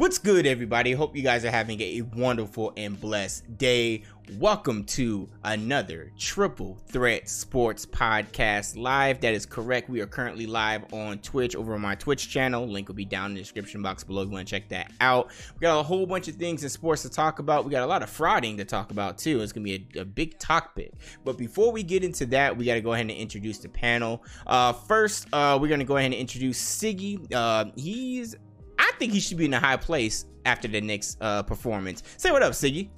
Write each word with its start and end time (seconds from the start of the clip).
What's 0.00 0.16
good, 0.16 0.46
everybody? 0.46 0.92
Hope 0.92 1.14
you 1.14 1.22
guys 1.22 1.44
are 1.44 1.50
having 1.50 1.78
a 1.82 2.00
wonderful 2.00 2.72
and 2.74 2.98
blessed 2.98 3.58
day. 3.58 4.04
Welcome 4.38 4.84
to 4.84 5.28
another 5.44 6.10
Triple 6.16 6.78
Threat 6.86 7.28
Sports 7.28 7.84
Podcast 7.84 8.78
live. 8.78 9.20
That 9.20 9.34
is 9.34 9.44
correct. 9.44 9.90
We 9.90 10.00
are 10.00 10.06
currently 10.06 10.46
live 10.46 10.90
on 10.94 11.18
Twitch 11.18 11.54
over 11.54 11.74
on 11.74 11.82
my 11.82 11.96
Twitch 11.96 12.30
channel. 12.30 12.66
Link 12.66 12.88
will 12.88 12.94
be 12.94 13.04
down 13.04 13.32
in 13.32 13.34
the 13.34 13.40
description 13.40 13.82
box 13.82 14.02
below 14.02 14.22
if 14.22 14.28
you 14.28 14.32
want 14.32 14.48
to 14.48 14.50
check 14.50 14.70
that 14.70 14.90
out. 15.02 15.32
We 15.54 15.60
got 15.60 15.78
a 15.78 15.82
whole 15.82 16.06
bunch 16.06 16.28
of 16.28 16.36
things 16.36 16.62
in 16.62 16.70
sports 16.70 17.02
to 17.02 17.10
talk 17.10 17.38
about. 17.38 17.66
We 17.66 17.70
got 17.70 17.82
a 17.82 17.86
lot 17.86 18.02
of 18.02 18.08
frauding 18.08 18.56
to 18.56 18.64
talk 18.64 18.92
about 18.92 19.18
too. 19.18 19.42
It's 19.42 19.52
gonna 19.52 19.64
be 19.64 19.86
a, 19.96 20.00
a 20.00 20.04
big 20.06 20.38
topic. 20.38 20.94
But 21.26 21.36
before 21.36 21.72
we 21.72 21.82
get 21.82 22.04
into 22.04 22.24
that, 22.26 22.56
we 22.56 22.64
got 22.64 22.74
to 22.74 22.80
go 22.80 22.94
ahead 22.94 23.02
and 23.02 23.10
introduce 23.10 23.58
the 23.58 23.68
panel. 23.68 24.24
Uh, 24.46 24.72
first, 24.72 25.26
uh, 25.34 25.58
we're 25.60 25.68
gonna 25.68 25.84
go 25.84 25.98
ahead 25.98 26.12
and 26.12 26.20
introduce 26.20 26.58
Siggy. 26.58 27.30
Uh, 27.34 27.66
he's 27.76 28.34
I 28.80 28.92
think 28.98 29.12
he 29.12 29.20
should 29.20 29.36
be 29.36 29.44
in 29.44 29.52
a 29.54 29.60
high 29.60 29.76
place 29.76 30.24
after 30.46 30.66
the 30.66 30.80
Knicks 30.80 31.16
uh, 31.20 31.42
performance. 31.42 32.02
Say 32.16 32.30
what 32.32 32.42
up, 32.42 32.52
Siggy. 32.52 32.88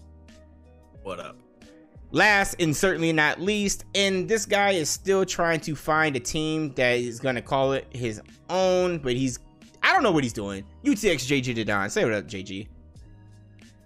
What 1.02 1.18
up? 1.18 1.36
Last 2.12 2.56
and 2.60 2.76
certainly 2.76 3.12
not 3.12 3.40
least, 3.40 3.84
and 3.94 4.28
this 4.28 4.44
guy 4.46 4.72
is 4.72 4.88
still 4.88 5.24
trying 5.24 5.60
to 5.60 5.74
find 5.74 6.14
a 6.14 6.20
team 6.20 6.72
that 6.74 6.98
is 6.98 7.18
going 7.18 7.34
to 7.34 7.42
call 7.42 7.72
it 7.72 7.86
his 7.90 8.20
own, 8.48 8.98
but 8.98 9.14
he's 9.14 9.38
I 9.82 9.92
don't 9.92 10.02
know 10.04 10.12
what 10.12 10.22
he's 10.22 10.32
doing. 10.32 10.62
UTX 10.84 11.26
JG 11.26 11.54
Didon. 11.56 11.90
Say 11.90 12.04
what 12.04 12.12
up, 12.12 12.26
JG. 12.26 12.68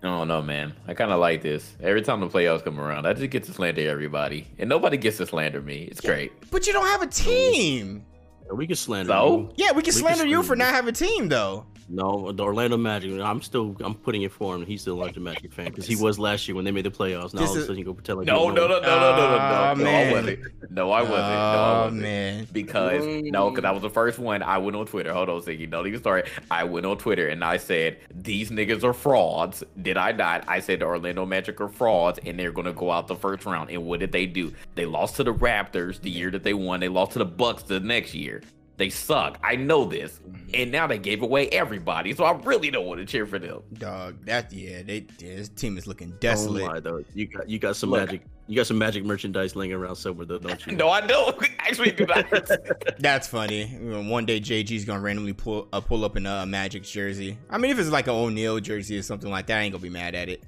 I 0.02 0.06
don't 0.08 0.28
know, 0.28 0.42
man. 0.42 0.74
I 0.86 0.92
kind 0.94 1.10
of 1.10 1.18
like 1.20 1.40
this. 1.40 1.74
Every 1.80 2.02
time 2.02 2.20
the 2.20 2.28
playoffs 2.28 2.62
come 2.62 2.78
around, 2.78 3.06
I 3.06 3.14
just 3.14 3.30
get 3.30 3.44
to 3.44 3.52
slander 3.52 3.88
everybody, 3.88 4.46
and 4.58 4.68
nobody 4.68 4.96
gets 4.98 5.16
to 5.18 5.26
slander 5.26 5.62
me. 5.62 5.84
It's 5.90 6.00
great. 6.00 6.32
But 6.50 6.66
you 6.66 6.72
don't 6.74 6.86
have 6.86 7.02
a 7.02 7.06
team. 7.06 8.04
We 8.52 8.66
can 8.66 8.76
slander 8.76 9.08
So? 9.12 9.38
you. 9.38 9.52
Yeah, 9.56 9.72
we 9.72 9.82
can 9.82 9.94
We 9.94 10.00
slander 10.00 10.22
can 10.24 10.30
you 10.30 10.42
for 10.42 10.54
not 10.56 10.74
having 10.74 10.90
a 10.90 10.92
team 10.92 11.28
though. 11.28 11.64
No, 11.88 12.32
the 12.32 12.42
Orlando 12.42 12.76
Magic. 12.76 13.20
I'm 13.20 13.40
still. 13.40 13.76
I'm 13.80 13.94
putting 13.94 14.22
it 14.22 14.32
for 14.32 14.54
him. 14.56 14.66
He's 14.66 14.80
still 14.80 14.94
a 14.94 15.00
large 15.00 15.16
Magic 15.18 15.52
fan 15.52 15.66
because 15.66 15.86
he 15.86 15.94
was 15.94 16.18
last 16.18 16.48
year 16.48 16.54
when 16.56 16.64
they 16.64 16.72
made 16.72 16.84
the 16.84 16.90
playoffs. 16.90 17.32
Now 17.32 17.42
all 17.42 17.50
of 17.50 17.56
a 17.56 17.60
is- 17.60 17.66
sudden 17.66 17.78
you 17.78 17.84
go 17.84 17.94
pretend 17.94 18.18
like 18.18 18.26
No, 18.26 18.48
you 18.48 18.54
no, 18.54 18.66
no, 18.66 18.80
no, 18.80 18.80
no, 18.80 18.86
no, 18.88 19.16
no, 19.16 19.30
no, 19.30 19.38
ah, 19.40 19.74
no. 19.76 19.88
I 19.90 20.10
wasn't. 20.12 20.38
No, 20.70 20.90
I 20.90 21.02
wasn't. 21.02 21.18
No, 21.18 21.24
I 21.24 21.78
Oh 21.78 21.82
wasn't. 21.84 22.02
man. 22.02 22.48
Because 22.52 23.04
no, 23.06 23.50
because 23.50 23.64
I 23.64 23.70
was 23.70 23.82
the 23.82 23.90
first 23.90 24.18
one. 24.18 24.42
I 24.42 24.58
went 24.58 24.76
on 24.76 24.86
Twitter. 24.86 25.12
Hold 25.12 25.28
on, 25.28 25.40
Siggy. 25.42 25.70
Don't 25.70 25.86
even 25.86 26.00
start. 26.00 26.28
I 26.50 26.64
went 26.64 26.86
on 26.86 26.98
Twitter 26.98 27.28
and 27.28 27.44
I 27.44 27.56
said 27.56 27.98
these 28.14 28.50
niggas 28.50 28.82
are 28.82 28.92
frauds. 28.92 29.62
Did 29.80 29.96
I 29.96 30.10
not? 30.12 30.44
I 30.48 30.58
said 30.60 30.80
the 30.80 30.86
Orlando 30.86 31.24
Magic 31.24 31.60
are 31.60 31.68
frauds, 31.68 32.18
and 32.26 32.38
they're 32.38 32.52
gonna 32.52 32.72
go 32.72 32.90
out 32.90 33.06
the 33.06 33.16
first 33.16 33.46
round. 33.46 33.70
And 33.70 33.84
what 33.84 34.00
did 34.00 34.10
they 34.10 34.26
do? 34.26 34.52
They 34.74 34.86
lost 34.86 35.16
to 35.16 35.24
the 35.24 35.32
Raptors 35.34 36.00
the 36.00 36.10
year 36.10 36.30
that 36.32 36.42
they 36.42 36.54
won. 36.54 36.80
They 36.80 36.88
lost 36.88 37.12
to 37.12 37.20
the 37.20 37.24
Bucks 37.24 37.62
the 37.62 37.78
next 37.78 38.12
year. 38.14 38.42
They 38.78 38.90
suck. 38.90 39.38
I 39.42 39.56
know 39.56 39.84
this. 39.86 40.20
And 40.52 40.70
now 40.70 40.86
they 40.86 40.98
gave 40.98 41.22
away 41.22 41.48
everybody. 41.48 42.12
So 42.14 42.24
I 42.24 42.32
really 42.42 42.70
don't 42.70 42.84
want 42.86 43.00
to 43.00 43.06
cheer 43.06 43.24
for 43.26 43.38
them. 43.38 43.62
Dog, 43.74 44.24
that 44.26 44.52
yeah, 44.52 44.82
they 44.82 45.06
yeah, 45.18 45.36
this 45.36 45.48
team 45.48 45.78
is 45.78 45.86
looking 45.86 46.10
Don't 46.10 46.20
desolate. 46.20 46.64
lie, 46.64 46.80
though. 46.80 47.02
You 47.14 47.26
got 47.26 47.48
you 47.48 47.58
got 47.58 47.76
some 47.76 47.90
Look. 47.90 48.00
magic. 48.00 48.22
You 48.48 48.54
got 48.54 48.66
some 48.68 48.78
magic 48.78 49.04
merchandise 49.04 49.56
laying 49.56 49.72
around 49.72 49.96
somewhere 49.96 50.24
though, 50.26 50.38
don't 50.38 50.64
you? 50.66 50.72
No, 50.76 50.88
I 50.90 51.00
don't. 51.00 51.36
Actually, 51.58 51.92
do 51.92 52.06
not. 52.06 52.26
That's 52.98 53.26
funny. 53.26 53.66
One 53.66 54.24
day 54.26 54.40
JG's 54.40 54.84
gonna 54.84 55.00
randomly 55.00 55.32
pull 55.32 55.68
uh, 55.72 55.80
pull 55.80 56.04
up 56.04 56.16
in 56.16 56.26
a 56.26 56.44
Magic 56.46 56.82
jersey. 56.84 57.38
I 57.50 57.58
mean, 57.58 57.70
if 57.72 57.78
it's 57.78 57.88
like 57.90 58.06
an 58.08 58.12
O'Neal 58.14 58.60
jersey 58.60 58.98
or 58.98 59.02
something 59.02 59.30
like 59.30 59.46
that, 59.46 59.58
I 59.58 59.62
ain't 59.62 59.72
gonna 59.72 59.82
be 59.82 59.88
mad 59.88 60.14
at 60.14 60.28
it. 60.28 60.44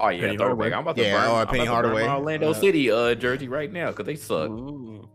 Oh 0.00 0.08
yeah, 0.08 0.22
Penny. 0.22 0.36
Hardaway. 0.36 0.72
I'm 0.72 0.80
about 0.80 0.96
to 0.96 1.02
Yeah, 1.02 1.20
burn. 1.20 1.30
or 1.30 1.34
I'm 1.42 1.46
Penny 1.46 1.60
about 1.66 1.82
to 1.82 1.88
burn 1.88 1.94
Hardaway. 1.94 2.06
my 2.08 2.14
Orlando 2.16 2.50
Uh, 2.50 2.54
City 2.54 2.90
uh, 2.90 3.14
jersey 3.14 3.48
right 3.48 3.72
now 3.72 3.90
because 3.90 4.06
they 4.06 4.16
suck. 4.16 4.50
Ooh. 4.50 5.08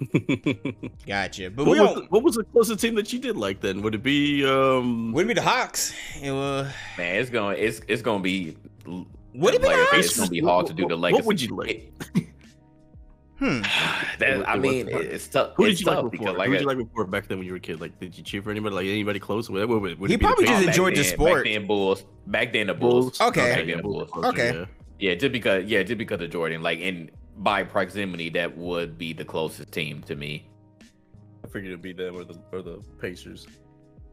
Gotcha. 1.06 1.50
But 1.50 1.66
what, 1.66 1.72
we 1.74 1.80
was, 1.80 1.94
don't. 1.94 2.10
what 2.12 2.22
was 2.22 2.34
the 2.36 2.44
closest 2.44 2.80
team 2.80 2.94
that 2.96 3.12
you 3.12 3.18
did 3.18 3.36
like 3.36 3.60
then? 3.60 3.80
Would 3.82 3.94
it 3.94 4.02
be 4.02 4.44
um? 4.44 5.12
Would 5.12 5.24
it 5.26 5.28
be 5.28 5.34
the 5.34 5.42
Hawks? 5.42 5.94
It 6.22 6.30
was. 6.32 6.66
Man, 6.98 7.16
it's 7.16 7.30
gonna 7.30 7.54
it's 7.56 7.80
it's 7.88 8.02
gonna 8.02 8.22
be. 8.22 8.56
Would 8.86 9.54
it 9.54 9.60
be 9.62 9.66
like, 9.68 9.76
Hawks? 9.76 10.06
It's 10.06 10.16
gonna 10.18 10.30
be 10.30 10.40
hard 10.40 10.66
to 10.66 10.72
do 10.72 10.82
the 10.88 10.94
What- 10.96 11.00
legacy. 11.00 11.16
what 11.22 11.26
would 11.26 11.40
you 11.42 11.56
like? 11.56 11.92
Hmm. 13.36 13.62
That, 14.20 14.28
It- 14.30 14.42
I 14.46 14.54
it 14.54 14.60
mean, 14.60 14.86
was 14.86 15.06
it's 15.06 15.26
tough. 15.26 15.54
Who 15.56 15.66
did 15.66 15.80
you 15.80 15.86
like 15.86 15.96
before? 15.96 16.10
because 16.10 16.36
like 16.36 16.46
Who 16.46 16.52
did 16.52 16.60
you 16.60 16.66
like 16.68 16.78
before 16.78 17.04
back 17.04 17.26
then 17.26 17.38
when 17.38 17.46
you 17.46 17.52
were 17.52 17.56
a 17.56 17.60
kid? 17.60 17.80
Like, 17.80 17.98
did 17.98 18.16
you 18.16 18.22
cheer 18.22 18.40
for 18.42 18.52
anybody? 18.52 18.76
Like 18.76 18.86
anybody 18.86 19.18
close? 19.18 19.50
Would, 19.50 19.68
would, 19.68 19.82
would, 19.82 19.98
would 19.98 20.10
He 20.10 20.14
it 20.14 20.18
be 20.20 20.22
the 20.22 20.26
probably 20.28 20.44
just 20.46 20.54
Patriots? 20.64 20.66
back 20.66 20.74
enjoyed 20.76 20.92
the 20.94 21.02
then- 21.02 21.12
sport. 21.12 21.44
Back 21.44 21.52
then, 21.52 21.66
Bulls. 21.66 22.04
Back 22.28 22.52
then, 22.52 22.66
the 22.68 22.74
Bulls. 22.74 23.20
Okay. 23.20 23.40
Back 23.56 23.66
then, 23.66 23.76
the 23.78 23.82
Bulls. 23.82 24.10
Okay. 24.14 24.54
yeah. 24.54 24.64
Yeah, 25.00 25.14
just 25.16 25.32
because. 25.32 25.64
Yeah, 25.64 25.82
just 25.82 25.98
because 25.98 26.20
of 26.20 26.30
Jordan. 26.30 26.62
Like 26.62 26.78
in 26.78 27.10
by 27.36 27.64
proximity, 27.64 28.28
that 28.30 28.56
would 28.56 28.96
be 28.98 29.12
the 29.12 29.24
closest 29.24 29.72
team 29.72 30.02
to 30.02 30.14
me. 30.16 30.48
I 31.44 31.48
figured 31.48 31.72
it'd 31.72 31.82
be 31.82 31.92
them 31.92 32.16
or 32.16 32.24
the 32.24 32.38
or 32.52 32.62
the 32.62 32.82
Pacers. 33.00 33.46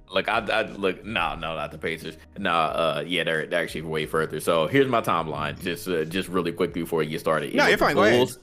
Like 0.09 0.27
I, 0.27 0.39
I 0.39 0.61
look, 0.63 1.05
no, 1.05 1.35
no, 1.35 1.55
not 1.55 1.71
the 1.71 1.77
Pacers. 1.77 2.17
No, 2.37 2.51
uh, 2.51 3.03
yeah, 3.07 3.23
they're, 3.23 3.47
they're 3.47 3.63
actually 3.63 3.83
way 3.83 4.05
further. 4.05 4.39
So 4.41 4.67
here's 4.67 4.87
my 4.89 4.99
timeline, 5.01 5.59
just 5.61 5.87
uh, 5.87 6.03
just 6.03 6.27
really 6.27 6.51
quickly 6.51 6.81
before 6.81 7.01
you 7.03 7.11
get 7.11 7.21
started. 7.21 7.53
It 7.53 7.55
No, 7.55 7.67
you're 7.67 7.77
fine. 7.77 7.95
Bulls, 7.95 8.39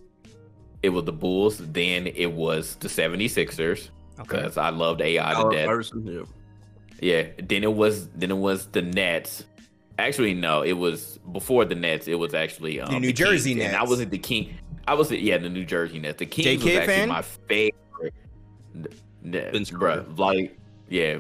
It 0.83 0.89
was 0.91 1.05
the 1.05 1.13
Bulls, 1.13 1.59
then 1.59 2.07
it 2.07 2.33
was 2.33 2.77
the 2.77 2.89
76ers 2.89 3.91
Okay. 4.21 4.37
because 4.37 4.57
I 4.57 4.71
loved 4.71 5.01
AI 5.03 5.35
to 5.35 5.51
death. 5.51 5.69
Iverson, 5.69 6.07
yeah. 6.07 6.23
Yeah, 7.01 7.29
then 7.47 7.63
it 7.63 7.73
was 7.73 8.09
then 8.11 8.31
it 8.31 8.37
was 8.39 8.67
the 8.69 8.83
Nets. 8.83 9.45
Actually, 9.99 10.33
no, 10.35 10.63
it 10.63 10.73
was 10.73 11.19
before 11.33 11.65
the 11.65 11.75
Nets. 11.75 12.09
It 12.09 12.15
was 12.15 12.33
actually 12.33 12.81
um, 12.81 12.93
The 12.93 13.01
New 13.01 13.13
Jersey 13.13 13.55
Kings, 13.55 13.67
And 13.67 13.77
I 13.77 13.83
was 13.83 14.01
at 14.01 14.11
the 14.11 14.19
King. 14.19 14.57
I 14.89 14.95
was 14.95 15.13
at, 15.13 15.21
yeah, 15.21 15.39
the 15.39 15.49
New 15.51 15.65
Jersey 15.65 15.99
Nets. 15.99 16.19
The 16.19 16.27
Kings 16.27 16.45
J. 16.47 16.55
was 16.57 16.65
Kidd 16.65 16.79
actually 16.79 16.95
fan? 16.95 17.09
my 17.09 17.23
favorite. 17.23 18.15
N- 18.75 18.87
n- 19.25 19.53
Vince 19.53 19.71
bruh, 19.71 19.79
Carter. 19.79 20.05
like 20.17 20.59
yeah, 20.89 21.19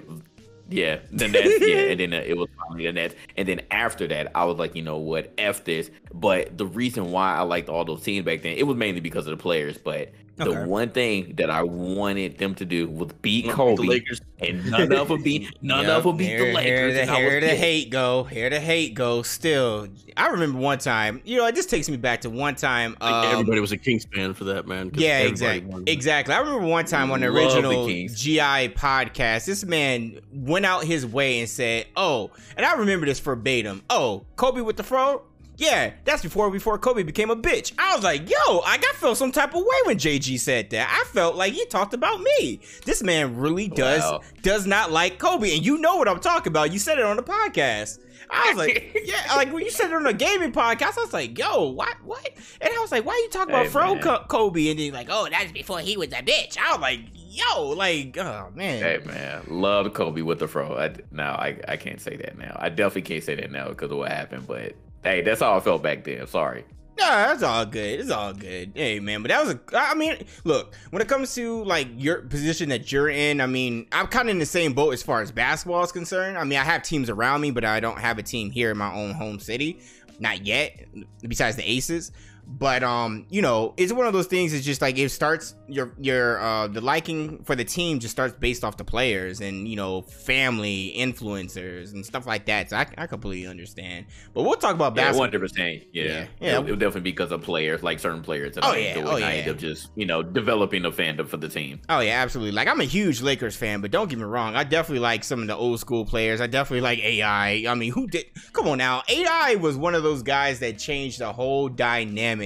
yeah, 0.70 0.98
the 1.12 1.28
Nets. 1.28 1.66
yeah, 1.66 1.76
and 1.90 2.00
then 2.00 2.12
uh, 2.14 2.22
it 2.26 2.36
was 2.36 2.48
finally 2.58 2.86
the 2.86 2.92
Nets. 2.92 3.14
And 3.36 3.46
then 3.46 3.60
after 3.70 4.06
that, 4.08 4.32
I 4.34 4.44
was 4.44 4.58
like, 4.58 4.74
you 4.74 4.82
know 4.82 4.96
what, 4.98 5.32
f 5.38 5.64
this. 5.64 5.90
But 6.14 6.56
the 6.56 6.66
reason 6.66 7.10
why 7.12 7.34
I 7.34 7.42
liked 7.42 7.68
all 7.68 7.84
those 7.84 8.02
teams 8.02 8.24
back 8.24 8.42
then, 8.42 8.56
it 8.56 8.66
was 8.66 8.76
mainly 8.76 9.00
because 9.00 9.26
of 9.26 9.36
the 9.36 9.42
players. 9.42 9.78
But 9.78 10.12
Okay. 10.40 10.50
the 10.62 10.66
one 10.68 10.90
thing 10.90 11.34
that 11.36 11.50
I 11.50 11.62
wanted 11.62 12.38
them 12.38 12.54
to 12.56 12.64
do 12.64 12.88
was 12.88 13.10
beat 13.22 13.46
The 13.46 13.52
Kobe 13.52 14.00
and 14.40 14.70
none 14.70 14.92
of 14.92 15.08
them 15.08 15.22
beat 15.22 15.48
none 15.62 15.84
Yep, 15.84 15.96
of 15.96 16.04
them 16.04 16.16
beat 16.16 16.26
here, 16.26 16.38
the 16.38 16.44
Here, 16.44 16.54
Lakers. 16.54 16.94
the, 16.94 17.00
I 17.12 17.24
was 17.24 17.30
here 17.32 17.40
the 17.40 17.48
hate 17.48 17.90
go. 17.90 18.22
Here 18.24 18.48
the 18.50 18.60
hate 18.60 18.94
go. 18.94 19.22
Still, 19.22 19.88
I 20.16 20.28
remember 20.28 20.58
one 20.58 20.78
time. 20.78 21.20
You 21.24 21.38
know, 21.38 21.46
it 21.46 21.54
just 21.54 21.70
takes 21.70 21.88
me 21.88 21.96
back 21.96 22.20
to 22.22 22.30
one 22.30 22.54
time. 22.54 22.96
Um, 23.00 23.24
everybody 23.32 23.60
was 23.60 23.72
a 23.72 23.76
Kings 23.76 24.04
fan 24.04 24.34
for 24.34 24.44
that 24.44 24.66
man. 24.66 24.90
Yeah, 24.94 25.20
exactly. 25.20 25.82
Exactly. 25.86 26.34
I 26.34 26.38
remember 26.38 26.66
one 26.66 26.84
time 26.84 27.10
on 27.10 27.20
the 27.20 27.26
the 27.30 27.32
original 27.36 27.86
Kings. 27.86 28.20
GI 28.20 28.70
podcast, 28.70 29.46
this 29.46 29.64
man 29.64 30.20
went 30.32 30.64
out 30.64 30.84
his 30.84 31.04
way 31.04 31.40
and 31.40 31.48
said, 31.48 31.86
"Oh," 31.96 32.30
and 32.56 32.64
I 32.64 32.74
remember 32.74 33.06
this 33.06 33.18
verbatim. 33.20 33.82
"Oh, 33.90 34.24
Kobe 34.36 34.60
with 34.60 34.76
the 34.76 34.82
fro." 34.84 35.22
Yeah, 35.58 35.92
that's 36.04 36.22
before 36.22 36.50
before 36.50 36.78
Kobe 36.78 37.02
became 37.02 37.30
a 37.30 37.36
bitch. 37.36 37.72
I 37.78 37.94
was 37.96 38.04
like, 38.04 38.30
"Yo, 38.30 38.60
I 38.60 38.78
got 38.78 38.94
felt 38.94 39.18
some 39.18 39.32
type 39.32 39.54
of 39.54 39.60
way 39.60 39.76
when 39.86 39.98
JG 39.98 40.38
said 40.38 40.70
that. 40.70 40.88
I 40.88 41.04
felt 41.12 41.34
like 41.34 41.52
he 41.52 41.66
talked 41.66 41.94
about 41.94 42.20
me. 42.20 42.60
This 42.86 43.02
man 43.02 43.36
really 43.36 43.66
does 43.68 44.02
Wow. 44.02 44.20
does 44.42 44.66
not 44.66 44.92
like 44.92 45.18
Kobe, 45.18 45.52
and 45.54 45.66
you 45.66 45.76
know 45.78 45.96
what 45.96 46.06
I'm 46.08 46.20
talking 46.20 46.52
about. 46.52 46.72
You 46.72 46.78
said 46.78 46.98
it 46.98 47.04
on 47.04 47.16
the 47.16 47.22
podcast." 47.24 47.98
I 48.30 48.48
was 48.52 48.58
like, 48.58 48.94
yeah, 49.06 49.34
like 49.36 49.50
when 49.54 49.64
you 49.64 49.70
said 49.70 49.90
it 49.90 49.94
on 49.94 50.06
a 50.06 50.12
gaming 50.12 50.52
podcast, 50.52 50.98
I 50.98 51.00
was 51.00 51.14
like, 51.14 51.38
yo, 51.38 51.70
what, 51.70 51.96
what? 52.04 52.28
And 52.60 52.68
I 52.74 52.78
was 52.78 52.92
like, 52.92 53.06
why 53.06 53.14
are 53.14 53.16
you 53.16 53.30
talking 53.30 53.54
about 53.54 53.64
Hey, 53.64 53.70
Fro. 53.70 53.98
Co- 54.00 54.24
Kobe? 54.28 54.68
And 54.68 54.78
then 54.78 54.92
like, 54.92 55.06
oh, 55.10 55.28
that's 55.30 55.50
before 55.50 55.78
he 55.80 55.96
was 55.96 56.08
a 56.08 56.16
bitch. 56.22 56.58
I 56.58 56.72
was 56.72 56.80
like, 56.82 57.00
yo, 57.14 57.68
like, 57.70 58.18
oh 58.18 58.50
man, 58.54 58.82
Hey 58.82 59.00
man, 59.06 59.44
love 59.48 59.94
Kobe 59.94 60.20
with 60.20 60.40
the 60.40 60.46
fro. 60.48 60.76
I, 60.76 60.94
now 61.10 61.36
I, 61.36 61.58
I 61.66 61.76
can't 61.78 62.02
say 62.02 62.16
that 62.16 62.36
now. 62.36 62.54
I 62.60 62.68
definitely 62.68 63.02
can't 63.02 63.24
say 63.24 63.34
that 63.36 63.50
now 63.50 63.68
because 63.70 63.90
of 63.90 63.96
what 63.96 64.12
happened. 64.12 64.46
But 64.46 64.74
hey, 65.02 65.22
that's 65.22 65.40
how 65.40 65.56
I 65.56 65.60
felt 65.60 65.82
back 65.82 66.04
then. 66.04 66.26
Sorry. 66.26 66.64
Nah, 66.98 67.28
that's 67.28 67.44
all 67.44 67.64
good. 67.64 68.00
It's 68.00 68.10
all 68.10 68.32
good. 68.32 68.72
Hey, 68.74 68.98
man, 68.98 69.22
but 69.22 69.28
that 69.28 69.44
was 69.44 69.54
a. 69.54 69.60
I 69.72 69.94
mean, 69.94 70.16
look, 70.42 70.74
when 70.90 71.00
it 71.00 71.06
comes 71.06 71.32
to 71.36 71.62
like 71.62 71.86
your 71.96 72.22
position 72.22 72.70
that 72.70 72.90
you're 72.90 73.08
in, 73.08 73.40
I 73.40 73.46
mean, 73.46 73.86
I'm 73.92 74.08
kind 74.08 74.28
of 74.28 74.32
in 74.32 74.40
the 74.40 74.46
same 74.46 74.72
boat 74.72 74.92
as 74.92 75.02
far 75.02 75.22
as 75.22 75.30
basketball 75.30 75.84
is 75.84 75.92
concerned. 75.92 76.36
I 76.36 76.42
mean, 76.42 76.58
I 76.58 76.64
have 76.64 76.82
teams 76.82 77.08
around 77.08 77.40
me, 77.40 77.52
but 77.52 77.64
I 77.64 77.78
don't 77.78 78.00
have 78.00 78.18
a 78.18 78.22
team 78.22 78.50
here 78.50 78.72
in 78.72 78.78
my 78.78 78.92
own 78.92 79.12
home 79.12 79.38
city, 79.38 79.80
not 80.18 80.44
yet. 80.44 80.86
Besides 81.22 81.56
the 81.56 81.70
Aces, 81.70 82.10
but 82.50 82.82
um, 82.82 83.26
you 83.28 83.42
know, 83.42 83.74
it's 83.76 83.92
one 83.92 84.06
of 84.06 84.14
those 84.14 84.26
things. 84.26 84.54
It's 84.54 84.64
just 84.64 84.80
like 84.80 84.96
it 84.98 85.10
starts 85.10 85.54
your 85.68 85.92
your 86.00 86.40
uh 86.40 86.66
the 86.66 86.80
liking 86.80 87.44
for 87.44 87.54
the 87.54 87.64
team 87.64 87.98
just 87.98 88.12
starts 88.12 88.34
based 88.40 88.64
off 88.64 88.78
the 88.78 88.84
players 88.84 89.42
and 89.42 89.68
you 89.68 89.76
know 89.76 90.00
family 90.02 90.94
influencers 90.96 91.92
and 91.92 92.06
stuff 92.06 92.26
like 92.26 92.46
that. 92.46 92.70
So 92.70 92.76
I, 92.78 92.86
I 92.96 93.06
completely 93.06 93.46
understand. 93.46 94.06
But 94.32 94.44
we'll 94.44 94.54
talk 94.54 94.74
about 94.74 94.96
Yeah, 94.96 95.02
basketball. 95.02 95.18
one 95.20 95.28
hundred 95.28 95.40
percent. 95.40 95.82
Yeah, 95.92 96.02
Yeah, 96.04 96.10
yeah. 96.10 96.26
yeah. 96.40 96.58
It, 96.60 96.66
it 96.68 96.70
would 96.70 96.78
definitely 96.80 97.02
be 97.02 97.10
because 97.12 97.32
of 97.32 97.42
players, 97.42 97.82
like 97.82 97.98
certain 97.98 98.22
players 98.22 98.54
that 98.54 98.64
Oh, 98.64 98.72
I 98.72 98.76
yeah, 98.78 98.94
enjoy. 98.96 99.10
oh, 99.10 99.16
and 99.16 99.24
I 99.26 99.32
yeah. 99.34 99.40
end 99.42 99.50
up 99.50 99.56
just 99.58 99.90
you 99.94 100.06
know 100.06 100.22
developing 100.22 100.86
a 100.86 100.90
fandom 100.90 101.28
for 101.28 101.36
the 101.36 101.48
team. 101.50 101.80
Oh 101.90 102.00
yeah, 102.00 102.22
absolutely. 102.22 102.52
Like 102.52 102.68
I'm 102.68 102.80
a 102.80 102.84
huge 102.84 103.20
Lakers 103.20 103.56
fan, 103.56 103.82
but 103.82 103.90
don't 103.90 104.08
get 104.08 104.18
me 104.18 104.24
wrong, 104.24 104.56
I 104.56 104.64
definitely 104.64 105.00
like 105.00 105.22
some 105.22 105.42
of 105.42 105.48
the 105.48 105.56
old 105.56 105.80
school 105.80 106.06
players. 106.06 106.40
I 106.40 106.46
definitely 106.46 106.80
like 106.80 106.98
AI. 107.00 107.64
I 107.68 107.74
mean, 107.74 107.92
who 107.92 108.06
did? 108.06 108.24
Come 108.54 108.68
on 108.68 108.78
now, 108.78 109.02
AI 109.08 109.56
was 109.56 109.76
one 109.76 109.94
of 109.94 110.02
those 110.02 110.22
guys 110.22 110.60
that 110.60 110.78
changed 110.78 111.18
the 111.18 111.30
whole 111.32 111.68
dynamic 111.68 112.37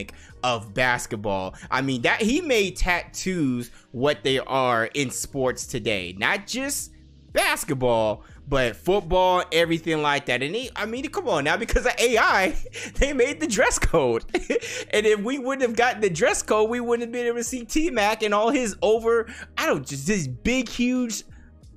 of 0.42 0.74
basketball. 0.74 1.54
I 1.70 1.82
mean, 1.82 2.02
that 2.02 2.20
he 2.20 2.40
made 2.40 2.76
tattoos 2.76 3.70
what 3.92 4.22
they 4.22 4.38
are 4.38 4.86
in 4.86 5.10
sports 5.10 5.66
today, 5.66 6.14
not 6.18 6.46
just 6.46 6.92
basketball, 7.32 8.24
but 8.48 8.76
football, 8.76 9.44
everything 9.52 10.02
like 10.02 10.26
that. 10.26 10.42
And 10.42 10.54
he, 10.54 10.70
I 10.74 10.86
mean, 10.86 11.08
come 11.08 11.28
on 11.28 11.44
now, 11.44 11.56
because 11.56 11.86
of 11.86 11.92
AI, 11.98 12.56
they 12.96 13.12
made 13.12 13.40
the 13.40 13.46
dress 13.46 13.78
code. 13.78 14.24
and 14.90 15.06
if 15.06 15.20
we 15.20 15.38
wouldn't 15.38 15.62
have 15.62 15.76
gotten 15.76 16.00
the 16.00 16.10
dress 16.10 16.42
code, 16.42 16.68
we 16.68 16.80
wouldn't 16.80 17.02
have 17.02 17.12
been 17.12 17.26
able 17.26 17.38
to 17.38 17.44
see 17.44 17.64
T 17.64 17.90
Mac 17.90 18.22
and 18.22 18.34
all 18.34 18.50
his 18.50 18.76
over, 18.82 19.32
I 19.56 19.66
don't 19.66 19.86
just 19.86 20.06
this 20.06 20.26
big, 20.26 20.68
huge 20.68 21.24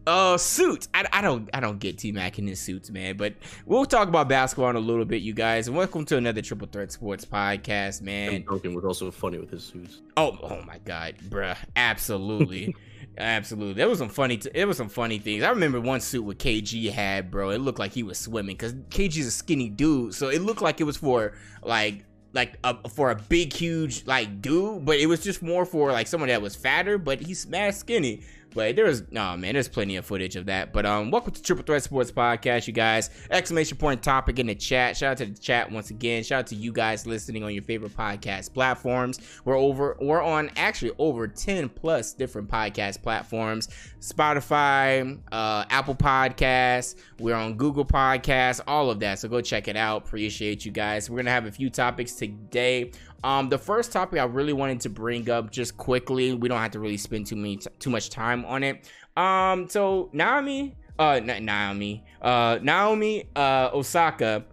uh 0.07 0.37
suits. 0.37 0.87
I, 0.93 1.05
I 1.11 1.21
don't 1.21 1.49
I 1.53 1.59
don't 1.59 1.79
get 1.79 1.97
T 1.97 2.11
Mac 2.11 2.39
in 2.39 2.47
his 2.47 2.59
suits, 2.59 2.89
man. 2.89 3.17
But 3.17 3.33
we'll 3.65 3.85
talk 3.85 4.07
about 4.07 4.29
basketball 4.29 4.69
in 4.69 4.75
a 4.75 4.79
little 4.79 5.05
bit, 5.05 5.21
you 5.21 5.33
guys. 5.33 5.67
And 5.67 5.75
welcome 5.75 6.05
to 6.05 6.17
another 6.17 6.41
Triple 6.41 6.67
Threat 6.71 6.91
Sports 6.91 7.25
podcast, 7.25 8.01
man. 8.01 8.43
Duncan 8.43 8.73
was 8.73 8.85
also 8.85 9.11
funny 9.11 9.37
with 9.37 9.49
his 9.49 9.63
suits. 9.63 10.01
Oh, 10.17 10.37
oh 10.43 10.61
my 10.65 10.77
god, 10.79 11.15
bruh. 11.29 11.57
Absolutely. 11.75 12.75
Absolutely. 13.17 13.73
There 13.73 13.87
was 13.87 13.99
some 13.99 14.09
funny 14.09 14.37
t- 14.37 14.49
it 14.53 14.65
was 14.65 14.77
some 14.77 14.89
funny 14.89 15.19
things. 15.19 15.43
I 15.43 15.49
remember 15.49 15.79
one 15.79 16.01
suit 16.01 16.23
with 16.23 16.37
KG 16.37 16.91
had, 16.91 17.31
bro. 17.31 17.49
It 17.49 17.59
looked 17.59 17.79
like 17.79 17.93
he 17.93 18.03
was 18.03 18.17
swimming 18.17 18.57
cuz 18.57 18.73
KG's 18.73 19.27
a 19.27 19.31
skinny 19.31 19.69
dude. 19.69 20.13
So 20.13 20.29
it 20.29 20.41
looked 20.41 20.61
like 20.61 20.81
it 20.81 20.83
was 20.83 20.97
for 20.97 21.33
like 21.63 22.05
like 22.33 22.57
a, 22.65 22.89
for 22.89 23.11
a 23.11 23.15
big 23.15 23.53
huge 23.53 24.05
like 24.05 24.41
dude, 24.41 24.85
but 24.85 24.97
it 24.97 25.07
was 25.07 25.23
just 25.23 25.41
more 25.41 25.65
for 25.65 25.91
like 25.91 26.05
someone 26.05 26.27
that 26.27 26.41
was 26.41 26.55
fatter, 26.55 26.97
but 26.97 27.21
he's 27.21 27.47
mad 27.47 27.73
skinny. 27.73 28.21
But 28.55 28.77
there 28.77 28.85
was 28.85 29.03
no 29.11 29.35
man, 29.35 29.53
there's 29.53 29.67
plenty 29.67 29.97
of 29.97 30.05
footage 30.05 30.37
of 30.37 30.45
that. 30.45 30.71
But 30.71 30.85
um, 30.85 31.11
welcome 31.11 31.33
to 31.33 31.43
Triple 31.43 31.65
Threat 31.65 31.83
Sports 31.83 32.09
Podcast, 32.09 32.67
you 32.67 32.73
guys. 32.73 33.09
Exclamation 33.29 33.77
point 33.77 34.01
topic 34.01 34.39
in 34.39 34.47
the 34.47 34.55
chat. 34.55 34.95
Shout 34.95 35.11
out 35.11 35.17
to 35.17 35.25
the 35.25 35.37
chat 35.37 35.69
once 35.69 35.89
again. 35.89 36.23
Shout 36.23 36.39
out 36.39 36.47
to 36.47 36.55
you 36.55 36.71
guys 36.71 37.05
listening 37.05 37.43
on 37.43 37.53
your 37.53 37.63
favorite 37.63 37.95
podcast 37.97 38.53
platforms. 38.53 39.19
We're 39.43 39.57
over, 39.57 39.97
we're 39.99 40.23
on 40.23 40.49
actually 40.55 40.93
over 40.97 41.27
10 41.27 41.67
plus 41.67 42.13
different 42.13 42.47
podcast 42.49 43.01
platforms. 43.01 43.67
Spotify, 43.99 45.19
uh, 45.33 45.65
Apple 45.69 45.95
Podcasts, 45.95 46.95
we're 47.19 47.35
on 47.35 47.55
Google 47.55 47.85
Podcasts, 47.85 48.61
all 48.67 48.89
of 48.89 49.01
that. 49.01 49.19
So 49.19 49.27
go 49.27 49.41
check 49.41 49.67
it 49.67 49.75
out. 49.75 50.05
Appreciate 50.05 50.63
you 50.63 50.71
guys. 50.71 51.09
We're 51.09 51.17
gonna 51.17 51.31
have 51.31 51.45
a 51.45 51.51
few 51.51 51.69
topics 51.69 52.13
today. 52.13 52.91
Um, 53.23 53.49
the 53.49 53.57
first 53.57 53.91
topic 53.91 54.19
I 54.19 54.25
really 54.25 54.53
wanted 54.53 54.81
to 54.81 54.89
bring 54.89 55.29
up 55.29 55.51
just 55.51 55.77
quickly, 55.77 56.33
we 56.33 56.47
don't 56.47 56.59
have 56.59 56.71
to 56.71 56.79
really 56.79 56.97
spend 56.97 57.25
too 57.25 57.35
many 57.35 57.59
too 57.79 57.89
much 57.89 58.09
time 58.09 58.45
on 58.45 58.63
it. 58.63 58.89
Um, 59.17 59.67
so 59.69 60.09
Naomi, 60.13 60.75
uh, 60.99 61.19
Naomi, 61.23 62.03
uh, 62.21 62.59
Naomi, 62.61 63.29
uh, 63.35 63.69
Osaka 63.73 64.45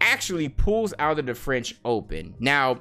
actually 0.00 0.48
pulls 0.48 0.92
out 0.98 1.18
of 1.18 1.26
the 1.26 1.34
French 1.34 1.76
Open. 1.84 2.34
Now, 2.38 2.80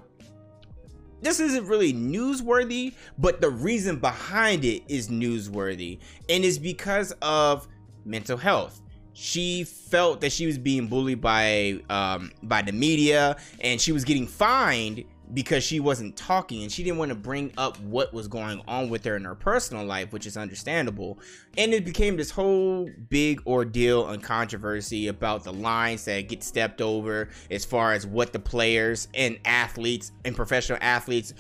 this 1.22 1.40
isn't 1.40 1.66
really 1.68 1.94
newsworthy, 1.94 2.94
but 3.18 3.40
the 3.40 3.50
reason 3.50 3.98
behind 3.98 4.66
it 4.66 4.84
is 4.90 5.08
newsworthy, 5.08 6.00
and 6.28 6.44
it's 6.44 6.58
because 6.58 7.14
of 7.22 7.68
mental 8.04 8.36
health 8.36 8.83
she 9.14 9.64
felt 9.64 10.22
that 10.22 10.32
she 10.32 10.46
was 10.46 10.58
being 10.58 10.88
bullied 10.88 11.22
by 11.22 11.80
um, 11.90 12.32
by 12.42 12.62
the 12.62 12.72
media 12.72 13.38
and 13.62 13.80
she 13.80 13.92
was 13.92 14.04
getting 14.04 14.28
fined 14.28 15.06
because 15.34 15.64
she 15.64 15.80
wasn't 15.80 16.16
talking 16.16 16.64
and 16.64 16.72
she 16.72 16.84
didn't 16.84 16.98
want 16.98 17.10
to 17.10 17.16
bring 17.16 17.52
up 17.58 17.80
what 17.80 18.14
was 18.14 18.28
going 18.28 18.62
on 18.68 18.90
with 18.90 19.04
her 19.06 19.16
in 19.16 19.24
her 19.24 19.36
personal 19.36 19.86
life, 19.86 20.12
which 20.12 20.28
is 20.28 20.38
understandable. 20.38 21.18
And 21.58 21.74
it 21.74 21.86
became 21.86 22.18
this 22.18 22.30
whole 22.30 22.90
big 23.10 23.42
ordeal 23.48 24.10
and 24.10 24.22
controversy 24.22 25.08
about 25.08 25.44
the 25.44 25.54
lines 25.54 26.06
that 26.06 26.28
get 26.28 26.44
stepped 26.44 26.82
over 26.82 27.30
as 27.50 27.66
far 27.66 27.94
as 27.94 28.06
what 28.06 28.34
the 28.34 28.40
players 28.40 29.08
and 29.14 29.40
athletes 29.46 30.12
and 30.26 30.36
professional 30.36 30.78
athletes 30.82 31.34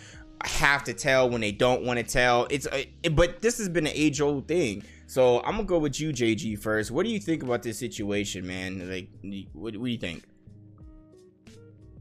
have 0.44 0.84
to 0.84 0.94
tell 0.94 1.30
when 1.30 1.42
they 1.42 1.52
don't 1.52 1.84
want 1.84 1.98
to 1.98 2.04
tell. 2.04 2.48
It's 2.50 2.68
a, 2.72 2.88
but 3.10 3.42
this 3.42 3.58
has 3.58 3.70
been 3.70 3.88
an 3.88 3.94
age 3.96 4.22
old 4.22 4.48
thing. 4.48 4.84
So 5.08 5.42
I'm 5.42 5.54
gonna 5.54 5.64
go 5.64 5.80
with 5.80 6.00
you, 6.00 6.12
JG, 6.12 6.60
first. 6.60 6.92
What 6.92 7.06
do 7.06 7.12
you 7.12 7.20
think 7.20 7.44
about 7.44 7.64
this 7.64 7.78
situation, 7.78 8.48
man? 8.48 8.90
Like, 8.90 9.10
what, 9.54 9.76
what 9.76 9.86
do 9.86 9.92
you 9.92 9.98
think? 9.98 10.24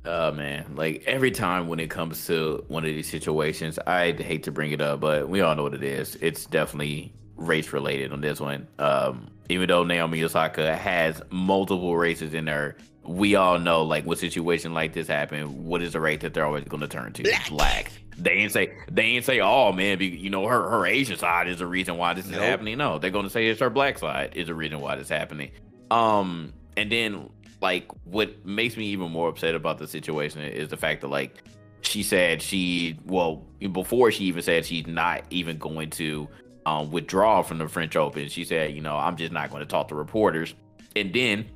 Uh 0.05 0.33
man, 0.35 0.75
like 0.75 1.05
every 1.07 1.31
time 1.31 1.69
when 1.69 1.79
it 1.79 1.89
comes 1.89 2.27
to 2.27 2.65
one 2.67 2.85
of 2.85 2.91
these 2.91 3.09
situations, 3.09 3.79
I 3.87 4.13
hate 4.13 4.43
to 4.45 4.51
bring 4.51 4.73
it 4.73 4.81
up, 4.81 5.01
but 5.01 5.29
we 5.29 5.43
all 5.43 5.55
know 5.55 5.63
what 5.63 5.75
it 5.75 5.85
is. 5.85 6.17
It's 6.17 6.45
definitely 6.47 7.13
race 7.37 7.73
related 7.73 8.13
on 8.13 8.21
this 8.21 8.41
one. 8.41 8.67
Um, 8.79 9.29
even 9.49 9.69
though 9.69 9.85
Naomi 9.85 10.23
Osaka 10.25 10.77
has 10.77 11.21
multiple 11.31 11.97
races 11.97 12.35
in 12.35 12.47
her, 12.47 12.77
we 13.05 13.35
all 13.35 13.59
know 13.59 13.83
like 13.83 14.05
when 14.05 14.17
situation 14.17 14.75
like 14.75 14.93
this 14.93 15.09
happen, 15.09 15.65
what 15.65 15.83
is 15.83 15.93
the 15.95 16.01
race 16.01 16.21
that 16.21 16.35
they're 16.35 16.47
always 16.47 16.65
going 16.65 16.81
to 16.81 16.89
turn 16.89 17.13
to? 17.15 17.23
Black. 17.23 17.49
Black. 17.49 17.93
They 18.19 18.33
ain't 18.33 18.53
say 18.53 18.73
they 18.91 19.03
ain't 19.03 19.25
say, 19.25 19.41
oh 19.41 19.73
man, 19.73 20.01
you 20.01 20.31
know 20.31 20.47
her 20.47 20.69
her 20.69 20.87
Asian 20.87 21.17
side 21.17 21.49
is 21.49 21.59
the 21.59 21.67
reason 21.67 21.97
why 21.97 22.15
this 22.15 22.27
is 22.27 22.37
happening. 22.37 22.79
No, 22.79 22.99
they're 22.99 23.11
going 23.11 23.25
to 23.25 23.31
say 23.31 23.49
it's 23.49 23.61
her 23.61 23.71
black 23.71 23.99
side 23.99 24.33
is 24.37 24.47
the 24.49 24.55
reason 24.55 24.81
why 24.81 24.97
this 24.97 25.09
happening. 25.09 25.51
Um, 25.91 26.53
and 26.77 26.93
then 26.93 27.31
like 27.61 27.87
what 28.05 28.45
makes 28.45 28.77
me 28.77 28.87
even 28.87 29.11
more 29.11 29.29
upset 29.29 29.55
about 29.55 29.79
the 29.79 29.89
situation 29.89 30.43
is 30.43 30.69
the 30.69 30.77
fact 30.77 31.01
that 31.01 31.09
like 31.09 31.43
she 31.81 32.03
said 32.03 32.43
she 32.43 32.99
well 33.07 33.45
before 33.73 34.11
she 34.13 34.25
even 34.25 34.43
said 34.43 34.65
she's 34.67 34.87
not 34.87 35.23
even 35.31 35.59
going 35.59 35.91
to 35.91 36.29
um, 36.67 36.91
withdraw 36.91 37.43
from 37.43 37.59
the 37.59 37.69
French 37.69 37.97
Open. 37.97 38.29
She 38.29 38.45
said, 38.45 38.75
you 38.75 38.81
know, 38.81 38.97
I'm 38.97 39.17
just 39.17 39.33
not 39.33 39.51
going 39.51 39.61
to 39.61 39.67
talk 39.67 39.89
to 39.89 39.95
reporters. 39.95 40.55
And 40.95 41.13
then 41.13 41.47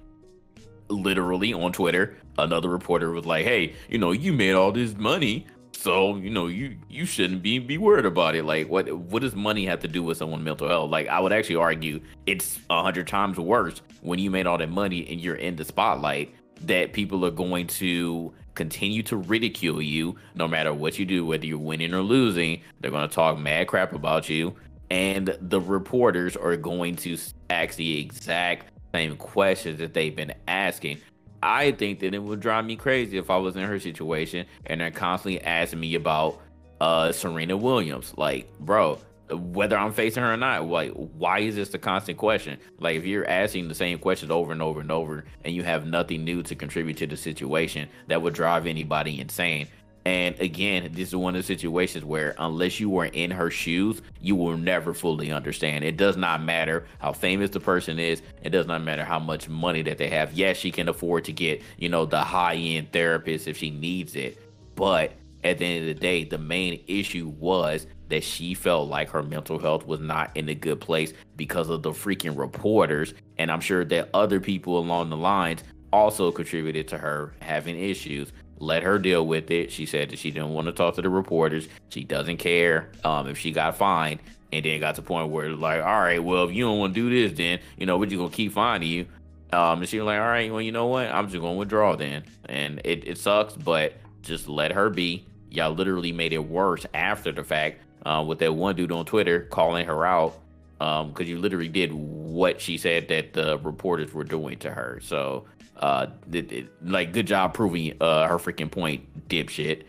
literally 0.88 1.52
on 1.52 1.72
Twitter, 1.72 2.16
another 2.38 2.68
reporter 2.68 3.10
was 3.10 3.26
like, 3.26 3.44
"Hey, 3.44 3.74
you 3.88 3.98
know, 3.98 4.12
you 4.12 4.32
made 4.32 4.52
all 4.52 4.72
this 4.72 4.96
money, 4.96 5.46
so 5.72 6.16
you 6.16 6.30
know, 6.30 6.46
you 6.46 6.76
you 6.88 7.04
shouldn't 7.04 7.42
be 7.42 7.58
be 7.58 7.78
worried 7.78 8.06
about 8.06 8.34
it. 8.34 8.44
Like, 8.44 8.68
what 8.68 8.90
what 8.92 9.22
does 9.22 9.34
money 9.34 9.66
have 9.66 9.80
to 9.80 9.88
do 9.88 10.02
with 10.02 10.18
someone's 10.18 10.44
mental 10.44 10.68
health? 10.68 10.90
Like, 10.90 11.08
I 11.08 11.20
would 11.20 11.32
actually 11.32 11.56
argue 11.56 12.00
it's 12.26 12.58
a 12.70 12.82
hundred 12.82 13.06
times 13.06 13.38
worse 13.38 13.82
when 14.00 14.18
you 14.18 14.30
made 14.30 14.46
all 14.46 14.58
that 14.58 14.70
money 14.70 15.06
and 15.08 15.20
you're 15.20 15.36
in 15.36 15.56
the 15.56 15.64
spotlight 15.64 16.34
that 16.62 16.92
people 16.92 17.24
are 17.24 17.30
going 17.30 17.66
to 17.66 18.32
continue 18.54 19.02
to 19.04 19.16
ridicule 19.16 19.82
you 19.82 20.16
no 20.34 20.48
matter 20.48 20.72
what 20.72 20.98
you 20.98 21.04
do, 21.04 21.26
whether 21.26 21.46
you're 21.46 21.58
winning 21.58 21.94
or 21.94 22.00
losing. 22.00 22.62
They're 22.80 22.90
going 22.90 23.08
to 23.08 23.14
talk 23.14 23.38
mad 23.38 23.68
crap 23.68 23.92
about 23.92 24.28
you. 24.28 24.56
And 24.90 25.36
the 25.40 25.60
reporters 25.60 26.36
are 26.36 26.56
going 26.56 26.96
to 26.96 27.18
ask 27.50 27.76
the 27.76 28.00
exact 28.00 28.72
same 28.96 29.16
questions 29.16 29.78
that 29.78 29.94
they've 29.94 30.14
been 30.14 30.32
asking. 30.48 30.98
I 31.42 31.72
think 31.72 32.00
that 32.00 32.14
it 32.14 32.22
would 32.22 32.40
drive 32.40 32.64
me 32.64 32.76
crazy 32.76 33.18
if 33.18 33.30
I 33.30 33.36
was 33.36 33.56
in 33.56 33.62
her 33.62 33.78
situation 33.78 34.46
and 34.64 34.80
they're 34.80 34.90
constantly 34.90 35.40
asking 35.42 35.80
me 35.80 35.94
about 35.94 36.40
uh 36.80 37.12
Serena 37.12 37.56
Williams. 37.56 38.14
Like, 38.16 38.50
bro, 38.58 38.98
whether 39.30 39.76
I'm 39.76 39.92
facing 39.92 40.22
her 40.22 40.32
or 40.32 40.36
not. 40.36 40.66
Like, 40.66 40.92
why 40.92 41.40
is 41.40 41.56
this 41.56 41.70
the 41.70 41.78
constant 41.78 42.18
question? 42.18 42.58
Like, 42.78 42.96
if 42.96 43.04
you're 43.04 43.28
asking 43.28 43.68
the 43.68 43.74
same 43.74 43.98
questions 43.98 44.30
over 44.30 44.52
and 44.52 44.62
over 44.62 44.80
and 44.80 44.90
over, 44.90 45.24
and 45.44 45.54
you 45.54 45.62
have 45.62 45.86
nothing 45.86 46.24
new 46.24 46.42
to 46.44 46.54
contribute 46.54 46.96
to 46.98 47.06
the 47.06 47.16
situation, 47.16 47.88
that 48.06 48.22
would 48.22 48.34
drive 48.34 48.66
anybody 48.66 49.20
insane. 49.20 49.68
And 50.06 50.38
again, 50.38 50.88
this 50.92 51.08
is 51.08 51.16
one 51.16 51.34
of 51.34 51.40
the 51.40 51.46
situations 51.46 52.04
where, 52.04 52.36
unless 52.38 52.78
you 52.78 52.88
were 52.88 53.06
in 53.06 53.32
her 53.32 53.50
shoes, 53.50 54.02
you 54.20 54.36
will 54.36 54.56
never 54.56 54.94
fully 54.94 55.32
understand. 55.32 55.82
It 55.82 55.96
does 55.96 56.16
not 56.16 56.40
matter 56.40 56.86
how 57.00 57.12
famous 57.12 57.50
the 57.50 57.58
person 57.58 57.98
is. 57.98 58.22
It 58.40 58.50
does 58.50 58.68
not 58.68 58.84
matter 58.84 59.04
how 59.04 59.18
much 59.18 59.48
money 59.48 59.82
that 59.82 59.98
they 59.98 60.08
have. 60.10 60.32
Yes, 60.32 60.58
she 60.58 60.70
can 60.70 60.88
afford 60.88 61.24
to 61.24 61.32
get, 61.32 61.60
you 61.76 61.88
know, 61.88 62.06
the 62.06 62.20
high 62.20 62.54
end 62.54 62.92
therapist 62.92 63.48
if 63.48 63.56
she 63.56 63.70
needs 63.70 64.14
it. 64.14 64.40
But 64.76 65.10
at 65.42 65.58
the 65.58 65.64
end 65.64 65.88
of 65.88 65.96
the 65.96 66.00
day, 66.00 66.22
the 66.22 66.38
main 66.38 66.84
issue 66.86 67.26
was 67.26 67.88
that 68.08 68.22
she 68.22 68.54
felt 68.54 68.88
like 68.88 69.10
her 69.10 69.24
mental 69.24 69.58
health 69.58 69.88
was 69.88 69.98
not 69.98 70.30
in 70.36 70.48
a 70.48 70.54
good 70.54 70.80
place 70.80 71.14
because 71.34 71.68
of 71.68 71.82
the 71.82 71.90
freaking 71.90 72.38
reporters. 72.38 73.12
And 73.38 73.50
I'm 73.50 73.60
sure 73.60 73.84
that 73.84 74.10
other 74.14 74.38
people 74.38 74.78
along 74.78 75.10
the 75.10 75.16
lines 75.16 75.64
also 75.92 76.30
contributed 76.30 76.86
to 76.88 76.98
her 76.98 77.32
having 77.40 77.76
issues. 77.76 78.32
Let 78.58 78.82
her 78.82 78.98
deal 78.98 79.26
with 79.26 79.50
it. 79.50 79.70
She 79.70 79.86
said 79.86 80.10
that 80.10 80.18
she 80.18 80.30
didn't 80.30 80.50
want 80.50 80.66
to 80.66 80.72
talk 80.72 80.94
to 80.94 81.02
the 81.02 81.10
reporters. 81.10 81.68
She 81.90 82.04
doesn't 82.04 82.38
care 82.38 82.90
um, 83.04 83.28
if 83.28 83.38
she 83.38 83.52
got 83.52 83.76
fined. 83.76 84.20
And 84.52 84.64
then 84.64 84.72
it 84.72 84.78
got 84.78 84.94
to 84.94 85.00
the 85.00 85.06
point 85.06 85.30
where, 85.30 85.50
like, 85.50 85.82
all 85.82 86.00
right, 86.00 86.22
well, 86.22 86.44
if 86.44 86.54
you 86.54 86.64
don't 86.64 86.78
want 86.78 86.94
to 86.94 87.00
do 87.00 87.10
this, 87.10 87.36
then, 87.36 87.58
you 87.76 87.84
know, 87.84 87.98
we're 87.98 88.06
just 88.06 88.18
going 88.18 88.30
to 88.30 88.36
keep 88.36 88.52
finding 88.52 88.88
you. 88.88 89.06
Um, 89.52 89.80
and 89.80 89.88
she 89.88 89.98
was 89.98 90.06
like, 90.06 90.20
all 90.20 90.26
right, 90.26 90.50
well, 90.50 90.62
you 90.62 90.72
know 90.72 90.86
what? 90.86 91.10
I'm 91.10 91.28
just 91.28 91.40
going 91.40 91.54
to 91.54 91.58
withdraw 91.58 91.96
then. 91.96 92.24
And 92.48 92.80
it, 92.84 93.06
it 93.06 93.18
sucks, 93.18 93.54
but 93.54 93.94
just 94.22 94.48
let 94.48 94.72
her 94.72 94.90
be. 94.90 95.26
Y'all 95.50 95.72
literally 95.72 96.12
made 96.12 96.32
it 96.32 96.38
worse 96.38 96.86
after 96.94 97.32
the 97.32 97.44
fact 97.44 97.80
uh, 98.04 98.24
with 98.26 98.38
that 98.40 98.54
one 98.54 98.76
dude 98.76 98.92
on 98.92 99.04
Twitter 99.04 99.40
calling 99.40 99.86
her 99.86 100.06
out 100.06 100.38
because 100.78 101.20
um, 101.20 101.26
you 101.26 101.38
literally 101.38 101.68
did 101.68 101.92
what 101.92 102.60
she 102.60 102.76
said 102.76 103.08
that 103.08 103.32
the 103.32 103.58
reporters 103.58 104.12
were 104.12 104.24
doing 104.24 104.58
to 104.58 104.70
her. 104.70 105.00
So, 105.02 105.44
uh, 105.78 106.06
it, 106.32 106.52
it, 106.52 106.72
like, 106.82 107.12
good 107.12 107.26
job 107.26 107.54
proving 107.54 107.94
uh, 108.00 108.26
her 108.28 108.38
freaking 108.38 108.70
point, 108.70 109.28
dipshit. 109.28 109.84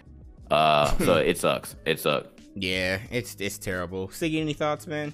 Uh, 0.52 0.96
so 1.06 1.18
it 1.18 1.38
sucks. 1.38 1.76
It 1.86 2.00
sucks. 2.00 2.28
Yeah, 2.56 3.00
it's 3.12 3.36
it's 3.40 3.58
terrible. 3.58 4.08
Siggy, 4.08 4.42
any 4.42 4.54
thoughts, 4.54 4.88
man? 4.88 5.14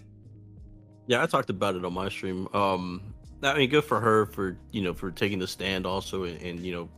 Yeah, 1.07 1.21
I 1.21 1.25
talked 1.25 1.49
about 1.49 1.75
it 1.75 1.83
on 1.83 1.93
my 1.93 2.07
stream. 2.07 2.47
Um, 2.53 3.01
I 3.41 3.57
mean, 3.57 3.69
good 3.69 3.83
for 3.83 3.99
her 3.99 4.27
for 4.27 4.57
you 4.71 4.81
know 4.81 4.93
for 4.93 5.11
taking 5.11 5.39
the 5.39 5.47
stand 5.47 5.85
also, 5.85 6.23
and, 6.23 6.41
and 6.41 6.59
you 6.61 6.71
know, 6.71 6.89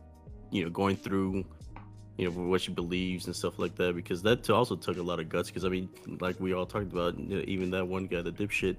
you 0.52 0.62
know, 0.62 0.70
going 0.70 0.96
through 0.96 1.44
you 2.16 2.30
know, 2.30 2.48
what 2.48 2.62
she 2.62 2.72
believes 2.72 3.26
and 3.26 3.36
stuff 3.36 3.58
like 3.58 3.74
that, 3.76 3.94
because 3.94 4.22
that 4.22 4.48
also 4.48 4.74
took 4.74 4.96
a 4.96 5.02
lot 5.02 5.20
of 5.20 5.28
guts. 5.28 5.50
Because 5.50 5.64
I 5.64 5.68
mean, 5.68 5.88
like 6.20 6.38
we 6.40 6.54
all 6.54 6.66
talked 6.66 6.92
about, 6.92 7.18
you 7.18 7.36
know, 7.36 7.44
even 7.46 7.70
that 7.72 7.86
one 7.86 8.06
guy, 8.06 8.22
the 8.22 8.32
dipshit, 8.32 8.76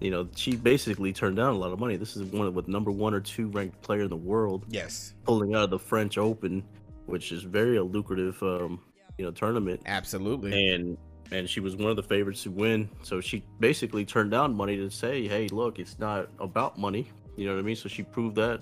you 0.00 0.10
know, 0.10 0.28
she 0.36 0.56
basically 0.56 1.12
turned 1.12 1.36
down 1.36 1.54
a 1.54 1.58
lot 1.58 1.72
of 1.72 1.80
money. 1.80 1.96
This 1.96 2.16
is 2.16 2.24
one 2.24 2.46
of 2.46 2.54
the 2.54 2.62
number 2.70 2.90
one 2.90 3.14
or 3.14 3.20
two 3.20 3.48
ranked 3.48 3.80
player 3.82 4.02
in 4.02 4.08
the 4.08 4.16
world. 4.16 4.64
Yes, 4.68 5.14
pulling 5.24 5.54
out 5.54 5.64
of 5.64 5.70
the 5.70 5.78
French 5.78 6.18
Open, 6.18 6.62
which 7.06 7.32
is 7.32 7.42
very 7.42 7.76
a 7.76 7.82
lucrative, 7.82 8.40
um, 8.42 8.80
you 9.16 9.24
know, 9.24 9.30
tournament. 9.30 9.82
Absolutely. 9.86 10.72
And 10.72 10.96
and 11.30 11.48
she 11.48 11.60
was 11.60 11.76
one 11.76 11.90
of 11.90 11.96
the 11.96 12.02
favorites 12.02 12.44
to 12.44 12.50
win. 12.50 12.88
So 13.02 13.20
she 13.20 13.44
basically 13.60 14.04
turned 14.04 14.30
down 14.30 14.54
money 14.54 14.76
to 14.76 14.90
say, 14.90 15.26
"Hey, 15.26 15.48
look, 15.48 15.78
it's 15.78 15.98
not 15.98 16.28
about 16.38 16.78
money." 16.78 17.10
You 17.36 17.46
know 17.46 17.54
what 17.54 17.60
I 17.60 17.62
mean? 17.62 17.76
So 17.76 17.88
she 17.88 18.02
proved 18.02 18.36
that, 18.36 18.60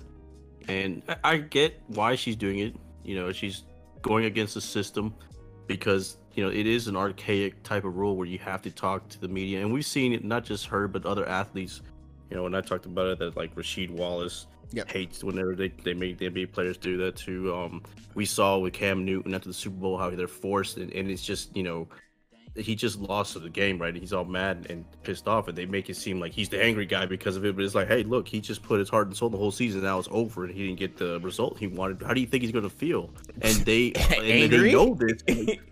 and 0.69 1.03
I, 1.09 1.17
I 1.25 1.37
get 1.39 1.81
why 1.89 2.15
she's 2.15 2.37
doing 2.37 2.61
it. 2.61 2.75
You 3.05 3.17
know, 3.17 3.31
she's 3.33 3.65
going 4.03 4.25
against 4.25 4.55
the 4.55 4.61
system 4.61 5.15
because 5.67 6.17
you 6.37 6.45
know 6.45 6.51
it 6.51 6.67
is 6.67 6.87
an 6.87 6.97
archaic 6.97 7.63
type 7.63 7.85
of 7.85 7.97
rule 7.97 8.15
where 8.15 8.27
you 8.27 8.39
have 8.39 8.63
to 8.63 8.71
talk 8.71 9.09
to 9.09 9.21
the 9.21 9.29
media, 9.29 9.63
and 9.63 9.73
we've 9.73 9.87
seen 9.87 10.13
it 10.13 10.25
not 10.25 10.45
just 10.45 10.67
her 10.67 10.87
but 10.87 11.05
other 11.05 11.27
athletes. 11.29 11.81
You 12.31 12.37
know, 12.37 12.43
when 12.43 12.55
I 12.55 12.61
talked 12.61 12.87
about 12.87 13.07
it, 13.07 13.19
that 13.21 13.37
like 13.37 13.55
Rasheed 13.55 13.91
Wallace 13.91 14.47
yep. 14.73 14.91
hates 14.91 15.25
whenever 15.25 15.55
they, 15.55 15.69
they 15.69 15.95
make 15.95 16.19
the 16.19 16.29
NBA 16.29 16.53
players 16.53 16.77
do 16.77 16.97
that 16.99 17.17
too. 17.17 17.55
Um, 17.55 17.83
we 18.15 18.25
saw 18.25 18.59
with 18.59 18.73
Cam 18.73 19.05
Newton 19.05 19.35
after 19.35 19.49
the 19.49 19.55
Super 19.55 19.77
Bowl 19.77 19.97
how 19.97 20.11
they're 20.11 20.29
forced, 20.29 20.77
and, 20.77 20.93
and 20.93 21.11
it's 21.11 21.25
just 21.25 21.57
you 21.57 21.63
know 21.63 21.89
he 22.57 22.75
just 22.75 22.99
lost 22.99 23.41
the 23.41 23.51
game, 23.51 23.79
right? 23.79 23.95
He's 23.95 24.13
all 24.13 24.25
mad 24.25 24.67
and 24.71 24.85
pissed 25.03 25.29
off, 25.29 25.49
and 25.49 25.57
they 25.57 25.67
make 25.67 25.91
it 25.91 25.97
seem 25.97 26.21
like 26.21 26.33
he's 26.33 26.49
the 26.49 26.63
angry 26.63 26.87
guy 26.87 27.07
because 27.07 27.37
of 27.37 27.45
it. 27.45 27.55
But 27.55 27.65
it's 27.65 27.75
like, 27.75 27.89
hey, 27.89 28.03
look, 28.03 28.27
he 28.27 28.41
just 28.41 28.63
put 28.63 28.79
his 28.79 28.89
heart 28.89 29.07
and 29.07 29.17
soul 29.17 29.29
the 29.29 29.37
whole 29.37 29.51
season. 29.51 29.83
Now 29.83 29.99
it's 29.99 30.09
over, 30.11 30.45
and 30.45 30.55
he 30.55 30.67
didn't 30.67 30.79
get 30.79 30.97
the 30.97 31.21
result 31.21 31.59
he 31.59 31.67
wanted. 31.67 32.03
How 32.03 32.15
do 32.15 32.21
you 32.21 32.27
think 32.27 32.43
he's 32.43 32.53
going 32.53 32.65
to 32.65 32.71
feel? 32.71 33.11
And 33.43 33.55
they 33.67 33.93
and 33.93 34.51
they 34.51 34.73
know 34.73 34.95
this, 34.95 35.23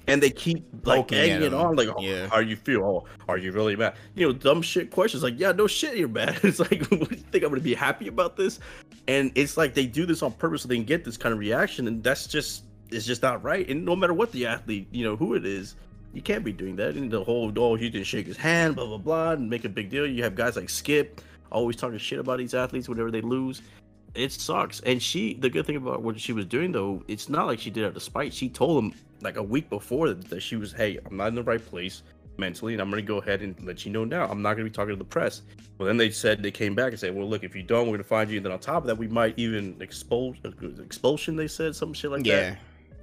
and 0.07 0.23
they 0.23 0.29
keep 0.29 0.67
like 0.87 1.11
egging 1.13 1.43
it 1.43 1.55
on, 1.55 1.77
like, 1.77 1.89
oh, 1.89 2.01
yeah. 2.01 2.29
how 2.29 2.41
you 2.41 2.57
feel? 2.57 2.85
Oh, 2.85 3.07
are 3.27 3.39
you 3.39 3.53
really 3.53 3.75
mad? 3.75 3.95
You 4.15 4.27
know, 4.27 4.33
dumb 4.35 4.61
shit 4.61 4.91
questions 4.91 5.23
like, 5.23 5.39
yeah, 5.39 5.53
no 5.53 5.67
shit, 5.67 5.97
you're 5.97 6.09
mad. 6.09 6.41
It's 6.45 6.61
like, 6.61 6.87
what 6.91 7.09
do 7.09 7.17
you 7.17 7.23
think 7.23 7.43
I'm 7.43 7.51
going 7.51 7.55
to 7.55 7.61
be 7.61 7.75
happy 7.75 8.07
about 8.07 8.37
this? 8.37 8.61
And 9.09 9.33
it's 9.35 9.57
like 9.57 9.73
they 9.73 9.87
do 9.87 10.05
this 10.05 10.23
on 10.23 10.33
purpose 10.33 10.63
so 10.63 10.69
they 10.69 10.77
can 10.77 10.85
get 10.85 11.05
this 11.05 11.17
kind 11.17 11.33
of 11.33 11.39
reaction, 11.39 11.89
and 11.89 12.05
that's 12.05 12.27
just 12.27 12.65
it's 12.91 13.07
just 13.07 13.23
not 13.23 13.43
right. 13.43 13.69
And 13.69 13.85
no 13.85 13.97
matter 13.97 14.15
what 14.15 14.31
the 14.33 14.47
athlete, 14.47 14.89
you 14.93 15.05
know, 15.05 15.17
who 15.17 15.35
it 15.35 15.47
is 15.47 15.75
you 16.15 16.23
can't 16.23 16.45
be 16.45 16.53
doing 16.53 16.77
that. 16.77 16.95
And 16.95 17.11
the 17.11 17.23
whole, 17.23 17.53
oh, 17.57 17.75
he 17.75 17.91
didn't 17.91 18.07
shake 18.07 18.27
his 18.27 18.37
hand, 18.37 18.77
blah, 18.77 18.87
blah, 18.87 18.99
blah, 18.99 19.33
and 19.33 19.51
make 19.51 19.65
a 19.65 19.69
big 19.69 19.91
deal. 19.91 20.07
You 20.07 20.23
have 20.23 20.35
guys 20.35 20.57
like 20.57 20.71
Skip 20.71 21.21
always 21.51 21.77
talking 21.77 21.99
shit 21.99 22.19
about 22.19 22.39
these 22.39 22.55
athletes 22.55 22.89
whenever 22.89 23.11
they 23.11 23.21
lose. 23.21 23.63
It 24.15 24.33
sucks. 24.33 24.81
And 24.81 25.03
she, 25.03 25.35
the 25.35 25.51
good 25.51 25.67
thing 25.67 25.77
about 25.77 26.03
what 26.03 26.19
she 26.21 26.33
was 26.33 26.47
doing, 26.47 26.73
though, 26.73 27.03
it's 27.09 27.29
not 27.29 27.47
like 27.47 27.59
she 27.59 27.71
did 27.71 27.83
it 27.83 27.87
out 27.89 27.97
of 27.97 28.03
spite. 28.03 28.33
She 28.33 28.49
told 28.49 28.85
him 28.85 28.95
like 29.23 29.37
a 29.37 29.43
week 29.43 29.69
before 29.69 30.13
that 30.13 30.41
she 30.41 30.57
was, 30.57 30.73
hey, 30.73 30.99
I'm 31.05 31.17
not 31.17 31.29
in 31.29 31.35
the 31.35 31.43
right 31.43 31.65
place 31.65 32.03
mentally, 32.37 32.75
and 32.75 32.83
I'm 32.83 32.91
going 32.91 33.03
to 33.03 33.07
go 33.07 33.19
ahead 33.19 33.43
and 33.43 33.57
let 33.65 33.85
you 33.85 33.93
know 33.93 34.05
now. 34.05 34.29
I'm 34.29 34.43
not 34.43 34.55
going 34.55 34.65
to 34.67 34.71
be 34.71 34.75
talking 34.75 34.93
to 34.93 34.97
the 34.97 35.05
press. 35.05 35.43
Well, 35.79 35.87
then 35.87 35.97
they 35.97 36.11
said 36.11 36.43
they 36.43 36.51
came 36.51 36.75
back 36.75 36.91
and 36.91 36.99
said, 36.99 37.15
well, 37.15 37.29
look, 37.29 37.43
if 37.43 37.57
you 37.57 37.63
don't, 37.63 37.87
we're 37.87 37.93
going 37.93 37.99
to 37.99 38.05
find 38.05 38.31
you. 38.31 38.37
And 38.37 38.47
then 38.47 38.53
on 38.53 38.61
top 38.61 38.85
of 38.85 38.87
that, 38.87 38.97
we 38.97 39.09
might 39.09 39.35
even 39.37 39.77
expose 39.81 40.37
uh, 40.45 40.51
expulsion. 40.81 41.35
They 41.35 41.49
said 41.49 41.75
some 41.75 41.93
shit 41.93 42.11
like 42.11 42.23
that. 42.25 42.29
yeah. 42.29 42.51
that. 42.51 42.59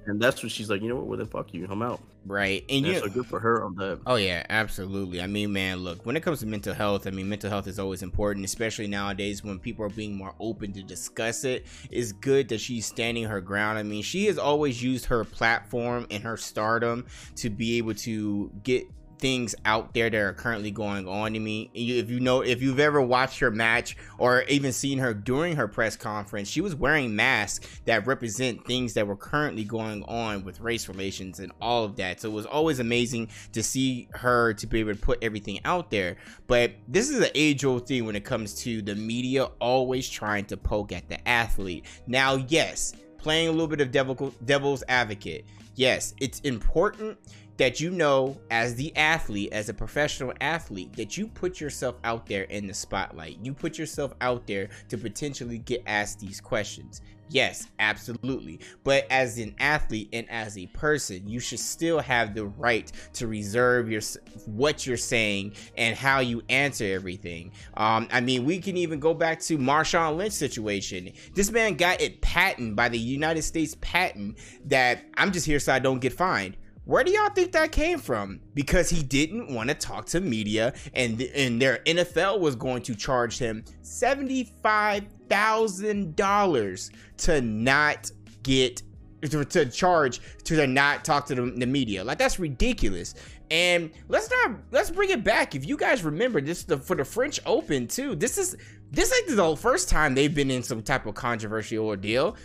And 0.06 0.20
that's 0.20 0.42
when 0.42 0.50
she's 0.50 0.68
like, 0.68 0.82
you 0.82 0.88
know 0.88 0.96
what? 0.96 1.06
Well, 1.06 1.18
then 1.18 1.26
fuck 1.26 1.54
you. 1.54 1.66
I'm 1.70 1.82
out. 1.82 2.00
Right. 2.24 2.64
And 2.68 2.86
yeah, 2.86 3.00
so 3.00 3.08
good 3.08 3.26
for 3.26 3.40
her 3.40 3.64
on 3.64 3.74
that. 3.76 4.00
Oh 4.06 4.14
yeah, 4.16 4.44
absolutely. 4.48 5.20
I 5.20 5.26
mean, 5.26 5.52
man, 5.52 5.78
look, 5.78 6.04
when 6.06 6.16
it 6.16 6.22
comes 6.22 6.40
to 6.40 6.46
mental 6.46 6.74
health, 6.74 7.06
I 7.06 7.10
mean, 7.10 7.28
mental 7.28 7.50
health 7.50 7.66
is 7.66 7.78
always 7.78 8.02
important, 8.02 8.44
especially 8.44 8.86
nowadays 8.86 9.42
when 9.42 9.58
people 9.58 9.84
are 9.84 9.90
being 9.90 10.16
more 10.16 10.34
open 10.38 10.72
to 10.72 10.82
discuss 10.82 11.44
it. 11.44 11.66
It's 11.90 12.12
good 12.12 12.48
that 12.48 12.60
she's 12.60 12.86
standing 12.86 13.24
her 13.24 13.40
ground. 13.40 13.78
I 13.78 13.82
mean, 13.82 14.02
she 14.02 14.26
has 14.26 14.38
always 14.38 14.82
used 14.82 15.06
her 15.06 15.24
platform 15.24 16.06
and 16.10 16.22
her 16.22 16.36
stardom 16.36 17.06
to 17.36 17.50
be 17.50 17.78
able 17.78 17.94
to 17.94 18.50
get 18.62 18.86
things 19.22 19.54
out 19.64 19.94
there 19.94 20.10
that 20.10 20.20
are 20.20 20.32
currently 20.32 20.72
going 20.72 21.06
on 21.06 21.32
to 21.32 21.38
me. 21.38 21.70
If 21.72 22.10
you 22.10 22.18
know, 22.18 22.40
if 22.40 22.60
you've 22.60 22.80
ever 22.80 23.00
watched 23.00 23.38
her 23.38 23.52
match 23.52 23.96
or 24.18 24.42
even 24.48 24.72
seen 24.72 24.98
her 24.98 25.14
during 25.14 25.54
her 25.54 25.68
press 25.68 25.96
conference, 25.96 26.48
she 26.48 26.60
was 26.60 26.74
wearing 26.74 27.14
masks 27.14 27.80
that 27.84 28.04
represent 28.04 28.66
things 28.66 28.94
that 28.94 29.06
were 29.06 29.16
currently 29.16 29.62
going 29.62 30.02
on 30.08 30.44
with 30.44 30.60
race 30.60 30.88
relations 30.88 31.38
and 31.38 31.52
all 31.60 31.84
of 31.84 31.94
that. 31.96 32.20
So 32.20 32.30
it 32.30 32.32
was 32.32 32.46
always 32.46 32.80
amazing 32.80 33.28
to 33.52 33.62
see 33.62 34.08
her 34.10 34.54
to 34.54 34.66
be 34.66 34.80
able 34.80 34.94
to 34.94 35.00
put 35.00 35.22
everything 35.22 35.60
out 35.64 35.92
there. 35.92 36.16
But 36.48 36.72
this 36.88 37.08
is 37.08 37.20
an 37.20 37.30
age 37.36 37.64
old 37.64 37.86
thing 37.86 38.04
when 38.04 38.16
it 38.16 38.24
comes 38.24 38.54
to 38.64 38.82
the 38.82 38.96
media 38.96 39.44
always 39.60 40.10
trying 40.10 40.46
to 40.46 40.56
poke 40.56 40.90
at 40.90 41.08
the 41.08 41.26
athlete. 41.28 41.86
Now, 42.08 42.44
yes, 42.48 42.92
playing 43.18 43.46
a 43.46 43.52
little 43.52 43.68
bit 43.68 43.80
of 43.80 43.92
devil, 43.92 44.34
devil's 44.44 44.82
advocate. 44.88 45.46
Yes, 45.74 46.12
it's 46.20 46.40
important 46.40 47.18
that 47.56 47.80
you 47.80 47.90
know 47.90 48.38
as 48.50 48.74
the 48.74 48.96
athlete, 48.96 49.52
as 49.52 49.68
a 49.68 49.74
professional 49.74 50.32
athlete, 50.40 50.92
that 50.94 51.16
you 51.16 51.26
put 51.26 51.60
yourself 51.60 51.96
out 52.04 52.26
there 52.26 52.44
in 52.44 52.66
the 52.66 52.74
spotlight. 52.74 53.38
You 53.42 53.52
put 53.52 53.78
yourself 53.78 54.14
out 54.20 54.46
there 54.46 54.68
to 54.88 54.98
potentially 54.98 55.58
get 55.58 55.82
asked 55.86 56.20
these 56.20 56.40
questions. 56.40 57.02
Yes, 57.32 57.68
absolutely. 57.78 58.60
But 58.84 59.06
as 59.10 59.38
an 59.38 59.54
athlete 59.58 60.10
and 60.12 60.28
as 60.28 60.58
a 60.58 60.66
person, 60.66 61.26
you 61.26 61.40
should 61.40 61.60
still 61.60 61.98
have 61.98 62.34
the 62.34 62.44
right 62.44 62.92
to 63.14 63.26
reserve 63.26 63.90
your 63.90 64.02
what 64.44 64.86
you're 64.86 64.98
saying 64.98 65.54
and 65.78 65.96
how 65.96 66.20
you 66.20 66.42
answer 66.50 66.84
everything. 66.84 67.52
Um, 67.74 68.06
I 68.12 68.20
mean, 68.20 68.44
we 68.44 68.58
can 68.58 68.76
even 68.76 69.00
go 69.00 69.14
back 69.14 69.40
to 69.42 69.56
Marshawn 69.56 70.18
Lynch 70.18 70.34
situation. 70.34 71.10
This 71.34 71.50
man 71.50 71.76
got 71.76 72.02
it 72.02 72.20
patent 72.20 72.76
by 72.76 72.90
the 72.90 72.98
United 72.98 73.42
States 73.42 73.76
patent 73.80 74.36
that 74.66 75.02
I'm 75.16 75.32
just 75.32 75.46
here 75.46 75.58
so 75.58 75.72
I 75.72 75.78
don't 75.78 76.00
get 76.00 76.12
fined. 76.12 76.58
Where 76.84 77.04
do 77.04 77.12
y'all 77.12 77.30
think 77.30 77.52
that 77.52 77.70
came 77.70 77.98
from? 77.98 78.40
Because 78.54 78.90
he 78.90 79.02
didn't 79.02 79.54
want 79.54 79.68
to 79.68 79.74
talk 79.74 80.06
to 80.06 80.20
media, 80.20 80.74
and 80.94 81.20
and 81.22 81.62
their 81.62 81.78
NFL 81.86 82.40
was 82.40 82.56
going 82.56 82.82
to 82.82 82.94
charge 82.96 83.38
him 83.38 83.64
seventy 83.82 84.52
five 84.62 85.04
thousand 85.28 86.16
dollars 86.16 86.90
to 87.18 87.40
not 87.40 88.10
get 88.42 88.82
to, 89.22 89.44
to, 89.44 89.66
charge 89.66 90.20
to 90.44 90.66
not 90.66 91.04
talk 91.04 91.26
to 91.26 91.36
the, 91.36 91.42
the 91.42 91.66
media. 91.66 92.02
Like 92.02 92.18
that's 92.18 92.40
ridiculous. 92.40 93.14
And 93.52 93.90
let's 94.08 94.30
not 94.30 94.58
let's 94.72 94.90
bring 94.90 95.10
it 95.10 95.22
back. 95.22 95.54
If 95.54 95.66
you 95.66 95.76
guys 95.76 96.02
remember 96.02 96.40
this, 96.40 96.64
the, 96.64 96.78
for 96.78 96.96
the 96.96 97.04
French 97.04 97.38
Open 97.46 97.86
too. 97.86 98.16
This 98.16 98.38
is 98.38 98.56
this 98.90 99.10
is 99.10 99.28
like 99.28 99.36
the 99.36 99.56
first 99.56 99.88
time 99.88 100.14
they've 100.14 100.34
been 100.34 100.50
in 100.50 100.62
some 100.62 100.82
type 100.82 101.06
of 101.06 101.14
controversial 101.14 101.86
ordeal 101.86 102.36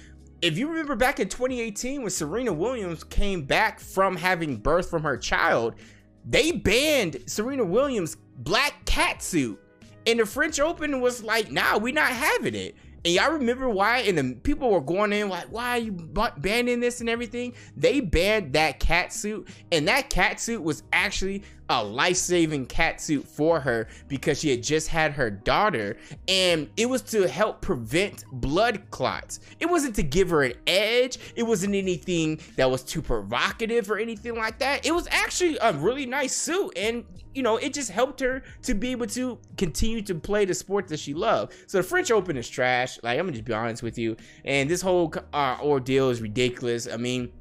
if 0.42 0.58
you 0.58 0.68
remember 0.68 0.96
back 0.96 1.20
in 1.20 1.30
2018 1.30 2.02
when 2.02 2.10
Serena 2.10 2.54
Williams 2.54 3.04
came 3.04 3.44
back 3.44 3.80
from 3.80 4.16
having 4.16 4.58
birth 4.58 4.90
from 4.90 5.04
her 5.04 5.18
child, 5.18 5.76
they 6.26 6.52
banned 6.52 7.24
Serena 7.26 7.64
Williams' 7.64 8.18
black 8.38 8.86
cat 8.86 9.24
suit. 9.24 9.60
And 10.06 10.20
the 10.20 10.26
French 10.26 10.60
Open 10.60 11.02
was 11.02 11.24
like, 11.24 11.52
nah, 11.52 11.78
we're 11.78 11.94
not 11.94 12.12
having 12.12 12.56
it. 12.56 12.76
And 13.06 13.14
y'all 13.14 13.32
remember 13.32 13.70
why? 13.70 14.00
And 14.00 14.18
the 14.18 14.36
people 14.36 14.70
were 14.70 14.82
going 14.82 15.14
in 15.14 15.30
like, 15.30 15.46
why 15.46 15.78
are 15.78 15.82
you 15.82 15.92
banning 15.92 16.80
this 16.80 17.00
and 17.00 17.10
everything? 17.10 17.54
They 17.76 18.00
banned 18.00 18.54
that 18.54 18.80
cat 18.80 19.14
suit, 19.14 19.48
and 19.72 19.88
that 19.88 20.10
cat 20.10 20.40
suit 20.40 20.62
was 20.62 20.84
actually 20.92 21.44
a 21.70 21.84
life-saving 21.84 22.66
cat 22.66 23.02
suit 23.02 23.28
for 23.28 23.60
her 23.60 23.88
because 24.08 24.40
she 24.40 24.50
had 24.50 24.64
just 24.64 24.88
had 24.88 25.12
her 25.12 25.30
daughter 25.30 25.98
and 26.28 26.70
it 26.78 26.88
was 26.88 27.02
to 27.02 27.28
help 27.28 27.62
prevent 27.62 28.24
blood 28.32 28.82
clots 28.90 29.42
it 29.60 29.66
wasn't 29.66 29.94
to 29.94 30.04
give 30.04 30.30
her 30.30 30.44
an 30.44 30.54
edge 30.66 31.20
it 31.36 31.44
wasn't 31.44 31.74
anything 31.76 32.40
that 32.56 32.70
was 32.70 32.84
too 32.84 33.02
provocative 33.02 33.92
or 33.92 33.98
anything 33.98 34.36
like 34.36 34.58
that 34.60 34.86
it 34.86 34.94
was 34.94 35.08
actually 35.12 35.58
a 35.62 35.74
really 35.74 36.06
nice 36.06 36.36
suit 36.36 36.72
and 36.78 37.04
you 37.38 37.44
know 37.44 37.58
it 37.58 37.72
just 37.74 37.92
helped 37.92 38.20
her 38.20 38.44
to 38.64 38.74
be 38.74 38.90
able 38.90 39.06
to 39.06 39.38
continue 39.58 40.02
to 40.02 40.16
play 40.16 40.44
the 40.44 40.54
sport 40.56 40.88
that 40.88 41.00
she 41.00 41.14
loved. 41.14 41.54
So 41.68 41.78
the 41.78 41.84
french 41.84 42.10
open 42.10 42.36
is 42.36 42.50
trash. 42.50 43.00
Like 43.04 43.20
i'm 43.20 43.26
gonna 43.26 43.34
just 43.34 43.46
be 43.46 43.54
honest 43.54 43.84
with 43.84 43.98
you. 43.98 44.18
And 44.44 44.68
this 44.68 44.82
whole 44.82 45.14
uh, 45.32 45.58
ordeal 45.62 46.10
is 46.10 46.20
ridiculous. 46.20 46.88
I 46.92 46.98
mean 46.98 47.32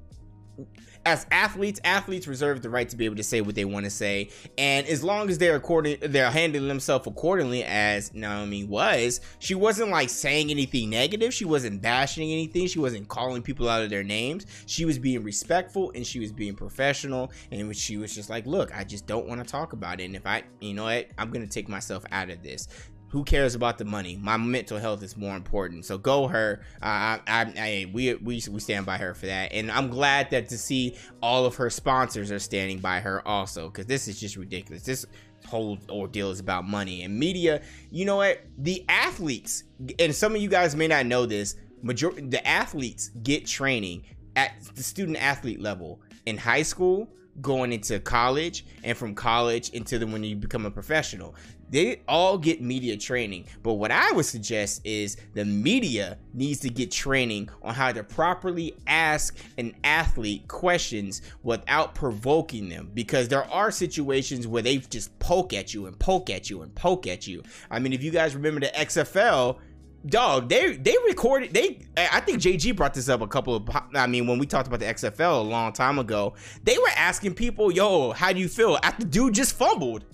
as 1.06 1.24
athletes, 1.30 1.80
athletes 1.84 2.26
reserve 2.26 2.60
the 2.60 2.68
right 2.68 2.88
to 2.88 2.96
be 2.96 3.04
able 3.04 3.16
to 3.16 3.22
say 3.22 3.40
what 3.40 3.54
they 3.54 3.64
want 3.64 3.84
to 3.84 3.90
say, 3.90 4.28
and 4.58 4.86
as 4.88 5.04
long 5.04 5.30
as 5.30 5.38
they're 5.38 5.56
according, 5.56 5.98
they're 6.02 6.30
handling 6.30 6.68
themselves 6.68 7.06
accordingly. 7.06 7.62
As 7.64 8.12
Naomi 8.12 8.64
was, 8.64 9.20
she 9.38 9.54
wasn't 9.54 9.90
like 9.90 10.10
saying 10.10 10.50
anything 10.50 10.90
negative. 10.90 11.32
She 11.32 11.44
wasn't 11.44 11.80
bashing 11.80 12.30
anything. 12.30 12.66
She 12.66 12.80
wasn't 12.80 13.06
calling 13.08 13.40
people 13.40 13.68
out 13.68 13.82
of 13.82 13.88
their 13.90 14.02
names. 14.02 14.46
She 14.66 14.84
was 14.84 14.98
being 14.98 15.22
respectful 15.22 15.92
and 15.94 16.04
she 16.04 16.18
was 16.18 16.32
being 16.32 16.54
professional. 16.54 17.30
And 17.52 17.74
she 17.76 17.96
was 17.96 18.14
just 18.14 18.28
like, 18.28 18.44
"Look, 18.44 18.76
I 18.76 18.82
just 18.82 19.06
don't 19.06 19.26
want 19.26 19.42
to 19.42 19.50
talk 19.50 19.72
about 19.72 20.00
it. 20.00 20.04
And 20.04 20.16
if 20.16 20.26
I, 20.26 20.42
you 20.60 20.74
know 20.74 20.84
what, 20.84 21.06
I'm 21.18 21.30
gonna 21.30 21.46
take 21.46 21.68
myself 21.68 22.04
out 22.10 22.30
of 22.30 22.42
this." 22.42 22.66
Who 23.08 23.24
cares 23.24 23.54
about 23.54 23.78
the 23.78 23.84
money? 23.84 24.18
My 24.20 24.36
mental 24.36 24.78
health 24.78 25.02
is 25.02 25.16
more 25.16 25.36
important. 25.36 25.84
So 25.84 25.96
go 25.96 26.26
her. 26.26 26.62
I, 26.82 27.20
I, 27.26 27.40
I, 27.56 27.90
we, 27.92 28.14
we, 28.14 28.42
we 28.50 28.60
stand 28.60 28.84
by 28.84 28.98
her 28.98 29.14
for 29.14 29.26
that. 29.26 29.52
And 29.52 29.70
I'm 29.70 29.88
glad 29.88 30.30
that 30.30 30.48
to 30.48 30.58
see 30.58 30.96
all 31.22 31.46
of 31.46 31.54
her 31.56 31.70
sponsors 31.70 32.32
are 32.32 32.38
standing 32.38 32.78
by 32.78 33.00
her 33.00 33.26
also, 33.26 33.68
because 33.68 33.86
this 33.86 34.08
is 34.08 34.18
just 34.18 34.36
ridiculous. 34.36 34.82
This 34.82 35.06
whole 35.46 35.78
ordeal 35.88 36.30
is 36.30 36.40
about 36.40 36.64
money 36.64 37.02
and 37.02 37.16
media. 37.16 37.62
You 37.90 38.04
know 38.04 38.16
what? 38.16 38.42
The 38.58 38.84
athletes, 38.88 39.64
and 39.98 40.14
some 40.14 40.34
of 40.34 40.42
you 40.42 40.48
guys 40.48 40.74
may 40.74 40.88
not 40.88 41.06
know 41.06 41.26
this, 41.26 41.56
major 41.82 42.10
the 42.10 42.44
athletes 42.46 43.10
get 43.22 43.46
training 43.46 44.04
at 44.34 44.52
the 44.74 44.82
student 44.82 45.16
athlete 45.22 45.60
level 45.60 46.00
in 46.26 46.36
high 46.36 46.62
school, 46.62 47.08
going 47.40 47.72
into 47.72 48.00
college 48.00 48.64
and 48.84 48.96
from 48.96 49.14
college 49.14 49.70
into 49.70 49.98
the 49.98 50.06
when 50.06 50.24
you 50.24 50.36
become 50.36 50.66
a 50.66 50.70
professional. 50.70 51.34
They 51.68 52.02
all 52.06 52.38
get 52.38 52.62
media 52.62 52.96
training 52.96 53.46
but 53.64 53.74
what 53.74 53.90
i 53.90 54.12
would 54.12 54.24
suggest 54.24 54.82
is 54.84 55.16
the 55.34 55.44
media 55.44 56.16
needs 56.32 56.60
to 56.60 56.70
get 56.70 56.92
training 56.92 57.48
on 57.60 57.74
how 57.74 57.90
to 57.90 58.04
properly 58.04 58.76
ask 58.86 59.36
an 59.58 59.74
athlete 59.82 60.46
questions 60.46 61.22
without 61.42 61.94
provoking 61.94 62.68
them 62.68 62.90
because 62.94 63.26
there 63.26 63.44
are 63.50 63.72
situations 63.72 64.46
where 64.46 64.62
they 64.62 64.76
just 64.76 65.18
poke 65.18 65.52
at 65.52 65.74
you 65.74 65.86
and 65.86 65.98
poke 65.98 66.30
at 66.30 66.48
you 66.48 66.62
and 66.62 66.72
poke 66.76 67.08
at 67.08 67.26
you. 67.26 67.42
I 67.68 67.80
mean 67.80 67.92
if 67.92 68.02
you 68.02 68.12
guys 68.12 68.36
remember 68.36 68.60
the 68.60 68.68
xfl 68.68 69.58
dog 70.06 70.48
they 70.48 70.76
they 70.76 70.94
recorded 71.06 71.52
they 71.52 71.78
i 71.96 72.20
think 72.20 72.40
jg 72.40 72.76
brought 72.76 72.94
this 72.94 73.08
up 73.08 73.22
a 73.22 73.26
couple 73.26 73.56
of 73.56 73.68
i 73.94 74.06
mean 74.06 74.26
when 74.26 74.38
we 74.38 74.46
talked 74.46 74.68
about 74.68 74.78
the 74.78 74.86
xfl 74.86 75.40
a 75.40 75.42
long 75.42 75.72
time 75.72 75.98
ago 75.98 76.32
they 76.62 76.78
were 76.78 76.90
asking 76.96 77.34
people 77.34 77.72
yo 77.72 78.12
how 78.12 78.32
do 78.32 78.40
you 78.40 78.48
feel? 78.48 78.78
After 78.82 79.06
dude 79.06 79.34
just 79.34 79.56
fumbled. 79.56 80.04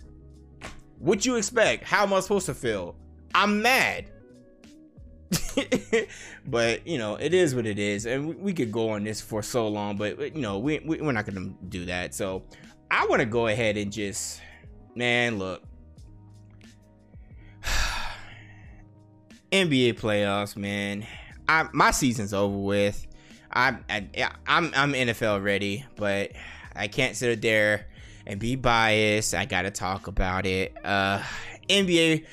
What 0.98 1.26
you 1.26 1.36
expect? 1.36 1.84
How 1.84 2.02
am 2.04 2.12
i 2.12 2.20
supposed 2.20 2.46
to 2.46 2.54
feel? 2.54 2.96
I'm 3.34 3.62
mad. 3.62 4.06
But 6.44 6.86
you 6.86 6.98
know 6.98 7.14
it 7.16 7.32
is 7.32 7.54
what 7.54 7.66
it 7.66 7.78
is 7.78 8.04
and 8.06 8.28
we, 8.28 8.34
we, 8.34 8.52
could 8.52 8.72
go 8.72 8.90
on 8.90 9.04
this 9.04 9.20
for 9.20 9.42
so 9.42 9.68
long 9.68 9.96
but 9.96 10.34
you 10.34 10.42
know 10.42 10.58
we, 10.58 10.80
we 10.80 11.00
we're 11.00 11.12
not 11.12 11.24
gonna 11.24 11.54
do 11.68 11.84
that. 11.86 12.14
So 12.14 12.42
i 12.90 13.06
want 13.06 13.20
to 13.20 13.26
go 13.26 13.46
ahead 13.46 13.76
and 13.76 13.92
just 13.92 14.40
man 14.94 15.38
look 15.38 15.62
NBA 19.52 20.00
playoffs, 20.00 20.56
man. 20.56 21.06
I 21.46 21.68
my 21.72 21.90
season's 21.90 22.32
over 22.32 22.56
with. 22.56 23.06
I'm 23.52 23.84
I, 23.88 24.06
I'm 24.46 24.72
I'm 24.74 24.92
NFL 24.94 25.44
ready, 25.44 25.84
but 25.96 26.32
I 26.74 26.88
can't 26.88 27.14
sit 27.14 27.42
there 27.42 27.86
and 28.26 28.40
be 28.40 28.56
biased. 28.56 29.34
I 29.34 29.44
gotta 29.44 29.70
talk 29.70 30.06
about 30.06 30.46
it. 30.46 30.74
Uh, 30.82 31.22
NBA 31.68 32.24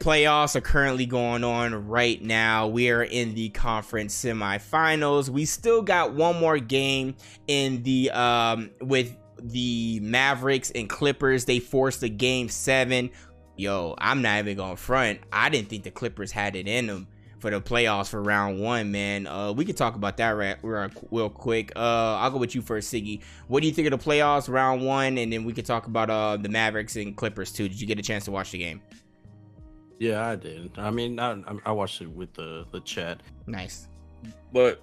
playoffs 0.00 0.54
are 0.54 0.60
currently 0.60 1.06
going 1.06 1.44
on 1.44 1.88
right 1.88 2.20
now. 2.20 2.66
We 2.66 2.90
are 2.90 3.02
in 3.02 3.34
the 3.34 3.48
conference 3.48 4.14
semifinals. 4.14 5.30
We 5.30 5.46
still 5.46 5.80
got 5.80 6.12
one 6.12 6.38
more 6.38 6.58
game 6.58 7.16
in 7.46 7.82
the 7.84 8.10
um 8.10 8.70
with 8.82 9.16
the 9.42 10.00
Mavericks 10.02 10.70
and 10.72 10.90
Clippers. 10.90 11.46
They 11.46 11.58
forced 11.58 12.02
a 12.02 12.10
game 12.10 12.50
seven 12.50 13.10
yo, 13.56 13.94
I'm 13.98 14.22
not 14.22 14.38
even 14.38 14.56
going 14.56 14.76
front. 14.76 15.20
I 15.32 15.48
didn't 15.48 15.68
think 15.68 15.84
the 15.84 15.90
Clippers 15.90 16.32
had 16.32 16.56
it 16.56 16.68
in 16.68 16.86
them 16.86 17.08
for 17.38 17.50
the 17.50 17.60
playoffs 17.60 18.08
for 18.08 18.22
round 18.22 18.60
one, 18.60 18.90
man. 18.90 19.26
Uh, 19.26 19.52
we 19.52 19.64
could 19.64 19.76
talk 19.76 19.94
about 19.94 20.16
that 20.16 20.30
right, 20.30 20.56
real, 20.62 20.90
real 21.10 21.30
quick. 21.30 21.72
Uh, 21.76 22.16
I'll 22.16 22.30
go 22.30 22.38
with 22.38 22.54
you 22.54 22.62
first, 22.62 22.92
Siggy. 22.92 23.22
What 23.48 23.60
do 23.60 23.66
you 23.66 23.72
think 23.72 23.90
of 23.90 23.98
the 23.98 24.04
playoffs 24.04 24.48
round 24.48 24.84
one? 24.84 25.18
And 25.18 25.32
then 25.32 25.44
we 25.44 25.52
could 25.52 25.66
talk 25.66 25.86
about 25.86 26.10
uh, 26.10 26.36
the 26.36 26.48
Mavericks 26.48 26.96
and 26.96 27.16
Clippers 27.16 27.52
too. 27.52 27.68
Did 27.68 27.80
you 27.80 27.86
get 27.86 27.98
a 27.98 28.02
chance 28.02 28.24
to 28.24 28.30
watch 28.30 28.50
the 28.50 28.58
game? 28.58 28.80
Yeah, 29.98 30.26
I 30.26 30.36
did. 30.36 30.72
I 30.76 30.90
mean, 30.90 31.18
I, 31.18 31.40
I 31.64 31.72
watched 31.72 32.02
it 32.02 32.10
with 32.10 32.32
the 32.34 32.66
the 32.70 32.80
chat. 32.80 33.22
Nice. 33.46 33.88
But 34.52 34.82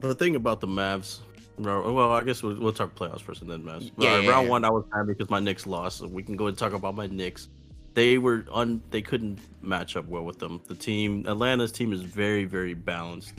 the 0.00 0.14
thing 0.14 0.34
about 0.34 0.60
the 0.60 0.66
Mavs, 0.66 1.20
well, 1.58 2.12
I 2.12 2.24
guess 2.24 2.42
we'll, 2.42 2.58
we'll 2.58 2.72
talk 2.72 2.94
playoffs 2.96 3.20
first 3.20 3.42
and 3.42 3.50
then 3.50 3.62
Mavs. 3.62 3.92
Yeah, 3.98 4.14
uh, 4.14 4.18
yeah, 4.18 4.30
round 4.30 4.46
yeah. 4.46 4.50
one, 4.50 4.64
I 4.64 4.70
was 4.70 4.84
happy 4.92 5.12
because 5.12 5.30
my 5.30 5.38
Knicks 5.38 5.66
lost. 5.66 5.98
So 5.98 6.08
we 6.08 6.22
can 6.22 6.36
go 6.36 6.48
and 6.48 6.58
talk 6.58 6.72
about 6.72 6.96
my 6.96 7.06
Knicks 7.06 7.48
they 7.94 8.18
were 8.18 8.44
un 8.52 8.82
they 8.90 9.02
couldn't 9.02 9.38
match 9.62 9.96
up 9.96 10.06
well 10.08 10.24
with 10.24 10.38
them. 10.38 10.60
The 10.66 10.74
team 10.74 11.24
Atlanta's 11.26 11.72
team 11.72 11.92
is 11.92 12.02
very 12.02 12.44
very 12.44 12.74
balanced, 12.74 13.34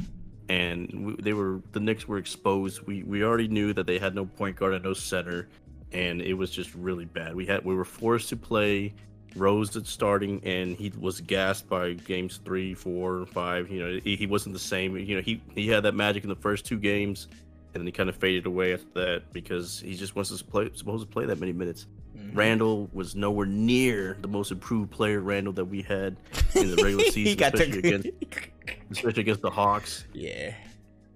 and 0.49 0.89
we, 1.05 1.15
they 1.15 1.33
were 1.33 1.61
the 1.71 1.79
Knicks 1.79 2.07
were 2.07 2.17
exposed. 2.17 2.81
We 2.83 3.03
we 3.03 3.23
already 3.23 3.47
knew 3.47 3.73
that 3.73 3.87
they 3.87 3.99
had 3.99 4.15
no 4.15 4.25
point 4.25 4.55
guard 4.55 4.73
and 4.73 4.83
no 4.83 4.93
center, 4.93 5.47
and 5.91 6.21
it 6.21 6.33
was 6.33 6.51
just 6.51 6.73
really 6.75 7.05
bad. 7.05 7.35
We 7.35 7.45
had 7.45 7.65
we 7.65 7.75
were 7.75 7.85
forced 7.85 8.29
to 8.29 8.37
play 8.37 8.93
Rose 9.35 9.75
at 9.75 9.87
starting, 9.87 10.41
and 10.43 10.75
he 10.75 10.91
was 10.99 11.19
gassed 11.21 11.67
by 11.67 11.93
games 11.93 12.39
three, 12.45 12.73
four, 12.73 13.25
five. 13.27 13.69
You 13.71 13.79
know 13.83 13.99
he, 14.03 14.15
he 14.15 14.27
wasn't 14.27 14.53
the 14.53 14.59
same. 14.59 14.95
You 14.97 15.15
know 15.15 15.21
he 15.21 15.41
he 15.55 15.67
had 15.67 15.83
that 15.83 15.95
magic 15.95 16.23
in 16.23 16.29
the 16.29 16.35
first 16.35 16.65
two 16.65 16.77
games, 16.77 17.27
and 17.73 17.81
then 17.81 17.85
he 17.85 17.91
kind 17.91 18.09
of 18.09 18.15
faded 18.15 18.45
away 18.45 18.73
after 18.73 18.87
that 18.93 19.33
because 19.33 19.79
he 19.79 19.95
just 19.95 20.15
wasn't 20.15 20.39
supposed 20.39 21.03
to 21.03 21.11
play 21.11 21.25
that 21.25 21.39
many 21.39 21.53
minutes. 21.53 21.87
Mm-hmm. 22.23 22.37
Randle 22.37 22.89
was 22.93 23.15
nowhere 23.15 23.45
near 23.45 24.17
the 24.21 24.27
most 24.27 24.51
improved 24.51 24.91
player 24.91 25.19
Randle 25.19 25.53
that 25.53 25.65
we 25.65 25.81
had 25.81 26.17
in 26.55 26.75
the 26.75 26.81
regular 26.81 27.03
season, 27.11 27.43
especially, 27.43 27.81
to... 27.81 27.87
against, 27.87 28.07
especially 28.91 29.21
against 29.21 29.41
the 29.41 29.49
Hawks. 29.49 30.05
Yeah. 30.13 30.53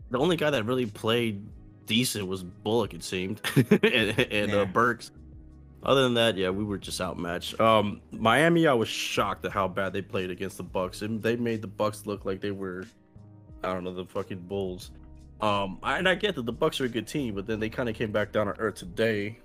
The 0.10 0.20
only 0.20 0.36
guy 0.36 0.50
that 0.50 0.66
really 0.66 0.86
played 0.86 1.46
decent 1.86 2.28
was 2.28 2.44
Bullock, 2.44 2.94
it 2.94 3.04
seemed, 3.04 3.42
and, 3.56 3.74
and 3.74 4.52
uh, 4.52 4.56
yeah. 4.56 4.62
uh, 4.62 4.66
Burks. 4.66 5.12
Other 5.84 6.04
than 6.04 6.16
that, 6.16 6.36
yeah, 6.36 6.50
we 6.50 6.64
were 6.64 6.78
just 6.78 7.00
outmatched. 7.00 7.60
Um, 7.62 8.02
Miami, 8.12 8.68
I 8.68 8.74
was 8.74 8.90
shocked 8.90 9.46
at 9.46 9.52
how 9.52 9.68
bad 9.68 9.94
they 9.94 10.02
played 10.02 10.32
against 10.32 10.58
the 10.58 10.64
Bucks. 10.64 11.02
And 11.02 11.22
they 11.22 11.36
made 11.36 11.62
the 11.62 11.68
Bucks 11.68 12.06
look 12.06 12.26
like 12.26 12.42
they 12.42 12.52
were, 12.52 12.86
I 13.64 13.74
don't 13.74 13.84
know, 13.84 13.94
the 13.94 14.06
fucking 14.06 14.40
Bulls. 14.40 14.92
Um, 15.40 15.78
I, 15.84 16.00
and 16.00 16.10
I 16.10 16.16
get 16.16 16.36
that 16.36 16.46
the 16.46 16.52
Bucks 16.52 16.82
are 16.82 16.86
a 16.86 16.90
good 16.90 17.08
team, 17.08 17.36
but 17.36 17.46
then 17.46 17.60
they 17.60 17.70
kind 17.70 17.88
of 17.88 17.96
came 17.96 18.12
back 18.12 18.32
down 18.32 18.48
to 18.48 18.60
earth 18.60 18.76
today 18.76 19.38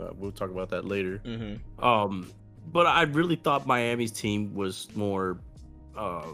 uh, 0.00 0.10
we'll 0.16 0.32
talk 0.32 0.50
about 0.50 0.70
that 0.70 0.84
later. 0.84 1.20
Mm-hmm. 1.24 1.84
Um, 1.84 2.30
but 2.72 2.86
I 2.86 3.02
really 3.02 3.36
thought 3.36 3.66
Miami's 3.66 4.12
team 4.12 4.54
was 4.54 4.88
more, 4.94 5.38
uh, 5.96 6.26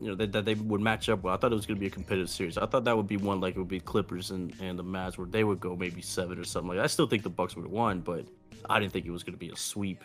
you 0.00 0.08
know, 0.08 0.14
that, 0.14 0.32
that 0.32 0.44
they 0.44 0.54
would 0.54 0.80
match 0.80 1.08
up 1.08 1.22
well. 1.22 1.34
I 1.34 1.36
thought 1.36 1.52
it 1.52 1.56
was 1.56 1.66
going 1.66 1.76
to 1.76 1.80
be 1.80 1.86
a 1.86 1.90
competitive 1.90 2.30
series. 2.30 2.56
I 2.56 2.66
thought 2.66 2.84
that 2.84 2.96
would 2.96 3.08
be 3.08 3.18
one 3.18 3.40
like 3.40 3.56
it 3.56 3.58
would 3.58 3.68
be 3.68 3.80
Clippers 3.80 4.30
and, 4.30 4.54
and 4.60 4.78
the 4.78 4.84
Mavs 4.84 5.18
where 5.18 5.26
they 5.26 5.44
would 5.44 5.60
go 5.60 5.76
maybe 5.76 6.00
seven 6.00 6.38
or 6.38 6.44
something 6.44 6.68
like 6.68 6.78
that. 6.78 6.84
I 6.84 6.88
still 6.88 7.06
think 7.06 7.22
the 7.22 7.30
Bucks 7.30 7.56
would 7.56 7.64
have 7.64 7.72
won, 7.72 8.00
but 8.00 8.24
I 8.68 8.80
didn't 8.80 8.92
think 8.92 9.06
it 9.06 9.10
was 9.10 9.22
going 9.22 9.34
to 9.34 9.38
be 9.38 9.50
a 9.50 9.56
sweep. 9.56 10.02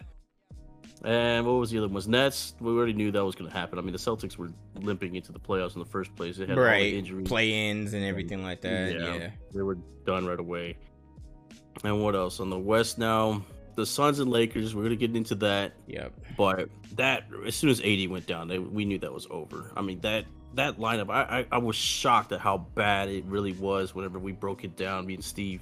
And 1.04 1.46
what 1.46 1.54
was 1.54 1.70
the 1.72 1.78
other 1.78 1.88
one? 1.88 1.94
Was 1.94 2.08
Nets? 2.08 2.56
We 2.60 2.72
already 2.72 2.94
knew 2.94 3.12
that 3.12 3.24
was 3.24 3.36
going 3.36 3.50
to 3.50 3.56
happen. 3.56 3.78
I 3.78 3.82
mean, 3.82 3.92
the 3.92 4.00
Celtics 4.00 4.38
were 4.38 4.50
limping 4.76 5.16
into 5.16 5.32
the 5.32 5.40
playoffs 5.40 5.76
in 5.76 5.80
the 5.80 5.86
first 5.86 6.16
place. 6.16 6.38
They 6.38 6.48
had 6.48 6.58
right. 6.58 6.74
all 6.74 6.80
the 6.80 6.98
injuries, 6.98 7.28
play-ins, 7.28 7.94
and 7.94 8.04
everything 8.04 8.44
like 8.44 8.62
that. 8.62 8.94
Yeah, 8.94 9.16
yeah, 9.16 9.30
they 9.54 9.62
were 9.62 9.78
done 10.06 10.26
right 10.26 10.40
away. 10.40 10.78
And 11.84 12.02
what 12.02 12.16
else 12.16 12.40
on 12.40 12.50
the 12.50 12.60
West 12.60 12.98
now? 12.98 13.44
The 13.76 13.86
Suns 13.86 14.20
and 14.20 14.32
Lakers. 14.32 14.74
We're 14.74 14.84
gonna 14.84 14.96
get 14.96 15.16
into 15.16 15.36
that. 15.36 15.74
Yep. 15.88 16.14
But 16.38 16.70
that 16.94 17.26
as 17.46 17.56
soon 17.56 17.70
as 17.70 17.82
AD 17.82 18.08
went 18.10 18.26
down, 18.26 18.48
they, 18.48 18.60
we 18.60 18.86
knew 18.86 18.98
that 19.00 19.14
was 19.14 19.28
over. 19.30 19.72
I 19.76 19.82
mean 19.82 20.00
that 20.02 20.26
that 20.54 20.78
lineup. 20.78 21.10
I, 21.10 21.40
I 21.40 21.46
I 21.52 21.58
was 21.58 21.76
shocked 21.76 22.32
at 22.32 22.40
how 22.40 22.58
bad 22.58 23.10
it 23.10 23.26
really 23.26 23.52
was. 23.54 23.94
Whenever 23.94 24.20
we 24.20 24.32
broke 24.32 24.64
it 24.64 24.76
down, 24.78 25.06
me 25.06 25.16
and 25.16 25.24
Steve, 25.24 25.62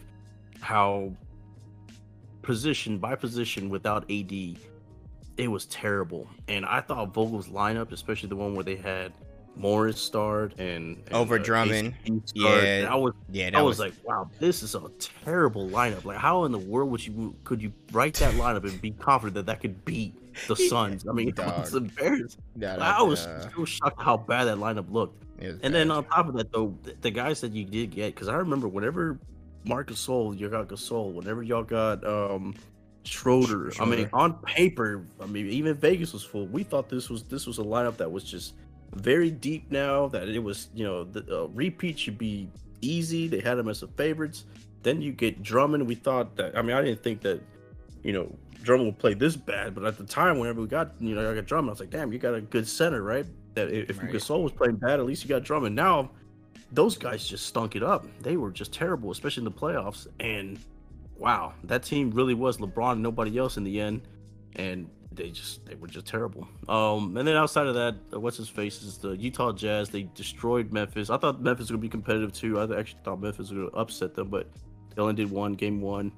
how 0.62 1.12
position 2.44 3.00
by 3.00 3.16
position 3.16 3.70
without 3.70 4.04
AD, 4.12 4.32
it 5.38 5.48
was 5.48 5.66
terrible. 5.66 6.28
And 6.48 6.66
I 6.66 6.82
thought 6.82 7.14
Vogel's 7.14 7.48
lineup, 7.48 7.92
especially 7.92 8.30
the 8.30 8.36
one 8.36 8.54
where 8.54 8.64
they 8.64 8.76
had 8.76 9.14
Morris 9.56 10.00
starred 10.00 10.60
and, 10.60 10.98
and 11.06 11.14
over 11.14 11.36
uh, 11.36 11.44
Drummond. 11.44 11.96
Yeah, 12.34 12.88
I 12.90 12.96
was 12.96 13.14
yeah, 13.32 13.52
I 13.54 13.62
was, 13.62 13.78
was, 13.78 13.80
like, 13.80 13.94
wow, 14.04 14.30
this 14.40 14.64
is 14.64 14.76
a 14.76 14.82
terrible 15.24 15.70
lineup. 15.70 16.06
Like, 16.06 16.18
how 16.18 16.46
in 16.46 16.52
the 16.52 16.58
world 16.58 16.90
would 16.92 17.06
you 17.06 17.36
could 17.44 17.62
you 17.62 17.72
write 17.92 18.16
that 18.16 18.34
lineup 18.34 18.64
and 18.64 18.82
be 18.82 18.92
confident 18.92 19.36
that 19.36 19.46
that 19.46 19.62
could 19.62 19.84
beat 19.86 20.16
the 20.48 20.56
Suns? 20.70 21.08
I 21.08 21.14
mean, 21.14 21.34
it's 21.38 21.74
embarrassing. 21.74 22.42
I 22.64 23.02
was 23.02 23.26
uh, 23.26 23.50
so 23.56 23.66
shocked 23.66 24.02
how 24.02 24.18
bad 24.18 24.46
that 24.46 24.58
lineup 24.58 24.92
looked. 24.92 25.24
And 25.40 25.62
bad. 25.62 25.74
then 25.74 25.92
on 25.92 26.06
top 26.06 26.28
of 26.28 26.36
that, 26.36 26.52
though, 26.52 26.78
the 27.02 27.12
guys 27.12 27.42
that 27.42 27.52
you 27.52 27.66
did 27.66 27.92
get, 27.92 28.16
because 28.16 28.28
I 28.28 28.36
remember 28.36 28.68
whenever 28.68 29.20
Marc 29.66 29.90
Gasol, 29.90 30.38
you 30.38 30.50
got 30.50 30.68
Gasol, 30.68 31.14
whenever 31.14 31.44
y'all 31.44 31.64
got 31.64 32.06
um 32.06 32.56
Schroeder, 33.06 33.72
Schroeder, 33.72 33.94
I 33.94 33.98
mean, 33.98 34.10
on 34.14 34.34
paper, 34.44 35.04
I 35.22 35.26
mean, 35.26 35.48
even 35.48 35.76
Vegas 35.76 36.14
was 36.14 36.24
full. 36.24 36.48
We 36.48 36.64
thought 36.64 36.90
this 36.90 37.10
was 37.10 37.24
this 37.24 37.46
was 37.46 37.60
a 37.60 37.64
lineup 37.64 37.98
that 37.98 38.12
was 38.12 38.24
just 38.24 38.54
very 38.96 39.32
deep 39.32 39.72
now 39.72 40.08
that 40.08 40.30
it 40.30 40.40
was, 40.40 40.70
you 40.74 40.84
know, 40.86 41.04
the 41.04 41.44
uh, 41.44 41.48
repeat 41.48 42.00
should 42.00 42.18
be 42.18 42.50
easy. 42.82 43.28
They 43.28 43.40
had 43.40 43.56
them 43.56 43.70
as 43.70 43.82
the 43.82 43.88
favorites. 43.88 44.46
Then 44.82 45.02
you 45.02 45.12
get 45.12 45.42
Drummond. 45.42 45.88
We 45.88 45.96
thought 45.96 46.36
that, 46.36 46.58
I 46.58 46.62
mean, 46.62 46.76
I 46.76 46.82
didn't 46.82 47.04
think 47.04 47.22
that, 47.22 47.42
you 48.04 48.14
know, 48.14 48.34
Drummond 48.64 48.88
would 48.88 49.00
play 49.00 49.14
this 49.14 49.36
bad, 49.36 49.76
but 49.76 49.84
at 49.84 49.98
the 49.98 50.06
time, 50.06 50.40
whenever 50.40 50.62
we 50.62 50.68
got, 50.68 50.92
you 51.00 51.16
know, 51.16 51.30
I 51.30 51.36
got 51.36 51.46
Drummond, 51.46 51.70
I 51.70 51.74
was 51.74 51.80
like, 51.82 51.90
damn, 51.90 52.14
you 52.14 52.20
got 52.20 52.34
a 52.34 52.42
good 52.42 52.68
center, 52.68 53.02
right? 53.02 53.26
That 53.56 53.70
if 53.72 54.00
right. 54.00 54.12
Gasol 54.12 54.44
was 54.44 54.52
playing 54.52 54.78
bad, 54.78 55.00
at 55.00 55.06
least 55.06 55.24
you 55.24 55.30
got 55.30 55.44
Drummond. 55.44 55.76
Now, 55.76 56.12
those 56.72 56.98
guys 56.98 57.28
just 57.28 57.46
stunk 57.46 57.76
it 57.76 57.84
up. 57.84 58.06
They 58.22 58.38
were 58.38 58.52
just 58.52 58.74
terrible, 58.74 59.12
especially 59.12 59.42
in 59.42 59.46
the 59.46 59.52
playoffs. 59.52 60.08
And 60.20 60.60
wow, 61.18 61.54
that 61.66 61.84
team 61.84 62.10
really 62.12 62.34
was 62.34 62.58
LeBron 62.58 62.94
and 62.94 63.04
nobody 63.04 63.38
else 63.38 63.58
in 63.58 63.64
the 63.64 63.80
end. 63.80 64.02
And 64.56 64.90
they 65.16 65.30
just 65.30 65.66
they 65.66 65.76
were 65.76 65.88
just 65.88 66.06
terrible. 66.06 66.48
Um, 66.68 67.18
and 67.18 67.28
then 67.28 67.36
outside 67.36 67.68
of 67.68 67.76
that, 67.76 67.96
uh, 68.14 68.20
what's 68.20 68.38
his 68.38 68.50
face 68.50 68.82
is 68.82 68.98
the 68.98 69.12
Utah 69.12 69.52
Jazz. 69.52 69.90
They 69.90 70.04
destroyed 70.16 70.72
Memphis. 70.72 71.10
I 71.10 71.18
thought 71.18 71.42
Memphis 71.42 71.64
was 71.64 71.72
gonna 71.72 71.82
be 71.82 71.90
competitive 71.90 72.34
too. 72.34 72.60
I 72.60 72.64
actually 72.78 73.02
thought 73.04 73.22
Memphis 73.22 73.50
was 73.50 73.52
gonna 73.52 73.68
upset 73.68 74.16
them, 74.16 74.30
but 74.30 74.48
they 74.96 75.02
only 75.02 75.14
did 75.14 75.32
one 75.32 75.54
game 75.54 75.82
one. 75.82 76.12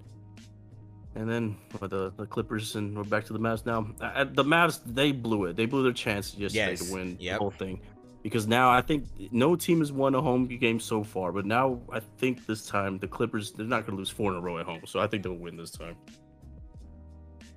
And 1.16 1.30
then 1.30 1.56
the 1.80 2.12
the 2.18 2.26
Clippers 2.26 2.76
and 2.76 2.96
we're 2.96 3.04
back 3.04 3.26
to 3.26 3.34
the 3.34 3.40
Mavs 3.40 3.66
now. 3.66 3.88
Uh, 4.02 4.26
the 4.26 4.44
Mavs 4.44 4.82
they 4.86 5.12
blew 5.12 5.46
it. 5.46 5.56
They 5.56 5.66
blew 5.66 5.84
their 5.84 5.94
chance 5.94 6.36
yesterday 6.36 6.72
yes. 6.72 6.88
to 6.88 6.94
win 6.94 7.18
yep. 7.20 7.36
the 7.36 7.40
whole 7.40 7.52
thing. 7.52 7.80
because 8.26 8.48
now 8.48 8.72
I 8.72 8.82
think 8.82 9.06
no 9.32 9.56
team 9.56 9.82
has 9.82 9.92
won 9.92 10.16
a 10.16 10.22
home 10.22 10.48
game 10.48 10.80
so 10.80 11.04
far, 11.04 11.32
but 11.32 11.46
now 11.46 11.80
I 11.94 12.00
think 12.18 12.48
this 12.48 12.66
time 12.66 12.98
the 12.98 13.08
Clippers 13.08 13.52
they're 13.52 13.68
not 13.68 13.86
going 13.86 13.96
to 13.96 14.00
lose 14.00 14.10
four 14.10 14.32
in 14.32 14.38
a 14.38 14.42
row 14.42 14.58
at 14.58 14.66
home, 14.66 14.82
so 14.88 15.00
I 15.00 15.06
think 15.06 15.22
they'll 15.22 15.34
win 15.36 15.56
this 15.56 15.70
time. 15.70 15.96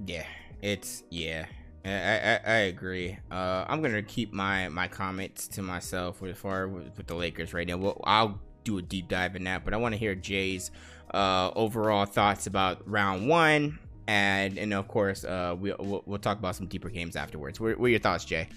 Yeah, 0.04 0.26
it's 0.62 1.04
yeah. 1.10 1.46
I, 1.84 1.90
I, 1.90 2.40
I 2.44 2.56
agree. 2.66 3.18
Uh, 3.30 3.64
I'm 3.68 3.80
gonna 3.82 4.02
keep 4.02 4.32
my 4.32 4.68
my 4.68 4.88
comments 4.88 5.48
to 5.48 5.62
myself 5.62 6.20
with 6.20 6.36
far 6.36 6.68
with, 6.68 6.96
with 6.96 7.06
the 7.06 7.14
Lakers 7.14 7.54
right 7.54 7.66
now. 7.66 7.76
Well, 7.76 8.00
I'll 8.04 8.40
do 8.64 8.78
a 8.78 8.82
deep 8.82 9.08
dive 9.08 9.36
in 9.36 9.44
that, 9.44 9.64
but 9.64 9.72
I 9.72 9.76
want 9.78 9.94
to 9.94 9.98
hear 9.98 10.14
Jay's 10.14 10.70
uh, 11.14 11.50
overall 11.54 12.04
thoughts 12.04 12.46
about 12.46 12.88
round 12.88 13.28
one, 13.28 13.78
and 14.06 14.58
and 14.58 14.74
of 14.74 14.88
course, 14.88 15.24
uh, 15.24 15.56
we, 15.58 15.72
we'll 15.78 16.02
we'll 16.06 16.18
talk 16.18 16.38
about 16.38 16.56
some 16.56 16.66
deeper 16.66 16.90
games 16.90 17.16
afterwards. 17.16 17.60
What, 17.60 17.78
what 17.78 17.86
are 17.86 17.90
your 17.90 18.00
thoughts, 18.00 18.24
Jay? 18.24 18.48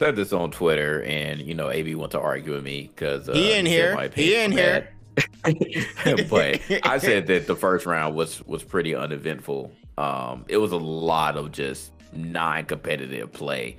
Said 0.00 0.16
this 0.16 0.32
on 0.32 0.50
Twitter, 0.50 1.02
and 1.04 1.40
you 1.40 1.54
know, 1.54 1.70
AB 1.70 1.94
went 1.94 2.12
to 2.12 2.20
argue 2.20 2.52
with 2.52 2.64
me 2.64 2.90
because 2.94 3.28
uh, 3.28 3.32
he 3.32 3.52
in 3.52 3.64
here. 3.64 4.10
He 4.14 4.36
in 4.36 4.52
here. 4.52 4.90
but 6.28 6.60
I 6.82 6.98
said 6.98 7.28
that 7.28 7.46
the 7.46 7.54
first 7.54 7.86
round 7.86 8.16
was 8.16 8.44
was 8.46 8.64
pretty 8.64 8.94
uneventful. 8.94 9.72
Um, 9.98 10.44
it 10.48 10.56
was 10.56 10.72
a 10.72 10.76
lot 10.76 11.36
of 11.36 11.52
just 11.52 11.92
non-competitive 12.12 13.32
play. 13.32 13.78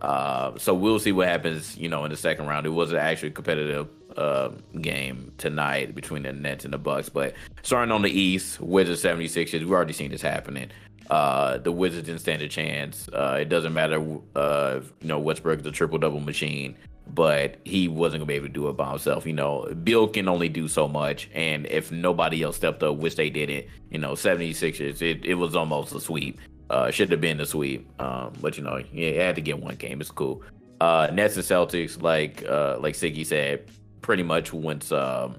Uh, 0.00 0.58
so 0.58 0.74
we'll 0.74 0.98
see 0.98 1.12
what 1.12 1.28
happens, 1.28 1.76
you 1.76 1.88
know, 1.88 2.04
in 2.04 2.10
the 2.10 2.16
second 2.16 2.46
round. 2.46 2.66
It 2.66 2.70
was 2.70 2.92
actually 2.92 3.28
a 3.28 3.32
competitive 3.32 3.88
uh, 4.16 4.50
game 4.80 5.32
tonight 5.38 5.94
between 5.94 6.24
the 6.24 6.32
Nets 6.32 6.64
and 6.64 6.74
the 6.74 6.78
Bucks. 6.78 7.08
But 7.08 7.34
starting 7.62 7.92
on 7.92 8.02
the 8.02 8.10
East, 8.10 8.60
Wizards 8.60 9.02
76ers, 9.02 9.60
we've 9.60 9.70
already 9.70 9.92
seen 9.92 10.10
this 10.10 10.22
happening. 10.22 10.70
Uh, 11.10 11.58
the 11.58 11.72
Wizards 11.72 12.06
didn't 12.06 12.20
stand 12.20 12.42
a 12.42 12.48
chance. 12.48 13.08
Uh, 13.12 13.38
it 13.40 13.48
doesn't 13.48 13.72
matter, 13.72 13.96
uh, 14.36 14.80
you 15.00 15.08
know, 15.08 15.18
Westbrook 15.18 15.60
is 15.60 15.66
a 15.66 15.70
triple 15.70 15.98
double 15.98 16.20
machine, 16.20 16.76
but 17.14 17.56
he 17.64 17.88
wasn't 17.88 18.20
gonna 18.20 18.26
be 18.28 18.34
able 18.34 18.46
to 18.46 18.52
do 18.52 18.68
it 18.68 18.76
by 18.76 18.90
himself. 18.90 19.26
You 19.26 19.32
know, 19.32 19.72
Beal 19.82 20.08
can 20.08 20.28
only 20.28 20.48
do 20.48 20.68
so 20.68 20.88
much, 20.88 21.28
and 21.34 21.66
if 21.66 21.90
nobody 21.92 22.42
else 22.42 22.56
stepped 22.56 22.82
up, 22.82 22.96
which 22.96 23.16
they 23.16 23.30
didn't, 23.30 23.66
you 23.90 23.98
know, 23.98 24.12
76ers, 24.12 25.02
it, 25.02 25.24
it 25.24 25.34
was 25.34 25.56
almost 25.56 25.94
a 25.94 26.00
sweep. 26.00 26.40
Uh, 26.70 26.90
should 26.90 27.10
have 27.10 27.20
been 27.20 27.38
a 27.40 27.46
sweep, 27.46 27.86
um, 28.00 28.32
but 28.40 28.56
you 28.56 28.64
know, 28.64 28.82
yeah, 28.92 29.24
had 29.24 29.34
to 29.34 29.42
get 29.42 29.60
one 29.60 29.74
game. 29.74 30.00
It's 30.00 30.10
cool. 30.10 30.42
Uh, 30.80 31.08
Nets 31.12 31.36
and 31.36 31.44
Celtics, 31.44 32.00
like 32.00 32.44
uh, 32.48 32.78
like 32.80 32.94
Siggy 32.94 33.26
said, 33.26 33.66
pretty 34.00 34.22
much 34.22 34.52
once 34.52 34.90
um, 34.90 35.36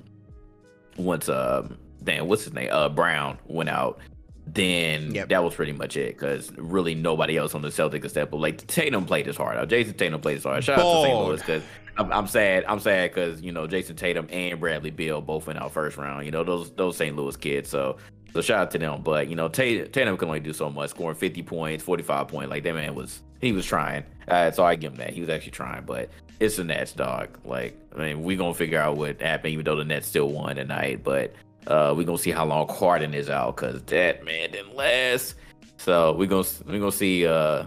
once 0.96 1.30
um, 1.30 1.78
damn, 2.04 2.28
what's 2.28 2.44
his 2.44 2.54
name? 2.54 2.70
Uh, 2.72 2.88
Brown 2.88 3.40
went 3.48 3.70
out 3.70 4.00
then 4.46 5.16
yep. 5.16 5.30
that 5.30 5.44
was 5.44 5.56
pretty 5.56 5.72
much 5.72 5.96
it 5.96 6.18
because 6.18 6.52
really 6.58 6.96
nobody 6.96 7.38
else 7.38 7.56
on 7.56 7.62
the 7.62 7.70
Celtics 7.70 8.02
could 8.02 8.12
step 8.12 8.34
up. 8.34 8.40
Like 8.40 8.66
Tatum 8.68 9.06
played 9.06 9.26
his 9.26 9.38
heart 9.38 9.58
out. 9.58 9.70
Jayson 9.70 9.94
Tatum 9.94 10.20
played 10.20 10.36
his 10.36 10.44
heart. 10.44 10.64
Shout 10.64 10.80
out 10.80 11.02
to 11.02 11.08
St. 11.08 11.20
Louis 11.20 11.40
because 11.40 11.64
I'm, 11.98 12.12
I'm, 12.12 12.28
sad. 12.28 12.66
I'm 12.68 12.80
sad 12.80 13.12
because 13.12 13.42
you 13.42 13.52
know 13.52 13.68
Jayson 13.68 13.96
Tatum 13.96 14.28
and 14.32 14.60
Bradley 14.60 14.92
Beal 14.92 15.22
both 15.22 15.48
in 15.48 15.58
our 15.58 15.70
first 15.70 15.98
round. 15.98 16.26
You 16.26 16.32
know 16.32 16.44
those 16.44 16.72
those 16.72 16.98
St. 16.98 17.16
Louis 17.16 17.38
kids. 17.38 17.70
So 17.70 17.98
so 18.34 18.42
shout 18.42 18.60
out 18.60 18.72
to 18.72 18.78
them. 18.78 19.02
But 19.02 19.30
you 19.30 19.36
know 19.36 19.48
Tatum, 19.48 19.92
Tatum 19.92 20.18
can 20.18 20.28
only 20.28 20.42
do 20.42 20.54
so 20.54 20.70
much, 20.70 20.90
scoring 20.90 21.16
50 21.16 21.42
points, 21.44 21.84
45 21.84 22.28
points. 22.28 22.50
Like 22.50 22.64
that 22.64 22.74
man 22.74 22.96
was 22.96 23.22
he 23.42 23.54
was 23.54 23.66
trying. 23.66 24.04
Uh, 24.28 24.52
so 24.52 24.66
I 24.66 24.76
give 24.76 24.94
him 24.94 25.00
that. 25.00 25.12
He 25.12 25.22
was 25.22 25.30
actually 25.30 25.52
trying. 25.52 25.86
But 25.86 26.10
it's 26.40 26.58
the 26.58 26.66
Nets, 26.66 26.92
dog. 26.92 27.40
Like 27.46 27.78
I 27.96 28.00
mean, 28.00 28.24
we 28.24 28.36
gonna 28.36 28.54
figure 28.54 28.80
out 28.80 28.98
what 28.98 29.22
happened, 29.22 29.54
even 29.54 29.64
though 29.64 29.78
the 29.78 29.86
Nets 29.86 30.08
still 30.08 30.30
won 30.30 30.58
tonight. 30.58 31.04
But 31.04 31.34
uh, 31.68 31.94
we're 31.96 32.06
gonna 32.06 32.18
see 32.18 32.32
how 32.32 32.46
long 32.46 32.68
Harden 32.68 33.14
is 33.14 33.30
out 33.30 33.56
because 33.56 33.82
that 33.84 34.24
man 34.24 34.52
didn't 34.52 34.76
last. 34.76 35.36
So 35.78 36.14
we're 36.14 36.28
gonna 36.28 36.48
we 36.66 36.80
gonna 36.80 36.92
see 36.92 37.26
uh 37.26 37.66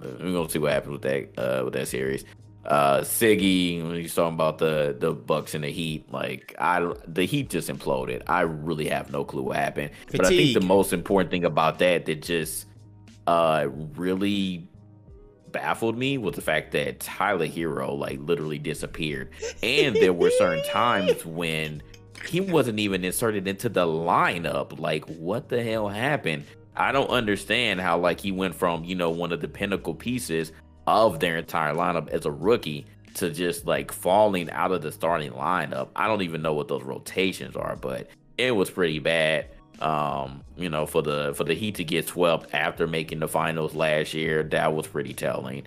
we're 0.00 0.32
gonna 0.32 0.48
see 0.48 0.58
what 0.58 0.72
happens 0.72 0.92
with 0.92 1.02
that 1.02 1.38
uh 1.38 1.64
with 1.64 1.74
that 1.74 1.88
series. 1.88 2.24
Uh 2.64 3.00
Siggy, 3.00 3.82
when 3.82 3.96
he's 3.96 4.14
talking 4.14 4.34
about 4.34 4.58
the 4.58 4.96
the 4.98 5.12
Bucks 5.12 5.54
and 5.54 5.64
the 5.64 5.70
Heat, 5.70 6.10
like 6.12 6.54
I 6.58 6.92
the 7.06 7.24
Heat 7.24 7.50
just 7.50 7.68
imploded. 7.68 8.22
I 8.26 8.42
really 8.42 8.88
have 8.88 9.10
no 9.10 9.24
clue 9.24 9.42
what 9.42 9.56
happened. 9.56 9.90
Fatigue. 10.06 10.18
But 10.18 10.26
I 10.26 10.28
think 10.28 10.54
the 10.54 10.66
most 10.66 10.92
important 10.92 11.30
thing 11.30 11.44
about 11.44 11.78
that 11.80 12.06
that 12.06 12.22
just 12.22 12.66
uh 13.26 13.66
really 13.96 14.68
baffled 15.50 15.96
me 15.96 16.18
was 16.18 16.34
the 16.34 16.42
fact 16.42 16.72
that 16.72 17.00
Tyler 17.00 17.46
Herro 17.46 17.98
like 17.98 18.20
literally 18.20 18.58
disappeared. 18.58 19.30
And 19.62 19.96
there 19.96 20.12
were 20.12 20.30
certain 20.38 20.64
times 20.64 21.24
when 21.26 21.82
he 22.26 22.40
wasn't 22.40 22.78
even 22.78 23.04
inserted 23.04 23.46
into 23.48 23.68
the 23.68 23.86
lineup. 23.86 24.78
Like, 24.78 25.04
what 25.06 25.48
the 25.48 25.62
hell 25.62 25.88
happened? 25.88 26.44
I 26.76 26.92
don't 26.92 27.10
understand 27.10 27.80
how 27.80 27.98
like 27.98 28.20
he 28.20 28.30
went 28.30 28.54
from 28.54 28.84
you 28.84 28.94
know 28.94 29.10
one 29.10 29.32
of 29.32 29.40
the 29.40 29.48
pinnacle 29.48 29.94
pieces 29.94 30.52
of 30.86 31.20
their 31.20 31.36
entire 31.36 31.74
lineup 31.74 32.08
as 32.08 32.24
a 32.24 32.30
rookie 32.30 32.86
to 33.14 33.30
just 33.30 33.66
like 33.66 33.92
falling 33.92 34.50
out 34.50 34.70
of 34.70 34.82
the 34.82 34.92
starting 34.92 35.32
lineup. 35.32 35.88
I 35.96 36.06
don't 36.06 36.22
even 36.22 36.40
know 36.40 36.54
what 36.54 36.68
those 36.68 36.84
rotations 36.84 37.56
are, 37.56 37.76
but 37.76 38.08
it 38.38 38.52
was 38.52 38.70
pretty 38.70 39.00
bad. 39.00 39.48
Um, 39.80 40.42
you 40.56 40.68
know, 40.70 40.86
for 40.86 41.02
the 41.02 41.34
for 41.36 41.44
the 41.44 41.54
Heat 41.54 41.76
to 41.76 41.84
get 41.84 42.08
swept 42.08 42.54
after 42.54 42.86
making 42.86 43.20
the 43.20 43.28
finals 43.28 43.74
last 43.74 44.14
year, 44.14 44.42
that 44.44 44.72
was 44.72 44.86
pretty 44.86 45.14
telling. 45.14 45.66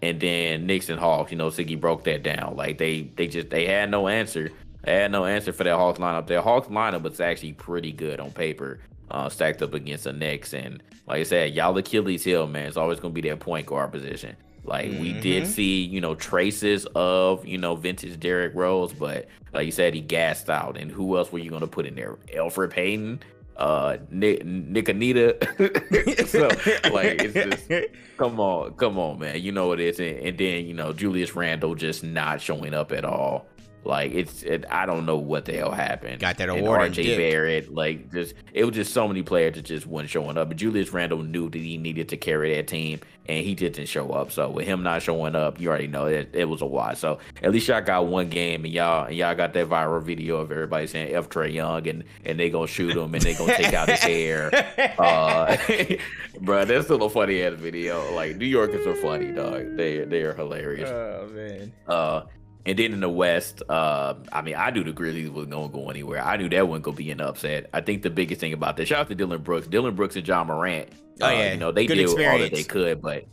And 0.00 0.20
then 0.20 0.66
Knicks 0.66 0.88
and 0.88 0.98
Hawks, 0.98 1.30
you 1.30 1.38
know, 1.38 1.48
Siggy 1.48 1.78
broke 1.78 2.04
that 2.04 2.22
down. 2.22 2.56
Like 2.56 2.78
they 2.78 3.02
they 3.16 3.26
just 3.26 3.50
they 3.50 3.66
had 3.66 3.90
no 3.90 4.08
answer 4.08 4.50
I 4.86 4.90
had 4.90 5.12
no 5.12 5.24
answer 5.24 5.52
for 5.52 5.64
that 5.64 5.76
Hawks 5.76 5.98
lineup. 5.98 6.26
Their 6.26 6.42
Hawks 6.42 6.68
lineup 6.68 7.02
was 7.02 7.20
actually 7.20 7.52
pretty 7.52 7.92
good 7.92 8.20
on 8.20 8.32
paper, 8.32 8.80
uh, 9.10 9.28
stacked 9.28 9.62
up 9.62 9.74
against 9.74 10.04
the 10.04 10.12
Knicks. 10.12 10.52
And 10.52 10.82
like 11.06 11.20
I 11.20 11.22
said, 11.22 11.54
y'all 11.54 11.76
Achilles 11.76 12.24
heel, 12.24 12.46
man, 12.46 12.66
it's 12.66 12.76
always 12.76 12.98
going 12.98 13.12
to 13.12 13.20
be 13.20 13.26
their 13.26 13.36
point 13.36 13.66
guard 13.66 13.92
position. 13.92 14.36
Like 14.64 14.90
mm-hmm. 14.90 15.02
we 15.02 15.12
did 15.12 15.44
mm-hmm. 15.44 15.52
see, 15.52 15.82
you 15.82 16.00
know, 16.00 16.14
traces 16.14 16.86
of, 16.94 17.46
you 17.46 17.58
know, 17.58 17.74
vintage 17.74 18.18
Derrick 18.18 18.54
Rose, 18.54 18.92
but 18.92 19.28
like 19.52 19.66
you 19.66 19.72
said, 19.72 19.94
he 19.94 20.00
gassed 20.00 20.50
out. 20.50 20.76
And 20.76 20.90
who 20.90 21.16
else 21.16 21.32
were 21.32 21.38
you 21.38 21.50
going 21.50 21.62
to 21.62 21.66
put 21.66 21.86
in 21.86 21.94
there? 21.94 22.16
Elfrid 22.34 22.70
Payton, 22.70 23.20
uh, 23.56 23.98
Nick, 24.10 24.44
Nick 24.44 24.88
Anita. 24.88 25.36
so 26.26 26.48
like, 26.90 27.20
it's 27.22 27.34
just 27.34 27.90
come 28.16 28.38
on, 28.38 28.74
come 28.74 28.98
on, 28.98 29.18
man. 29.18 29.40
You 29.40 29.52
know 29.52 29.68
what 29.68 29.80
it 29.80 29.88
is. 29.88 30.00
And, 30.00 30.26
and 30.26 30.38
then 30.38 30.66
you 30.66 30.74
know 30.74 30.92
Julius 30.92 31.34
Randle 31.34 31.74
just 31.74 32.04
not 32.04 32.40
showing 32.40 32.74
up 32.74 32.92
at 32.92 33.04
all. 33.04 33.46
Like 33.84 34.12
it's, 34.12 34.42
it, 34.42 34.64
I 34.70 34.86
don't 34.86 35.06
know 35.06 35.16
what 35.16 35.44
the 35.44 35.52
hell 35.52 35.72
happened. 35.72 36.20
Got 36.20 36.38
that 36.38 36.48
award. 36.48 36.82
And 36.82 36.94
RJ 36.94 37.16
Barrett, 37.16 37.74
like 37.74 38.12
just, 38.12 38.34
it 38.52 38.64
was 38.64 38.74
just 38.74 38.92
so 38.92 39.08
many 39.08 39.22
players 39.22 39.54
that 39.54 39.64
just 39.64 39.86
weren't 39.86 40.08
showing 40.08 40.38
up. 40.38 40.48
But 40.48 40.56
Julius 40.56 40.92
Randle 40.92 41.22
knew 41.22 41.50
that 41.50 41.58
he 41.58 41.78
needed 41.78 42.08
to 42.10 42.16
carry 42.16 42.54
that 42.54 42.68
team, 42.68 43.00
and 43.26 43.44
he 43.44 43.54
didn't 43.54 43.86
show 43.86 44.10
up. 44.10 44.30
So 44.32 44.50
with 44.50 44.66
him 44.66 44.82
not 44.82 45.02
showing 45.02 45.34
up, 45.34 45.60
you 45.60 45.68
already 45.68 45.88
know 45.88 46.06
it, 46.06 46.30
it 46.32 46.44
was 46.44 46.62
a 46.62 46.66
watch. 46.66 46.98
So 46.98 47.18
at 47.42 47.50
least 47.50 47.68
y'all 47.68 47.80
got 47.80 48.06
one 48.06 48.28
game, 48.28 48.64
and 48.64 48.72
y'all, 48.72 49.06
and 49.06 49.16
y'all 49.16 49.34
got 49.34 49.52
that 49.54 49.68
viral 49.68 50.02
video 50.02 50.36
of 50.36 50.52
everybody 50.52 50.86
saying 50.86 51.14
F 51.14 51.28
Trae 51.28 51.52
Young, 51.52 51.86
and 51.88 52.04
and 52.24 52.38
they 52.38 52.50
gonna 52.50 52.66
shoot 52.66 52.96
him, 52.96 53.14
and 53.14 53.22
they 53.22 53.34
gonna 53.34 53.56
take 53.56 53.74
out 53.74 53.88
his 53.88 54.00
hair. 54.00 54.50
Uh, 54.98 55.56
bro, 56.40 56.64
that's 56.64 56.84
still 56.84 57.02
a 57.02 57.10
funny 57.10 57.42
ass 57.42 57.54
video. 57.54 58.14
Like 58.14 58.36
New 58.36 58.46
Yorkers 58.46 58.86
are 58.86 58.94
funny, 58.94 59.32
dog. 59.32 59.76
They 59.76 60.04
they 60.04 60.22
are 60.22 60.34
hilarious. 60.34 60.90
Oh 60.90 61.28
man. 61.32 61.72
Uh 61.86 62.22
and 62.64 62.78
then 62.78 62.92
in 62.92 63.00
the 63.00 63.08
West, 63.08 63.62
uh, 63.68 64.14
I 64.32 64.42
mean, 64.42 64.54
I 64.54 64.70
knew 64.70 64.84
the 64.84 64.92
Grizzlies 64.92 65.30
was 65.30 65.46
going 65.46 65.68
to 65.68 65.74
go 65.74 65.90
anywhere. 65.90 66.22
I 66.22 66.36
knew 66.36 66.48
that 66.48 66.68
wasn't 66.68 66.84
to 66.84 66.92
be 66.92 67.10
an 67.10 67.20
upset. 67.20 67.68
I 67.72 67.80
think 67.80 68.02
the 68.02 68.10
biggest 68.10 68.40
thing 68.40 68.52
about 68.52 68.76
this, 68.76 68.88
shout 68.88 69.00
out 69.00 69.08
to 69.08 69.14
Dillon 69.14 69.42
Brooks, 69.42 69.66
Dillon 69.66 69.94
Brooks 69.94 70.16
and 70.16 70.26
Ja 70.26 70.44
Morant. 70.44 70.88
Oh 71.20 71.26
uh, 71.26 71.30
yeah, 71.30 71.52
you 71.52 71.58
know 71.58 71.72
they 71.72 71.86
Good 71.86 71.96
did 71.96 72.04
experience. 72.04 72.32
all 72.32 72.38
that 72.38 72.54
they 72.54 72.64
could, 72.64 73.02
but 73.02 73.26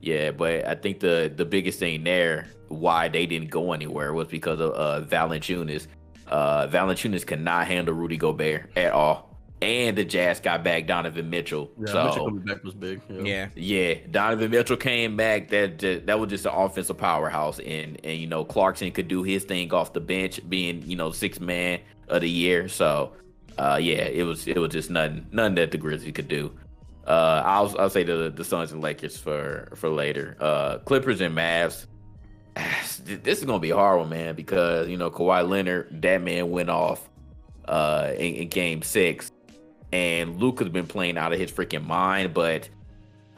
yeah, 0.00 0.32
but 0.32 0.66
I 0.66 0.74
think 0.74 1.00
the 1.00 1.32
the 1.34 1.44
biggest 1.44 1.78
thing 1.78 2.04
there, 2.04 2.48
why 2.68 3.08
they 3.08 3.24
didn't 3.26 3.50
go 3.50 3.72
anywhere, 3.72 4.12
was 4.12 4.28
because 4.28 4.60
of 4.60 4.72
uh, 4.72 5.06
Valanciunas. 5.06 5.86
Uh, 6.26 6.66
Valanciunas 6.66 7.26
cannot 7.26 7.66
handle 7.66 7.94
Rudy 7.94 8.16
Gobert 8.16 8.70
at 8.76 8.92
all 8.92 9.31
and 9.62 9.96
the 9.96 10.04
Jazz 10.04 10.40
got 10.40 10.64
back 10.64 10.86
Donovan 10.86 11.30
Mitchell. 11.30 11.70
Yeah, 11.78 11.92
so, 11.92 12.04
Mitchell 12.04 12.24
coming 12.26 12.44
back 12.44 12.64
was 12.64 12.74
big. 12.74 13.00
Yeah. 13.08 13.22
yeah, 13.22 13.48
yeah. 13.54 13.94
Donovan 14.10 14.50
Mitchell 14.50 14.76
came 14.76 15.16
back. 15.16 15.48
That 15.50 15.78
that 16.06 16.18
was 16.18 16.30
just 16.30 16.46
an 16.46 16.52
offensive 16.52 16.98
powerhouse, 16.98 17.60
and 17.60 17.98
and 18.04 18.18
you 18.18 18.26
know 18.26 18.44
Clarkson 18.44 18.90
could 18.90 19.08
do 19.08 19.22
his 19.22 19.44
thing 19.44 19.72
off 19.72 19.92
the 19.92 20.00
bench, 20.00 20.40
being 20.48 20.82
you 20.82 20.96
know 20.96 21.12
six 21.12 21.38
man 21.38 21.80
of 22.08 22.22
the 22.22 22.28
year. 22.28 22.68
So, 22.68 23.12
uh, 23.56 23.78
yeah, 23.80 24.02
it 24.02 24.24
was 24.24 24.48
it 24.48 24.58
was 24.58 24.72
just 24.72 24.90
nothing 24.90 25.26
nothing 25.30 25.54
that 25.54 25.70
the 25.70 25.78
Grizzlies 25.78 26.12
could 26.12 26.28
do. 26.28 26.52
Uh, 27.06 27.42
I'll 27.44 27.78
I'll 27.78 27.90
say 27.90 28.02
the 28.02 28.32
the 28.34 28.44
Suns 28.44 28.72
and 28.72 28.82
Lakers 28.82 29.16
for 29.16 29.72
for 29.76 29.90
later. 29.90 30.36
Uh, 30.40 30.78
Clippers 30.78 31.20
and 31.20 31.36
Mavs. 31.36 31.86
This 33.04 33.38
is 33.38 33.44
gonna 33.44 33.58
be 33.58 33.70
a 33.70 33.76
hard 33.76 33.98
one, 33.98 34.10
man, 34.10 34.34
because 34.34 34.86
you 34.86 34.96
know 34.96 35.10
Kawhi 35.10 35.48
Leonard, 35.48 36.02
that 36.02 36.22
man 36.22 36.50
went 36.50 36.68
off 36.68 37.08
uh 37.66 38.12
in, 38.16 38.34
in 38.34 38.48
game 38.48 38.82
six 38.82 39.32
and 39.92 40.40
Luka's 40.40 40.68
been 40.68 40.86
playing 40.86 41.18
out 41.18 41.32
of 41.32 41.38
his 41.38 41.52
freaking 41.52 41.86
mind. 41.86 42.34
But 42.34 42.68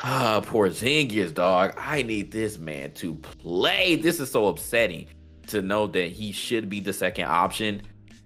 ah, 0.01 0.37
uh, 0.37 0.41
Porzingis, 0.41 1.35
dog, 1.35 1.75
I 1.79 2.03
need 2.03 2.31
this 2.31 2.59
man 2.59 2.93
to 2.93 3.15
play. 3.15 3.97
This 3.97 4.21
is 4.21 4.31
so 4.31 4.47
upsetting 4.47 5.07
to 5.49 5.63
know 5.63 5.87
that 5.89 6.11
he 6.11 6.33
should 6.33 6.69
be 6.69 6.81
the 6.81 6.93
second 6.93 7.27
option, 7.27 7.83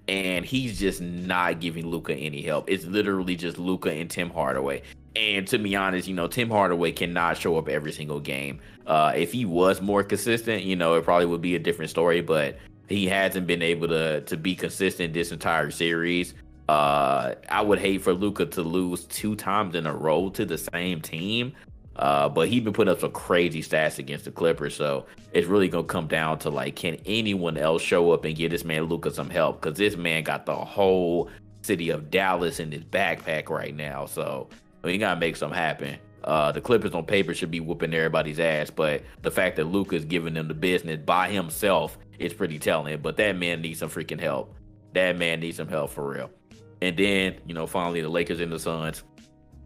and 0.06 0.44
he's 0.44 0.78
just 0.78 1.00
not 1.00 1.60
giving 1.60 1.86
Luka 1.86 2.14
any 2.14 2.42
help. 2.42 2.70
It's 2.70 2.84
literally 2.84 3.36
just 3.36 3.58
Luka 3.58 3.90
and 3.90 4.08
Tim 4.10 4.30
Hardaway. 4.30 4.82
And 5.16 5.48
to 5.48 5.58
be 5.58 5.74
honest, 5.74 6.06
you 6.06 6.14
know, 6.14 6.28
Tim 6.28 6.48
Hardaway 6.48 6.92
cannot 6.92 7.38
show 7.38 7.56
up 7.58 7.68
every 7.68 7.92
single 7.92 8.20
game. 8.20 8.60
Uh, 8.86 9.12
if 9.16 9.32
he 9.32 9.44
was 9.44 9.80
more 9.80 10.04
consistent, 10.04 10.62
you 10.62 10.76
know, 10.76 10.94
it 10.94 11.04
probably 11.04 11.26
would 11.26 11.40
be 11.40 11.56
a 11.56 11.58
different 11.58 11.90
story. 11.90 12.20
But 12.20 12.58
he 12.88 13.06
hasn't 13.06 13.46
been 13.46 13.62
able 13.62 13.88
to 13.88 14.20
to 14.22 14.36
be 14.36 14.54
consistent 14.54 15.12
this 15.12 15.32
entire 15.32 15.70
series. 15.70 16.34
Uh, 16.68 17.35
I 17.48 17.62
would 17.62 17.78
hate 17.78 18.02
for 18.02 18.12
Luka 18.12 18.46
to 18.46 18.62
lose 18.62 19.04
two 19.07 19.35
times 19.35 19.74
in 19.74 19.87
a 19.87 19.94
row 19.94 20.28
to 20.31 20.44
the 20.44 20.59
same 20.59 21.00
team. 21.00 21.54
Uh, 21.96 22.28
but 22.28 22.48
he's 22.48 22.62
been 22.62 22.72
putting 22.72 22.92
up 22.92 23.00
some 23.00 23.11
crazy 23.11 23.61
stats 23.61 23.98
against 23.98 24.24
the 24.24 24.31
Clippers, 24.31 24.76
so 24.76 25.04
it's 25.33 25.48
really 25.48 25.66
gonna 25.66 25.83
come 25.83 26.07
down 26.07 26.38
to 26.38 26.48
like, 26.48 26.76
can 26.76 26.96
anyone 27.07 27.57
else 27.57 27.83
show 27.83 28.12
up 28.12 28.24
and 28.24 28.37
give 28.37 28.52
this 28.52 28.64
man 28.64 28.85
Luka 28.85 29.11
some 29.11 29.28
help? 29.28 29.61
Because 29.61 29.76
this 29.76 29.96
man 29.96 30.22
got 30.22 30.46
the 30.46 30.54
whole 30.54 31.28
city 31.62 31.90
of 31.90 32.09
Dallas 32.09 32.61
in 32.61 32.70
his 32.70 32.85
backpack 32.85 33.48
right 33.48 33.74
now, 33.74 34.07
so 34.07 34.48
we 34.85 34.96
gotta 34.96 35.18
make 35.18 35.35
something 35.35 35.59
happen. 35.59 35.98
Uh, 36.22 36.52
the 36.52 36.61
Clippers 36.61 36.94
on 36.94 37.04
paper 37.04 37.35
should 37.35 37.50
be 37.50 37.59
whooping 37.59 37.92
everybody's 37.92 38.38
ass, 38.38 38.70
but 38.70 39.02
the 39.22 39.31
fact 39.31 39.57
that 39.57 39.64
Luka 39.64 39.96
is 39.96 40.04
giving 40.04 40.35
them 40.35 40.46
the 40.46 40.54
business 40.54 41.00
by 41.04 41.28
himself 41.28 41.98
is 42.20 42.33
pretty 42.33 42.61
telling. 42.61 43.00
But 43.00 43.16
that 43.16 43.37
man 43.37 43.61
needs 43.61 43.81
some 43.81 43.90
freaking 43.90 44.20
help. 44.20 44.54
That 44.92 45.18
man 45.18 45.40
needs 45.40 45.57
some 45.57 45.68
help 45.68 45.90
for 45.90 46.09
real. 46.09 46.31
And 46.80 46.96
then, 46.96 47.36
you 47.46 47.54
know, 47.54 47.66
finally 47.66 48.00
the 48.00 48.08
Lakers 48.08 48.40
and 48.40 48.52
the 48.52 48.58
Suns. 48.58 49.02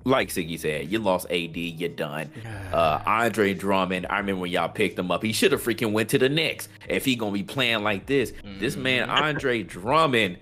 Like 0.04 0.30
Siggy 0.30 0.58
said, 0.58 0.90
you 0.90 0.98
lost 0.98 1.30
AD, 1.30 1.56
you're 1.56 1.88
done. 1.88 2.28
Uh, 2.72 3.00
Andre 3.06 3.54
Drummond, 3.54 4.06
I 4.10 4.18
remember 4.18 4.40
when 4.40 4.50
y'all 4.50 4.68
picked 4.68 4.98
him 4.98 5.12
up. 5.12 5.22
He 5.22 5.32
should 5.32 5.52
have 5.52 5.62
freaking 5.62 5.92
went 5.92 6.08
to 6.10 6.18
the 6.18 6.28
Knicks 6.28 6.68
if 6.88 7.04
he 7.04 7.14
gonna 7.14 7.30
be 7.30 7.44
playing 7.44 7.84
like 7.84 8.06
this. 8.06 8.32
This 8.58 8.74
man, 8.74 9.08
Andre 9.08 9.62
Drummond, 9.62 10.38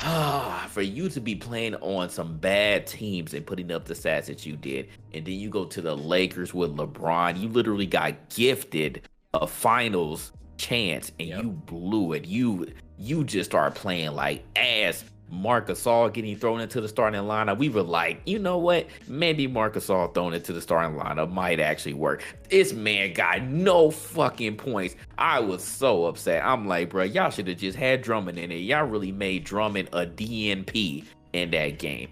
ah, 0.00 0.66
for 0.70 0.82
you 0.82 1.08
to 1.10 1.20
be 1.20 1.36
playing 1.36 1.76
on 1.76 2.10
some 2.10 2.38
bad 2.38 2.88
teams 2.88 3.34
and 3.34 3.46
putting 3.46 3.70
up 3.70 3.84
the 3.84 3.94
stats 3.94 4.26
that 4.26 4.44
you 4.44 4.56
did, 4.56 4.88
and 5.12 5.24
then 5.24 5.34
you 5.34 5.48
go 5.48 5.64
to 5.64 5.80
the 5.80 5.96
Lakers 5.96 6.52
with 6.52 6.76
LeBron, 6.76 7.38
you 7.40 7.48
literally 7.48 7.86
got 7.86 8.30
gifted 8.30 9.02
a 9.32 9.46
finals 9.46 10.32
chance 10.56 11.12
and 11.18 11.28
Yep. 11.28 11.42
you 11.42 11.50
blew 11.50 12.12
it. 12.14 12.24
You 12.26 12.66
you 12.98 13.24
just 13.24 13.50
started 13.50 13.74
playing 13.78 14.12
like 14.12 14.44
ass. 14.56 15.04
Marc 15.34 15.68
Gasol 15.68 16.12
getting 16.12 16.36
thrown 16.36 16.60
into 16.60 16.80
the 16.80 16.88
starting 16.88 17.22
lineup. 17.22 17.58
We 17.58 17.68
were 17.68 17.82
like, 17.82 18.20
you 18.24 18.38
know 18.38 18.58
what? 18.58 18.86
Maybe 19.08 19.46
Marc 19.46 19.74
Gasol 19.74 20.14
thrown 20.14 20.34
into 20.34 20.52
the 20.52 20.60
starting 20.60 20.98
lineup 20.98 21.32
might 21.32 21.60
actually 21.60 21.94
work. 21.94 22.22
This 22.48 22.72
man 22.72 23.12
got 23.12 23.42
no 23.44 23.90
fucking 23.90 24.56
points. 24.56 24.96
I 25.18 25.40
was 25.40 25.62
so 25.62 26.04
upset. 26.06 26.44
I'm 26.44 26.66
like, 26.66 26.90
bro, 26.90 27.04
y'all 27.04 27.30
should 27.30 27.48
have 27.48 27.58
just 27.58 27.76
had 27.76 28.02
Drummond 28.02 28.38
in 28.38 28.52
it. 28.52 28.56
Y'all 28.56 28.86
really 28.86 29.12
made 29.12 29.44
Drummond 29.44 29.88
a 29.92 30.06
DNP 30.06 31.04
in 31.32 31.50
that 31.50 31.78
game. 31.78 32.08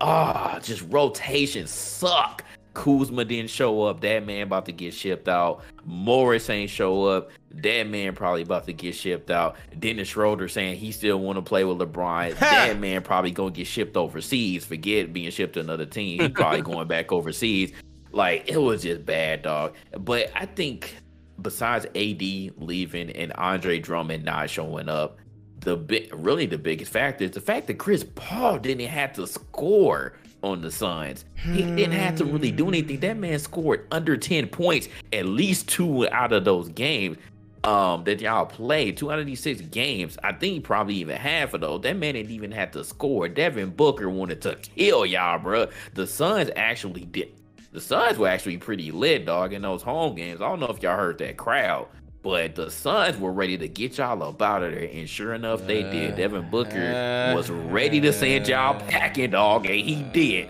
Ah, 0.00 0.58
just 0.62 0.84
rotations 0.90 1.70
suck. 1.70 2.44
Kuzma 2.74 3.24
didn't 3.24 3.50
show 3.50 3.82
up. 3.82 4.00
That 4.00 4.24
man 4.26 4.42
about 4.42 4.66
to 4.66 4.72
get 4.72 4.94
shipped 4.94 5.28
out. 5.28 5.62
Morris 5.84 6.48
ain't 6.50 6.70
show 6.70 7.04
up. 7.04 7.30
That 7.50 7.88
man 7.88 8.14
probably 8.14 8.42
about 8.42 8.66
to 8.66 8.72
get 8.72 8.94
shipped 8.94 9.30
out. 9.30 9.56
Dennis 9.78 10.08
Schroeder 10.08 10.48
saying 10.48 10.76
he 10.76 10.92
still 10.92 11.18
want 11.18 11.36
to 11.36 11.42
play 11.42 11.64
with 11.64 11.78
LeBron. 11.78 12.38
that 12.40 12.78
man 12.78 13.02
probably 13.02 13.30
gonna 13.30 13.50
get 13.50 13.66
shipped 13.66 13.96
overseas. 13.96 14.64
Forget 14.64 15.12
being 15.12 15.30
shipped 15.30 15.54
to 15.54 15.60
another 15.60 15.86
team. 15.86 16.20
He 16.20 16.28
probably 16.28 16.62
going 16.62 16.88
back 16.88 17.12
overseas. 17.12 17.72
Like 18.12 18.48
it 18.48 18.58
was 18.58 18.82
just 18.82 19.04
bad, 19.04 19.42
dog. 19.42 19.74
But 19.98 20.30
I 20.34 20.46
think 20.46 20.94
besides 21.40 21.86
AD 21.86 22.22
leaving 22.56 23.10
and 23.10 23.32
Andre 23.34 23.78
Drummond 23.78 24.24
not 24.24 24.50
showing 24.50 24.88
up, 24.88 25.18
the 25.60 25.76
big, 25.76 26.12
really 26.14 26.46
the 26.46 26.58
biggest 26.58 26.92
factor 26.92 27.24
is 27.24 27.32
the 27.32 27.40
fact 27.40 27.66
that 27.66 27.78
Chris 27.78 28.04
Paul 28.14 28.58
didn't 28.58 28.86
have 28.86 29.12
to 29.14 29.26
score 29.26 30.14
on 30.42 30.60
the 30.60 30.70
Suns. 30.70 31.24
He 31.34 31.62
didn't 31.62 31.92
have 31.92 32.16
to 32.16 32.24
really 32.24 32.50
do 32.50 32.68
anything. 32.68 33.00
That 33.00 33.16
man 33.16 33.38
scored 33.38 33.86
under 33.90 34.16
10 34.16 34.48
points 34.48 34.88
at 35.12 35.26
least 35.26 35.68
two 35.68 36.08
out 36.10 36.32
of 36.32 36.44
those 36.44 36.68
games 36.70 37.16
um 37.64 38.04
that 38.04 38.20
y'all 38.20 38.46
played. 38.46 38.96
Two 38.96 39.10
out 39.10 39.18
of 39.18 39.26
these 39.26 39.40
six 39.40 39.60
games. 39.60 40.16
I 40.22 40.32
think 40.32 40.64
probably 40.64 40.94
even 40.96 41.16
half 41.16 41.54
of 41.54 41.60
those. 41.60 41.82
That 41.82 41.96
man 41.96 42.14
didn't 42.14 42.30
even 42.30 42.52
have 42.52 42.70
to 42.72 42.84
score. 42.84 43.28
Devin 43.28 43.70
Booker 43.70 44.08
wanted 44.08 44.40
to 44.42 44.56
kill 44.56 45.04
y'all, 45.04 45.38
bro. 45.38 45.68
The 45.94 46.06
Suns 46.06 46.50
actually 46.56 47.04
did. 47.04 47.32
The 47.72 47.80
Suns 47.80 48.16
were 48.16 48.28
actually 48.28 48.56
pretty 48.56 48.90
lit, 48.90 49.26
dog, 49.26 49.52
in 49.52 49.62
those 49.62 49.82
home 49.82 50.14
games. 50.14 50.40
I 50.40 50.48
don't 50.48 50.60
know 50.60 50.68
if 50.68 50.82
y'all 50.82 50.96
heard 50.96 51.18
that 51.18 51.36
crowd. 51.36 51.88
But 52.22 52.56
the 52.56 52.70
Suns 52.70 53.16
were 53.16 53.32
ready 53.32 53.56
to 53.58 53.68
get 53.68 53.98
y'all 53.98 54.22
up 54.22 54.42
out 54.42 54.62
of 54.62 54.72
there, 54.72 54.88
and 54.92 55.08
sure 55.08 55.34
enough, 55.34 55.66
they 55.66 55.82
did. 55.82 56.16
Devin 56.16 56.50
Booker 56.50 57.32
was 57.34 57.48
ready 57.48 58.00
to 58.00 58.12
send 58.12 58.48
y'all 58.48 58.76
uh, 58.76 58.80
packing, 58.80 59.30
dog, 59.30 59.66
and 59.66 59.76
he 59.76 60.02
did. 60.02 60.48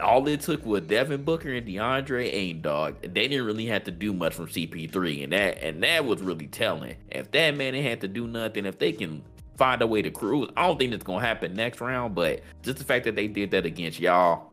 All 0.00 0.26
it 0.26 0.40
took 0.40 0.66
was 0.66 0.82
Devin 0.82 1.22
Booker 1.22 1.52
and 1.52 1.66
DeAndre 1.66 2.24
Ayton, 2.32 2.62
dog. 2.62 3.00
They 3.02 3.28
didn't 3.28 3.46
really 3.46 3.66
have 3.66 3.84
to 3.84 3.92
do 3.92 4.12
much 4.12 4.34
from 4.34 4.48
CP3, 4.48 5.24
and 5.24 5.32
that 5.32 5.62
and 5.62 5.82
that 5.84 6.04
was 6.04 6.20
really 6.20 6.48
telling. 6.48 6.96
If 7.10 7.30
that 7.30 7.56
man 7.56 7.74
didn't 7.74 7.88
have 7.88 8.00
to 8.00 8.08
do 8.08 8.26
nothing, 8.26 8.66
if 8.66 8.78
they 8.78 8.92
can 8.92 9.22
find 9.56 9.80
a 9.82 9.86
way 9.86 10.02
to 10.02 10.10
cruise, 10.10 10.50
I 10.56 10.66
don't 10.66 10.78
think 10.78 10.92
it's 10.92 11.04
gonna 11.04 11.24
happen 11.24 11.54
next 11.54 11.80
round. 11.80 12.16
But 12.16 12.42
just 12.62 12.78
the 12.78 12.84
fact 12.84 13.04
that 13.04 13.14
they 13.14 13.28
did 13.28 13.52
that 13.52 13.64
against 13.64 14.00
y'all, 14.00 14.51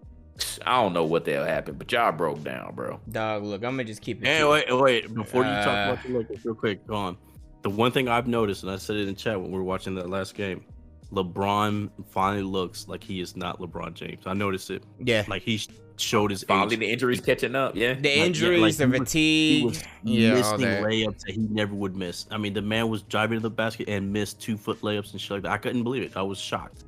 I 0.65 0.82
don't 0.82 0.93
know 0.93 1.04
what 1.06 1.25
the 1.25 1.34
hell 1.34 1.45
happened. 1.45 1.78
But 1.80 1.91
y'all 1.91 2.12
broke 2.12 2.43
down, 2.43 2.73
bro. 2.75 2.99
Dog, 3.12 3.43
look, 3.43 3.63
I'm 3.63 3.71
gonna 3.73 3.84
just 3.86 4.02
keep 4.02 4.21
it. 4.23 4.28
Hey, 4.28 4.43
wait, 4.43 4.65
wait. 4.71 5.13
Before 5.13 5.43
you 5.43 5.49
talk 5.49 5.67
Uh, 5.67 5.91
about 5.93 6.04
the 6.04 6.17
Lakers, 6.17 6.45
real 6.45 6.56
quick, 6.56 6.86
go 6.88 6.95
on. 6.95 7.17
The 7.62 7.69
one 7.69 7.91
thing 7.91 8.08
I've 8.08 8.28
noticed, 8.28 8.63
and 8.63 8.71
I 8.71 8.78
said 8.78 8.95
it 8.95 9.08
in 9.08 9.15
chat 9.15 9.39
when 9.39 9.52
we 9.52 9.58
were 9.58 9.63
watching 9.63 9.95
that 9.95 10.10
last 10.10 10.34
game, 10.36 10.63
LeBron 11.13 11.89
finally 12.10 12.43
looks 12.43 12.88
like 12.88 13.04
he 13.04 13.19
is 13.19 13.36
not 13.36 13.60
LeBron 13.60 13.93
James. 13.93 14.23
I 14.25 14.34
noticed 14.34 14.69
it. 14.69 14.84
Yeah, 14.99 15.23
Like 15.28 15.41
he 15.41 15.60
showed 15.97 16.32
his 16.32 16.43
Finally, 16.43 16.75
age. 16.75 16.80
the 16.80 16.89
injuries 16.91 17.19
catching 17.19 17.56
up. 17.56 17.75
Yeah. 17.75 17.95
the 17.95 18.08
yeah, 18.10 18.23
injuries, 18.23 18.80
like, 18.80 18.89
the 18.91 18.97
he 18.97 18.99
was- 18.99 19.10
fatigue, 19.10 19.60
He 19.60 19.65
was 19.65 19.84
yeah, 20.04 20.30
all 20.30 20.36
missing 20.58 20.60
that. 20.62 20.84
layups 20.84 21.19
that 21.25 21.32
he 21.34 21.38
never 21.49 21.73
would 21.75 21.95
miss. 21.95 22.25
I 22.32 22.38
mean, 22.38 22.54
the 22.54 22.62
man 22.62 22.89
was 22.89 23.02
driving 23.04 23.38
to 23.39 23.41
the 23.41 23.49
basket 23.49 23.89
and 23.89 24.13
missed 24.13 24.39
two 24.39 24.56
foot 24.56 24.80
layups 24.82 25.12
and 25.12 25.19
shit 25.19 25.32
like 25.32 25.41
that. 25.43 25.52
I 25.52 25.58
couldn't 25.58 25.84
believe 25.84 26.04
it. 26.04 26.15
I 26.15 26.21
was 26.21 26.38
shocked. 26.38 26.86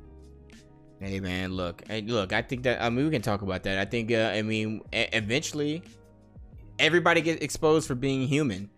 Hey 1.02 1.18
man, 1.18 1.52
look, 1.52 1.82
hey, 1.88 2.02
look. 2.02 2.32
I 2.32 2.42
think 2.42 2.62
that 2.62 2.80
I 2.80 2.88
mean 2.88 3.06
we 3.06 3.10
can 3.10 3.22
talk 3.22 3.42
about 3.42 3.64
that. 3.64 3.76
I 3.76 3.84
think 3.84 4.12
uh, 4.12 4.30
I 4.32 4.42
mean 4.42 4.82
eventually 4.92 5.82
everybody 6.78 7.20
gets 7.20 7.42
exposed 7.42 7.88
for 7.88 7.96
being 7.96 8.28
human. 8.28 8.70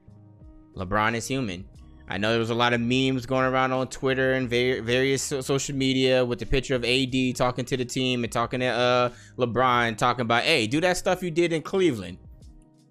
LeBron 0.75 1.15
is 1.17 1.29
human. 1.29 1.69
I 2.09 2.17
know 2.17 2.31
there 2.31 2.39
was 2.39 2.49
a 2.49 2.55
lot 2.55 2.73
of 2.73 2.81
memes 2.81 3.27
going 3.27 3.45
around 3.45 3.73
on 3.73 3.89
Twitter 3.89 4.33
and 4.33 4.49
va- 4.49 4.81
various 4.81 5.23
so- 5.23 5.43
social 5.43 5.77
media 5.77 6.25
with 6.25 6.39
the 6.39 6.47
picture 6.47 6.75
of 6.75 6.83
AD 6.83 7.37
talking 7.37 7.67
to 7.67 7.77
the 7.77 7.85
team 7.85 8.25
and 8.25 8.33
talking 8.33 8.61
to 8.61 8.67
uh 8.69 9.11
LeBron 9.37 9.99
talking 9.99 10.23
about, 10.23 10.45
"Hey, 10.45 10.67
do 10.67 10.81
that 10.81 10.97
stuff 10.97 11.23
you 11.23 11.31
did 11.31 11.53
in 11.53 11.61
Cleveland." 11.61 12.17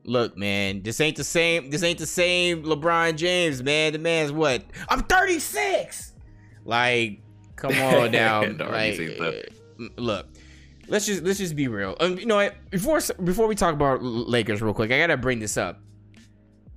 Look, 0.05 0.37
man, 0.37 0.83
this 0.83 1.01
ain't 1.01 1.15
the 1.15 1.23
same. 1.23 1.71
This 1.71 1.81
ain't 1.81 1.97
the 1.97 2.05
same 2.05 2.61
LeBron 2.61 3.15
James, 3.15 3.63
man. 3.63 3.93
The 3.93 3.99
man's 3.99 4.31
what? 4.31 4.63
I'm 4.89 5.01
36. 5.01 6.13
Like, 6.65 7.22
come 7.71 7.81
on 8.03 8.11
down. 8.11 8.57
Like, 8.57 8.99
uh, 9.19 9.31
look, 9.97 10.27
let's 10.87 11.05
just 11.05 11.23
let's 11.23 11.39
just 11.39 11.55
be 11.55 11.67
real. 11.67 11.95
Um, 11.99 12.17
you 12.19 12.25
know 12.25 12.35
what? 12.35 12.55
Before 12.69 12.99
before 13.23 13.47
we 13.47 13.55
talk 13.55 13.73
about 13.73 14.03
Lakers 14.03 14.61
real 14.61 14.73
quick, 14.73 14.91
I 14.91 14.99
gotta 14.99 15.17
bring 15.17 15.39
this 15.39 15.57
up. 15.57 15.79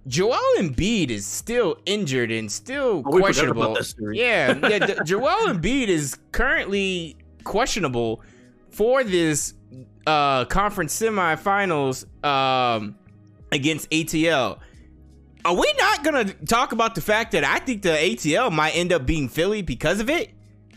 Joel 0.07 0.39
Embiid 0.59 1.11
is 1.11 1.27
still 1.27 1.79
injured 1.85 2.31
and 2.31 2.51
still 2.51 3.03
Oh, 3.05 3.19
questionable. 3.19 3.63
about 3.65 3.79
that 3.79 3.85
series. 3.85 4.21
Yeah, 4.21 4.57
yeah. 4.69 5.03
Joel 5.05 5.49
Embiid 5.53 5.89
is 5.89 6.17
currently 6.31 7.17
questionable 7.43 8.23
for 8.71 9.03
this 9.03 9.55
uh 10.07 10.45
conference 10.45 10.99
semifinals 11.01 12.07
um 12.25 12.97
against 13.51 13.91
ATL. 13.91 14.59
Are 15.45 15.55
we 15.55 15.73
not 15.79 16.05
gonna 16.05 16.25
talk 16.25 16.71
about 16.73 16.95
the 16.95 17.01
fact 17.01 17.33
that 17.33 17.43
I 17.45 17.59
think 17.59 17.83
the 17.83 17.91
ATL 17.91 18.53
might 18.53 18.77
end 18.77 18.93
up 18.93 19.07
being 19.07 19.29
Philly 19.29 19.63
because 19.63 19.99
of 20.01 20.09
it? 20.09 20.31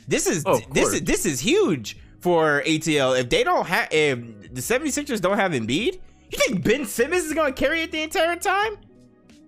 This 0.10 0.28
is 0.28 0.44
Oh, 0.46 0.60
this 0.74 0.94
is 0.94 1.02
this 1.04 1.26
is 1.26 1.40
huge 1.40 1.98
for 2.20 2.64
ATL. 2.66 3.18
If 3.20 3.30
they 3.30 3.44
don't 3.44 3.66
have 3.68 3.88
if 3.92 4.20
the 4.54 4.62
76ers 4.62 5.22
don't 5.22 5.38
have 5.38 5.52
Embiid, 5.54 6.00
you 6.32 6.38
think 6.38 6.64
Ben 6.64 6.86
Simmons 6.86 7.24
is 7.26 7.34
gonna 7.34 7.54
carry 7.54 7.84
it 7.84 7.92
the 7.92 8.02
entire 8.02 8.36
time? 8.36 8.78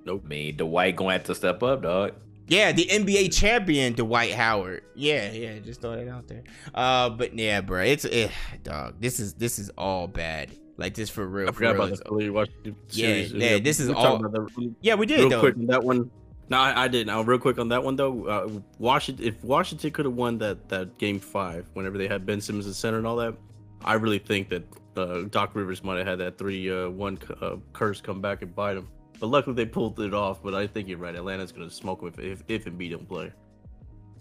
I 0.08 0.20
mean, 0.28 0.58
Dwight 0.58 0.96
gonna 0.96 1.14
have 1.14 1.24
to 1.26 1.36
step 1.36 1.62
up, 1.64 1.82
dog. 1.84 2.14
Yeah, 2.48 2.72
the 2.74 2.86
NBA 2.86 3.34
champion 3.34 3.94
Dwight 3.94 4.34
Howard. 4.34 4.84
Yeah, 4.96 5.32
yeah, 5.32 5.60
just 5.60 5.82
throw 5.82 5.96
that 5.96 6.08
out 6.10 6.28
there. 6.28 6.44
Uh, 6.76 7.10
but 7.10 7.38
yeah, 7.38 7.62
bro, 7.62 7.82
it's 7.82 8.06
eh, 8.06 8.30
dog. 8.64 8.96
This 9.00 9.20
is 9.20 9.34
this 9.36 9.58
is 9.58 9.70
all 9.78 10.08
bad. 10.08 10.52
Like 10.78 10.94
this 10.96 11.10
for 11.10 11.28
real. 11.28 11.48
I 11.48 11.52
for 11.52 11.58
forgot 11.58 11.74
real. 11.76 11.84
about 11.86 11.98
the 11.98 12.04
Philly 12.06 12.30
Washington 12.30 12.76
Yeah, 12.90 13.08
series. 13.08 13.34
yeah, 13.34 13.60
this 13.60 13.80
is 13.80 13.90
all- 13.90 14.18
about 14.18 14.32
that 14.34 14.76
Yeah, 14.82 14.96
we 14.96 15.06
did 15.06 15.20
real 15.20 15.30
though. 15.30 15.40
quick 15.40 15.56
that 15.68 15.84
one. 15.84 16.10
No, 16.52 16.58
I, 16.58 16.84
I 16.84 16.88
didn't. 16.90 17.08
Now, 17.08 17.22
real 17.22 17.40
quick 17.40 17.58
on 17.60 17.70
that 17.70 17.82
one 17.82 17.96
though, 17.96 18.26
uh, 18.26 18.50
Washington. 18.78 19.26
If 19.26 19.42
Washington 19.42 19.90
could 19.92 20.04
have 20.04 20.16
won 20.16 20.38
that 20.40 20.68
that 20.68 20.98
game 20.98 21.18
five, 21.18 21.66
whenever 21.76 21.98
they 21.98 22.10
had 22.10 22.26
Ben 22.26 22.42
Simmons 22.42 22.68
at 22.68 22.76
center 22.76 22.98
and 22.98 23.08
all 23.08 23.16
that, 23.16 23.36
I 23.86 23.94
really 23.94 24.20
think 24.20 24.50
that 24.50 24.64
uh, 24.98 25.22
Doc 25.30 25.52
Rivers 25.54 25.82
might 25.82 25.98
have 26.00 26.08
had 26.08 26.20
that 26.20 26.38
three 26.38 26.70
uh, 26.70 26.90
one 26.90 27.18
uh, 27.40 27.56
curse 27.72 28.02
come 28.02 28.20
back 28.20 28.42
and 28.42 28.54
bite 28.54 28.76
him. 28.76 28.90
But 29.22 29.28
luckily 29.28 29.56
they 29.56 29.66
pulled 29.66 29.98
it 30.02 30.14
off. 30.14 30.44
But 30.44 30.54
I 30.54 30.68
think 30.68 30.90
you're 30.90 30.98
right. 30.98 31.16
Atlanta's 31.16 31.54
gonna 31.54 31.70
smoke 31.70 32.02
him 32.02 32.10
if 32.10 32.20
if, 32.20 32.44
if 32.50 32.66
Embiid 32.66 32.92
don't 32.92 33.08
play. 33.08 33.32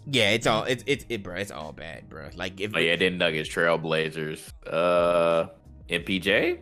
Yeah, 0.06 0.30
it's 0.30 0.46
all 0.46 0.62
it's 0.62 0.84
it's 0.86 1.04
it, 1.08 1.24
bro. 1.24 1.34
It's 1.34 1.50
all 1.50 1.72
bad, 1.72 2.08
bro. 2.08 2.30
Like 2.36 2.60
if 2.60 2.76
Oh 2.76 2.78
yeah, 2.78 2.94
then 2.94 3.18
Nuggets 3.18 3.48
Trailblazers. 3.48 4.52
Uh, 4.68 5.48
MPJ. 5.88 6.60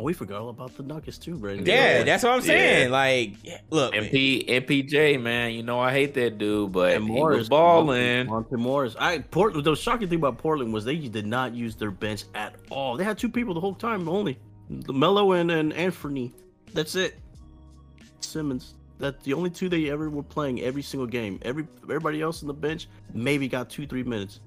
Oh, 0.00 0.02
we 0.02 0.14
forgot 0.14 0.40
all 0.40 0.48
about 0.48 0.74
the 0.78 0.82
Nuggets 0.82 1.18
too, 1.18 1.34
Brandon. 1.36 1.66
Yeah, 1.66 1.98
Yeah. 1.98 2.02
that's 2.04 2.22
what 2.24 2.32
I'm 2.32 2.40
saying. 2.40 2.86
Yeah. 2.86 2.90
Like, 2.90 3.34
look, 3.68 3.92
MP 3.94 4.46
MPJ, 4.48 5.20
man. 5.20 5.52
You 5.52 5.62
know 5.62 5.78
I 5.78 5.92
hate 5.92 6.14
that 6.14 6.38
dude, 6.38 6.72
but 6.72 6.94
And 6.96 7.04
he 7.04 7.10
Morris 7.12 7.38
was 7.40 7.48
balling. 7.50 8.26
Monte 8.28 8.56
Morris. 8.56 8.96
I 8.98 9.18
Portland. 9.18 9.66
The 9.66 9.76
shocking 9.76 10.08
thing 10.08 10.18
about 10.18 10.38
Portland 10.38 10.72
was 10.72 10.86
they 10.86 10.96
did 10.96 11.26
not 11.26 11.54
use 11.54 11.76
their 11.76 11.90
bench 11.90 12.24
at 12.34 12.54
all. 12.70 12.96
They 12.96 13.04
had 13.04 13.18
two 13.18 13.28
people 13.28 13.52
the 13.52 13.60
whole 13.60 13.74
time 13.74 14.08
only, 14.08 14.38
Melo 14.70 15.32
and 15.32 15.50
and 15.50 15.72
Anthony. 15.74 16.32
That's 16.72 16.94
it. 16.94 17.18
Simmons. 18.20 18.74
That's 18.98 19.22
the 19.24 19.32
only 19.34 19.50
two 19.50 19.68
they 19.68 19.90
ever 19.90 20.08
were 20.10 20.22
playing 20.22 20.60
every 20.62 20.82
single 20.82 21.06
game. 21.06 21.38
Every 21.42 21.66
everybody 21.84 22.20
else 22.22 22.42
on 22.42 22.46
the 22.48 22.54
bench 22.54 22.88
maybe 23.12 23.48
got 23.48 23.68
two 23.70 23.86
three 23.86 24.02
minutes. 24.02 24.40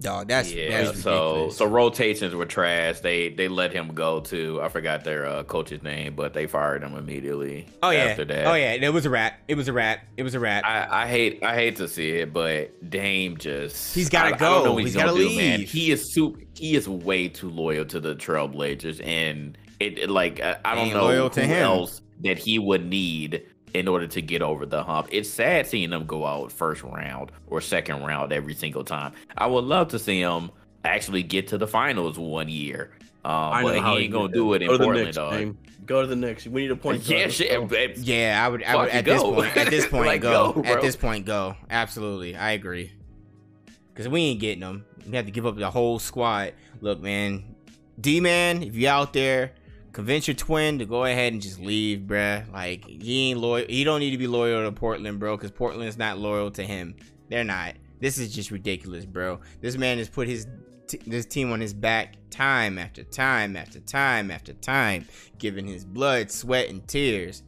Dog, 0.00 0.28
that's 0.28 0.52
yeah, 0.52 0.82
that's 0.84 1.02
so 1.02 1.10
ridiculous. 1.28 1.56
so 1.58 1.66
rotations 1.66 2.34
were 2.34 2.46
trash. 2.46 3.00
They 3.00 3.28
they 3.30 3.48
let 3.48 3.72
him 3.72 3.94
go 3.94 4.20
to 4.22 4.60
I 4.62 4.68
forgot 4.68 5.04
their 5.04 5.26
uh, 5.26 5.42
coach's 5.44 5.82
name, 5.82 6.14
but 6.16 6.32
they 6.34 6.46
fired 6.46 6.82
him 6.82 6.96
immediately. 6.96 7.66
oh 7.82 7.90
yeah, 7.90 8.04
after 8.04 8.24
that. 8.24 8.46
oh 8.46 8.54
yeah, 8.54 8.72
it 8.72 8.92
was 8.92 9.06
a 9.06 9.10
rat. 9.10 9.34
It 9.48 9.54
was 9.56 9.68
a 9.68 9.72
rat. 9.72 10.00
It 10.16 10.22
was 10.22 10.34
a 10.34 10.40
rat. 10.40 10.64
I, 10.66 11.04
I 11.04 11.06
hate 11.08 11.42
I 11.42 11.54
hate 11.54 11.76
to 11.76 11.88
see 11.88 12.10
it, 12.10 12.32
but 12.32 12.88
Dame 12.90 13.36
just 13.36 13.94
He's 13.94 14.08
gotta 14.08 14.30
I- 14.30 14.34
I 14.34 14.38
go. 14.38 14.72
what 14.72 14.84
He's 14.84 14.94
gonna 14.94 15.08
gotta 15.08 15.18
do, 15.20 15.36
Man. 15.36 15.60
He 15.60 15.90
is 15.92 16.12
super. 16.12 16.40
He 16.56 16.74
is 16.74 16.88
way 16.88 17.28
too 17.28 17.48
loyal 17.50 17.84
to 17.86 18.00
the 18.00 18.14
Trailblazers, 18.14 19.04
and 19.06 19.56
it, 19.78 19.98
it, 19.98 20.10
like 20.10 20.40
I, 20.40 20.56
I 20.64 20.74
don't 20.74 20.86
Ain't 20.86 20.94
know 20.94 21.22
who 21.24 21.30
to 21.30 21.40
him. 21.42 21.62
else 21.62 22.02
that 22.22 22.38
he 22.38 22.58
would 22.58 22.84
need 22.84 23.46
in 23.74 23.88
order 23.88 24.06
to 24.06 24.20
get 24.22 24.42
over 24.42 24.66
the 24.66 24.82
hump. 24.82 25.08
It's 25.10 25.28
sad 25.30 25.66
seeing 25.66 25.90
them 25.90 26.06
go 26.06 26.26
out 26.26 26.50
first 26.52 26.82
round 26.82 27.32
or 27.46 27.60
second 27.60 28.02
round 28.02 28.32
every 28.32 28.54
single 28.54 28.84
time. 28.84 29.12
I 29.36 29.46
would 29.46 29.64
love 29.64 29.88
to 29.88 29.98
see 29.98 30.20
him 30.20 30.50
actually 30.84 31.22
get 31.22 31.48
to 31.48 31.58
the 31.58 31.66
finals 31.66 32.18
one 32.18 32.48
year. 32.48 32.90
Um, 33.24 33.32
I 33.32 33.62
know 33.62 33.68
but 33.68 33.78
how 33.80 33.92
he 33.94 33.98
he 33.98 34.04
ain't 34.04 34.12
gonna 34.14 34.32
do 34.32 34.54
it 34.54 34.62
in 34.62 34.68
Go 34.68 34.72
to 34.74 34.78
the 34.78 34.84
Portland, 34.84 35.14
dog. 35.14 35.32
Dame. 35.32 35.58
Go 35.86 36.00
to 36.02 36.06
the 36.06 36.16
Knicks. 36.16 36.46
We 36.46 36.62
need 36.62 36.70
a 36.70 36.76
point. 36.76 37.02
Yeah, 37.08 37.18
guard. 37.20 37.32
shit. 37.32 37.50
Let's 37.60 37.70
go. 37.72 37.86
but- 37.88 37.98
yeah, 37.98 38.42
I 38.44 38.48
would. 38.48 38.62
I 38.62 38.76
would 38.76 38.84
Fucking 38.90 38.98
at 38.98 39.04
this 39.04 39.22
go. 39.22 39.34
point. 39.34 39.56
At 39.56 39.70
this 39.70 39.86
point, 39.90 40.06
Like, 40.06 40.20
go. 40.22 40.52
go, 40.52 40.64
At 40.64 40.80
this 40.80 40.96
point, 40.96 41.26
go. 41.26 41.56
Absolutely, 41.68 42.34
I 42.36 42.52
agree. 42.52 42.92
Because 43.92 44.08
we 44.08 44.22
ain't 44.22 44.40
getting 44.40 44.60
them. 44.60 44.84
We 45.06 45.16
have 45.16 45.26
to 45.26 45.32
give 45.32 45.46
up 45.46 45.56
the 45.56 45.70
whole 45.70 45.98
squad. 45.98 46.54
Look, 46.80 47.00
man, 47.02 47.54
D 48.00 48.20
man, 48.20 48.62
if 48.62 48.74
you 48.76 48.88
out 48.88 49.12
there, 49.12 49.52
convince 49.92 50.28
your 50.28 50.34
twin 50.34 50.78
to 50.78 50.84
go 50.84 51.04
ahead 51.04 51.32
and 51.32 51.42
just 51.42 51.60
leave, 51.60 52.00
bruh. 52.00 52.50
Like 52.52 52.84
he 52.84 53.30
ain't 53.30 53.40
loyal. 53.40 53.66
He 53.68 53.84
don't 53.84 54.00
need 54.00 54.10
to 54.10 54.18
be 54.18 54.26
loyal 54.26 54.64
to 54.64 54.72
Portland, 54.72 55.18
bro. 55.18 55.36
Because 55.36 55.50
Portland's 55.50 55.98
not 55.98 56.18
loyal 56.18 56.50
to 56.52 56.62
him. 56.62 56.94
They're 57.28 57.44
not. 57.44 57.74
This 58.00 58.18
is 58.18 58.34
just 58.34 58.50
ridiculous, 58.50 59.04
bro. 59.04 59.40
This 59.60 59.76
man 59.76 59.98
has 59.98 60.08
put 60.08 60.26
his 60.26 60.46
t- 60.86 61.00
this 61.06 61.26
team 61.26 61.52
on 61.52 61.60
his 61.60 61.74
back 61.74 62.16
time 62.30 62.78
after 62.78 63.04
time 63.04 63.56
after 63.56 63.80
time 63.80 64.30
after 64.30 64.52
time, 64.54 65.06
giving 65.38 65.66
his 65.66 65.84
blood, 65.84 66.30
sweat, 66.30 66.68
and 66.68 66.86
tears. 66.88 67.42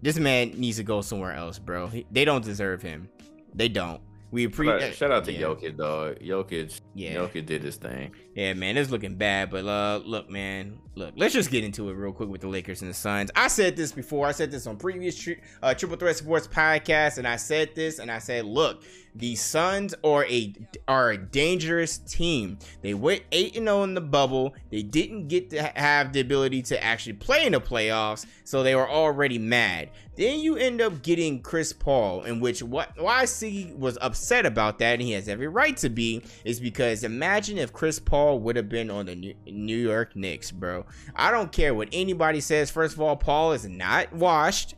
This 0.00 0.18
man 0.18 0.50
needs 0.58 0.78
to 0.78 0.82
go 0.82 1.00
somewhere 1.00 1.32
else, 1.32 1.58
bro. 1.58 1.86
He, 1.86 2.06
they 2.10 2.24
don't 2.24 2.44
deserve 2.44 2.82
him. 2.82 3.08
They 3.54 3.68
don't. 3.68 4.00
We 4.32 4.44
appreciate. 4.44 4.82
out- 4.82 4.94
shout 4.94 5.10
out 5.12 5.24
to 5.26 5.32
yeah. 5.32 5.42
Jokic, 5.42 5.76
dog. 5.76 6.18
Jokic, 6.20 6.80
Yeah. 6.94 7.16
Jokic 7.16 7.44
did 7.46 7.62
his 7.62 7.76
thing. 7.76 8.12
Yeah, 8.34 8.54
man, 8.54 8.76
it's 8.78 8.90
looking 8.90 9.14
bad. 9.14 9.50
But 9.50 9.66
uh, 9.66 10.00
look, 10.06 10.30
man, 10.30 10.78
look, 10.94 11.12
let's 11.16 11.34
just 11.34 11.50
get 11.50 11.62
into 11.64 11.90
it 11.90 11.92
real 11.92 12.12
quick 12.12 12.30
with 12.30 12.40
the 12.40 12.48
Lakers 12.48 12.80
and 12.80 12.90
the 12.90 12.94
Suns. 12.94 13.30
I 13.36 13.48
said 13.48 13.76
this 13.76 13.92
before. 13.92 14.26
I 14.26 14.32
said 14.32 14.50
this 14.50 14.66
on 14.66 14.78
previous 14.78 15.16
tri- 15.16 15.36
uh, 15.62 15.74
Triple 15.74 15.98
Threat 15.98 16.16
Sports 16.16 16.48
podcast, 16.48 17.18
and 17.18 17.28
I 17.28 17.36
said 17.36 17.74
this, 17.74 17.98
and 17.98 18.10
I 18.10 18.18
said, 18.18 18.46
look, 18.46 18.82
the 19.14 19.36
Suns 19.36 19.94
are 20.02 20.24
a 20.24 20.54
are 20.88 21.10
a 21.10 21.18
dangerous 21.18 21.98
team. 21.98 22.58
They 22.80 22.94
went 22.94 23.22
eight 23.30 23.56
and 23.56 23.66
zero 23.66 23.82
in 23.82 23.94
the 23.94 24.00
bubble. 24.00 24.54
They 24.70 24.82
didn't 24.82 25.28
get 25.28 25.50
to 25.50 25.62
have 25.62 26.12
the 26.12 26.20
ability 26.20 26.62
to 26.62 26.82
actually 26.82 27.14
play 27.14 27.44
in 27.44 27.52
the 27.52 27.60
playoffs, 27.60 28.26
so 28.44 28.62
they 28.62 28.74
were 28.74 28.88
already 28.88 29.38
mad. 29.38 29.90
Then 30.16 30.40
you 30.40 30.56
end 30.56 30.80
up 30.80 31.02
getting 31.02 31.40
Chris 31.40 31.72
Paul, 31.72 32.24
in 32.24 32.40
which 32.40 32.62
what 32.62 32.90
why 33.00 33.24
C 33.26 33.72
was 33.76 33.98
upset 34.00 34.46
about 34.46 34.78
that, 34.78 34.94
and 34.94 35.02
he 35.02 35.12
has 35.12 35.28
every 35.28 35.48
right 35.48 35.76
to 35.78 35.88
be, 35.88 36.22
is 36.44 36.60
because 36.60 37.04
imagine 37.04 37.58
if 37.58 37.72
Chris 37.72 37.98
Paul 37.98 38.40
would 38.40 38.56
have 38.56 38.68
been 38.68 38.90
on 38.90 39.06
the 39.06 39.36
New 39.46 39.76
York 39.76 40.16
Knicks, 40.16 40.50
bro. 40.50 40.86
I 41.14 41.30
don't 41.30 41.52
care 41.52 41.74
what 41.74 41.88
anybody 41.92 42.40
says. 42.40 42.70
First 42.70 42.94
of 42.94 43.00
all, 43.00 43.16
Paul 43.16 43.52
is 43.52 43.66
not 43.66 44.12
washed. 44.12 44.74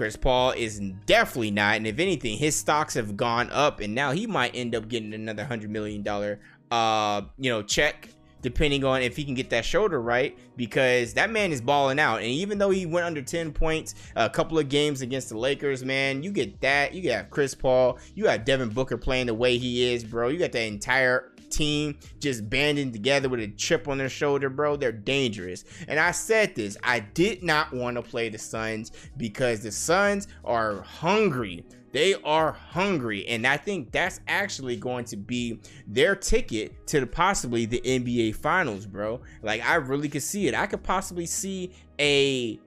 Chris 0.00 0.16
Paul 0.16 0.52
is 0.52 0.80
definitely 1.04 1.50
not, 1.50 1.76
and 1.76 1.86
if 1.86 1.98
anything, 1.98 2.38
his 2.38 2.56
stocks 2.56 2.94
have 2.94 3.18
gone 3.18 3.50
up, 3.52 3.80
and 3.80 3.94
now 3.94 4.12
he 4.12 4.26
might 4.26 4.56
end 4.56 4.74
up 4.74 4.88
getting 4.88 5.12
another 5.12 5.44
hundred 5.44 5.68
million 5.68 6.02
dollar, 6.02 6.40
uh, 6.70 7.20
you 7.36 7.50
know, 7.50 7.60
check, 7.62 8.08
depending 8.40 8.82
on 8.82 9.02
if 9.02 9.14
he 9.14 9.24
can 9.24 9.34
get 9.34 9.50
that 9.50 9.62
shoulder 9.62 10.00
right, 10.00 10.38
because 10.56 11.12
that 11.12 11.28
man 11.30 11.52
is 11.52 11.60
balling 11.60 11.98
out, 11.98 12.20
and 12.20 12.30
even 12.30 12.56
though 12.56 12.70
he 12.70 12.86
went 12.86 13.04
under 13.04 13.20
ten 13.20 13.52
points 13.52 13.94
a 14.16 14.30
couple 14.30 14.58
of 14.58 14.70
games 14.70 15.02
against 15.02 15.28
the 15.28 15.36
Lakers, 15.36 15.84
man, 15.84 16.22
you 16.22 16.30
get 16.32 16.58
that, 16.62 16.94
you 16.94 17.02
got 17.06 17.28
Chris 17.28 17.54
Paul, 17.54 17.98
you 18.14 18.24
got 18.24 18.46
Devin 18.46 18.70
Booker 18.70 18.96
playing 18.96 19.26
the 19.26 19.34
way 19.34 19.58
he 19.58 19.92
is, 19.92 20.02
bro, 20.02 20.28
you 20.28 20.38
got 20.38 20.52
the 20.52 20.62
entire 20.62 21.30
team 21.50 21.98
just 22.18 22.48
banding 22.48 22.92
together 22.92 23.28
with 23.28 23.40
a 23.40 23.48
chip 23.48 23.88
on 23.88 23.98
their 23.98 24.08
shoulder, 24.08 24.48
bro. 24.48 24.76
They're 24.76 24.92
dangerous. 24.92 25.64
And 25.88 25.98
I 25.98 26.12
said 26.12 26.54
this, 26.54 26.76
I 26.82 27.00
did 27.00 27.42
not 27.42 27.72
want 27.72 27.96
to 27.96 28.02
play 28.02 28.28
the 28.28 28.38
Suns 28.38 28.92
because 29.16 29.60
the 29.60 29.72
Suns 29.72 30.28
are 30.44 30.80
hungry. 30.82 31.64
They 31.92 32.14
are 32.22 32.52
hungry, 32.52 33.26
and 33.26 33.44
I 33.44 33.56
think 33.56 33.90
that's 33.90 34.20
actually 34.28 34.76
going 34.76 35.06
to 35.06 35.16
be 35.16 35.58
their 35.88 36.14
ticket 36.14 36.86
to 36.86 37.00
the, 37.00 37.06
possibly 37.06 37.66
the 37.66 37.80
NBA 37.80 38.36
Finals, 38.36 38.86
bro. 38.86 39.20
Like 39.42 39.64
I 39.66 39.74
really 39.74 40.08
could 40.08 40.22
see 40.22 40.46
it. 40.46 40.54
I 40.54 40.66
could 40.66 40.84
possibly 40.84 41.26
see 41.26 41.72
a 41.98 42.60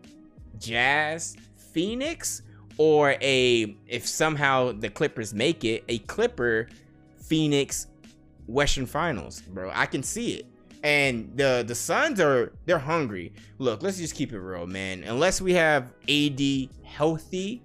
Jazz 0.60 1.38
Phoenix 1.56 2.42
or 2.78 3.16
a 3.22 3.78
if 3.88 4.08
somehow 4.08 4.72
the 4.74 4.90
Clippers 4.90 5.34
make 5.34 5.64
it, 5.64 5.84
a 5.88 6.00
Clipper 6.00 6.68
Phoenix 7.18 7.88
Western 8.48 8.86
Finals, 8.86 9.42
bro. 9.42 9.72
I 9.74 9.86
can 9.86 10.04
see 10.04 10.34
it. 10.34 10.46
And 10.84 11.32
the 11.38 11.64
the 11.66 11.76
Suns 11.76 12.20
are 12.20 12.52
they're 12.66 12.78
hungry. 12.78 13.34
Look, 13.58 13.82
let's 13.82 13.98
just 13.98 14.16
keep 14.16 14.34
it 14.34 14.40
real, 14.40 14.68
man. 14.68 15.04
Unless 15.04 15.40
we 15.40 15.54
have 15.54 15.94
AD 16.10 16.42
healthy, 16.84 17.64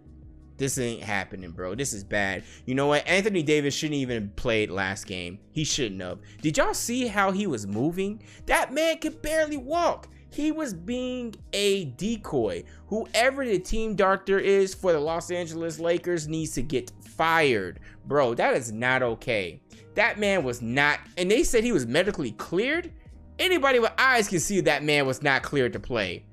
this 0.58 0.78
ain't 0.78 1.02
happening, 1.02 1.50
bro. 1.50 1.74
This 1.74 1.92
is 1.92 2.04
bad. 2.04 2.44
You 2.66 2.74
know 2.74 2.88
what? 2.88 3.06
Anthony 3.06 3.42
Davis 3.42 3.74
shouldn't 3.74 3.98
even 3.98 4.30
played 4.30 4.70
last 4.70 5.06
game. 5.06 5.38
He 5.52 5.64
shouldn't 5.64 6.00
have. 6.02 6.20
Did 6.42 6.58
y'all 6.58 6.74
see 6.74 7.06
how 7.06 7.32
he 7.32 7.46
was 7.46 7.66
moving? 7.66 8.22
That 8.46 8.72
man 8.72 8.98
could 8.98 9.22
barely 9.22 9.56
walk. 9.56 10.08
He 10.30 10.52
was 10.52 10.74
being 10.74 11.34
a 11.52 11.86
decoy. 11.86 12.64
Whoever 12.88 13.44
the 13.44 13.58
team 13.58 13.94
doctor 13.94 14.38
is 14.38 14.74
for 14.74 14.92
the 14.92 15.00
Los 15.00 15.30
Angeles 15.30 15.80
Lakers 15.80 16.28
needs 16.28 16.52
to 16.52 16.62
get 16.62 16.92
fired. 17.02 17.80
Bro, 18.04 18.34
that 18.34 18.54
is 18.54 18.70
not 18.72 19.02
okay. 19.02 19.60
That 19.94 20.18
man 20.18 20.44
was 20.44 20.62
not, 20.62 21.00
and 21.16 21.30
they 21.30 21.42
said 21.42 21.64
he 21.64 21.72
was 21.72 21.86
medically 21.86 22.32
cleared. 22.32 22.92
Anybody 23.38 23.78
with 23.78 23.92
eyes 23.98 24.28
can 24.28 24.40
see 24.40 24.60
that 24.60 24.82
man 24.82 25.06
was 25.06 25.22
not 25.22 25.42
cleared 25.42 25.72
to 25.72 25.80
play. 25.80 26.24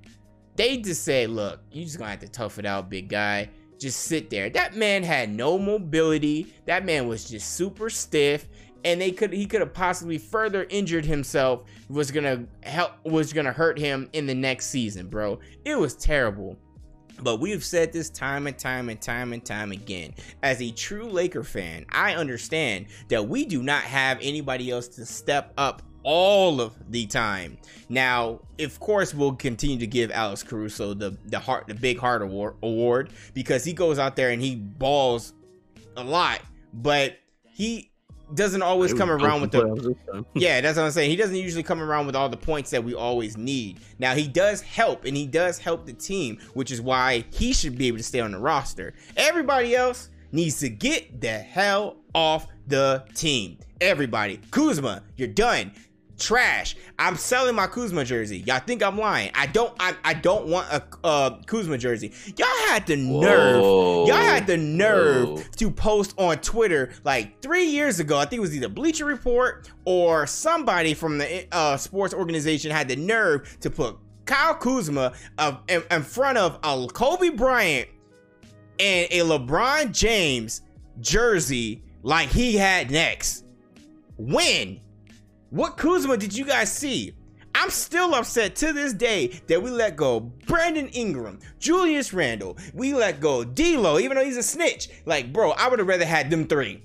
They 0.56 0.78
just 0.78 1.04
said, 1.04 1.30
look, 1.30 1.62
you 1.72 1.84
just 1.84 1.98
gonna 1.98 2.12
have 2.12 2.20
to 2.22 2.28
tough 2.28 2.60
it 2.60 2.66
out, 2.66 2.90
big 2.90 3.10
guy. 3.10 3.50
Just 3.80 4.04
sit 4.04 4.30
there. 4.30 4.50
That 4.50 4.76
man 4.76 5.04
had 5.04 5.30
no 5.30 5.58
mobility. 5.58 6.54
That 6.66 6.86
man 6.86 7.08
was 7.08 7.30
just 7.30 7.54
super 7.54 7.90
stiff. 7.90 8.48
And 8.86 9.02
they 9.02 9.12
could 9.12 9.34
he 9.34 9.48
could 9.48 9.62
have 9.62 9.74
possibly 9.74 10.18
further 10.18 10.66
injured 10.70 11.06
himself 11.06 11.64
was 11.90 12.12
gonna 12.12 12.46
help 12.64 12.94
was 13.04 13.34
gonna 13.34 13.52
hurt 13.52 13.80
him 13.80 14.10
in 14.14 14.28
the 14.28 14.36
next 14.36 14.68
season, 14.68 15.08
bro. 15.08 15.40
It 15.66 15.78
was 15.78 15.96
terrible. 15.96 16.58
But 17.22 17.40
we've 17.40 17.64
said 17.64 17.94
this 17.94 18.10
time 18.10 18.48
and 18.48 18.58
time 18.58 18.90
and 18.90 19.02
time 19.02 19.34
and 19.34 19.44
time 19.44 19.72
again. 19.72 20.14
As 20.44 20.62
a 20.62 20.72
true 20.72 21.10
Laker 21.10 21.44
fan, 21.44 21.86
I 21.90 22.16
understand 22.16 22.88
that 23.10 23.28
we 23.28 23.46
do 23.46 23.64
not 23.64 23.84
have 23.84 24.20
anybody 24.22 24.70
else 24.72 24.88
to 24.90 25.06
step 25.06 25.54
up 25.58 25.82
all 26.04 26.62
of 26.62 26.74
the 26.92 27.08
time. 27.08 27.58
Now, 27.90 28.40
of 28.60 28.80
course, 28.80 29.14
we'll 29.14 29.36
continue 29.36 29.80
to 29.80 29.88
give 29.88 30.12
Alex 30.12 30.44
Caruso 30.44 30.94
the 30.94 31.18
the 31.26 31.40
heart, 31.40 31.68
the 31.68 31.74
big 31.74 31.98
heart 31.98 32.22
award, 32.22 32.56
award 32.62 33.10
because 33.34 33.64
he 33.64 33.74
goes 33.74 33.98
out 34.00 34.16
there 34.16 34.30
and 34.30 34.42
he 34.42 34.56
balls 34.56 35.34
a 35.98 36.04
lot, 36.04 36.42
but 36.74 37.18
he 37.44 37.92
doesn't 38.36 38.62
always 38.62 38.94
come 38.94 39.10
around 39.10 39.42
with 39.42 39.52
the 39.52 40.26
yeah, 40.34 40.62
that's 40.62 40.78
what 40.78 40.86
I'm 40.86 40.92
saying. 40.92 41.10
He 41.10 41.16
doesn't 41.16 41.36
usually 41.36 41.64
come 41.64 41.82
around 41.82 42.06
with 42.06 42.16
all 42.16 42.30
the 42.30 42.38
points 42.38 42.70
that 42.72 42.84
we 42.84 42.94
always 42.94 43.38
need. 43.38 43.80
Now 44.00 44.14
he 44.16 44.28
does 44.28 44.62
help, 44.62 45.06
and 45.06 45.16
he 45.16 45.28
does 45.28 45.58
help 45.58 45.86
the 45.86 45.94
team, 45.94 46.40
which 46.54 46.72
is 46.72 46.82
why 46.82 47.26
he 47.32 47.54
should 47.54 47.78
be 47.78 47.88
able 47.88 47.98
to 47.98 48.04
stay 48.04 48.20
on 48.20 48.32
the 48.32 48.40
roster. 48.40 48.94
Everybody 49.18 49.76
else 49.76 50.10
needs 50.32 50.60
to 50.60 50.70
get 50.70 51.22
the 51.22 51.40
hell 51.40 51.98
off 52.14 52.48
the 52.68 53.06
team. 53.14 53.58
Everybody, 53.82 54.40
Kuzma, 54.52 55.04
you're 55.16 55.28
done. 55.28 55.72
Trash. 56.18 56.78
I'm 56.98 57.18
selling 57.18 57.56
my 57.56 57.68
Kuzma 57.68 58.06
jersey. 58.06 58.40
Y'all 58.40 58.60
think 58.60 58.82
I'm 58.82 58.98
lying? 58.98 59.32
I 59.34 59.48
don't. 59.48 59.74
I, 59.80 59.96
I 60.04 60.14
don't 60.14 60.48
want 60.48 60.72
a 60.72 60.82
uh, 61.04 61.42
Kuzma 61.46 61.78
jersey. 61.78 62.14
Y'all 62.38 62.48
had 62.68 62.88
the 62.88 62.96
nerve. 62.96 63.62
Whoa. 63.62 64.08
Y'all 64.08 64.16
had 64.16 64.48
the 64.48 64.56
nerve 64.56 65.28
Whoa. 65.28 65.44
to 65.58 65.72
post 65.72 66.14
on 66.18 66.38
Twitter 66.38 66.94
like 67.04 67.42
three 67.42 67.66
years 67.66 68.00
ago. 68.00 68.18
I 68.18 68.26
think 68.26 68.38
it 68.38 68.42
was 68.42 68.56
either 68.56 68.70
Bleacher 68.70 69.06
Report 69.06 69.70
or 69.84 70.26
somebody 70.26 70.94
from 70.94 71.18
the 71.18 71.48
uh, 71.52 71.76
sports 71.76 72.14
organization 72.14 72.72
had 72.72 72.88
the 72.88 72.96
nerve 72.96 73.58
to 73.60 73.70
put 73.70 73.98
Kyle 74.26 74.56
Kuzma 74.56 75.14
uh, 75.38 75.58
in, 75.68 75.84
in 75.92 76.02
front 76.02 76.38
of 76.38 76.60
a 76.64 76.88
Kobe 76.88 77.30
Bryant 77.30 77.90
and 78.80 79.08
a 79.12 79.20
LeBron 79.20 79.92
James 79.92 80.62
jersey 81.02 81.84
like 82.04 82.30
he 82.30 82.56
had 82.56 82.92
next. 82.92 83.46
When? 84.18 84.80
What 85.56 85.78
Kuzma 85.78 86.18
did 86.18 86.36
you 86.36 86.44
guys 86.44 86.70
see? 86.70 87.14
I'm 87.56 87.70
still 87.70 88.14
upset 88.14 88.58
to 88.58 88.74
this 88.74 88.92
day 88.92 89.40
that 89.48 89.64
we 89.64 89.70
let 89.70 89.96
go 89.96 90.20
Brandon 90.20 90.90
Ingram, 90.90 91.40
Julius 91.60 92.12
Randle. 92.12 92.58
We 92.74 92.94
let 92.94 93.22
go 93.22 93.46
D'Lo, 93.46 93.98
even 93.98 94.18
though 94.18 94.26
he's 94.26 94.36
a 94.36 94.44
snitch. 94.44 94.90
Like, 95.06 95.32
bro, 95.32 95.52
I 95.52 95.70
would 95.70 95.80
have 95.80 95.88
rather 95.88 96.04
had 96.04 96.30
them 96.30 96.46
three 96.46 96.84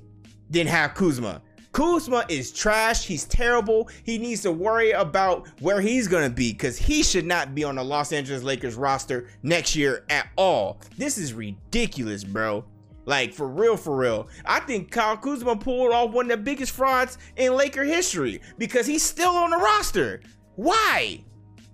than 0.51 0.69
have 0.69 0.95
Kuzma. 0.95 1.43
Kuzma 1.73 2.25
is 2.29 2.53
trash. 2.53 3.07
He's 3.07 3.25
terrible. 3.25 3.89
He 4.05 4.19
needs 4.19 4.43
to 4.43 4.53
worry 4.53 4.93
about 4.93 5.49
where 5.59 5.81
he's 5.81 6.07
gonna 6.07 6.31
be 6.31 6.53
because 6.53 6.79
he 6.79 7.03
should 7.03 7.27
not 7.27 7.57
be 7.57 7.65
on 7.65 7.75
the 7.75 7.83
Los 7.83 8.13
Angeles 8.13 8.45
Lakers 8.45 8.77
roster 8.77 9.27
next 9.43 9.75
year 9.75 10.05
at 10.11 10.29
all. 10.37 10.81
This 10.97 11.19
is 11.19 11.35
ridiculous, 11.35 12.23
bro. 12.23 12.65
Like 13.07 13.33
for 13.33 13.49
real, 13.49 13.77
for 13.77 13.97
real. 13.97 14.29
I 14.45 14.61
think 14.61 14.91
Kyle 14.91 15.17
Kuzma 15.17 15.57
pulled 15.57 15.93
off 15.93 16.13
one 16.13 16.31
of 16.31 16.39
the 16.39 16.45
biggest 16.45 16.73
frauds 16.73 17.19
in 17.37 17.55
Laker 17.55 17.85
history 17.85 18.41
because 18.59 18.87
he's 18.87 19.03
still 19.03 19.33
on 19.33 19.51
the 19.51 19.57
roster. 19.57 20.21
Why? 20.57 21.25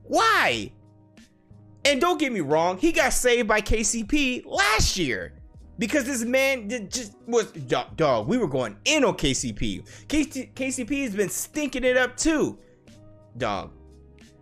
Why? 0.05 0.73
And 1.85 2.01
don't 2.01 2.19
get 2.19 2.33
me 2.33 2.41
wrong, 2.41 2.79
he 2.79 2.93
got 2.93 3.13
saved 3.13 3.49
by 3.49 3.61
KCP 3.61 4.45
last 4.47 4.97
year 4.97 5.35
because 5.79 6.05
this 6.05 6.25
man 6.25 6.69
just 6.89 7.15
was 7.27 7.53
dog. 7.53 8.27
We 8.27 8.39
were 8.39 8.49
going 8.49 8.77
in 8.85 9.05
on 9.05 9.15
KCP. 9.15 10.07
KC, 10.09 10.53
KCP 10.55 11.03
has 11.05 11.15
been 11.15 11.29
stinking 11.29 11.85
it 11.85 11.97
up 11.97 12.17
too. 12.17 12.59
Dog, 13.37 13.73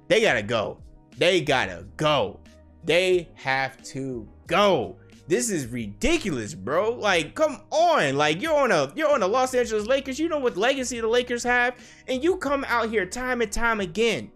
they 0.09 0.21
gotta 0.21 0.43
go. 0.43 0.79
They 1.19 1.41
gotta 1.41 1.87
go. 1.97 2.41
They 2.85 3.29
have 3.35 3.83
to 3.85 4.29
go. 4.47 4.97
This 5.27 5.49
is 5.51 5.67
ridiculous, 5.69 6.55
bro. 6.55 6.93
Like, 6.93 7.35
come 7.35 7.63
on. 7.71 8.17
Like, 8.17 8.43
you're 8.43 8.55
on 8.55 8.71
a 8.71 8.93
you're 8.95 9.11
on 9.11 9.21
the 9.21 9.29
Los 9.29 9.55
Angeles 9.55 9.87
Lakers. 9.87 10.19
You 10.19 10.29
know 10.29 10.39
what 10.39 10.57
legacy 10.57 11.01
the 11.01 11.09
Lakers 11.09 11.43
have, 11.45 11.77
and 12.07 12.23
you 12.23 12.37
come 12.37 12.65
out 12.69 12.91
here 12.91 13.07
time 13.07 13.41
and 13.41 13.51
time 13.51 13.81
again, 13.81 14.31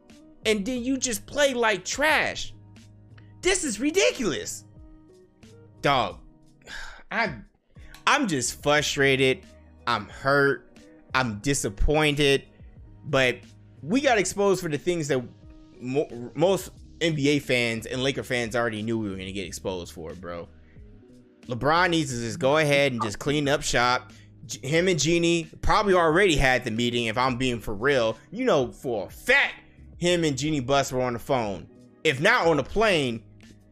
and 0.46 0.64
then 0.64 0.82
you 0.82 0.96
just 0.96 1.26
play 1.26 1.52
like 1.52 1.84
trash. 1.84 2.54
This 3.42 3.64
is 3.64 3.78
ridiculous, 3.78 4.64
dog. 5.82 6.20
I 7.10 7.34
I'm 8.06 8.26
just 8.26 8.62
frustrated. 8.62 9.44
I'm 9.86 10.08
hurt. 10.08 10.78
I'm 11.14 11.38
disappointed. 11.40 12.44
But 13.04 13.38
we 13.82 14.00
got 14.00 14.18
exposed 14.18 14.62
for 14.62 14.68
the 14.68 14.78
things 14.78 15.08
that 15.08 15.22
mo- 15.80 16.32
most 16.34 16.70
NBA 17.00 17.42
fans 17.42 17.86
and 17.86 18.02
Laker 18.02 18.22
fans 18.22 18.56
already 18.56 18.82
knew 18.82 18.98
we 18.98 19.08
were 19.08 19.14
going 19.14 19.26
to 19.26 19.32
get 19.32 19.46
exposed 19.46 19.92
for, 19.92 20.14
bro. 20.14 20.48
LeBron 21.48 21.90
needs 21.90 22.12
to 22.12 22.20
just 22.20 22.38
go 22.38 22.58
ahead 22.58 22.92
and 22.92 23.02
just 23.02 23.18
clean 23.18 23.48
up 23.48 23.62
shop. 23.62 24.12
Him 24.62 24.88
and 24.88 24.98
Jeanie 24.98 25.48
probably 25.62 25.94
already 25.94 26.36
had 26.36 26.64
the 26.64 26.70
meeting, 26.70 27.06
if 27.06 27.18
I'm 27.18 27.36
being 27.36 27.60
for 27.60 27.74
real. 27.74 28.16
You 28.30 28.44
know, 28.44 28.70
for 28.70 29.06
a 29.06 29.10
fact, 29.10 29.54
him 29.98 30.24
and 30.24 30.36
Jeanie 30.36 30.60
Buss 30.60 30.92
were 30.92 31.02
on 31.02 31.14
the 31.14 31.18
phone. 31.18 31.66
If 32.04 32.20
not 32.20 32.46
on 32.46 32.56
the 32.56 32.62
plane, 32.62 33.22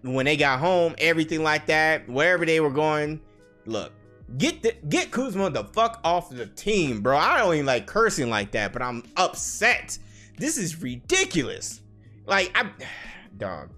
when 0.03 0.27
they 0.27 0.37
got 0.37 0.61
home, 0.61 0.95
everything 0.99 1.43
like 1.43 1.67
that, 1.67 2.09
wherever 2.09 2.45
they 2.45 2.61
were 2.61 2.71
going, 2.71 3.21
look, 3.65 3.93
get 4.39 4.63
the 4.63 4.75
get 4.89 5.11
Kuzma 5.11 5.51
the 5.51 5.65
fuck 5.65 6.01
off 6.05 6.31
the 6.31 6.47
team, 6.47 7.01
bro. 7.01 7.17
I 7.17 7.39
don't 7.39 7.55
even 7.55 7.67
like 7.67 7.87
cursing 7.87 8.31
like 8.31 8.53
that, 8.53 8.73
but 8.73 8.83
I'm 8.83 9.05
upset. 9.17 9.99
This 10.39 10.59
is 10.59 10.83
ridiculous. 10.83 11.81
Like 12.27 12.53
I 12.55 12.71
dog. 13.37 13.71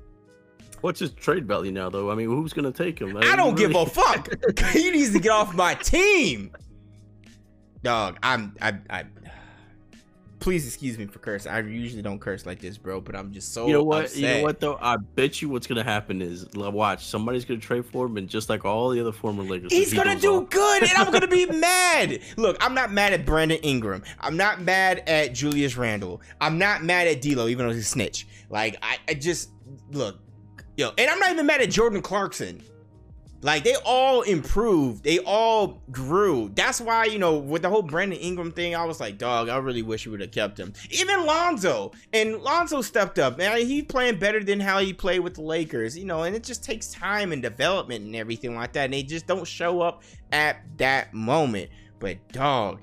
What's 0.81 1.01
his 1.01 1.11
trade 1.13 1.47
value 1.47 1.73
now, 1.73 1.91
though? 1.91 2.11
I 2.11 2.15
mean, 2.15 2.29
who's 2.29 2.53
gonna 2.53 2.73
take 2.73 2.99
him? 3.01 3.17
I 3.17 3.37
don't 3.37 3.57
give 3.57 3.75
a 3.75 3.87
fuck. 3.87 4.29
he 4.73 4.91
needs 4.91 5.13
to 5.13 5.21
get 5.21 5.33
off 5.33 5.55
my 5.55 5.75
team. 5.75 6.53
Dog, 7.83 8.19
I'm 8.23 8.57
I 8.61 8.75
I 8.91 9.05
please 10.41 10.67
excuse 10.67 10.99
me 10.99 11.07
for 11.07 11.19
cursing. 11.19 11.53
I 11.53 11.61
usually 11.61 12.03
don't 12.03 12.19
curse 12.19 12.47
like 12.47 12.61
this, 12.61 12.79
bro, 12.79 13.01
but 13.01 13.15
I'm 13.15 13.33
just 13.33 13.53
so 13.53 13.67
You 13.67 13.75
know 13.75 13.83
what? 13.83 14.05
upset. 14.07 14.19
You 14.19 14.27
know 14.29 14.43
what 14.43 14.61
though? 14.61 14.79
I 14.81 14.97
bet 14.97 15.43
you 15.43 15.49
what's 15.49 15.67
gonna 15.67 15.85
happen 15.85 16.23
is 16.23 16.47
watch 16.55 17.07
somebody's 17.07 17.45
gonna 17.45 17.61
trade 17.61 17.85
for 17.87 18.07
him, 18.07 18.17
and 18.17 18.29
just 18.29 18.49
like 18.49 18.65
all 18.65 18.91
the 18.91 19.01
other 19.01 19.13
former 19.13 19.43
Lakers, 19.43 19.73
He's 19.73 19.93
gonna 19.93 20.19
do 20.19 20.43
off. 20.43 20.51
good, 20.51 20.83
and 20.83 20.93
I'm 20.93 21.13
gonna 21.13 21.29
be 21.29 21.47
mad. 21.61 22.21
Look, 22.37 22.57
I'm 22.61 22.75
not 22.75 22.93
mad 22.93 23.13
at 23.13 23.25
Brandon 23.27 23.59
Ingram. 23.59 24.03
I'm 24.21 24.37
not 24.37 24.61
mad 24.63 25.03
at 25.07 25.35
Julius 25.35 25.77
Randle. 25.77 26.21
I'm 26.41 26.59
not 26.59 26.83
mad 26.83 27.07
at 27.09 27.21
D'Lo, 27.21 27.49
even 27.49 27.67
though 27.67 27.73
he's 27.73 27.85
a 27.85 27.89
snitch. 27.89 28.27
Like 28.51 28.77
I, 28.83 28.99
I 29.09 29.15
just 29.15 29.51
look, 29.93 30.19
yo, 30.79 30.93
and 30.97 31.11
I'm 31.11 31.19
not 31.19 31.33
even 31.33 31.45
mad 31.45 31.61
at 31.61 31.71
Jordan 31.71 32.01
Clarkson. 32.01 32.63
Like 33.41 33.63
they 33.63 33.77
all 33.85 34.23
improved, 34.23 35.05
they 35.05 35.21
all 35.21 35.81
grew. 35.93 36.51
That's 36.55 36.81
why 36.81 37.05
you 37.05 37.19
know 37.19 37.39
with 37.39 37.63
the 37.63 37.69
whole 37.69 37.83
Brandon 37.83 38.19
Ingram 38.19 38.51
thing, 38.51 38.75
I 38.75 38.85
was 38.85 38.99
like, 38.99 39.17
dog, 39.17 39.49
I 39.49 39.59
really 39.59 39.83
wish 39.83 40.05
you 40.05 40.11
would 40.11 40.21
have 40.21 40.33
kept 40.33 40.59
him. 40.59 40.73
Even 40.91 41.25
Lonzo, 41.25 41.93
and 42.13 42.39
Lonzo 42.39 42.81
stepped 42.81 43.19
up. 43.19 43.39
Man, 43.39 43.59
he 43.59 43.83
playing 43.83 44.19
better 44.19 44.43
than 44.43 44.59
how 44.59 44.79
he 44.79 44.93
played 44.93 45.21
with 45.21 45.35
the 45.35 45.43
Lakers, 45.43 45.97
you 45.97 46.05
know. 46.05 46.25
And 46.25 46.35
it 46.35 46.43
just 46.43 46.65
takes 46.65 46.91
time 46.91 47.31
and 47.33 47.41
development 47.41 48.05
and 48.05 48.17
everything 48.17 48.57
like 48.57 48.73
that. 48.73 48.87
And 48.87 48.95
they 48.95 49.05
just 49.05 49.29
don't 49.29 49.47
show 49.47 49.83
up 49.83 50.03
at 50.33 50.63
that 50.79 51.15
moment. 51.15 51.71
But 52.01 52.17
dog, 52.33 52.81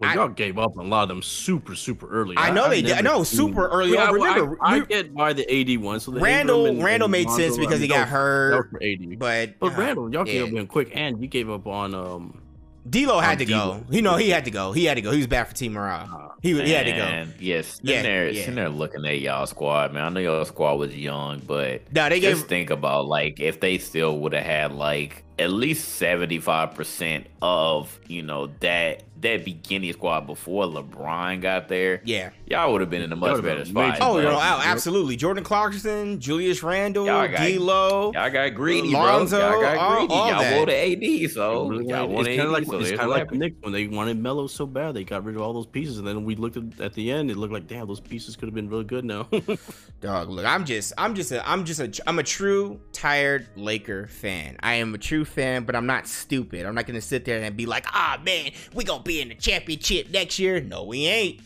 Well, 0.00 0.10
I- 0.10 0.14
y'all 0.14 0.28
gave 0.28 0.58
up 0.58 0.76
on 0.78 0.86
a 0.86 0.88
lot 0.88 1.02
of 1.02 1.08
them 1.08 1.22
super, 1.22 1.74
super 1.74 2.08
early. 2.08 2.36
I 2.38 2.50
know 2.50 2.64
I've 2.64 2.70
they 2.70 2.82
did. 2.82 2.92
I 2.92 3.00
know, 3.02 3.22
seen- 3.22 3.38
super 3.38 3.68
early 3.68 3.92
Yeah, 3.92 4.04
on. 4.10 4.18
well, 4.18 4.34
Remember, 4.34 4.58
I, 4.62 4.72
I 4.72 4.76
you- 4.76 4.86
get 4.86 5.12
why 5.12 5.32
the 5.32 5.50
AD 5.52 5.76
one. 5.78 6.00
So 6.00 6.10
the 6.12 6.20
Randle, 6.20 6.60
Ingram 6.66 6.76
and- 6.76 6.84
Randle 6.84 7.06
and 7.06 7.12
made 7.12 7.26
Lonzo, 7.26 7.42
sense 7.42 7.58
I 7.58 7.60
because 7.60 7.80
he 7.80 7.88
got 7.88 7.94
that 7.94 8.00
was- 8.00 8.08
that 8.10 8.16
hurt. 8.16 8.70
for 8.70 8.82
AD. 8.82 9.18
But 9.18 9.58
But 9.60 9.72
uh, 9.72 9.76
Randle, 9.76 10.12
y'all 10.12 10.26
yeah. 10.26 10.32
gave 10.32 10.52
up 10.54 10.58
in 10.58 10.66
quick, 10.66 10.90
and 10.94 11.20
you 11.20 11.28
gave 11.28 11.50
up 11.50 11.66
on 11.66 11.94
um. 11.94 12.40
D'Lo 12.88 13.20
had 13.20 13.32
on 13.32 13.38
to 13.38 13.44
go. 13.44 13.84
You 13.90 14.00
know, 14.00 14.16
he 14.16 14.30
had 14.30 14.46
to 14.46 14.50
go. 14.50 14.72
He 14.72 14.86
had 14.86 14.94
to 14.94 15.02
go. 15.02 15.10
He 15.10 15.18
was 15.18 15.26
bad 15.26 15.46
for 15.48 15.54
Team 15.54 15.74
Morale. 15.74 16.08
uh, 16.10 16.28
He, 16.40 16.54
he 16.62 16.70
had 16.70 16.86
to 16.86 16.92
go. 16.92 16.98
Man, 17.04 17.34
Yes, 17.38 17.66
sitting 17.76 17.90
Yeah, 17.90 18.02
there, 18.02 18.30
yeah. 18.30 18.40
sitting 18.40 18.54
there 18.54 18.70
looking 18.70 19.04
at 19.04 19.20
y'all 19.20 19.44
squad, 19.46 19.92
man. 19.92 20.02
I 20.02 20.08
know 20.08 20.20
y'all 20.20 20.44
squad 20.46 20.74
was 20.76 20.96
young, 20.96 21.40
but 21.46 21.82
No, 21.92 22.08
they 22.08 22.20
just 22.20 22.42
gave 22.44 22.48
think 22.48 22.70
about 22.70 23.06
like 23.06 23.38
if 23.38 23.60
they 23.60 23.76
still 23.76 24.18
would 24.20 24.32
have 24.32 24.46
had 24.46 24.72
like 24.72 25.24
at 25.40 25.50
least 25.50 25.88
seventy 25.96 26.38
five 26.38 26.74
percent 26.74 27.26
of 27.42 27.98
you 28.06 28.22
know 28.22 28.50
that 28.60 29.02
that 29.22 29.44
beginning 29.44 29.92
squad 29.92 30.26
before 30.26 30.64
LeBron 30.64 31.42
got 31.42 31.68
there, 31.68 32.00
yeah. 32.04 32.30
y'all 32.46 32.72
would 32.72 32.80
have 32.80 32.88
been 32.88 33.02
in 33.02 33.12
a 33.12 33.16
much 33.16 33.42
better 33.42 33.64
spot. 33.64 33.98
Oh, 34.00 34.14
but 34.14 34.22
no, 34.22 34.30
oh, 34.30 34.62
absolutely. 34.64 35.16
Jordan 35.16 35.44
Clarkson, 35.44 36.20
Julius 36.20 36.62
Randle, 36.62 37.06
Y'all 37.06 37.28
got- 37.28 37.46
D'Lo. 37.46 38.12
Y'all 38.14 38.30
got 38.30 38.54
greedy, 38.54 38.92
Lonzo, 38.92 39.38
bro. 39.38 39.50
Y'all 39.50 39.60
got 39.60 39.76
all- 39.76 39.96
greedy. 39.98 40.14
all 40.14 40.30
y'all 40.30 40.58
wanted 40.58 41.02
AD, 41.02 41.30
so 41.30 41.68
Really, 41.68 41.86
y'all 41.88 42.04
it's 42.04 42.12
wanted 42.14 42.36
kind 42.36 42.40
of 42.40 42.46
AD, 42.46 42.52
like 42.52 42.66
so 42.66 42.78
it's 42.78 42.90
kind 42.90 43.00
of 43.02 43.08
like 43.08 43.14
the 43.16 43.18
happened. 43.20 43.40
Knicks 43.40 43.56
when 43.60 43.72
they 43.72 43.86
wanted 43.88 44.18
Melo 44.18 44.46
so 44.46 44.66
bad, 44.66 44.94
they 44.94 45.04
got 45.04 45.22
rid 45.24 45.36
of 45.36 45.42
all 45.42 45.52
those 45.52 45.66
pieces, 45.66 45.98
and 45.98 46.06
then 46.06 46.24
we 46.24 46.34
looked 46.34 46.56
at, 46.56 46.80
at 46.80 46.94
the 46.94 47.10
end, 47.12 47.30
it 47.30 47.36
looked 47.36 47.52
like 47.52 47.66
damn, 47.66 47.86
those 47.86 48.00
pieces 48.00 48.36
could 48.36 48.46
have 48.48 48.54
been 48.54 48.70
really 48.70 48.84
good 48.84 49.04
now. 49.04 49.28
Dog, 50.00 50.30
look, 50.30 50.46
I'm 50.46 50.64
just, 50.64 50.94
I'm 50.96 51.14
just, 51.14 51.30
a, 51.30 51.46
I'm 51.46 51.66
just 51.66 51.80
a, 51.80 52.08
I'm 52.08 52.18
a 52.18 52.22
true 52.22 52.80
tired 52.92 53.48
Laker 53.54 54.06
fan. 54.06 54.56
I 54.60 54.74
am 54.74 54.94
a 54.94 54.98
true 54.98 55.26
fan, 55.30 55.64
but 55.64 55.74
I'm 55.76 55.86
not 55.86 56.06
stupid. 56.06 56.66
I'm 56.66 56.74
not 56.74 56.86
gonna 56.86 57.00
sit 57.00 57.24
there 57.24 57.42
and 57.42 57.56
be 57.56 57.66
like, 57.66 57.86
ah, 57.88 58.20
man, 58.24 58.52
we 58.74 58.84
gonna 58.84 59.02
be 59.02 59.20
in 59.20 59.28
the 59.28 59.34
championship 59.34 60.10
next 60.10 60.38
year. 60.38 60.60
No, 60.60 60.84
we 60.84 61.06
ain't. 61.06 61.40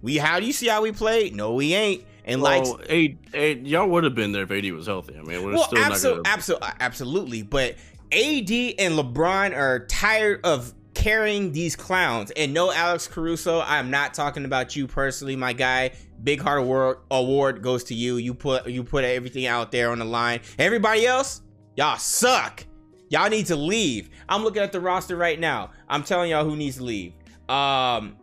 We, 0.00 0.16
how 0.16 0.38
do 0.38 0.46
you 0.46 0.52
see 0.52 0.68
how 0.68 0.82
we 0.82 0.92
played? 0.92 1.34
No, 1.34 1.54
we 1.54 1.74
ain't. 1.74 2.04
And 2.24 2.42
like, 2.42 2.64
well, 2.64 2.80
AD, 2.88 3.18
AD, 3.34 3.66
y'all 3.66 3.88
would 3.88 4.04
have 4.04 4.14
been 4.14 4.32
there 4.32 4.42
if 4.42 4.50
AD 4.50 4.70
was 4.72 4.86
healthy. 4.86 5.16
I 5.16 5.22
mean, 5.22 5.42
we're 5.42 5.54
well, 5.54 5.64
still 5.64 5.78
absolutely, 5.78 6.18
not 6.18 6.24
gonna. 6.24 6.34
absolutely, 6.34 6.68
absolutely. 6.80 7.42
But 7.42 7.74
AD 8.12 8.50
and 8.78 8.94
LeBron 8.94 9.56
are 9.56 9.86
tired 9.86 10.44
of 10.44 10.74
carrying 10.94 11.52
these 11.52 11.74
clowns. 11.76 12.30
And 12.32 12.52
no, 12.52 12.72
Alex 12.72 13.08
Caruso, 13.08 13.60
I'm 13.60 13.90
not 13.90 14.14
talking 14.14 14.44
about 14.44 14.76
you 14.76 14.86
personally, 14.86 15.36
my 15.36 15.52
guy. 15.52 15.92
Big 16.22 16.40
Heart 16.40 16.60
Award 16.60 16.98
award 17.10 17.62
goes 17.62 17.84
to 17.84 17.94
you. 17.94 18.16
You 18.16 18.34
put 18.34 18.66
you 18.66 18.82
put 18.82 19.04
everything 19.04 19.46
out 19.46 19.70
there 19.72 19.90
on 19.90 20.00
the 20.00 20.04
line. 20.04 20.40
Everybody 20.58 21.06
else, 21.06 21.42
y'all 21.76 21.96
suck. 21.96 22.64
Y'all 23.10 23.28
need 23.30 23.46
to 23.46 23.56
leave. 23.56 24.10
I'm 24.28 24.42
looking 24.44 24.62
at 24.62 24.72
the 24.72 24.80
roster 24.80 25.16
right 25.16 25.38
now. 25.38 25.70
I'm 25.88 26.02
telling 26.02 26.30
y'all 26.30 26.44
who 26.44 26.56
needs 26.56 26.76
to 26.76 26.84
leave. 26.84 27.14
Um, 27.48 28.16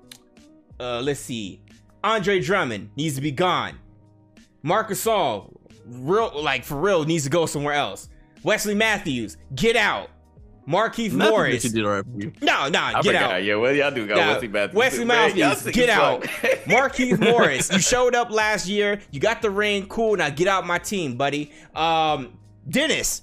uh, 0.79 1.01
let's 1.01 1.19
see. 1.19 1.61
Andre 2.03 2.39
Drummond 2.39 2.91
needs 2.95 3.15
to 3.15 3.21
be 3.21 3.31
gone. 3.31 3.79
Marc 4.61 4.89
Gasol, 4.89 5.55
real 5.85 6.31
like 6.41 6.63
for 6.63 6.75
real, 6.75 7.03
needs 7.03 7.23
to 7.23 7.29
go 7.29 7.45
somewhere 7.45 7.73
else. 7.73 8.09
Wesley 8.43 8.75
Matthews, 8.75 9.37
get 9.55 9.75
out. 9.75 10.09
Markieff 10.67 11.11
Nothing 11.11 11.17
that 11.19 11.29
Morris, 11.29 11.63
you 11.63 11.69
did 11.69 11.85
right 11.85 12.03
for 12.03 12.19
you. 12.19 12.33
no, 12.41 12.67
no, 12.69 12.79
I 12.79 12.93
get 12.93 13.05
forgot. 13.05 13.31
out. 13.33 13.43
Yeah, 13.43 13.55
what 13.55 13.75
y'all 13.75 13.91
do? 13.91 14.07
Got 14.07 14.17
Wesley 14.17 14.47
Matthews. 14.47 14.75
Wesley 14.75 15.05
Matthews, 15.05 15.63
get 15.75 15.89
out. 15.89 16.23
Markieff 16.65 17.19
Morris, 17.19 17.71
you 17.71 17.77
showed 17.79 18.15
up 18.15 18.31
last 18.31 18.67
year. 18.67 18.99
You 19.11 19.19
got 19.19 19.43
the 19.43 19.51
ring. 19.51 19.85
Cool. 19.87 20.17
Now 20.17 20.29
get 20.29 20.47
out 20.47 20.65
my 20.65 20.79
team, 20.79 21.17
buddy. 21.17 21.51
Um, 21.75 22.39
Dennis, 22.67 23.21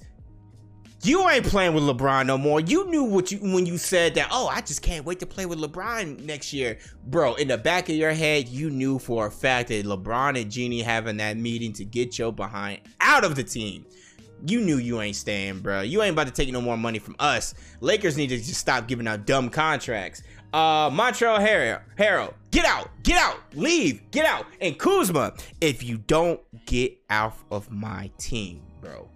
You 1.05 1.27
ain't 1.29 1.45
playing 1.45 1.73
with 1.73 1.83
LeBron 1.83 2.27
no 2.27 2.37
more. 2.37 2.61
You 2.61 2.89
knew 2.89 3.03
what 3.03 3.29
you 3.29 3.37
when 3.39 3.65
you 3.65 3.77
said 3.77 4.15
that. 4.15 4.29
Oh, 4.31 4.47
I 4.47 4.61
just 4.61 4.81
can't 4.81 5.03
wait 5.03 5.19
to 5.19 5.25
play 5.25 5.45
with 5.45 5.59
LeBron 5.59 6.23
next 6.23 6.53
year, 6.53 6.77
bro. 7.07 7.33
In 7.33 7.49
the 7.49 7.57
back 7.57 7.89
of 7.89 7.95
your 7.95 8.13
head, 8.13 8.47
you 8.47 8.69
knew 8.69 8.97
for 8.99 9.27
a 9.27 9.31
fact 9.31 9.67
that 9.67 9.85
LeBron 9.85 10.41
and 10.41 10.49
Jeanie 10.49 10.81
having 10.81 11.17
that 11.17 11.35
meeting 11.35 11.73
to 11.73 11.83
get 11.83 12.17
your 12.17 12.31
behind 12.31 12.79
out 13.01 13.25
of 13.25 13.35
the 13.35 13.43
team. 13.43 13.85
You 14.47 14.61
knew 14.61 14.77
you 14.77 15.01
ain't 15.01 15.17
staying, 15.17 15.59
bro. 15.59 15.81
You 15.81 16.01
ain't 16.03 16.13
about 16.13 16.27
to 16.27 16.33
take 16.33 16.49
no 16.53 16.61
more 16.61 16.77
money 16.77 16.99
from 16.99 17.17
us. 17.19 17.53
Lakers 17.81 18.15
need 18.15 18.27
to 18.27 18.37
just 18.37 18.61
stop 18.61 18.87
giving 18.87 19.05
out 19.05 19.25
dumb 19.25 19.49
contracts. 19.49 20.23
Uh, 20.53 20.89
Montrezl 20.89 21.81
Harrell, 21.97 22.33
get 22.51 22.63
out, 22.63 22.89
get 23.03 23.17
out, 23.17 23.39
leave, 23.55 24.09
get 24.11 24.25
out. 24.25 24.45
And 24.61 24.79
Kuzma, 24.79 25.33
if 25.59 25.83
you 25.83 25.97
don't 25.97 26.39
get 26.65 26.97
out 27.09 27.35
of 27.51 27.69
my 27.71 28.09
team, 28.17 28.61
bro, 28.79 29.09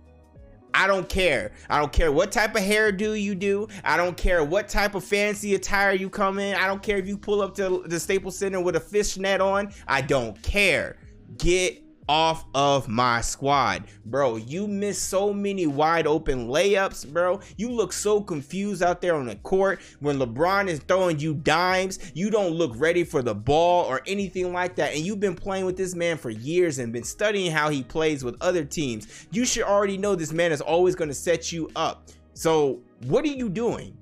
I 0.77 0.85
don't 0.85 1.09
care. 1.09 1.53
I 1.71 1.79
don't 1.79 1.91
care 1.91 2.11
what 2.11 2.31
type 2.31 2.55
of 2.55 2.61
hairdo 2.61 3.19
you 3.19 3.33
do. 3.33 3.67
I 3.83 3.97
don't 3.97 4.15
care 4.15 4.43
what 4.43 4.69
type 4.69 4.93
of 4.93 5.03
fancy 5.03 5.55
attire 5.55 5.93
you 5.93 6.07
come 6.07 6.37
in. 6.37 6.55
I 6.55 6.67
don't 6.67 6.83
care 6.83 6.97
if 6.97 7.07
you 7.07 7.17
pull 7.17 7.41
up 7.41 7.55
to 7.55 7.83
the 7.87 7.99
Staples 7.99 8.37
Center 8.37 8.61
with 8.61 8.75
a 8.75 8.79
fishnet 8.79 9.41
on. 9.41 9.73
I 9.87 10.01
don't 10.01 10.39
care. 10.43 10.97
Get 11.39 11.83
off 12.07 12.45
of 12.55 12.87
my 12.87 13.21
squad. 13.21 13.85
Bro, 14.05 14.37
you 14.37 14.67
miss 14.67 15.01
so 15.01 15.33
many 15.33 15.67
wide 15.67 16.07
open 16.07 16.47
layups, 16.47 17.11
bro. 17.11 17.39
You 17.57 17.71
look 17.71 17.93
so 17.93 18.21
confused 18.21 18.81
out 18.81 19.01
there 19.01 19.15
on 19.15 19.27
the 19.27 19.35
court 19.37 19.79
when 19.99 20.17
LeBron 20.17 20.67
is 20.67 20.79
throwing 20.79 21.19
you 21.19 21.35
dimes. 21.35 22.11
You 22.13 22.29
don't 22.29 22.53
look 22.53 22.73
ready 22.75 23.03
for 23.03 23.21
the 23.21 23.35
ball 23.35 23.85
or 23.85 24.01
anything 24.07 24.53
like 24.53 24.75
that. 24.75 24.93
And 24.93 25.05
you've 25.05 25.19
been 25.19 25.35
playing 25.35 25.65
with 25.65 25.77
this 25.77 25.95
man 25.95 26.17
for 26.17 26.29
years 26.29 26.79
and 26.79 26.93
been 26.93 27.03
studying 27.03 27.51
how 27.51 27.69
he 27.69 27.83
plays 27.83 28.23
with 28.23 28.37
other 28.41 28.63
teams. 28.63 29.27
You 29.31 29.45
should 29.45 29.63
already 29.63 29.97
know 29.97 30.15
this 30.15 30.33
man 30.33 30.51
is 30.51 30.61
always 30.61 30.95
going 30.95 31.09
to 31.09 31.15
set 31.15 31.51
you 31.51 31.69
up. 31.75 32.09
So, 32.33 32.81
what 33.05 33.25
are 33.25 33.29
you 33.29 33.49
doing? 33.49 33.97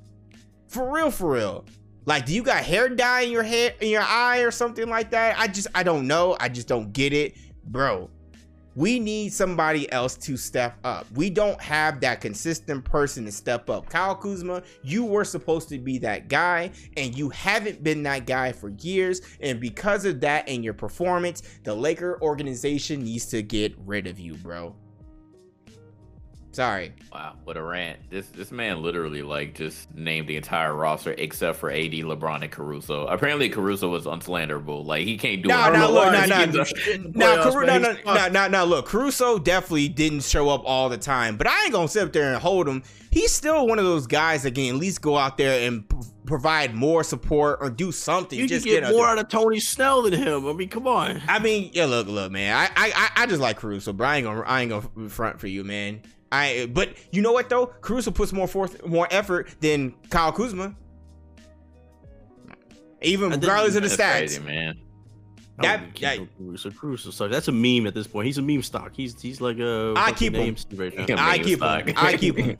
For 0.67 0.91
real, 0.91 1.09
for 1.09 1.31
real. 1.31 1.65
Like, 2.05 2.25
do 2.25 2.33
you 2.33 2.43
got 2.43 2.63
hair 2.63 2.89
dye 2.89 3.21
in 3.21 3.31
your 3.31 3.43
hair 3.43 3.73
in 3.79 3.89
your 3.89 4.03
eye 4.03 4.39
or 4.39 4.51
something 4.51 4.87
like 4.87 5.09
that? 5.11 5.39
I 5.39 5.47
just 5.47 5.67
I 5.73 5.83
don't 5.83 6.05
know. 6.05 6.37
I 6.39 6.49
just 6.49 6.67
don't 6.67 6.93
get 6.93 7.13
it 7.13 7.35
bro, 7.65 8.09
we 8.75 8.99
need 8.99 9.31
somebody 9.31 9.89
else 9.91 10.15
to 10.17 10.35
step 10.35 10.77
up. 10.83 11.07
We 11.13 11.29
don't 11.29 11.59
have 11.61 12.01
that 12.01 12.19
consistent 12.19 12.83
person 12.83 13.23
to 13.25 13.31
step 13.31 13.69
up. 13.69 13.89
Kyle 13.89 14.15
Kuzma, 14.15 14.63
you 14.83 15.05
were 15.05 15.23
supposed 15.23 15.69
to 15.69 15.79
be 15.79 15.97
that 15.99 16.27
guy, 16.27 16.71
and 16.97 17.17
you 17.17 17.29
haven't 17.29 17.83
been 17.83 18.03
that 18.03 18.25
guy 18.25 18.51
for 18.51 18.69
years. 18.81 19.21
And 19.39 19.61
because 19.61 20.03
of 20.03 20.19
that 20.21 20.49
and 20.49 20.63
your 20.63 20.73
performance, 20.73 21.41
the 21.63 21.73
Laker 21.73 22.21
organization 22.21 23.03
needs 23.03 23.27
to 23.27 23.41
get 23.41 23.73
rid 23.85 24.07
of 24.07 24.19
you, 24.19 24.35
bro. 24.35 24.75
Sorry. 26.55 26.93
Wow, 27.11 27.33
what 27.43 27.57
a 27.57 27.61
rant! 27.61 27.99
This 28.09 28.27
this 28.27 28.49
man 28.49 28.81
literally 28.81 29.21
like 29.21 29.55
just 29.55 29.93
named 29.93 30.29
the 30.29 30.37
entire 30.37 30.73
roster 30.73 31.13
except 31.17 31.59
for 31.59 31.69
AD, 31.69 31.91
LeBron, 31.91 32.43
and 32.43 32.49
Caruso. 32.49 33.05
Apparently, 33.07 33.49
Caruso 33.49 33.89
was 33.89 34.05
unslanderable. 34.05 34.85
Like 34.85 35.03
he 35.03 35.17
can't 35.17 35.43
do. 35.43 35.49
No, 35.49 35.69
no, 35.69 35.91
look, 35.91 36.13
nah, 36.13 36.25
nah, 36.25 36.45
nah, 36.45 37.51
Caru- 37.51 38.51
nah. 38.51 38.63
Look, 38.63 38.85
Caruso 38.85 39.37
definitely 39.37 39.89
didn't 39.89 40.23
show 40.23 40.47
up 40.47 40.61
all 40.63 40.87
the 40.87 40.97
time, 40.97 41.35
but 41.35 41.45
I 41.45 41.63
ain't 41.65 41.73
gonna 41.73 41.89
sit 41.89 42.03
up 42.03 42.13
there 42.13 42.31
and 42.31 42.41
hold 42.41 42.69
him. 42.69 42.83
He's 43.11 43.33
still 43.33 43.67
one 43.67 43.77
of 43.77 43.83
those 43.83 44.07
guys 44.07 44.43
that 44.43 44.55
can 44.55 44.75
at 44.75 44.75
least 44.75 45.01
go 45.01 45.17
out 45.17 45.37
there 45.37 45.67
and 45.67 45.83
provide 46.25 46.73
more 46.73 47.03
support 47.03 47.59
or 47.61 47.69
do 47.69 47.91
something. 47.91 48.39
You 48.39 48.47
just 48.47 48.65
get, 48.65 48.83
get 48.83 48.93
more 48.93 49.07
out 49.07 49.19
of 49.19 49.27
Tony 49.27 49.59
Snell 49.59 50.03
than 50.03 50.13
him. 50.13 50.47
I 50.47 50.53
mean, 50.53 50.69
come 50.69 50.87
on. 50.87 51.21
I 51.27 51.39
mean, 51.39 51.71
yeah, 51.73 51.85
look, 51.85 52.07
look, 52.07 52.31
man. 52.31 52.55
I, 52.55 52.69
I, 52.75 53.23
I 53.23 53.25
just 53.25 53.41
like 53.41 53.57
Caruso, 53.57 53.91
but 53.91 54.05
I 54.05 54.17
ain't 54.17 54.25
gonna, 54.25 54.41
I 54.41 54.61
ain't 54.61 54.69
gonna 54.69 55.09
front 55.09 55.39
for 55.39 55.47
you, 55.47 55.65
man. 55.65 56.01
I 56.35 56.65
but 56.67 56.95
you 57.11 57.21
know 57.21 57.31
what 57.31 57.49
though? 57.49 57.67
Caruso 57.67 58.11
puts 58.11 58.33
more 58.33 58.47
forth 58.47 58.85
more 58.85 59.07
effort 59.11 59.49
than 59.61 59.93
Kyle 60.09 60.31
Kuzma. 60.31 60.75
Even 63.01 63.31
regardless 63.31 63.75
of 63.75 63.83
the 63.83 63.89
stats, 63.89 64.17
crazy, 64.17 64.41
man. 64.41 64.79
That, 65.59 65.95
that 66.01 66.19
Caruso, 66.37 66.71
Caruso 66.71 67.11
sucks. 67.11 67.31
That's 67.31 67.47
a 67.47 67.51
meme 67.51 67.87
at 67.87 67.93
this 67.93 68.07
point. 68.07 68.25
He's 68.25 68.37
a 68.37 68.41
meme 68.41 68.63
stock. 68.63 68.91
He's 68.93 69.21
he's 69.21 69.39
like 69.39 69.59
a. 69.59 69.93
I 69.95 70.11
keep 70.11 70.35
him. 70.35 70.55
Right 70.75 70.93
I 71.17 71.37
keep 71.37 71.61
him. 71.61 71.93
I 71.95 72.17
keep 72.17 72.37
him. 72.37 72.57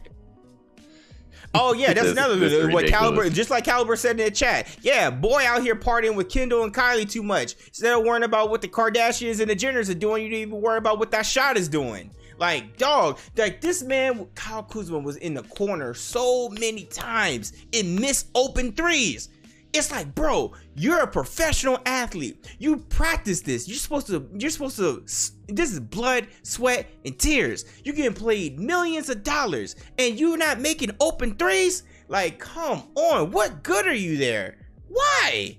Oh 1.58 1.74
yeah, 1.74 1.94
that's 1.94 2.08
this, 2.08 2.12
another 2.12 2.36
this 2.36 2.74
what 2.74 2.88
Caliber 2.88 3.30
just 3.30 3.50
like 3.50 3.64
Caliber 3.64 3.96
said 3.96 4.20
in 4.20 4.26
the 4.26 4.32
chat. 4.32 4.68
Yeah, 4.82 5.10
boy 5.10 5.44
out 5.46 5.62
here 5.62 5.76
partying 5.76 6.16
with 6.16 6.30
Kendall 6.30 6.64
and 6.64 6.74
Kylie 6.74 7.10
too 7.10 7.24
much. 7.24 7.56
Instead 7.68 7.98
of 7.98 8.04
worrying 8.04 8.24
about 8.24 8.50
what 8.50 8.62
the 8.62 8.68
Kardashians 8.68 9.40
and 9.40 9.50
the 9.50 9.56
Jenners 9.56 9.90
are 9.90 9.98
doing, 9.98 10.24
you 10.24 10.30
didn't 10.30 10.50
even 10.50 10.62
worry 10.62 10.78
about 10.78 11.00
what 11.00 11.12
that 11.12 11.26
shot 11.26 11.56
is 11.58 11.70
doing. 11.70 12.12
Like, 12.38 12.78
dog, 12.78 13.20
like 13.38 13.62
this 13.62 13.84
man, 13.84 14.28
Kyle 14.36 14.64
Kuzma, 14.64 15.00
was 15.00 15.18
in 15.18 15.34
the 15.34 15.44
corner 15.44 15.94
so 15.94 16.50
many 16.50 16.86
times 16.86 17.54
and 17.74 18.00
missed 18.00 18.30
open 18.36 18.72
threes. 18.74 19.30
It's 19.74 19.92
like, 19.92 20.16
bro, 20.16 20.54
you're 20.76 21.02
a 21.02 21.08
professional 21.08 21.80
athlete. 21.86 22.56
You 22.60 22.78
practice 22.78 23.42
this. 23.42 23.68
You're 23.68 23.78
supposed 23.78 24.08
to. 24.08 24.30
You're 24.34 24.50
supposed 24.50 24.78
to. 24.78 25.04
This 25.48 25.74
is 25.74 25.82
blood, 25.82 26.28
sweat, 26.44 26.88
and 27.04 27.20
tears. 27.20 27.66
You're 27.84 27.96
getting 27.96 28.14
paid 28.14 28.58
millions 28.58 29.10
of 29.10 29.24
dollars, 29.24 29.76
and 29.98 30.18
you're 30.18 30.38
not 30.38 30.62
making 30.62 30.92
open 31.02 31.36
threes. 31.36 31.84
Like, 32.08 32.40
come 32.40 32.84
on. 32.96 33.32
What 33.32 33.64
good 33.64 33.86
are 33.86 33.94
you 33.94 34.16
there? 34.16 34.60
Why? 34.88 35.58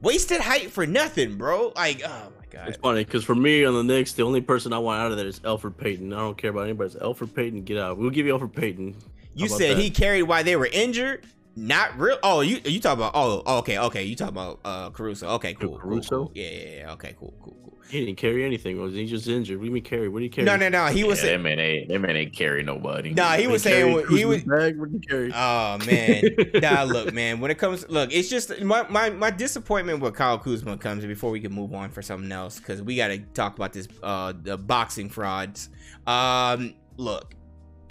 Wasted 0.00 0.40
height 0.40 0.72
for 0.72 0.84
nothing, 0.84 1.38
bro. 1.38 1.72
Like, 1.76 2.02
oh 2.04 2.32
god. 2.54 2.68
It's 2.68 2.78
funny 2.78 3.04
because 3.04 3.24
for 3.24 3.34
me 3.34 3.64
on 3.64 3.74
the 3.74 3.82
Knicks, 3.84 4.12
the 4.12 4.22
only 4.22 4.40
person 4.40 4.72
I 4.72 4.78
want 4.78 5.00
out 5.00 5.10
of 5.10 5.16
there 5.16 5.26
is 5.26 5.40
Elfrid 5.40 5.76
Payton. 5.76 6.12
I 6.12 6.18
don't 6.18 6.38
care 6.38 6.50
about 6.50 6.62
anybody. 6.64 6.86
It's 6.86 6.96
Elfrid 6.96 7.34
Payton, 7.34 7.64
get 7.64 7.78
out. 7.78 7.98
We'll 7.98 8.10
give 8.10 8.26
you 8.26 8.36
Elfrid 8.36 8.54
Payton. 8.54 8.96
You 9.34 9.48
said 9.48 9.76
that? 9.76 9.82
he 9.82 9.90
carried 9.90 10.22
why 10.22 10.42
they 10.42 10.56
were 10.56 10.68
injured. 10.72 11.26
Not 11.56 11.98
real. 11.98 12.18
Oh, 12.22 12.40
you 12.40 12.60
you 12.64 12.80
talk 12.80 12.94
about? 12.94 13.12
Oh, 13.14 13.58
okay, 13.58 13.78
okay. 13.78 14.04
You 14.04 14.16
talk 14.16 14.28
about 14.28 14.60
uh 14.64 14.90
Caruso. 14.90 15.28
Okay, 15.34 15.54
cool. 15.54 15.78
Caruso. 15.78 16.08
Cool, 16.08 16.26
cool. 16.26 16.32
Yeah, 16.34 16.50
yeah, 16.50 16.76
yeah. 16.76 16.92
Okay, 16.92 17.14
cool, 17.18 17.34
cool, 17.42 17.56
cool. 17.62 17.73
He 17.94 18.04
didn't 18.04 18.18
carry 18.18 18.44
anything. 18.44 18.80
Was 18.80 18.92
he 18.92 19.06
just 19.06 19.28
injured? 19.28 19.56
What 19.56 19.62
do 19.62 19.68
you 19.68 19.72
mean 19.72 19.84
carry? 19.84 20.08
What 20.08 20.18
do 20.18 20.24
you 20.24 20.30
carry? 20.30 20.44
No, 20.44 20.56
no, 20.56 20.68
no. 20.68 20.86
He 20.86 21.02
yeah, 21.02 21.06
was. 21.06 21.22
That 21.22 21.40
man 21.40 21.60
ain't. 21.60 21.88
That 21.88 22.00
man 22.00 22.16
ain't 22.16 22.32
carry 22.32 22.64
nobody. 22.64 23.14
Nah, 23.14 23.34
he 23.34 23.46
was 23.46 23.62
saying 23.62 24.08
he 24.08 24.24
was. 24.24 24.42
Bag, 24.42 24.76
what 24.76 24.90
did 24.90 25.00
he 25.00 25.08
carry? 25.08 25.32
Oh 25.32 25.78
man, 25.86 26.22
nah. 26.54 26.82
Look, 26.82 27.14
man. 27.14 27.38
When 27.38 27.52
it 27.52 27.58
comes, 27.58 27.88
look, 27.88 28.12
it's 28.12 28.28
just 28.28 28.60
my 28.62 28.84
my 28.88 29.10
my 29.10 29.30
disappointment 29.30 30.00
with 30.00 30.16
Kyle 30.16 30.40
Kuzma 30.40 30.76
comes 30.76 31.06
before 31.06 31.30
we 31.30 31.38
can 31.38 31.52
move 31.52 31.72
on 31.72 31.90
for 31.90 32.02
something 32.02 32.32
else 32.32 32.58
because 32.58 32.82
we 32.82 32.96
got 32.96 33.08
to 33.08 33.18
talk 33.18 33.54
about 33.54 33.72
this 33.72 33.86
uh 34.02 34.32
the 34.42 34.58
boxing 34.58 35.08
frauds. 35.08 35.68
Um, 36.04 36.74
look, 36.96 37.36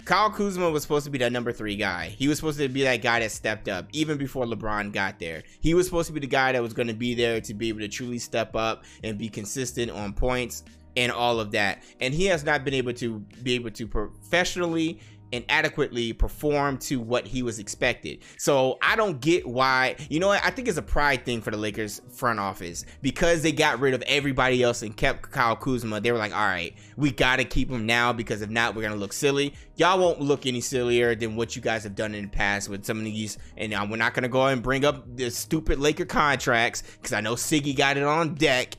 Kyle 0.04 0.30
Kuzma 0.30 0.68
was 0.70 0.82
supposed 0.82 1.06
to 1.06 1.10
be 1.10 1.18
that 1.18 1.32
number 1.32 1.50
three 1.50 1.76
guy. 1.76 2.08
He 2.08 2.28
was 2.28 2.36
supposed 2.36 2.58
to 2.58 2.68
be 2.68 2.82
that 2.82 3.00
guy 3.00 3.20
that 3.20 3.30
stepped 3.30 3.68
up 3.68 3.86
even 3.92 4.18
before 4.18 4.44
LeBron 4.44 4.92
got 4.92 5.18
there. 5.18 5.44
He 5.60 5.72
was 5.72 5.86
supposed 5.86 6.08
to 6.08 6.12
be 6.12 6.20
the 6.20 6.26
guy 6.26 6.52
that 6.52 6.62
was 6.62 6.74
going 6.74 6.88
to 6.88 6.94
be 6.94 7.14
there 7.14 7.40
to 7.40 7.54
be 7.54 7.70
able 7.70 7.80
to 7.80 7.88
truly 7.88 8.18
step 8.18 8.54
up 8.54 8.84
and 9.02 9.16
be 9.16 9.30
consistent 9.30 9.90
on 9.90 10.12
points 10.12 10.62
and 10.96 11.10
all 11.10 11.40
of 11.40 11.52
that. 11.52 11.82
And 12.00 12.12
he 12.12 12.26
has 12.26 12.44
not 12.44 12.64
been 12.64 12.74
able 12.74 12.92
to 12.94 13.20
be 13.42 13.54
able 13.54 13.70
to 13.70 13.86
professionally 13.86 15.00
and 15.32 15.44
adequately 15.48 16.12
perform 16.12 16.78
to 16.78 17.00
what 17.00 17.26
he 17.26 17.42
was 17.42 17.58
expected. 17.58 18.20
So 18.38 18.78
I 18.80 18.94
don't 18.94 19.20
get 19.20 19.46
why, 19.46 19.96
you 20.08 20.20
know 20.20 20.28
what? 20.28 20.44
I 20.44 20.50
think 20.50 20.68
it's 20.68 20.78
a 20.78 20.82
pride 20.82 21.24
thing 21.24 21.40
for 21.40 21.50
the 21.50 21.56
Lakers 21.56 22.00
front 22.12 22.38
office 22.38 22.84
because 23.02 23.42
they 23.42 23.50
got 23.50 23.80
rid 23.80 23.94
of 23.94 24.02
everybody 24.02 24.62
else 24.62 24.82
and 24.82 24.96
kept 24.96 25.30
Kyle 25.32 25.56
Kuzma. 25.56 26.00
They 26.00 26.12
were 26.12 26.18
like, 26.18 26.32
all 26.32 26.46
right, 26.46 26.74
we 26.96 27.10
got 27.10 27.36
to 27.36 27.44
keep 27.44 27.68
him 27.68 27.84
now 27.84 28.12
because 28.12 28.42
if 28.42 28.50
not, 28.50 28.74
we're 28.76 28.82
going 28.82 28.94
to 28.94 29.00
look 29.00 29.12
silly. 29.12 29.54
Y'all 29.76 29.98
won't 29.98 30.20
look 30.20 30.46
any 30.46 30.60
sillier 30.60 31.14
than 31.16 31.34
what 31.34 31.56
you 31.56 31.62
guys 31.62 31.82
have 31.82 31.96
done 31.96 32.14
in 32.14 32.24
the 32.24 32.30
past 32.30 32.68
with 32.68 32.84
some 32.84 32.98
of 32.98 33.04
these. 33.04 33.38
And 33.56 33.72
we're 33.90 33.96
not 33.96 34.14
going 34.14 34.22
to 34.22 34.28
go 34.28 34.46
and 34.46 34.62
bring 34.62 34.84
up 34.84 35.16
the 35.16 35.30
stupid 35.30 35.80
Laker 35.80 36.04
contracts 36.04 36.82
because 36.82 37.12
I 37.12 37.20
know 37.20 37.34
Siggy 37.34 37.76
got 37.76 37.96
it 37.96 38.04
on 38.04 38.34
deck. 38.34 38.76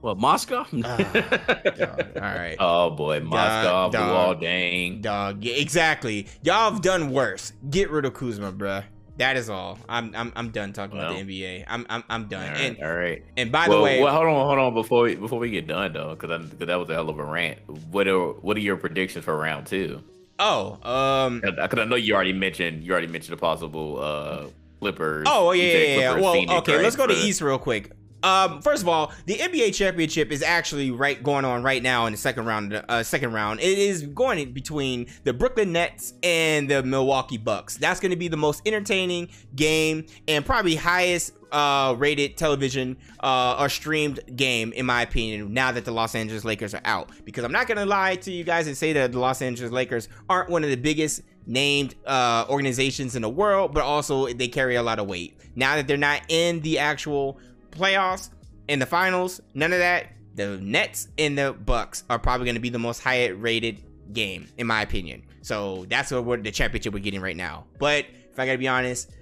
What 0.00 0.18
Mozgov? 0.18 0.68
oh, 0.84 2.20
all 2.20 2.20
right. 2.20 2.56
Oh 2.58 2.90
boy, 2.90 3.20
Mozgov, 3.20 3.92
blue 3.92 4.00
all 4.00 4.34
dang. 4.34 5.00
Dog, 5.00 5.42
yeah, 5.42 5.54
exactly. 5.54 6.26
Y'all 6.42 6.70
have 6.70 6.82
done 6.82 7.10
worse. 7.10 7.52
Get 7.70 7.90
rid 7.90 8.04
of 8.04 8.14
Kuzma, 8.14 8.52
bruh. 8.52 8.84
That 9.18 9.36
is 9.38 9.48
all. 9.48 9.78
I'm 9.88 10.14
I'm 10.14 10.32
I'm 10.36 10.50
done 10.50 10.74
talking 10.74 10.98
well, 10.98 11.10
about 11.10 11.26
the 11.26 11.42
NBA. 11.42 11.64
I'm 11.66 11.86
I'm 11.88 12.04
I'm 12.10 12.28
done. 12.28 12.46
All 12.46 12.52
right, 12.52 12.60
and 12.60 12.82
all 12.82 12.94
right. 12.94 13.24
And 13.36 13.50
by 13.50 13.66
well, 13.66 13.78
the 13.78 13.84
way, 13.84 14.02
well, 14.02 14.14
hold 14.14 14.26
on, 14.26 14.46
hold 14.46 14.58
on 14.58 14.74
before 14.74 15.04
we, 15.04 15.14
before 15.14 15.38
we 15.38 15.50
get 15.50 15.66
done 15.66 15.92
though, 15.94 16.14
because 16.14 16.50
because 16.50 16.66
that 16.66 16.78
was 16.78 16.90
a 16.90 16.94
hell 16.94 17.08
of 17.08 17.18
a 17.18 17.24
rant. 17.24 17.58
What 17.90 18.06
are 18.08 18.32
what 18.32 18.56
are 18.58 18.60
your 18.60 18.76
predictions 18.76 19.24
for 19.24 19.36
round 19.36 19.66
two? 19.66 20.02
Oh, 20.38 20.78
um, 20.82 21.40
because 21.40 21.78
I 21.78 21.84
know 21.84 21.96
you 21.96 22.14
already 22.14 22.34
mentioned 22.34 22.84
you 22.84 22.92
already 22.92 23.06
mentioned 23.06 23.32
a 23.32 23.40
possible 23.40 23.98
uh 23.98 24.46
Clippers. 24.80 25.26
Oh 25.28 25.52
yeah, 25.52 25.64
yeah, 25.64 25.98
yeah. 25.98 26.20
Well, 26.20 26.34
Phoenix, 26.34 26.52
okay, 26.52 26.74
right? 26.74 26.82
let's 26.82 26.96
go 26.96 27.06
to 27.06 27.14
East 27.14 27.40
real 27.40 27.58
quick. 27.58 27.90
Um, 28.22 28.62
first 28.62 28.82
of 28.82 28.88
all, 28.88 29.12
the 29.26 29.36
NBA 29.36 29.74
championship 29.74 30.32
is 30.32 30.42
actually 30.42 30.90
right 30.90 31.22
going 31.22 31.44
on 31.44 31.62
right 31.62 31.82
now 31.82 32.06
in 32.06 32.12
the 32.12 32.18
second 32.18 32.46
round. 32.46 32.82
Uh, 32.88 33.02
second 33.02 33.32
round, 33.32 33.60
it 33.60 33.78
is 33.78 34.02
going 34.02 34.52
between 34.52 35.06
the 35.24 35.32
Brooklyn 35.32 35.72
Nets 35.72 36.14
and 36.22 36.68
the 36.68 36.82
Milwaukee 36.82 37.36
Bucks. 37.36 37.76
That's 37.76 38.00
going 38.00 38.10
to 38.10 38.16
be 38.16 38.28
the 38.28 38.36
most 38.36 38.66
entertaining 38.66 39.28
game 39.54 40.06
and 40.26 40.44
probably 40.44 40.76
highest 40.76 41.34
uh, 41.52 41.94
rated 41.96 42.36
television 42.36 42.96
uh, 43.20 43.56
or 43.58 43.68
streamed 43.68 44.20
game 44.34 44.72
in 44.72 44.86
my 44.86 45.02
opinion. 45.02 45.52
Now 45.52 45.72
that 45.72 45.84
the 45.84 45.92
Los 45.92 46.14
Angeles 46.14 46.44
Lakers 46.44 46.74
are 46.74 46.82
out, 46.84 47.10
because 47.24 47.44
I'm 47.44 47.52
not 47.52 47.66
going 47.66 47.78
to 47.78 47.86
lie 47.86 48.16
to 48.16 48.32
you 48.32 48.44
guys 48.44 48.66
and 48.66 48.76
say 48.76 48.92
that 48.94 49.12
the 49.12 49.18
Los 49.18 49.42
Angeles 49.42 49.72
Lakers 49.72 50.08
aren't 50.28 50.50
one 50.50 50.64
of 50.64 50.70
the 50.70 50.76
biggest 50.76 51.22
named 51.46 51.94
uh, 52.06 52.44
organizations 52.48 53.14
in 53.14 53.22
the 53.22 53.28
world, 53.28 53.72
but 53.72 53.82
also 53.82 54.26
they 54.26 54.48
carry 54.48 54.74
a 54.74 54.82
lot 54.82 54.98
of 54.98 55.06
weight. 55.06 55.38
Now 55.54 55.76
that 55.76 55.86
they're 55.86 55.96
not 55.96 56.22
in 56.28 56.60
the 56.60 56.78
actual 56.78 57.38
playoffs, 57.76 58.30
in 58.68 58.78
the 58.78 58.86
finals, 58.86 59.40
none 59.54 59.72
of 59.72 59.78
that. 59.78 60.08
The 60.34 60.58
Nets 60.58 61.08
and 61.18 61.38
the 61.38 61.52
Bucks 61.52 62.04
are 62.10 62.18
probably 62.18 62.44
going 62.44 62.56
to 62.56 62.60
be 62.60 62.68
the 62.68 62.78
most 62.78 63.00
high 63.00 63.28
rated 63.28 63.82
game, 64.12 64.48
in 64.58 64.66
my 64.66 64.82
opinion. 64.82 65.22
So 65.42 65.86
that's 65.88 66.10
what 66.10 66.24
we're, 66.24 66.36
the 66.38 66.50
championship 66.50 66.92
we're 66.92 67.00
getting 67.00 67.20
right 67.20 67.36
now. 67.36 67.66
But 67.78 68.06
if 68.32 68.38
I 68.38 68.46
gotta 68.46 68.58
be 68.58 68.68
honest, 68.68 69.12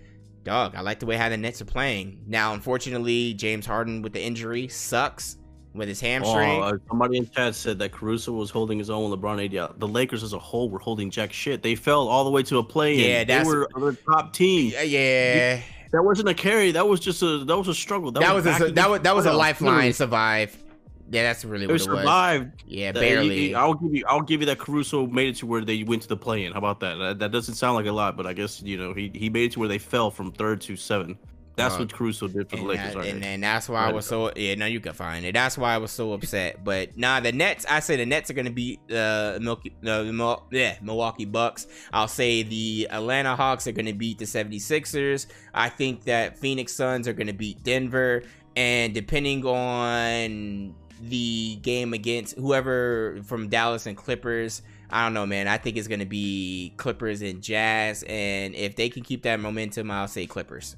dog, 0.43 0.75
I 0.75 0.81
like 0.81 0.99
the 0.99 1.07
way 1.07 1.17
how 1.17 1.29
the 1.29 1.37
Nets 1.37 1.61
are 1.61 1.67
playing. 1.67 2.23
Now, 2.27 2.55
unfortunately, 2.55 3.35
James 3.35 3.67
Harden 3.67 4.03
with 4.03 4.13
the 4.13 4.23
injury 4.23 4.69
sucks 4.69 5.37
with 5.75 5.89
his 5.89 6.01
hamstring. 6.01 6.51
Oh, 6.51 6.63
uh, 6.63 6.79
somebody 6.89 7.19
in 7.19 7.29
chat 7.29 7.55
said 7.55 7.79
that 7.81 7.93
Caruso 7.93 8.33
was 8.33 8.51
holding 8.51 8.79
his 8.79 8.91
own 8.91 9.11
with 9.11 9.21
LeBron 9.21 9.45
AD 9.45 9.57
out. 9.57 9.79
The 9.79 9.89
Lakers 9.89 10.23
as 10.23 10.33
a 10.33 10.39
whole 10.39 10.71
were 10.71 10.79
holding 10.79 11.11
jack 11.11 11.33
shit. 11.33 11.63
They 11.63 11.75
fell 11.75 12.09
all 12.09 12.25
the 12.25 12.31
way 12.31 12.43
to 12.45 12.59
a 12.59 12.65
play. 12.65 12.95
Yeah, 12.95 13.25
they 13.25 13.45
were 13.45 13.69
the 13.75 13.97
top 14.07 14.33
team. 14.33 14.73
Yeah, 14.73 14.83
yeah. 14.83 15.61
That 15.95 16.03
wasn't 16.03 16.29
a 16.29 16.35
carry. 16.35 16.73
That 16.73 16.89
was 16.89 16.99
just 16.99 17.23
a 17.23 17.45
that 17.45 17.57
was 17.57 17.69
a 17.69 17.75
struggle. 17.75 18.11
That, 18.11 18.21
that 18.21 18.35
was, 18.35 18.45
was 18.45 18.61
a, 18.61 18.73
that 18.73 18.91
was 18.91 19.01
that 19.03 19.15
was 19.15 19.27
a 19.27 19.33
lifeline 19.33 19.93
survive. 19.93 20.61
Yeah, 21.09 21.23
that's 21.23 21.45
really 21.45 21.69
what 21.69 21.77
it 21.77 21.83
survived. 21.83 22.63
was. 22.65 22.65
Yeah, 22.67 22.91
barely. 22.91 23.55
I'll 23.55 23.75
give 23.75 23.95
you. 23.95 24.05
I'll 24.09 24.21
give 24.21 24.41
you 24.41 24.47
that. 24.47 24.59
Caruso 24.59 25.07
made 25.07 25.29
it 25.29 25.37
to 25.37 25.47
where 25.47 25.65
they 25.65 25.85
went 25.85 26.03
to 26.03 26.09
the 26.09 26.17
play-in. 26.17 26.51
How 26.51 26.59
about 26.59 26.81
that? 26.81 26.97
that? 26.97 27.19
that? 27.21 27.31
doesn't 27.31 27.55
sound 27.55 27.77
like 27.77 27.87
a 27.87 27.93
lot, 27.93 28.17
but 28.17 28.27
I 28.27 28.33
guess 28.33 28.61
you 28.61 28.77
know 28.77 28.93
he 28.93 29.13
he 29.15 29.31
made 29.31 29.45
it 29.45 29.53
to 29.53 29.61
where 29.61 29.69
they 29.69 29.79
fell 29.79 30.11
from 30.11 30.33
third 30.33 30.61
to 30.63 30.75
seven. 30.75 31.17
That's 31.57 31.75
uh, 31.75 31.79
what 31.79 31.93
Caruso 31.93 32.29
did 32.29 32.51
for 32.51 32.57
the 32.57 32.63
Lakers. 32.63 32.95
That, 32.95 33.07
and, 33.07 33.23
then 33.23 33.41
that's 33.41 33.69
why 33.69 33.87
I 33.87 33.93
was 33.93 34.07
so 34.07 34.33
yeah. 34.35 34.55
No, 34.57 34.67
you 34.67 34.81
can 34.81 34.93
find 34.93 35.25
it. 35.25 35.35
That's 35.35 35.57
why 35.57 35.75
I 35.75 35.79
was 35.79 35.91
so 35.91 36.13
upset. 36.13 36.65
But 36.65 36.97
nah, 36.97 37.21
the 37.21 37.33
Nets. 37.33 37.65
I 37.69 37.81
say 37.81 37.97
the 37.97 38.07
Nets 38.07 38.31
are 38.31 38.35
gonna 38.35 38.51
beat 38.51 38.81
uh, 38.91 39.39
Milky, 39.41 39.75
uh, 39.87 40.37
yeah, 40.51 40.77
Milwaukee 40.83 41.25
Bucks. 41.25 41.67
I'll 41.93 42.09
say 42.09 42.43
the 42.43 42.89
Atlanta 42.91 43.37
Hawks 43.37 43.67
are 43.67 43.73
gonna 43.73 43.95
beat 43.95 44.19
the 44.19 44.25
76ers. 44.25 45.27
I 45.53 45.69
think 45.69 46.05
that 46.05 46.39
Phoenix 46.39 46.73
Suns 46.73 47.07
are 47.07 47.13
gonna 47.13 47.33
beat 47.33 47.63
Denver. 47.63 48.23
And 48.57 48.95
depending 48.95 49.45
on 49.45 50.75
the 51.01 51.57
game 51.57 51.93
against 51.93 52.37
whoever 52.37 53.21
from 53.25 53.49
Dallas 53.49 53.87
and 53.87 53.97
Clippers. 53.97 54.63
I 54.91 55.05
don't 55.05 55.15
know, 55.15 55.27
man. 55.27 55.49
I 55.49 55.59
think 55.59 55.77
it's 55.77 55.89
gonna 55.89 56.07
be 56.07 56.73
Clippers 56.77 57.23
and 57.23 57.43
Jazz, 57.43 58.05
and 58.07 58.55
if 58.55 58.77
they 58.77 58.89
can 58.89 59.03
keep 59.03 59.23
that 59.23 59.41
momentum, 59.41 59.91
I'll 59.91 60.09
say 60.09 60.27
Clippers. 60.27 60.77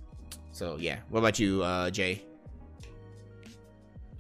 So 0.57 0.79
yeah. 0.81 1.01
What 1.11 1.19
about 1.19 1.39
you, 1.39 1.63
uh, 1.63 1.91
Jay? 1.91 2.23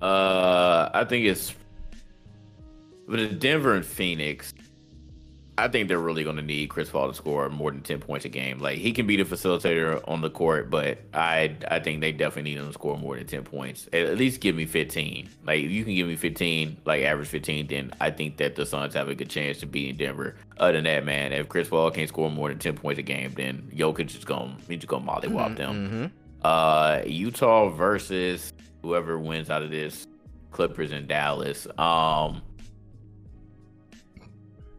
Uh, 0.03 0.91
I 0.93 1.05
think 1.05 1.24
it's 1.24 1.55
but 3.09 3.39
Denver 3.39 3.74
and 3.74 3.87
Phoenix. 3.87 4.53
I 5.57 5.68
think 5.68 5.89
they're 5.89 5.99
really 5.99 6.22
going 6.22 6.37
to 6.37 6.43
need 6.43 6.68
Chris 6.68 6.91
Paul 6.91 7.09
to 7.09 7.14
score 7.14 7.49
more 7.49 7.70
than 7.70 7.80
ten 7.80 8.01
points 8.01 8.26
a 8.26 8.28
game. 8.28 8.59
Like 8.59 8.76
he 8.76 8.93
can 8.93 9.07
be 9.07 9.16
the 9.16 9.24
facilitator 9.24 10.07
on 10.07 10.20
the 10.20 10.28
court, 10.28 10.68
but 10.68 10.99
I 11.14 11.57
I 11.70 11.80
think 11.80 12.03
they 12.03 12.12
definitely 12.12 12.51
need 12.51 12.59
him 12.59 12.66
to 12.66 12.72
score 12.74 12.99
more 12.99 13.16
than 13.16 13.26
ten 13.26 13.43
points. 13.43 13.89
At 13.95 14.18
least 14.18 14.43
give 14.43 14.55
me 14.55 14.66
fifteen. 14.66 15.30
Like 15.47 15.64
if 15.64 15.70
you 15.70 15.84
can 15.84 15.95
give 15.95 16.07
me 16.07 16.16
fifteen, 16.16 16.76
like 16.84 17.03
average 17.03 17.28
fifteen, 17.28 17.66
then 17.66 17.95
I 17.99 18.11
think 18.11 18.37
that 18.37 18.57
the 18.57 18.66
Suns 18.66 18.93
have 18.93 19.09
a 19.09 19.14
good 19.14 19.30
chance 19.30 19.61
to 19.61 19.66
beat 19.66 19.89
in 19.89 19.97
Denver. 19.97 20.37
Other 20.59 20.74
than 20.74 20.84
that, 20.84 21.07
man, 21.07 21.32
if 21.32 21.49
Chris 21.49 21.70
Paul 21.70 21.91
can't 21.91 22.11
score 22.11 22.30
more 22.30 22.51
than 22.51 22.59
ten 22.59 22.76
points 22.76 22.99
a 22.99 23.03
game, 23.03 23.32
then 23.34 23.72
Jokic 23.74 24.14
is 24.14 24.26
going 24.26 24.55
he's 24.68 24.84
going 24.84 25.07
to 25.07 25.11
mollywop 25.11 25.30
mm-hmm, 25.30 25.55
them. 25.55 25.89
Mm-hmm. 25.89 26.26
Uh, 26.47 27.03
Utah 27.05 27.70
versus 27.70 28.53
whoever 28.80 29.18
wins 29.18 29.51
out 29.51 29.64
of 29.64 29.70
this, 29.72 30.07
Clippers 30.53 30.92
and 30.92 31.09
Dallas. 31.09 31.66
Um. 31.76 32.40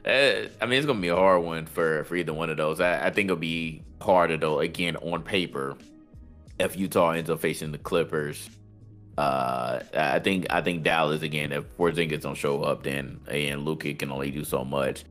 Uh, 0.06 0.48
I 0.62 0.66
mean, 0.66 0.78
it's 0.78 0.86
gonna 0.86 1.02
be 1.02 1.10
a 1.10 1.16
hard 1.18 1.44
one 1.44 1.66
for 1.66 2.06
for 2.06 2.16
either 2.16 2.34
one 2.34 2.50
of 2.50 2.56
those. 2.56 2.80
I, 2.80 3.08
I 3.08 3.10
think 3.10 3.26
it'll 3.26 3.36
be 3.36 3.84
harder 4.00 4.38
though. 4.38 4.62
Again, 4.62 4.96
on 4.96 5.24
paper, 5.24 5.76
if 6.58 6.78
Utah 6.78 7.12
ends 7.12 7.30
up 7.30 7.42
facing 7.42 7.74
the 7.74 7.80
Clippers, 7.80 8.50
uh, 9.18 9.82
I 9.94 10.20
think 10.20 10.48
I 10.50 10.62
think 10.62 10.84
Dallas 10.84 11.22
again. 11.22 11.52
If 11.52 11.66
Porzingis 11.76 12.22
don't 12.22 12.36
show 12.36 12.62
up, 12.62 12.84
then 12.84 13.20
and 13.28 13.66
Luka 13.66 13.94
can 13.94 14.10
only 14.10 14.32
do 14.32 14.46
so 14.46 14.64
much. 14.64 15.04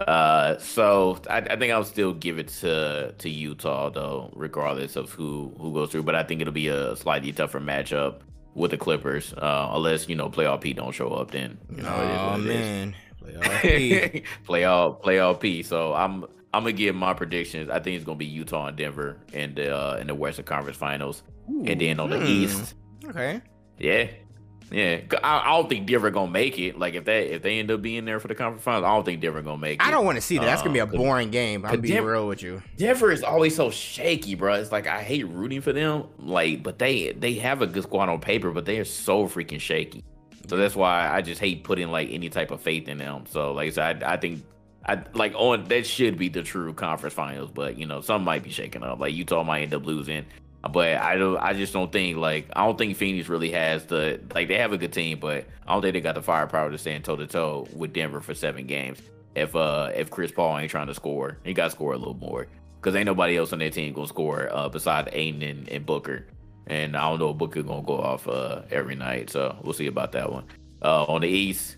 Uh, 0.00 0.58
so 0.58 1.20
I, 1.28 1.38
I, 1.38 1.56
think 1.56 1.72
I'll 1.72 1.84
still 1.84 2.12
give 2.14 2.38
it 2.38 2.48
to 2.48 3.14
to 3.18 3.28
Utah 3.28 3.90
though, 3.90 4.30
regardless 4.34 4.96
of 4.96 5.10
who 5.10 5.54
who 5.58 5.72
goes 5.72 5.90
through. 5.90 6.02
But 6.02 6.14
I 6.14 6.24
think 6.24 6.40
it'll 6.40 6.52
be 6.52 6.68
a 6.68 6.96
slightly 6.96 7.32
tougher 7.32 7.60
matchup 7.60 8.20
with 8.54 8.70
the 8.70 8.78
Clippers, 8.78 9.32
uh, 9.34 9.70
unless 9.72 10.08
you 10.08 10.16
know 10.16 10.28
playoff 10.28 10.62
P 10.62 10.72
don't 10.72 10.92
show 10.92 11.10
up. 11.10 11.30
Then 11.30 11.58
you 11.70 11.82
know, 11.82 12.32
oh 12.34 12.38
man. 12.38 12.94
Playoff 13.22 14.24
playoff 14.46 15.02
playoff 15.02 15.40
P. 15.40 15.62
So 15.62 15.94
I'm 15.94 16.24
I'm 16.54 16.64
gonna 16.64 16.72
give 16.72 16.94
my 16.94 17.14
predictions. 17.14 17.70
I 17.70 17.78
think 17.78 17.96
it's 17.96 18.04
gonna 18.04 18.16
be 18.16 18.26
Utah 18.26 18.66
and 18.66 18.76
Denver 18.76 19.18
in 19.32 19.54
the 19.54 19.76
uh, 19.76 19.96
in 19.96 20.08
the 20.08 20.14
Western 20.14 20.44
Conference 20.44 20.76
Finals, 20.76 21.22
Ooh, 21.50 21.64
and 21.66 21.80
then 21.80 22.00
on 22.00 22.10
the 22.10 22.18
hmm. 22.18 22.26
East. 22.26 22.74
Okay. 23.04 23.40
Yeah. 23.78 24.08
Yeah, 24.72 25.00
I, 25.22 25.40
I, 25.40 25.56
don't 25.56 25.68
think 25.68 25.86
Denver 25.86 26.10
gonna 26.10 26.30
make 26.30 26.58
it. 26.58 26.78
Like 26.78 26.94
if 26.94 27.04
they 27.04 27.26
if 27.28 27.42
they 27.42 27.58
end 27.58 27.70
up 27.70 27.82
being 27.82 28.06
there 28.06 28.18
for 28.18 28.28
the 28.28 28.34
conference 28.34 28.64
finals, 28.64 28.84
I 28.84 28.94
don't 28.94 29.04
think 29.04 29.20
Denver 29.20 29.42
gonna 29.42 29.58
make 29.58 29.80
it. 29.80 29.86
I 29.86 29.90
don't 29.90 30.06
want 30.06 30.16
to 30.16 30.22
see 30.22 30.38
that. 30.38 30.46
That's 30.46 30.62
gonna 30.62 30.72
be 30.72 30.78
a 30.78 30.84
um, 30.84 30.90
boring 30.90 31.30
game. 31.30 31.66
I'll 31.66 31.76
be 31.76 31.88
Denver, 31.88 32.12
real 32.12 32.26
with 32.26 32.42
you. 32.42 32.62
Denver 32.78 33.12
is 33.12 33.22
always 33.22 33.54
so 33.54 33.70
shaky, 33.70 34.34
bro. 34.34 34.54
It's 34.54 34.72
like 34.72 34.86
I 34.86 35.02
hate 35.02 35.28
rooting 35.28 35.60
for 35.60 35.74
them. 35.74 36.04
Like, 36.18 36.62
but 36.62 36.78
they 36.78 37.12
they 37.12 37.34
have 37.34 37.60
a 37.60 37.66
good 37.66 37.82
squad 37.82 38.08
on 38.08 38.20
paper, 38.20 38.50
but 38.50 38.64
they 38.64 38.78
are 38.78 38.84
so 38.86 39.28
freaking 39.28 39.60
shaky. 39.60 40.04
So 40.48 40.56
that's 40.56 40.74
why 40.74 41.08
I 41.08 41.20
just 41.20 41.40
hate 41.40 41.64
putting 41.64 41.88
like 41.88 42.10
any 42.10 42.30
type 42.30 42.50
of 42.50 42.62
faith 42.62 42.88
in 42.88 42.96
them. 42.96 43.24
So 43.28 43.52
like 43.52 43.68
I 43.68 43.70
said, 43.70 44.02
I, 44.02 44.14
I 44.14 44.16
think 44.16 44.42
I 44.86 45.02
like 45.12 45.34
on 45.34 45.64
that 45.64 45.86
should 45.86 46.18
be 46.18 46.28
the 46.28 46.42
true 46.42 46.72
conference 46.72 47.14
finals, 47.14 47.50
but 47.52 47.78
you 47.78 47.86
know, 47.86 48.00
some 48.00 48.24
might 48.24 48.42
be 48.42 48.50
shaking 48.50 48.82
up. 48.82 48.98
Like 48.98 49.14
Utah 49.14 49.44
might 49.44 49.62
end 49.62 49.74
up 49.74 49.84
losing. 49.84 50.24
But 50.70 50.96
I 50.96 51.16
don't 51.16 51.38
I 51.38 51.54
just 51.54 51.72
don't 51.72 51.90
think 51.90 52.18
like 52.18 52.46
I 52.54 52.64
don't 52.64 52.78
think 52.78 52.96
Phoenix 52.96 53.28
really 53.28 53.50
has 53.50 53.86
the 53.86 54.20
like 54.34 54.48
they 54.48 54.58
have 54.58 54.72
a 54.72 54.78
good 54.78 54.92
team, 54.92 55.18
but 55.18 55.44
I 55.66 55.72
don't 55.72 55.82
think 55.82 55.94
they 55.94 56.00
got 56.00 56.14
the 56.14 56.22
firepower 56.22 56.70
to 56.70 56.78
stand 56.78 57.04
toe 57.04 57.16
to 57.16 57.26
toe 57.26 57.66
with 57.74 57.92
Denver 57.92 58.20
for 58.20 58.32
seven 58.32 58.66
games. 58.66 58.98
If 59.34 59.56
uh 59.56 59.90
if 59.94 60.10
Chris 60.10 60.30
Paul 60.30 60.58
ain't 60.58 60.70
trying 60.70 60.86
to 60.86 60.94
score, 60.94 61.38
he 61.44 61.52
got 61.52 61.64
to 61.64 61.70
score 61.70 61.94
a 61.94 61.98
little 61.98 62.14
more 62.14 62.46
because 62.82 62.94
ain't 62.94 63.06
nobody 63.06 63.36
else 63.36 63.52
on 63.52 63.60
their 63.60 63.70
team 63.70 63.92
gonna 63.92 64.08
score 64.08 64.48
uh, 64.52 64.68
besides 64.68 65.08
Ayton 65.12 65.42
and, 65.42 65.68
and 65.68 65.86
Booker. 65.86 66.26
And 66.66 66.96
I 66.96 67.08
don't 67.08 67.18
know 67.18 67.30
if 67.30 67.38
Booker 67.38 67.62
gonna 67.62 67.82
go 67.82 67.98
off 67.98 68.26
uh, 68.26 68.62
every 68.70 68.96
night, 68.96 69.30
so 69.30 69.56
we'll 69.62 69.72
see 69.72 69.86
about 69.86 70.12
that 70.12 70.30
one. 70.30 70.44
Uh, 70.80 71.04
on 71.04 71.20
the 71.20 71.28
East, 71.28 71.76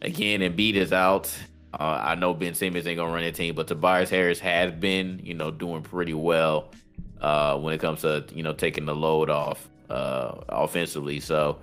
again, 0.00 0.40
Embiid 0.40 0.74
is 0.74 0.92
out. 0.92 1.30
Uh, 1.74 2.00
I 2.02 2.14
know 2.14 2.32
Ben 2.32 2.54
Simmons 2.54 2.86
ain't 2.86 2.96
gonna 2.96 3.12
run 3.12 3.24
the 3.24 3.32
team, 3.32 3.54
but 3.54 3.66
Tobias 3.66 4.08
Harris 4.08 4.40
has 4.40 4.72
been, 4.72 5.20
you 5.22 5.34
know, 5.34 5.50
doing 5.50 5.82
pretty 5.82 6.14
well 6.14 6.70
uh, 7.20 7.58
when 7.58 7.74
it 7.74 7.80
comes 7.80 8.02
to 8.02 8.24
you 8.32 8.42
know 8.42 8.52
taking 8.52 8.86
the 8.86 8.94
load 8.94 9.30
off 9.30 9.68
uh, 9.90 10.34
offensively. 10.48 11.20
So, 11.20 11.58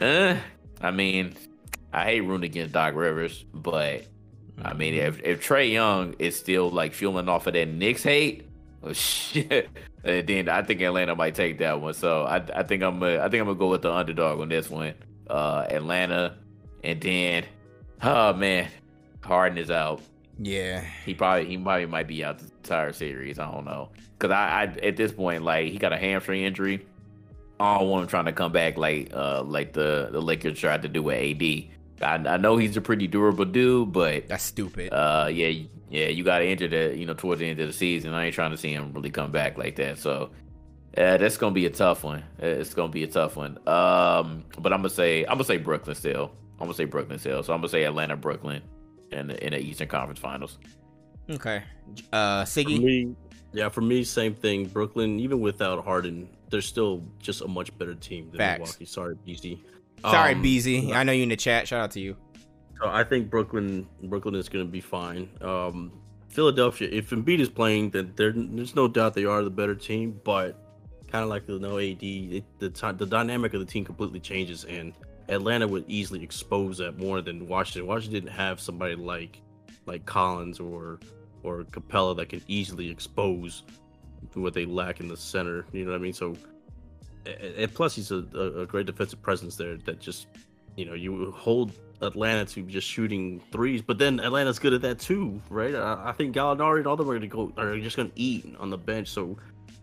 eh, 0.00 0.38
I 0.80 0.90
mean, 0.90 1.34
I 1.92 2.04
hate 2.04 2.20
rooting 2.20 2.50
against 2.50 2.74
Doc 2.74 2.94
Rivers, 2.94 3.44
but 3.52 4.04
I 4.62 4.74
mean, 4.74 4.94
if 4.94 5.22
if 5.22 5.46
Trae 5.46 5.72
Young 5.72 6.14
is 6.18 6.36
still 6.36 6.70
like 6.70 6.94
fueling 6.94 7.28
off 7.28 7.46
of 7.46 7.54
that 7.54 7.68
Knicks 7.68 8.02
hate, 8.02 8.46
oh 8.82 8.92
shit, 8.92 9.68
then 10.02 10.48
I 10.48 10.62
think 10.62 10.80
Atlanta 10.80 11.14
might 11.14 11.34
take 11.34 11.58
that 11.58 11.80
one. 11.80 11.94
So 11.94 12.24
I 12.24 12.36
I 12.54 12.62
think 12.62 12.82
I'm 12.82 13.00
gonna, 13.00 13.18
I 13.18 13.28
think 13.28 13.40
I'm 13.40 13.46
gonna 13.46 13.58
go 13.58 13.68
with 13.68 13.82
the 13.82 13.92
underdog 13.92 14.40
on 14.40 14.48
this 14.48 14.68
one, 14.68 14.94
uh, 15.28 15.66
Atlanta, 15.70 16.36
and 16.84 17.00
then 17.00 17.44
oh 18.02 18.32
man, 18.34 18.68
Harden 19.22 19.58
is 19.58 19.70
out. 19.70 20.02
Yeah, 20.38 20.84
he 21.04 21.14
probably 21.14 21.46
he 21.46 21.58
probably 21.58 21.86
might 21.86 22.06
be 22.06 22.24
out 22.24 22.38
the 22.38 22.44
entire 22.44 22.92
series. 22.92 23.38
I 23.38 23.50
don't 23.50 23.64
know 23.64 23.90
because 24.18 24.32
I, 24.32 24.62
I 24.62 24.86
at 24.86 24.96
this 24.96 25.12
point 25.12 25.42
like 25.42 25.70
he 25.70 25.78
got 25.78 25.92
a 25.92 25.96
hamstring 25.96 26.42
injury. 26.42 26.86
I 27.60 27.78
don't 27.78 27.88
want 27.88 28.04
him 28.04 28.08
trying 28.08 28.26
to 28.26 28.32
come 28.32 28.52
back 28.52 28.76
like 28.76 29.10
uh 29.12 29.42
like 29.42 29.72
the 29.72 30.08
the 30.12 30.20
Lakers 30.20 30.58
tried 30.58 30.82
to 30.82 30.88
do 30.88 31.02
with 31.02 31.16
AD. 31.16 31.64
I, 32.00 32.34
I 32.34 32.36
know 32.36 32.56
he's 32.56 32.76
a 32.76 32.80
pretty 32.80 33.06
durable 33.06 33.44
dude, 33.44 33.92
but 33.92 34.28
that's 34.28 34.44
stupid. 34.44 34.92
Uh, 34.92 35.28
yeah, 35.32 35.64
yeah, 35.90 36.08
you 36.08 36.22
got 36.22 36.38
to 36.38 36.46
injure 36.46 36.68
the 36.68 36.96
you 36.96 37.06
know 37.06 37.14
towards 37.14 37.40
the 37.40 37.48
end 37.48 37.60
of 37.60 37.66
the 37.66 37.72
season. 37.72 38.14
I 38.14 38.26
ain't 38.26 38.34
trying 38.34 38.52
to 38.52 38.56
see 38.56 38.72
him 38.72 38.92
really 38.92 39.10
come 39.10 39.32
back 39.32 39.58
like 39.58 39.76
that. 39.76 39.98
So, 39.98 40.30
uh, 40.96 41.16
that's 41.16 41.36
gonna 41.36 41.54
be 41.54 41.66
a 41.66 41.70
tough 41.70 42.04
one. 42.04 42.22
It's 42.38 42.74
gonna 42.74 42.92
be 42.92 43.02
a 43.02 43.08
tough 43.08 43.36
one. 43.36 43.58
Um, 43.66 44.44
but 44.58 44.72
I'm 44.72 44.80
gonna 44.80 44.90
say 44.90 45.22
I'm 45.24 45.34
gonna 45.34 45.44
say 45.44 45.56
Brooklyn 45.58 45.96
still. 45.96 46.30
I'm 46.60 46.66
gonna 46.66 46.74
say 46.74 46.84
Brooklyn 46.84 47.18
still. 47.18 47.42
So 47.42 47.52
I'm 47.52 47.60
gonna 47.60 47.68
say 47.68 47.84
Atlanta, 47.84 48.16
Brooklyn, 48.16 48.62
in 49.12 49.28
the, 49.28 49.44
in 49.44 49.52
the 49.52 49.58
Eastern 49.58 49.88
Conference 49.88 50.18
Finals. 50.18 50.58
Okay, 51.30 51.62
uh, 52.12 52.42
Siggy. 52.42 53.14
Yeah, 53.52 53.70
for 53.70 53.80
me, 53.80 54.04
same 54.04 54.34
thing. 54.34 54.66
Brooklyn, 54.66 55.18
even 55.20 55.40
without 55.40 55.82
Harden, 55.82 56.28
they're 56.50 56.60
still 56.60 57.02
just 57.18 57.40
a 57.40 57.48
much 57.48 57.76
better 57.78 57.94
team 57.94 58.30
than 58.30 58.38
Facts. 58.38 58.58
Milwaukee. 58.58 58.84
Sorry, 58.84 59.16
BZ. 59.26 59.58
Sorry, 60.02 60.34
um, 60.34 60.42
BZ. 60.42 60.92
I 60.92 61.02
know 61.02 61.12
you 61.12 61.22
in 61.22 61.28
the 61.30 61.36
chat. 61.36 61.66
Shout 61.66 61.80
out 61.80 61.90
to 61.92 62.00
you. 62.00 62.16
So 62.80 62.88
I 62.88 63.04
think 63.04 63.30
Brooklyn, 63.30 63.88
Brooklyn 64.04 64.34
is 64.34 64.48
going 64.48 64.66
to 64.66 64.70
be 64.70 64.80
fine. 64.80 65.28
Um, 65.40 65.92
Philadelphia, 66.28 66.88
if 66.92 67.10
Embiid 67.10 67.40
is 67.40 67.48
playing, 67.48 67.90
then 67.90 68.12
there's 68.16 68.76
no 68.76 68.86
doubt 68.86 69.14
they 69.14 69.24
are 69.24 69.42
the 69.42 69.50
better 69.50 69.74
team. 69.74 70.20
But 70.24 70.56
kind 71.10 71.24
of 71.24 71.30
like 71.30 71.46
the 71.46 71.58
no 71.58 71.78
AD, 71.78 72.02
it, 72.02 72.44
the 72.58 72.70
time, 72.70 72.96
the 72.96 73.06
dynamic 73.06 73.54
of 73.54 73.60
the 73.60 73.66
team 73.66 73.84
completely 73.84 74.20
changes, 74.20 74.64
and 74.64 74.92
Atlanta 75.28 75.68
would 75.68 75.84
easily 75.88 76.22
expose 76.22 76.78
that 76.78 76.98
more 76.98 77.20
than 77.20 77.46
Washington. 77.46 77.86
Washington 77.86 78.24
didn't 78.24 78.36
have 78.36 78.60
somebody 78.60 78.94
like 78.94 79.42
like 79.86 80.04
Collins 80.06 80.60
or 80.60 80.98
or 81.42 81.64
Capela 81.64 82.16
that 82.16 82.28
can 82.28 82.42
easily 82.48 82.90
expose 82.90 83.62
what 84.34 84.54
they 84.54 84.64
lack 84.64 85.00
in 85.00 85.08
the 85.08 85.16
center. 85.16 85.66
You 85.72 85.84
know 85.84 85.92
what 85.92 85.98
I 85.98 86.00
mean? 86.00 86.12
So, 86.12 86.36
and 87.26 87.72
plus 87.72 87.94
he's 87.94 88.10
a, 88.10 88.18
a 88.58 88.66
great 88.66 88.86
defensive 88.86 89.22
presence 89.22 89.56
there 89.56 89.76
that 89.78 90.00
just, 90.00 90.26
you 90.76 90.84
know, 90.84 90.94
you 90.94 91.30
hold 91.32 91.72
Atlanta 92.00 92.44
to 92.44 92.62
just 92.62 92.86
shooting 92.86 93.40
threes, 93.52 93.82
but 93.82 93.98
then 93.98 94.20
Atlanta's 94.20 94.58
good 94.58 94.72
at 94.72 94.82
that 94.82 94.98
too, 94.98 95.40
right? 95.50 95.74
I, 95.74 96.08
I 96.10 96.12
think 96.12 96.34
Gallinari 96.34 96.78
and 96.78 96.86
all 96.86 96.96
them 96.96 97.10
are 97.10 97.14
gonna 97.14 97.26
go 97.26 97.52
are 97.56 97.78
just 97.78 97.96
gonna 97.96 98.10
eat 98.14 98.54
on 98.58 98.70
the 98.70 98.78
bench. 98.78 99.08
So 99.08 99.36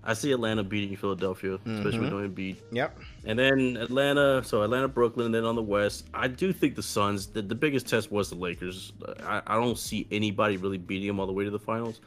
I 0.05 0.13
see 0.13 0.31
Atlanta 0.31 0.63
beating 0.63 0.95
Philadelphia, 0.95 1.55
especially 1.55 1.97
Mhm. 1.97 2.01
with 2.01 2.11
no 2.11 2.29
Embiid. 2.29 2.57
Yep. 2.71 2.99
And 3.25 3.39
then 3.39 3.77
Atlanta, 3.77 4.43
so 4.43 4.61
Atlanta, 4.61 4.87
Brooklyn, 4.87 5.25
and 5.27 5.33
then 5.35 5.43
on 5.45 5.55
the 5.55 5.63
West, 5.63 6.05
I 6.13 6.27
do 6.27 6.53
think 6.53 6.75
the 6.75 6.83
Suns. 6.83 7.25
The, 7.27 7.41
the 7.41 7.55
biggest 7.55 7.87
test 7.87 8.11
was 8.11 8.29
the 8.29 8.35
Lakers. 8.35 8.93
I, 9.23 9.41
I 9.47 9.55
don't 9.55 9.77
see 9.77 10.07
anybody 10.11 10.57
really 10.57 10.77
beating 10.77 11.07
them 11.07 11.19
all 11.19 11.25
the 11.25 11.33
way 11.33 11.43
to 11.43 11.49
the 11.49 11.59
finals. 11.59 12.01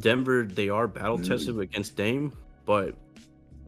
Denver, 0.00 0.44
they 0.44 0.68
are 0.68 0.88
battle 0.88 1.18
tested 1.18 1.58
against 1.58 1.96
Dame, 1.96 2.32
but 2.64 2.94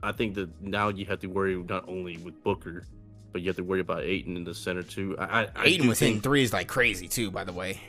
I 0.02 0.12
think 0.12 0.34
that 0.34 0.48
now 0.62 0.88
you 0.88 1.04
have 1.06 1.20
to 1.20 1.26
worry 1.26 1.56
not 1.56 1.88
only 1.88 2.16
with 2.18 2.42
Booker, 2.42 2.84
but 3.32 3.42
you 3.42 3.48
have 3.48 3.56
to 3.56 3.64
worry 3.64 3.80
about 3.80 4.02
Ayton 4.02 4.36
in 4.36 4.44
the 4.44 4.54
center 4.54 4.82
too. 4.82 5.16
I, 5.18 5.48
I, 5.54 5.76
do 5.76 5.88
was 5.88 5.98
hitting 5.98 6.20
threes 6.20 6.52
like 6.52 6.68
crazy 6.68 7.08
too, 7.08 7.30
by 7.30 7.44
the 7.44 7.52
way. 7.52 7.80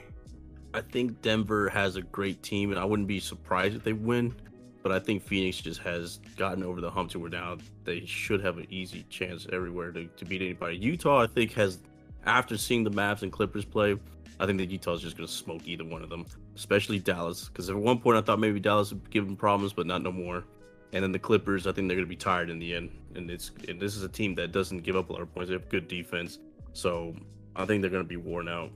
I 0.74 0.82
think 0.82 1.22
Denver 1.22 1.70
has 1.70 1.96
a 1.96 2.02
great 2.02 2.44
team, 2.44 2.72
and 2.72 2.80
I 2.80 2.86
wouldn't 2.86 3.08
be 3.08 3.20
surprised 3.20 3.76
if 3.76 3.84
they 3.84 3.94
win. 3.94 4.36
But 4.82 4.92
I 4.94 5.00
think 5.00 5.24
Phoenix 5.24 5.58
just 5.58 5.82
has 5.82 6.20
gotten 6.38 6.64
over 6.64 6.80
the 6.80 6.90
hump 6.90 7.12
to 7.12 7.20
where 7.20 7.30
now 7.30 7.58
they 7.84 8.06
should 8.06 8.42
have 8.42 8.58
an 8.58 8.68
easy 8.70 9.06
chance 9.10 9.46
everywhere 9.52 9.92
to, 9.92 10.06
to 10.06 10.26
beat 10.26 10.42
anybody. 10.42 10.78
Utah, 10.78 11.22
I 11.22 11.28
think, 11.28 11.54
has 11.54 11.80
after 12.26 12.58
seeing 12.58 12.84
the 12.84 12.92
Mavs 12.92 13.22
and 13.24 13.32
Clippers 13.32 13.66
play, 13.66 13.98
I 14.40 14.46
think 14.46 14.58
that 14.60 14.70
Utah's 14.70 15.02
just 15.02 15.18
gonna 15.18 15.28
smoke 15.28 15.68
either 15.68 15.84
one 15.84 16.02
of 16.02 16.10
them, 16.10 16.26
especially 16.56 17.00
Dallas. 17.00 17.50
Because 17.50 17.70
at 17.70 17.76
one 17.76 18.00
point 18.00 18.18
I 18.18 18.22
thought 18.22 18.40
maybe 18.40 18.60
Dallas 18.60 18.92
would 18.92 19.10
give 19.10 19.26
them 19.26 19.36
problems, 19.36 19.74
but 19.74 19.86
not 19.86 20.02
no 20.02 20.12
more. 20.12 20.46
And 20.94 21.04
then 21.04 21.12
the 21.12 21.20
Clippers, 21.20 21.68
I 21.68 21.72
think 21.72 21.88
they're 21.88 21.98
gonna 21.98 22.08
be 22.08 22.16
tired 22.16 22.50
in 22.50 22.58
the 22.58 22.74
end. 22.74 22.92
And 23.16 23.30
it's 23.30 23.52
and 23.68 23.80
this 23.80 23.96
is 23.96 24.04
a 24.04 24.10
team 24.10 24.36
that 24.36 24.52
doesn't 24.52 24.80
give 24.80 24.96
up 24.96 25.10
a 25.10 25.14
lot 25.14 25.22
of 25.22 25.34
points. 25.34 25.50
They 25.50 25.54
have 25.56 25.68
good 25.70 25.88
defense, 25.88 26.40
so 26.74 27.16
I 27.56 27.66
think 27.66 27.82
they're 27.82 27.92
gonna 27.92 28.04
be 28.04 28.18
worn 28.18 28.48
out. 28.48 28.72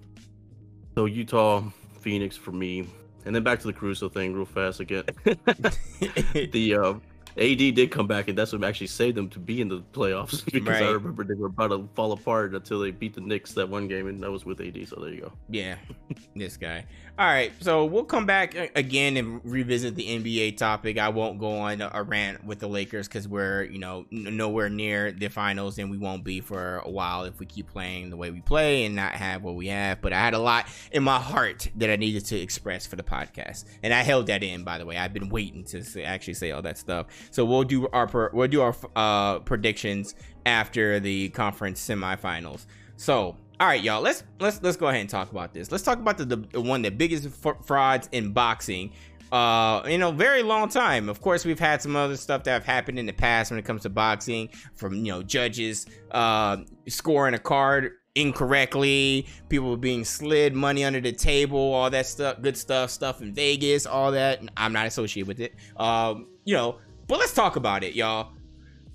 So 0.96 1.06
Utah, 1.06 1.64
Phoenix 2.02 2.36
for 2.36 2.52
me, 2.52 2.88
and 3.26 3.36
then 3.36 3.44
back 3.44 3.60
to 3.60 3.68
the 3.68 3.74
Caruso 3.74 4.10
thing 4.10 4.34
real 4.34 4.46
fast 4.46 4.80
again. 4.80 5.04
the 5.26 6.76
uh, 6.82 6.94
AD 7.38 7.58
did 7.58 7.92
come 7.92 8.08
back, 8.08 8.28
and 8.28 8.38
that's 8.38 8.54
what 8.54 8.64
actually 8.64 8.88
saved 8.88 9.18
them 9.18 9.30
to 9.30 9.40
be 9.40 9.62
in 9.62 9.68
the 9.68 9.84
playoffs 9.94 10.44
because 10.52 10.68
Right. 10.68 10.84
I 10.84 10.92
remember 10.92 11.24
they 11.24 11.34
were 11.34 11.48
about 11.48 11.68
to 11.70 11.88
fall 11.96 12.12
apart 12.12 12.54
until 12.54 12.80
they 12.80 12.92
beat 12.92 13.14
the 13.14 13.22
Knicks 13.22 13.54
that 13.54 13.70
one 13.70 13.88
game, 13.88 14.08
and 14.08 14.22
that 14.24 14.32
was 14.32 14.46
with 14.46 14.62
AD. 14.62 14.88
So 14.88 14.98
there 14.98 15.14
you 15.14 15.22
go. 15.22 15.32
Yeah, 15.50 15.76
this 16.36 16.58
guy. 16.58 16.86
All 17.20 17.28
right, 17.28 17.52
so 17.60 17.86
we'll 17.86 18.06
come 18.06 18.26
back 18.26 18.56
again 18.76 19.18
and 19.18 19.40
revisit 19.44 19.94
the 19.94 20.08
NBA 20.08 20.58
topic. 20.58 20.98
I 20.98 21.10
won't 21.10 21.38
go 21.40 21.60
on 21.60 21.80
a 21.82 22.02
rant 22.02 22.44
with 22.44 22.58
the 22.58 22.68
Lakers 22.68 23.08
because 23.08 23.28
we're, 23.28 23.66
you 23.66 23.78
know, 23.78 24.06
nowhere 24.10 24.68
near 24.68 25.12
the 25.12 25.28
finals, 25.28 25.78
and 25.78 25.92
we 25.92 25.98
won't 25.98 26.24
be 26.24 26.42
for 26.42 26.80
a 26.80 26.90
while 26.90 27.26
if 27.26 27.40
we 27.40 27.46
keep 27.46 27.68
playing 27.68 28.10
the 28.10 28.18
way 28.18 28.32
we 28.32 28.42
play 28.42 28.86
and 28.86 28.96
not 28.96 29.12
have 29.14 29.44
what 29.44 29.54
we 29.54 29.68
have. 29.68 30.02
But 30.02 30.12
I 30.12 30.20
had 30.22 30.34
a 30.34 30.40
lot 30.40 30.66
in 30.92 31.04
my 31.04 31.20
heart 31.20 31.70
that 31.76 31.92
I 31.92 31.98
needed 31.98 32.26
to 32.26 32.40
express 32.40 32.88
for 32.88 32.96
the 32.96 33.04
podcast, 33.04 33.66
and 33.84 33.94
I 33.94 34.02
held 34.02 34.26
that 34.28 34.42
in. 34.42 34.64
By 34.64 34.80
the 34.80 34.86
way, 34.88 34.98
I've 34.98 35.14
been 35.14 35.30
waiting 35.30 35.64
to 35.66 35.84
say, 35.84 36.04
actually 36.04 36.34
say 36.34 36.50
all 36.50 36.64
that 36.64 36.80
stuff. 36.80 37.06
So 37.32 37.46
we'll 37.46 37.64
do 37.64 37.88
our 37.90 38.32
we'll 38.34 38.48
do 38.48 38.62
our 38.62 38.76
uh, 38.96 39.40
predictions 39.40 40.16
after 40.46 41.00
the 41.00 41.30
conference 41.30 41.86
semifinals. 41.86 42.66
So, 42.96 43.38
all 43.60 43.68
right, 43.68 43.82
y'all. 43.82 44.02
Let's 44.02 44.24
let's 44.40 44.62
let's 44.62 44.78
go 44.78 44.88
ahead 44.88 45.02
and 45.02 45.10
talk 45.10 45.32
about 45.32 45.54
this. 45.54 45.72
Let's 45.72 45.84
talk 45.84 46.00
about 46.00 46.18
the, 46.18 46.26
the 46.26 46.62
one 46.62 46.82
of 46.82 46.92
the 46.92 46.96
biggest 46.96 47.30
frauds 47.66 48.10
in 48.12 48.32
boxing. 48.32 48.94
Uh, 49.32 49.82
in 49.88 50.04
a 50.04 50.12
very 50.12 50.44
long 50.44 50.70
time. 50.70 51.10
Of 51.10 51.20
course, 51.20 51.44
we've 51.44 51.60
had 51.60 51.82
some 51.82 51.96
other 51.96 52.18
stuff 52.18 52.44
that 52.44 52.52
have 52.52 52.66
happened 52.66 53.00
in 53.00 53.08
the 53.08 53.14
past 53.14 53.50
when 53.50 53.58
it 53.58 53.66
comes 53.66 53.82
to 53.82 53.90
boxing, 53.90 54.50
from 54.76 54.94
you 54.94 55.12
know 55.12 55.24
judges 55.24 55.88
uh, 56.12 56.58
scoring 56.88 57.34
a 57.34 57.40
card 57.40 57.94
incorrectly, 58.16 59.28
people 59.50 59.76
being 59.76 60.06
slid 60.06 60.54
money 60.54 60.84
under 60.84 61.02
the 61.02 61.12
table, 61.12 61.58
all 61.58 61.90
that 61.90 62.06
stuff, 62.06 62.42
good 62.42 62.56
stuff, 62.56 62.92
stuff 62.92 63.22
in 63.22 63.34
Vegas, 63.34 63.86
all 63.86 64.12
that. 64.12 64.42
I'm 64.56 64.74
not 64.74 64.86
associated 64.86 65.28
with 65.28 65.40
it. 65.40 65.56
Um, 65.78 66.28
you 66.46 66.56
know, 66.56 66.78
but 67.08 67.20
let's 67.20 67.34
talk 67.34 67.56
about 67.56 67.84
it, 67.84 67.96
y'all. 67.96 68.32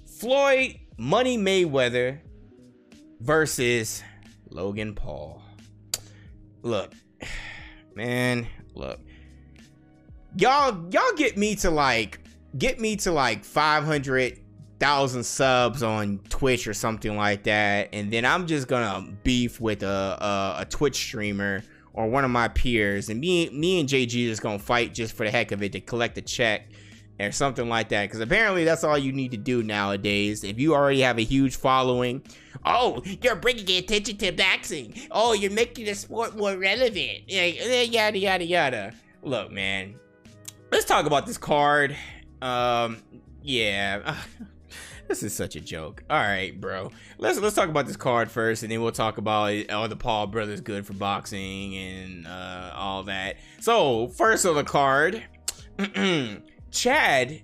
Floyd 0.07 0.79
Money 0.97 1.39
Mayweather 1.39 2.19
versus 3.21 4.03
Logan 4.51 4.95
Paul. 4.95 5.43
Look, 6.63 6.93
man, 7.95 8.47
look. 8.75 9.01
Y'all 10.37 10.87
y'all 10.91 11.13
get 11.17 11.37
me 11.37 11.55
to 11.57 11.71
like 11.71 12.21
get 12.57 12.81
me 12.81 12.97
to 12.97 13.13
like 13.13 13.45
500,000 13.45 15.25
subs 15.25 15.83
on 15.83 16.19
Twitch 16.29 16.67
or 16.67 16.75
something 16.75 17.17
like 17.17 17.45
that 17.45 17.89
and 17.93 18.13
then 18.13 18.25
I'm 18.25 18.47
just 18.47 18.69
going 18.69 18.83
to 18.85 19.13
beef 19.25 19.61
with 19.61 19.83
a, 19.83 19.87
a 19.87 20.63
a 20.63 20.65
Twitch 20.67 20.97
streamer 20.97 21.63
or 21.93 22.09
one 22.09 22.25
of 22.25 22.31
my 22.31 22.49
peers 22.49 23.09
and 23.09 23.21
me 23.21 23.49
me 23.51 23.81
and 23.81 23.89
JG 23.89 24.41
going 24.41 24.59
to 24.59 24.65
fight 24.65 24.95
just 24.95 25.15
for 25.15 25.25
the 25.25 25.31
heck 25.31 25.51
of 25.51 25.63
it 25.63 25.73
to 25.73 25.81
collect 25.81 26.17
a 26.19 26.23
check 26.23 26.69
or 27.21 27.33
something 27.33 27.69
like 27.69 27.89
that. 27.91 28.05
Because 28.05 28.21
apparently 28.21 28.65
that's 28.65 28.85
all 28.85 28.99
you 28.99 29.13
need 29.13 29.31
to 29.33 29.37
do 29.37 29.63
nowadays. 29.63 30.45
If 30.45 30.59
you 30.59 30.75
already 30.75 31.01
have 31.01 31.19
a 31.19 31.25
huge 31.25 31.57
following 31.57 32.23
oh 32.65 33.03
you're 33.23 33.37
bringing 33.37 33.79
attention 33.79 34.17
to 34.19 34.33
boxing. 34.33 34.95
Oh 35.11 35.33
you're 35.33 35.51
making 35.51 35.87
the 35.87 35.95
sport 35.95 36.37
more 36.37 36.57
relevant. 36.57 37.29
Yada 37.29 38.19
yada 38.19 38.45
yada. 38.45 38.93
Look 39.23 39.51
man 39.51 39.95
let's 40.71 40.85
talk 40.85 41.07
about 41.07 41.27
this 41.27 41.39
card. 41.39 41.97
Um 42.43 43.03
yeah. 43.43 44.17
This 45.09 45.23
is 45.23 45.35
such 45.35 45.57
a 45.57 45.61
joke. 45.61 46.05
All 46.11 46.19
right 46.19 46.61
bro. 46.61 46.93
Let's 47.17 47.39
let's 47.39 47.57
talk 47.57 47.71
about 47.71 47.87
this 47.87 47.97
card 47.97 48.31
first 48.31 48.63
and 48.63 48.71
then 48.71 48.83
we'll 48.83 48.93
talk 48.93 49.17
about 49.17 49.55
are 49.71 49.89
the 49.89 49.97
paul 49.97 50.27
brothers 50.27 50.61
good 50.61 50.87
for 50.87 50.93
boxing 50.93 51.75
and 51.75 52.27
uh 52.27 52.73
all 52.75 53.05
that. 53.05 53.37
So 53.61 54.09
first 54.09 54.45
on 54.45 54.55
the 54.55 54.65
card 54.65 55.25
Chad 56.71 57.43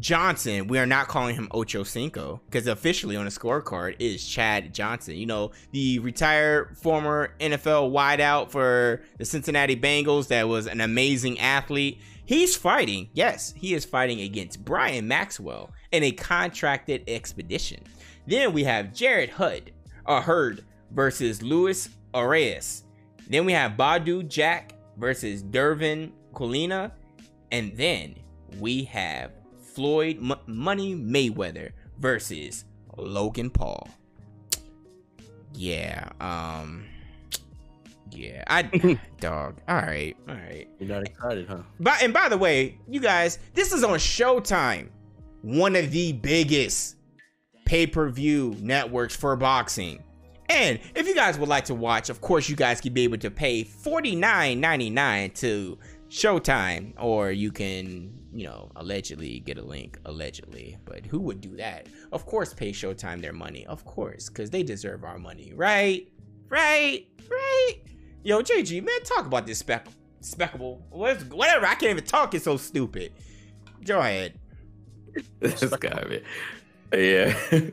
Johnson, 0.00 0.68
we 0.68 0.78
are 0.78 0.86
not 0.86 1.08
calling 1.08 1.34
him 1.34 1.48
Ocho 1.50 1.82
Cinco 1.82 2.40
because 2.46 2.66
officially 2.66 3.16
on 3.16 3.24
the 3.24 3.30
scorecard 3.30 3.96
is 3.98 4.26
Chad 4.26 4.72
Johnson. 4.72 5.16
You 5.16 5.26
know, 5.26 5.50
the 5.72 5.98
retired 5.98 6.76
former 6.78 7.34
NFL 7.40 7.90
wideout 7.90 8.50
for 8.50 9.02
the 9.18 9.24
Cincinnati 9.24 9.76
Bengals 9.76 10.28
that 10.28 10.46
was 10.46 10.66
an 10.66 10.80
amazing 10.80 11.38
athlete. 11.40 12.00
He's 12.24 12.54
fighting, 12.56 13.08
yes, 13.14 13.54
he 13.56 13.74
is 13.74 13.84
fighting 13.84 14.20
against 14.20 14.64
Brian 14.64 15.08
Maxwell 15.08 15.70
in 15.92 16.02
a 16.04 16.12
contracted 16.12 17.02
expedition. 17.08 17.82
Then 18.26 18.52
we 18.52 18.64
have 18.64 18.92
Jarrett 18.92 19.30
Hood, 19.30 19.72
uh, 20.06 20.20
Hurd 20.20 20.64
versus 20.92 21.42
Luis 21.42 21.88
Arias. 22.14 22.84
Then 23.28 23.46
we 23.46 23.52
have 23.52 23.72
Badou 23.72 24.28
Jack 24.28 24.74
versus 24.96 25.42
Dervin 25.42 26.12
Colina. 26.34 26.92
And 27.50 27.74
then 27.76 28.14
we 28.58 28.84
have 28.84 29.32
Floyd 29.74 30.18
M- 30.18 30.38
Money 30.46 30.94
Mayweather 30.94 31.72
versus 31.98 32.64
Logan 32.96 33.50
Paul. 33.50 33.88
Yeah, 35.54 36.08
um 36.20 36.84
yeah, 38.10 38.42
I 38.46 38.62
dog. 39.20 39.56
All 39.68 39.76
right, 39.76 40.16
all 40.28 40.34
right. 40.34 40.68
You're 40.78 40.88
not 40.88 41.06
excited, 41.06 41.46
huh? 41.48 41.58
But 41.80 42.02
and 42.02 42.12
by 42.12 42.28
the 42.28 42.38
way, 42.38 42.78
you 42.88 43.00
guys, 43.00 43.38
this 43.54 43.72
is 43.72 43.84
on 43.84 43.98
Showtime, 43.98 44.88
one 45.42 45.76
of 45.76 45.90
the 45.90 46.12
biggest 46.12 46.96
pay-per-view 47.64 48.56
networks 48.60 49.14
for 49.14 49.36
boxing. 49.36 50.02
And 50.48 50.80
if 50.94 51.06
you 51.06 51.14
guys 51.14 51.38
would 51.38 51.48
like 51.50 51.66
to 51.66 51.74
watch, 51.74 52.08
of 52.08 52.22
course, 52.22 52.48
you 52.48 52.56
guys 52.56 52.80
can 52.80 52.94
be 52.94 53.02
able 53.04 53.18
to 53.18 53.30
pay 53.30 53.62
$49.99 53.64 55.34
to 55.34 55.78
Showtime, 56.08 56.94
or 56.98 57.30
you 57.30 57.52
can, 57.52 58.17
you 58.32 58.44
know, 58.44 58.70
allegedly 58.76 59.40
get 59.40 59.58
a 59.58 59.62
link, 59.62 59.98
allegedly. 60.04 60.76
But 60.84 61.06
who 61.06 61.20
would 61.20 61.40
do 61.40 61.56
that? 61.56 61.86
Of 62.12 62.26
course, 62.26 62.52
pay 62.52 62.72
Showtime 62.72 63.20
their 63.20 63.32
money, 63.32 63.66
of 63.66 63.84
course, 63.84 64.28
because 64.28 64.50
they 64.50 64.62
deserve 64.62 65.04
our 65.04 65.18
money, 65.18 65.52
right? 65.54 66.08
Right? 66.48 67.06
Right? 67.30 67.74
Yo, 68.22 68.42
JG, 68.42 68.84
man, 68.84 69.02
talk 69.04 69.26
about 69.26 69.46
this 69.46 69.58
spec, 69.58 69.86
speckable, 70.22 70.80
whatever. 70.90 71.66
I 71.66 71.74
can't 71.74 71.90
even 71.90 72.04
talk. 72.04 72.34
It's 72.34 72.44
so 72.44 72.56
stupid. 72.56 73.12
Go 73.84 74.00
ahead. 74.00 74.38
this 75.40 75.64
guy, 75.76 76.04
man. 76.08 76.22
Yeah. 76.92 77.70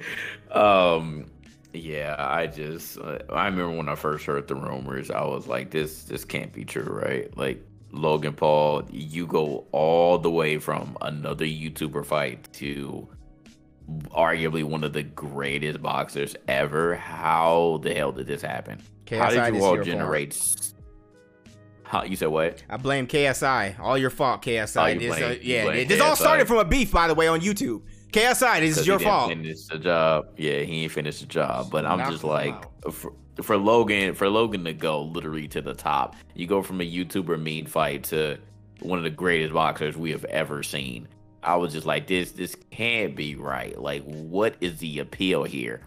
um. 0.52 1.26
Yeah, 1.74 2.16
I 2.18 2.48
just 2.48 2.98
I 3.00 3.46
remember 3.48 3.72
when 3.72 3.90
I 3.90 3.96
first 3.96 4.26
heard 4.26 4.48
the 4.48 4.56
rumors, 4.56 5.12
I 5.12 5.26
was 5.26 5.46
like, 5.46 5.72
this 5.72 6.04
this 6.04 6.24
can't 6.24 6.54
be 6.54 6.64
true, 6.64 6.84
right? 6.84 7.36
Like 7.38 7.62
Logan 7.96 8.34
Paul, 8.34 8.84
you 8.92 9.26
go 9.26 9.66
all 9.72 10.18
the 10.18 10.30
way 10.30 10.58
from 10.58 10.98
another 11.02 11.46
YouTuber 11.46 12.06
fight 12.06 12.48
to 12.54 13.08
arguably 14.12 14.64
one 14.64 14.84
of 14.84 14.94
the 14.94 15.04
greatest 15.04 15.82
boxers 15.82 16.36
ever. 16.48 16.96
How 16.96 17.80
the 17.84 17.94
hell 17.94 18.12
did 18.12 18.28
this 18.28 18.42
happen? 18.42 18.82
How 19.10 19.30
did 19.30 19.56
you 19.56 19.64
all 19.64 19.82
generate? 19.82 20.74
Huh, 21.84 22.04
you 22.04 22.16
said 22.16 22.30
what? 22.30 22.64
I 22.68 22.78
blame 22.78 23.06
KSI. 23.08 23.80
All 23.80 23.98
your 23.98 24.10
fault, 24.10 24.42
KSI. 24.42 24.84
Oh, 24.84 24.86
you 24.88 25.00
this, 25.00 25.18
blame- 25.18 25.32
uh, 25.32 25.36
yeah, 25.42 25.84
this 25.86 26.02
all 26.02 26.16
started 26.16 26.48
from 26.48 26.58
a 26.58 26.66
beef, 26.66 26.92
by 26.92 27.08
the 27.08 27.14
way, 27.14 27.28
on 27.28 27.42
YouTube. 27.42 27.84
KSI, 28.12 28.60
this 28.62 28.78
is 28.78 28.88
your 28.88 28.98
fault. 28.98 29.30
Finish 29.30 29.66
the 29.66 29.78
job. 29.78 30.28
Yeah, 30.38 30.60
he 30.62 30.84
ain't 30.84 30.92
finished 30.92 31.20
the 31.20 31.28
job. 31.28 31.70
But 31.70 31.86
I'm 31.86 32.12
just 32.12 32.24
like 32.24 32.56
for, 32.92 33.14
for 33.42 33.58
Logan 33.58 34.16
for 34.16 34.30
Logan 34.30 34.64
to 34.66 34.74
go 34.74 35.04
literally 35.04 35.48
to 35.50 35.62
the 35.62 35.74
top. 35.74 36.16
You 36.34 36.48
go 36.48 36.62
from 36.62 36.82
a 36.82 36.90
YouTuber 36.90 37.42
mean 37.42 37.66
fight 37.66 38.04
to 38.06 38.38
one 38.82 38.98
of 38.98 39.04
the 39.04 39.10
greatest 39.10 39.54
boxers 39.54 39.98
we 39.98 40.12
have 40.12 40.26
ever 40.26 40.64
seen. 40.64 41.08
I 41.44 41.56
was 41.58 41.74
just 41.74 41.86
like, 41.86 42.08
this 42.08 42.32
this 42.32 42.56
can't 42.72 43.16
be 43.16 43.36
right. 43.36 43.80
Like, 43.80 44.04
what 44.04 44.56
is 44.62 44.80
the 44.80 45.00
appeal 45.00 45.44
here? 45.44 45.82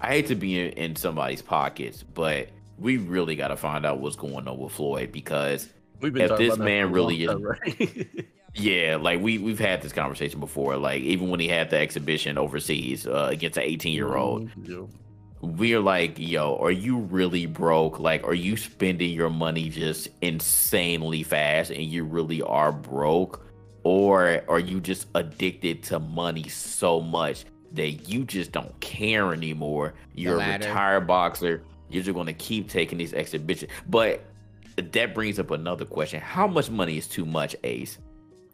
I 0.00 0.08
hate 0.08 0.26
to 0.26 0.34
be 0.34 0.60
in, 0.60 0.72
in 0.72 0.96
somebody's 0.96 1.42
pockets, 1.42 2.02
but 2.02 2.48
we 2.78 2.98
really 2.98 3.36
got 3.36 3.48
to 3.48 3.56
find 3.56 3.86
out 3.86 4.00
what's 4.00 4.16
going 4.16 4.46
on 4.46 4.58
with 4.58 4.72
Floyd 4.72 5.10
because 5.12 5.68
If 6.32 6.38
this 6.38 6.58
man 6.64 6.92
really 6.92 7.24
is, 7.24 7.34
right? 7.34 8.26
Yeah, 8.56 8.98
like 9.00 9.20
we 9.20 9.38
we've 9.38 9.58
had 9.58 9.82
this 9.82 9.92
conversation 9.92 10.38
before. 10.38 10.76
Like 10.76 11.02
even 11.02 11.28
when 11.28 11.40
he 11.40 11.48
had 11.48 11.70
the 11.70 11.76
exhibition 11.76 12.38
overseas 12.38 13.04
uh, 13.04 13.28
against 13.32 13.56
an 13.58 13.64
18 13.64 13.92
year 13.92 14.14
old, 14.14 14.48
Yeah. 14.62 14.82
We're 15.44 15.80
like, 15.80 16.18
yo, 16.18 16.56
are 16.56 16.70
you 16.70 16.98
really 16.98 17.46
broke? 17.46 17.98
Like, 17.98 18.24
are 18.24 18.34
you 18.34 18.56
spending 18.56 19.10
your 19.10 19.30
money 19.30 19.68
just 19.68 20.08
insanely 20.20 21.22
fast, 21.22 21.70
and 21.70 21.82
you 21.82 22.04
really 22.04 22.42
are 22.42 22.72
broke, 22.72 23.44
or 23.82 24.42
are 24.48 24.58
you 24.58 24.80
just 24.80 25.06
addicted 25.14 25.82
to 25.84 25.98
money 25.98 26.48
so 26.48 27.00
much 27.00 27.44
that 27.72 28.08
you 28.08 28.24
just 28.24 28.52
don't 28.52 28.78
care 28.80 29.32
anymore? 29.32 29.94
You're 30.14 30.40
a 30.40 30.58
retired 30.58 31.06
boxer. 31.06 31.62
You're 31.90 32.02
just 32.02 32.14
going 32.14 32.26
to 32.26 32.32
keep 32.32 32.68
taking 32.68 32.98
these 32.98 33.14
exhibitions, 33.14 33.70
but 33.88 34.24
that 34.76 35.14
brings 35.14 35.38
up 35.38 35.50
another 35.50 35.84
question: 35.84 36.20
How 36.20 36.46
much 36.46 36.70
money 36.70 36.98
is 36.98 37.06
too 37.06 37.24
much, 37.24 37.54
Ace? 37.64 37.98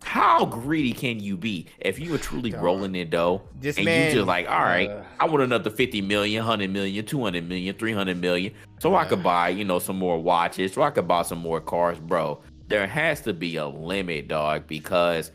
How 0.03 0.47
greedy 0.47 0.93
can 0.93 1.21
you 1.21 1.37
be 1.37 1.67
if 1.79 1.99
you 1.99 2.11
were 2.13 2.19
truly 2.19 2.51
Dog. 2.51 2.63
rolling 2.63 2.95
in 2.95 3.11
dough 3.11 3.43
This 3.61 3.77
and 3.77 3.85
man, 3.85 4.09
you 4.09 4.15
just 4.15 4.27
like, 4.27 4.49
all 4.49 4.61
right, 4.63 4.91
uh, 4.91 5.03
I 5.21 5.27
want 5.27 5.43
another 5.43 5.71
50 5.71 6.01
million, 6.03 6.43
100 6.45 6.71
million, 6.71 7.05
200 7.05 7.49
million, 7.49 7.75
300 7.77 8.17
million, 8.21 8.53
so 8.79 8.95
I 8.97 9.05
could 9.05 9.21
Uh. 9.21 9.23
buy, 9.23 9.49
you 9.51 9.65
know, 9.65 9.79
some 9.79 9.99
more 9.99 10.19
watches, 10.19 10.73
so 10.73 10.83
I 10.83 10.91
could 10.91 11.07
buy 11.07 11.23
some 11.23 11.39
more 11.39 11.61
cars, 11.61 11.99
bro. 11.99 12.41
There 12.69 12.87
has 12.87 13.21
to 13.23 13.33
be 13.33 13.57
a 13.57 13.67
limit, 13.67 14.29
dog, 14.29 14.67
because 14.67 15.31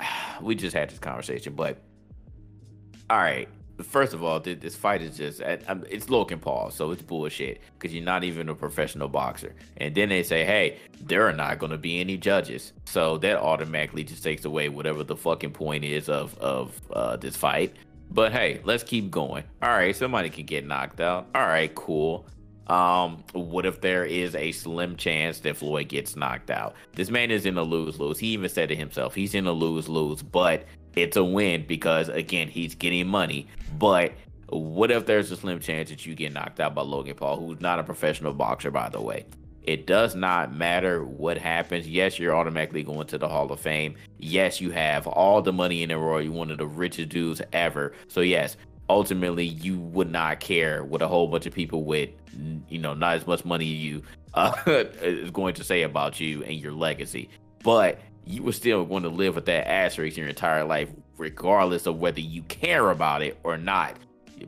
we 0.40 0.54
just 0.54 0.74
had 0.74 0.90
this 0.90 0.98
conversation. 0.98 1.54
But 1.54 1.82
all 3.10 3.18
right, 3.18 3.48
first 3.82 4.14
of 4.14 4.22
all, 4.24 4.40
this 4.40 4.74
fight 4.74 5.02
is 5.02 5.16
just 5.16 5.42
I'm- 5.42 5.84
it's 5.90 6.08
Logan 6.08 6.38
Paul, 6.38 6.70
so 6.70 6.90
it's 6.92 7.02
bullshit 7.02 7.60
because 7.78 7.94
you're 7.94 8.04
not 8.04 8.24
even 8.24 8.48
a 8.48 8.54
professional 8.54 9.08
boxer. 9.08 9.54
And 9.76 9.94
then 9.94 10.08
they 10.08 10.22
say, 10.22 10.44
hey, 10.44 10.78
there 11.00 11.26
are 11.28 11.32
not 11.32 11.58
going 11.58 11.72
to 11.72 11.78
be 11.78 12.00
any 12.00 12.16
judges, 12.16 12.72
so 12.84 13.18
that 13.18 13.36
automatically 13.38 14.04
just 14.04 14.22
takes 14.22 14.44
away 14.44 14.68
whatever 14.68 15.04
the 15.04 15.16
fucking 15.16 15.52
point 15.52 15.84
is 15.84 16.08
of 16.08 16.36
of 16.38 16.80
uh, 16.92 17.16
this 17.16 17.36
fight. 17.36 17.74
But 18.10 18.32
hey, 18.32 18.60
let's 18.64 18.84
keep 18.84 19.10
going. 19.10 19.44
All 19.62 19.70
right, 19.70 19.94
somebody 19.94 20.30
can 20.30 20.46
get 20.46 20.66
knocked 20.66 21.00
out. 21.00 21.26
All 21.34 21.46
right, 21.46 21.74
cool. 21.74 22.26
Um, 22.66 23.22
what 23.32 23.64
if 23.64 23.80
there 23.80 24.04
is 24.04 24.34
a 24.34 24.52
slim 24.52 24.96
chance 24.96 25.40
that 25.40 25.56
Floyd 25.56 25.88
gets 25.88 26.16
knocked 26.16 26.50
out? 26.50 26.74
This 26.94 27.10
man 27.10 27.30
is 27.30 27.46
in 27.46 27.56
a 27.56 27.62
lose 27.62 27.98
lose. 28.00 28.18
He 28.18 28.28
even 28.28 28.48
said 28.48 28.70
it 28.70 28.76
himself. 28.76 29.14
He's 29.14 29.34
in 29.34 29.46
a 29.46 29.52
lose 29.52 29.88
lose, 29.88 30.22
but 30.22 30.64
it's 30.94 31.16
a 31.16 31.24
win 31.24 31.64
because 31.66 32.08
again, 32.08 32.48
he's 32.48 32.74
getting 32.74 33.06
money. 33.06 33.46
But 33.78 34.14
what 34.48 34.90
if 34.90 35.06
there's 35.06 35.30
a 35.30 35.36
slim 35.36 35.60
chance 35.60 35.90
that 35.90 36.06
you 36.06 36.14
get 36.14 36.32
knocked 36.32 36.60
out 36.60 36.74
by 36.74 36.82
Logan 36.82 37.14
Paul, 37.14 37.38
who's 37.38 37.60
not 37.60 37.78
a 37.78 37.84
professional 37.84 38.32
boxer, 38.32 38.70
by 38.70 38.88
the 38.88 39.00
way? 39.00 39.26
It 39.62 39.86
does 39.86 40.14
not 40.14 40.54
matter 40.54 41.04
what 41.04 41.38
happens. 41.38 41.88
Yes, 41.88 42.20
you're 42.20 42.36
automatically 42.36 42.84
going 42.84 43.08
to 43.08 43.18
the 43.18 43.28
Hall 43.28 43.50
of 43.50 43.58
Fame. 43.58 43.96
Yes, 44.18 44.60
you 44.60 44.70
have 44.70 45.08
all 45.08 45.42
the 45.42 45.52
money 45.52 45.82
in 45.82 45.88
the 45.88 45.98
world. 45.98 46.22
You're 46.22 46.32
one 46.32 46.52
of 46.52 46.58
the 46.58 46.66
richest 46.68 47.08
dudes 47.08 47.42
ever. 47.52 47.92
So 48.06 48.20
yes, 48.20 48.56
ultimately 48.88 49.44
you 49.44 49.78
would 49.78 50.10
not 50.10 50.40
care 50.40 50.84
what 50.84 51.02
a 51.02 51.08
whole 51.08 51.28
bunch 51.28 51.46
of 51.46 51.54
people 51.54 51.84
with, 51.84 52.10
you 52.68 52.78
know, 52.78 52.94
not 52.94 53.16
as 53.16 53.26
much 53.26 53.44
money 53.44 53.66
as 53.66 53.78
you 53.78 54.02
uh, 54.34 54.52
is 54.66 55.30
going 55.30 55.54
to 55.54 55.64
say 55.64 55.82
about 55.82 56.20
you 56.20 56.42
and 56.44 56.56
your 56.56 56.72
legacy. 56.72 57.28
But 57.62 58.00
you 58.24 58.42
were 58.42 58.52
still 58.52 58.84
going 58.84 59.02
to 59.04 59.08
live 59.08 59.34
with 59.34 59.46
that 59.46 59.68
asterisk 59.68 60.16
your 60.16 60.28
entire 60.28 60.64
life, 60.64 60.88
regardless 61.16 61.86
of 61.86 61.98
whether 61.98 62.20
you 62.20 62.42
care 62.42 62.90
about 62.90 63.22
it 63.22 63.38
or 63.42 63.56
not. 63.56 63.96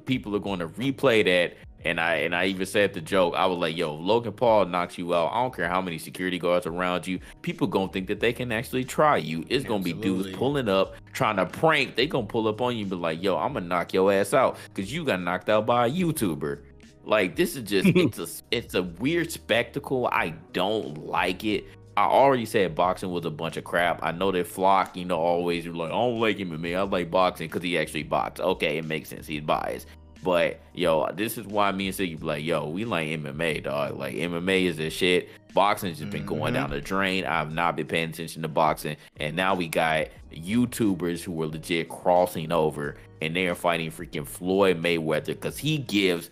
People 0.05 0.37
are 0.37 0.41
going 0.41 0.59
to 0.59 0.69
replay 0.69 1.25
that. 1.25 1.57
And 1.85 2.01
I 2.01 2.17
and 2.17 2.35
I 2.35 2.47
even 2.47 2.67
said 2.67 2.93
the 2.93 3.01
joke. 3.01 3.35
I 3.37 3.47
was 3.47 3.59
like, 3.59 3.77
"Yo, 3.77 3.95
Logan 3.95 4.33
Paul 4.33 4.67
knocks 4.67 4.99
you 4.99 5.15
out. 5.15 5.31
I 5.33 5.43
don't 5.43 5.55
care 5.55 5.69
how 5.69 5.81
many 5.81 5.97
security 5.99 6.39
guards 6.39 6.67
around 6.67 7.07
you. 7.07 7.21
People 7.43 7.69
gonna 7.69 7.93
think 7.93 8.09
that 8.09 8.19
they 8.19 8.33
can 8.33 8.51
actually 8.51 8.85
try 8.85 9.17
you. 9.17 9.45
It's 9.49 9.65
gonna 9.65 9.85
be 9.85 9.93
dudes 9.93 10.35
pulling 10.37 10.69
up, 10.69 10.95
trying 11.13 11.37
to 11.37 11.47
prank. 11.47 11.95
They 11.95 12.09
gonna 12.09 12.27
pull 12.27 12.49
up 12.49 12.61
on 12.61 12.77
you 12.77 12.83
and 12.83 12.91
be 12.91 12.97
like, 12.97 13.23
"Yo, 13.23 13.37
I'm 13.37 13.53
gonna 13.53 13.67
knock 13.67 13.95
your 13.95 14.13
ass 14.13 14.35
out 14.35 14.57
because 14.75 14.93
you 14.93 15.05
got 15.05 15.23
knocked 15.23 15.49
out 15.49 15.67
by 15.67 15.87
a 15.87 15.91
YouTuber." 15.91 16.61
Like 17.05 17.37
this 17.37 17.57
is 17.57 17.63
just 17.63 17.89
it's 17.97 18.19
a 18.19 18.27
it's 18.51 18.75
a 18.75 18.83
weird 18.83 19.31
spectacle. 19.31 20.09
I 20.09 20.35
don't 20.53 21.07
like 21.07 21.45
it. 21.45 21.65
I 21.97 22.05
already 22.05 22.47
said 22.47 22.77
boxing 22.77 23.11
was 23.11 23.25
a 23.25 23.31
bunch 23.31 23.57
of 23.57 23.65
crap. 23.65 23.99
I 24.05 24.13
know 24.13 24.31
that 24.31 24.47
Flock, 24.47 24.97
you 24.97 25.05
know, 25.05 25.19
always 25.19 25.67
like, 25.67 25.89
I 25.89 25.95
don't 25.95 26.21
like 26.21 26.39
him 26.39 26.53
and 26.53 26.63
me. 26.63 26.77
I 26.77 26.83
like 26.83 27.11
boxing 27.11 27.49
because 27.49 27.63
he 27.63 27.77
actually 27.77 28.05
boxed. 28.05 28.41
Okay, 28.41 28.79
it 28.79 28.85
makes 28.85 29.09
sense. 29.09 29.27
He's 29.27 29.41
biased. 29.41 29.89
But 30.23 30.61
yo, 30.75 31.09
this 31.15 31.39
is 31.39 31.47
why 31.47 31.71
me 31.73 31.87
and 31.89 31.97
Siggy 31.97 32.19
be 32.19 32.27
like, 32.27 32.45
yo, 32.45 32.69
we 32.69 32.85
like 32.85 33.09
MMA, 33.09 33.63
dog. 33.65 33.97
Like 33.97 34.15
MMA 34.15 34.65
is 34.67 34.77
the 34.77 34.91
shit. 34.91 35.29
Boxing's 35.55 35.99
just 35.99 36.11
been 36.11 36.27
going 36.27 36.53
Mhm. 36.53 36.57
down 36.57 36.71
the 36.71 36.81
drain. 36.81 37.25
I've 37.25 37.53
not 37.53 37.77
been 37.77 37.87
paying 37.87 38.11
attention 38.11 38.43
to 38.43 38.49
boxing, 38.49 38.97
and 39.17 39.35
now 39.37 39.55
we 39.55 39.69
got 39.69 40.09
YouTubers 40.33 41.23
who 41.23 41.41
are 41.43 41.47
legit 41.47 41.89
crossing 41.89 42.53
over, 42.53 42.97
and 43.23 43.35
they 43.35 43.47
are 43.47 43.55
fighting 43.55 43.91
freaking 43.91 44.27
Floyd 44.27 44.83
Mayweather 44.83 45.27
because 45.27 45.57
he 45.59 45.79
gives. 45.79 46.31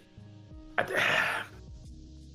and, 0.79 0.89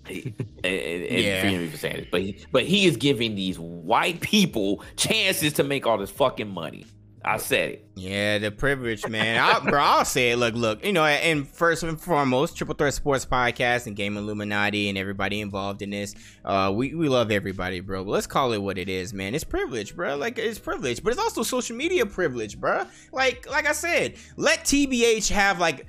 and, 0.07 0.33
and 0.65 1.23
Yeah. 1.23 1.41
forgive 1.41 1.61
me 1.61 1.67
for 1.67 1.77
saying 1.77 1.95
this, 1.97 2.07
but 2.11 2.21
he, 2.21 2.45
but 2.51 2.63
he 2.63 2.85
is 2.85 2.97
giving 2.97 3.35
these 3.35 3.59
white 3.59 4.19
people 4.21 4.83
chances 4.95 5.53
to 5.53 5.63
make 5.63 5.85
all 5.85 5.97
this 5.97 6.09
fucking 6.11 6.49
money. 6.49 6.85
I 7.23 7.37
said 7.37 7.69
it. 7.69 7.87
Yeah, 7.95 8.39
the 8.39 8.49
privilege, 8.49 9.07
man. 9.07 9.37
I, 9.37 9.59
bro, 9.59 9.79
I'll 9.79 10.05
say 10.05 10.31
it. 10.31 10.37
Look, 10.37 10.55
look. 10.55 10.83
You 10.83 10.91
know, 10.91 11.05
and 11.05 11.47
first 11.47 11.83
and 11.83 12.01
foremost, 12.01 12.57
Triple 12.57 12.73
Threat 12.73 12.95
Sports 12.95 13.25
Podcast 13.25 13.85
and 13.85 13.95
Game 13.95 14.17
Illuminati 14.17 14.89
and 14.89 14.97
everybody 14.97 15.39
involved 15.39 15.83
in 15.83 15.91
this. 15.91 16.15
Uh, 16.43 16.71
we 16.73 16.95
we 16.95 17.09
love 17.09 17.29
everybody, 17.29 17.79
bro. 17.79 18.03
But 18.03 18.11
let's 18.11 18.25
call 18.25 18.53
it 18.53 18.57
what 18.57 18.79
it 18.79 18.89
is, 18.89 19.13
man. 19.13 19.35
It's 19.35 19.43
privilege, 19.43 19.95
bro. 19.95 20.15
Like 20.15 20.39
it's 20.39 20.57
privilege, 20.57 21.03
but 21.03 21.11
it's 21.11 21.21
also 21.21 21.43
social 21.43 21.75
media 21.75 22.07
privilege, 22.07 22.59
bro. 22.59 22.85
Like 23.11 23.47
like 23.49 23.67
I 23.67 23.73
said, 23.73 24.15
let 24.35 24.63
TBH 24.63 25.29
have 25.29 25.59
like 25.59 25.85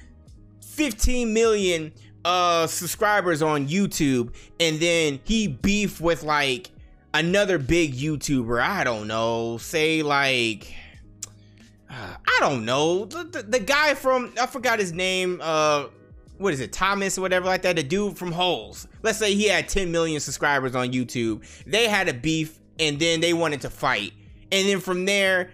15 0.75 1.33
million 1.33 1.93
uh 2.27 2.67
subscribers 2.67 3.41
on 3.41 3.69
YouTube, 3.69 4.35
and 4.61 4.79
then 4.79 5.19
he 5.25 5.49
beef 5.49 5.99
with 5.99 6.25
like 6.25 6.71
another 7.15 7.57
big 7.57 7.95
YouTuber. 7.95 8.61
I 8.61 8.85
don't 8.85 9.09
know, 9.09 9.57
say 9.57 10.03
like. 10.03 10.75
I 11.93 12.39
don't 12.41 12.65
know. 12.65 13.05
The, 13.05 13.25
the, 13.25 13.43
the 13.43 13.59
guy 13.59 13.95
from 13.95 14.33
I 14.41 14.47
forgot 14.47 14.79
his 14.79 14.93
name. 14.93 15.41
Uh, 15.43 15.87
what 16.39 16.53
is 16.53 16.61
it, 16.61 16.73
Thomas 16.73 17.19
or 17.19 17.21
whatever 17.21 17.47
like 17.47 17.63
that? 17.63 17.77
The 17.77 17.83
dude 17.83 18.17
from 18.17 18.33
Holes. 18.33 18.89
Let's 19.03 19.19
say 19.19 19.35
he 19.35 19.47
had 19.47 19.69
10 19.69 19.93
million 19.93 20.19
subscribers 20.19 20.75
on 20.75 20.91
YouTube. 20.91 21.47
They 21.67 21.89
had 21.89 22.09
a 22.09 22.15
beef, 22.15 22.59
and 22.81 22.99
then 22.99 23.21
they 23.21 23.33
wanted 23.33 23.61
to 23.61 23.71
fight, 23.71 24.13
and 24.51 24.69
then 24.69 24.81
from 24.81 25.05
there, 25.05 25.51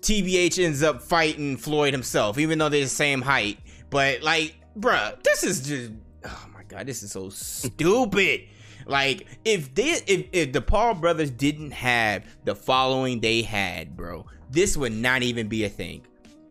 TBH 0.00 0.64
ends 0.64 0.82
up 0.82 1.02
fighting 1.02 1.56
Floyd 1.56 1.92
himself, 1.92 2.38
even 2.38 2.58
though 2.58 2.68
they're 2.68 2.82
the 2.82 2.88
same 2.88 3.20
height. 3.20 3.58
But 3.90 4.22
like, 4.22 4.54
bruh, 4.78 5.22
this 5.22 5.44
is 5.44 5.66
just 5.66 5.92
oh 6.24 6.46
my 6.54 6.62
god, 6.64 6.86
this 6.86 7.02
is 7.02 7.12
so 7.12 7.28
stupid. 7.30 8.42
Like 8.86 9.26
if 9.44 9.74
they 9.74 9.90
if, 10.06 10.26
if 10.32 10.52
the 10.52 10.62
Paul 10.62 10.94
brothers 10.94 11.30
didn't 11.30 11.72
have 11.72 12.24
the 12.44 12.54
following 12.54 13.20
they 13.20 13.42
had, 13.42 13.96
bro, 13.96 14.26
this 14.50 14.76
would 14.76 14.92
not 14.92 15.22
even 15.22 15.48
be 15.48 15.64
a 15.64 15.68
thing. 15.68 16.02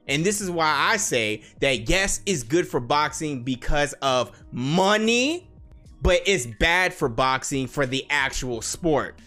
And 0.08 0.26
this 0.26 0.42
is 0.42 0.50
why 0.50 0.68
I 0.92 0.98
say 0.98 1.44
that 1.60 1.88
yes, 1.88 2.22
it's 2.26 2.44
good 2.44 2.68
for 2.68 2.80
boxing 2.80 3.44
because 3.44 3.94
of 4.02 4.32
money, 4.52 5.48
but 6.02 6.22
it's 6.26 6.48
bad 6.60 6.94
for 6.94 7.08
boxing 7.08 7.68
for 7.68 7.86
the 7.86 8.06
actual 8.10 8.62
sport. 8.62 9.20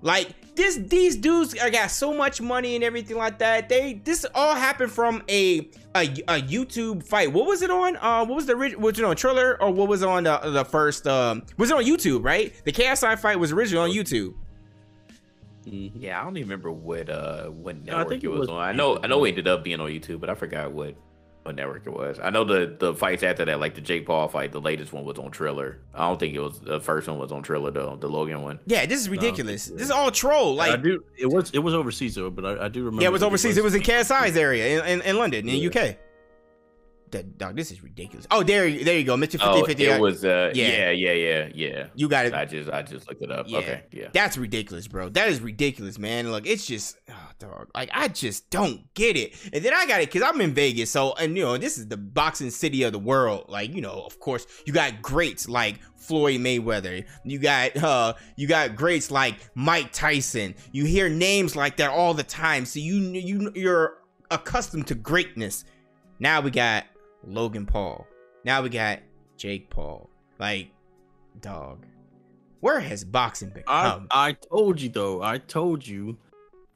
Like 0.00 0.54
this, 0.56 0.76
these 0.76 1.16
dudes 1.16 1.54
are 1.58 1.70
got 1.70 1.90
so 1.90 2.14
much 2.14 2.40
money 2.40 2.74
and 2.74 2.82
everything 2.82 3.18
like 3.18 3.38
that. 3.38 3.68
They 3.68 4.00
this 4.04 4.24
all 4.34 4.54
happened 4.54 4.90
from 4.90 5.22
a 5.28 5.68
a, 5.94 6.06
a 6.28 6.40
YouTube 6.40 7.06
fight. 7.06 7.32
What 7.32 7.46
was 7.46 7.60
it 7.60 7.70
on? 7.70 7.96
Uh, 7.96 8.24
what 8.24 8.36
was 8.36 8.46
the 8.46 8.54
original? 8.54 9.14
Triller 9.14 9.60
or 9.60 9.70
what 9.70 9.88
was 9.88 10.02
on 10.02 10.24
the 10.24 10.38
the 10.38 10.64
first? 10.64 11.06
Um, 11.06 11.42
was 11.58 11.70
it 11.70 11.76
on 11.76 11.84
YouTube? 11.84 12.24
Right, 12.24 12.54
the 12.64 12.72
KSI 12.72 13.18
fight 13.18 13.38
was 13.38 13.52
originally 13.52 13.90
on 13.90 13.96
YouTube. 13.96 14.34
Yeah, 15.64 16.20
I 16.20 16.24
don't 16.24 16.36
even 16.36 16.48
remember 16.48 16.70
what 16.72 17.08
uh 17.10 17.46
what 17.48 17.76
No, 17.84 17.92
I 17.92 17.96
network 17.98 18.08
think 18.08 18.24
it 18.24 18.26
it 18.26 18.30
was, 18.30 18.40
was 18.40 18.48
on. 18.50 18.60
I 18.60 18.72
know 18.72 18.98
I 19.02 19.06
know 19.06 19.24
it 19.24 19.28
ended 19.30 19.48
up 19.48 19.62
being 19.64 19.80
on 19.80 19.90
YouTube, 19.90 20.20
but 20.20 20.30
I 20.30 20.34
forgot 20.34 20.72
what 20.72 20.94
what 21.42 21.54
network 21.56 21.86
it 21.86 21.90
was. 21.92 22.18
I 22.22 22.28
know 22.30 22.44
the 22.44 22.76
the 22.78 22.94
fights 22.94 23.22
after 23.22 23.44
that, 23.46 23.60
like 23.60 23.74
the 23.74 23.80
Jake 23.80 24.04
Paul 24.06 24.28
fight, 24.28 24.52
the 24.52 24.60
latest 24.60 24.92
one 24.92 25.04
was 25.04 25.18
on 25.18 25.30
Triller. 25.30 25.78
I 25.94 26.06
don't 26.06 26.20
think 26.20 26.34
it 26.34 26.40
was 26.40 26.60
the 26.60 26.80
first 26.80 27.08
one 27.08 27.18
was 27.18 27.32
on 27.32 27.42
Triller 27.42 27.70
though, 27.70 27.96
the 27.96 28.08
Logan 28.08 28.42
one. 28.42 28.58
Yeah, 28.66 28.84
this 28.86 29.00
is 29.00 29.08
ridiculous. 29.08 29.66
This 29.66 29.82
is 29.82 29.90
all 29.90 30.10
troll. 30.10 30.54
Like 30.54 30.72
I 30.72 30.76
do. 30.76 31.02
It 31.18 31.26
was 31.26 31.50
it 31.52 31.60
was 31.60 31.74
overseas 31.74 32.14
though, 32.14 32.30
but 32.30 32.44
I, 32.44 32.66
I 32.66 32.68
do 32.68 32.80
remember. 32.84 33.02
yeah, 33.02 33.08
it 33.08 33.12
was 33.12 33.20
that 33.20 33.26
overseas. 33.28 33.56
It 33.56 33.64
was 33.64 33.74
in 33.74 33.82
KSI's 33.82 34.36
area 34.36 34.80
in, 34.82 35.00
in, 35.00 35.06
in 35.06 35.16
London, 35.18 35.48
in 35.48 35.56
Yeah. 35.56 35.68
UK. 35.68 35.96
That 37.12 37.38
dog, 37.38 37.56
this 37.56 37.70
is 37.72 37.82
ridiculous. 37.82 38.26
Oh, 38.30 38.42
there, 38.42 38.66
you- 38.66 38.84
there 38.84 38.96
you 38.98 39.04
go, 39.04 39.16
Mr. 39.16 39.32
50 39.32 39.38
Oh, 39.42 39.64
50. 39.64 39.84
it 39.84 40.00
was 40.00 40.24
uh 40.24 40.50
Yeah. 40.54 40.90
yeah, 40.90 40.90
yeah, 40.90 41.12
yeah, 41.12 41.48
yeah. 41.54 41.86
you 41.94 42.08
got 42.08 42.26
it. 42.26 42.34
I 42.34 42.44
just 42.44 42.70
I 42.70 42.82
just 42.82 43.08
looked 43.08 43.22
it 43.22 43.30
up. 43.30 43.46
Yeah. 43.48 43.58
Okay, 43.58 43.82
yeah. 43.92 44.08
That's 44.12 44.36
ridiculous, 44.36 44.86
bro. 44.88 45.08
That 45.08 45.28
is 45.28 45.40
ridiculous, 45.40 45.98
man. 45.98 46.30
Look, 46.30 46.46
it's 46.46 46.66
just, 46.66 46.96
oh, 47.10 47.30
dog. 47.38 47.68
Like, 47.74 47.90
I 47.92 48.08
just 48.08 48.50
don't 48.50 48.92
get 48.94 49.16
it. 49.16 49.34
And 49.52 49.64
then 49.64 49.72
I 49.74 49.86
got 49.86 50.00
it 50.02 50.12
because 50.12 50.22
I'm 50.28 50.40
in 50.40 50.52
Vegas. 50.54 50.90
So, 50.90 51.14
and, 51.14 51.36
you 51.36 51.44
know, 51.44 51.56
this 51.56 51.78
is 51.78 51.88
the 51.88 51.96
boxing 51.96 52.50
city 52.50 52.82
of 52.84 52.92
the 52.92 52.98
world. 52.98 53.46
Like, 53.48 53.74
you 53.74 53.80
know, 53.80 54.02
of 54.06 54.18
course, 54.20 54.46
you 54.66 54.72
got 54.72 55.02
greats 55.02 55.48
like 55.48 55.76
Floyd 55.96 56.40
Mayweather. 56.40 57.04
You 57.24 57.38
got, 57.38 57.76
uh, 57.76 58.14
you 58.36 58.46
got 58.46 58.76
greats 58.76 59.10
like 59.10 59.36
Mike 59.54 59.92
Tyson. 59.92 60.54
You 60.72 60.84
hear 60.84 61.08
names 61.08 61.56
like 61.56 61.76
that 61.78 61.90
all 61.90 62.14
the 62.14 62.22
time. 62.24 62.64
So 62.66 62.78
you, 62.78 62.96
you, 63.00 63.52
you're 63.54 63.98
accustomed 64.30 64.86
to 64.88 64.94
greatness. 64.94 65.64
Now 66.18 66.40
we 66.40 66.50
got 66.50 66.84
Logan 67.26 67.66
Paul. 67.66 68.06
Now 68.44 68.62
we 68.62 68.68
got 68.70 69.00
Jake 69.36 69.70
Paul. 69.70 70.08
Like, 70.38 70.70
dog. 71.40 71.84
Where 72.60 72.80
has 72.80 73.04
boxing 73.04 73.48
I, 73.48 73.52
become? 73.52 74.06
I 74.10 74.32
told 74.32 74.80
you 74.80 74.88
though. 74.88 75.22
I 75.22 75.38
told 75.38 75.86
you, 75.86 76.16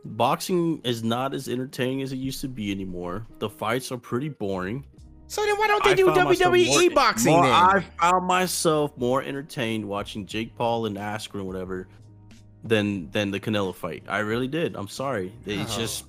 boxing 0.05 0.80
is 0.84 1.03
not 1.03 1.34
as 1.34 1.49
entertaining 1.49 2.03
as 2.03 2.12
it 2.12 2.16
used 2.16 2.40
to 2.42 2.49
be 2.49 2.70
anymore. 2.70 3.26
The 3.38 3.49
fights 3.49 3.92
are 3.92 3.99
pretty 3.99 4.28
boring. 4.30 4.84
so 5.26 5.45
then 5.45 5.57
why 5.59 5.66
don't 5.66 5.84
they 5.84 5.90
I 5.90 5.95
do 5.95 6.07
WWE 6.07 6.66
more- 6.66 6.90
boxing 6.90 7.32
more-? 7.32 7.45
I 7.45 7.84
found 8.01 8.26
myself 8.26 8.97
more 8.97 9.22
entertained 9.22 9.84
watching 9.86 10.24
Jake 10.26 10.55
Paul 10.57 10.86
and 10.86 10.97
Askren, 10.97 11.45
whatever, 11.45 11.88
than 12.62 13.11
than 13.11 13.30
the 13.30 13.40
Canelo 13.40 13.74
fight. 13.74 14.05
I 14.09 14.18
really 14.20 14.49
did. 14.49 14.76
I'm 14.76 14.88
sorry. 14.88 15.32
It's 15.45 15.59
Oh, 15.59 15.62
uh-huh. 15.64 15.80
just. 15.80 16.05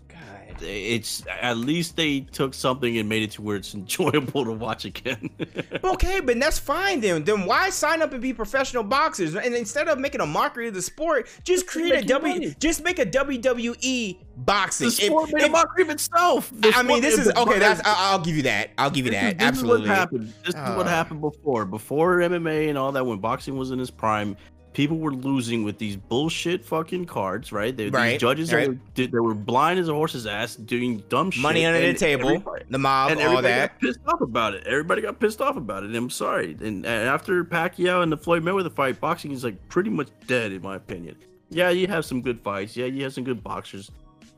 It's 0.61 1.23
at 1.41 1.57
least 1.57 1.95
they 1.95 2.21
took 2.21 2.53
something 2.53 2.97
and 2.97 3.07
made 3.09 3.23
it 3.23 3.31
to 3.31 3.41
where 3.41 3.55
it's 3.57 3.73
enjoyable 3.75 4.45
to 4.45 4.51
watch 4.51 4.85
again. 4.85 5.29
Okay, 5.83 6.19
but 6.19 6.39
that's 6.39 6.57
fine 6.59 6.99
then. 6.99 7.23
Then 7.23 7.45
why 7.45 7.69
sign 7.69 8.01
up 8.01 8.11
and 8.11 8.21
be 8.21 8.33
professional 8.33 8.83
boxers? 8.83 9.35
And 9.35 9.53
instead 9.53 9.87
of 9.87 9.99
making 9.99 10.19
a 10.21 10.25
mockery 10.25 10.67
of 10.67 10.73
the 10.73 10.81
sport, 10.81 11.27
just 11.43 11.67
create 11.67 11.91
a 11.91 11.95
making 11.95 12.07
W. 12.07 12.33
money. 12.33 12.55
Just 12.59 12.83
make 12.83 12.97
a 12.99 13.05
WWE 13.05 14.17
boxing. 14.37 14.87
the 14.87 14.93
If- 14.93 15.05
sport 15.05 15.31
made 15.33 15.43
if- 15.43 15.49
a 15.49 15.51
mockery 15.51 15.83
of 15.83 15.89
itself. 15.89 16.51
The 16.55 16.71
I 16.75 16.81
mean, 16.83 17.01
this 17.01 17.17
is 17.19 17.31
okay. 17.35 17.59
That's 17.59 17.81
I- 17.81 18.11
I'll 18.11 18.19
give 18.19 18.35
you 18.35 18.43
that. 18.43 18.71
I'll 18.77 18.89
give 18.89 19.05
you 19.05 19.11
This 19.11 19.21
that. 19.21 19.33
is- 19.33 19.37
this 19.39 19.47
Absolutely. 19.47 19.83
Is 19.83 19.89
what 19.89 19.97
happened. 19.97 20.33
This 20.43 20.55
is 20.55 20.61
what 20.75 20.87
Uh. 20.87 20.89
happened 20.89 21.21
before. 21.21 21.65
Before 21.65 22.17
MMA 22.21 22.69
and 22.69 22.77
all 22.77 22.91
that, 22.93 23.05
when 23.05 23.19
boxing 23.19 23.55
was 23.57 23.71
in 23.71 23.79
its 23.79 23.91
prime, 23.91 24.35
people 24.75 24.97
were 24.97 25.13
losing 25.13 25.63
with 25.63 25.79
these 25.79 25.95
bullshit 25.95 26.63
fucking 26.63 27.05
cards, 27.05 27.51
right? 27.51 27.75
They, 27.75 27.89
Right, 27.89 28.11
These 28.11 28.21
judges 28.21 28.53
right. 28.53 28.77
that 28.95 29.11
were, 29.11 29.23
were 29.23 29.33
blind 29.33 29.79
as 29.79 29.87
a 29.87 29.93
horse's 29.93 30.27
ass, 30.27 30.55
doing 30.55 31.01
dumb 31.09 31.31
shit. 31.31 31.41
Money 31.41 31.65
under 31.65 31.79
the 31.79 31.93
table, 31.97 32.43
the 32.69 32.77
mob, 32.77 33.11
and 33.11 33.21
all 33.21 33.41
that. 33.41 33.71
got 33.71 33.79
pissed 33.79 33.99
off 34.05 34.21
about 34.21 34.53
it. 34.53 34.67
Everybody 34.67 35.01
got 35.01 35.19
pissed 35.19 35.41
off 35.41 35.55
about 35.55 35.83
it. 35.83 35.87
And 35.87 35.95
I'm 35.95 36.09
sorry. 36.09 36.51
And, 36.59 36.85
and 36.85 36.87
after 36.87 37.43
Pacquiao 37.45 38.03
and 38.03 38.11
the 38.11 38.17
Floyd 38.17 38.43
Mayweather 38.43 38.71
fight, 38.71 38.99
boxing 38.99 39.31
is 39.31 39.43
like 39.43 39.55
pretty 39.69 39.89
much 39.89 40.09
dead, 40.27 40.51
in 40.51 40.61
my 40.61 40.75
opinion. 40.75 41.15
Yeah, 41.49 41.69
you 41.69 41.87
have 41.87 42.05
some 42.05 42.21
good 42.21 42.41
fights. 42.41 42.75
Yeah, 42.75 42.85
you 42.85 43.03
have 43.03 43.13
some 43.13 43.23
good 43.23 43.43
boxers, 43.43 43.89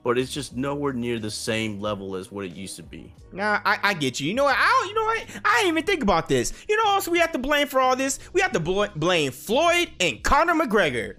but 0.08 0.18
it's 0.18 0.32
just 0.32 0.55
nowhere 0.55 0.93
near 0.93 1.20
the 1.20 1.30
same 1.30 1.82
level 1.82 2.16
as 2.16 2.32
what 2.32 2.45
it 2.45 2.55
used 2.55 2.78
to 2.78 2.82
be. 2.82 3.14
Nah, 3.34 3.60
I, 3.66 3.78
I 3.84 3.93
get 3.93 4.22
you. 4.22 4.30
You 4.30 4.36
know 4.36 4.45
what? 4.45 4.55
I 4.58 4.66
don't, 4.66 4.88
you 4.88 4.95
know 4.95 5.03
what? 5.03 5.41
I 5.43 5.55
didn't 5.58 5.72
even 5.72 5.84
think 5.84 6.01
about 6.01 6.30
this. 6.30 6.53
You 6.70 6.78
know, 6.78 6.93
else 6.93 7.10
we 7.10 7.20
have 7.20 7.34
to 7.34 7.38
blame 7.38 7.68
for 7.68 7.82
all 7.82 7.93
this. 7.93 8.18
We 8.32 8.39
have 8.39 8.53
to 8.53 8.62
bl- 8.62 8.86
blame 8.95 9.34
Floyd 9.34 9.91
and 9.99 10.24
Conor 10.24 10.53
McGregor. 10.53 11.16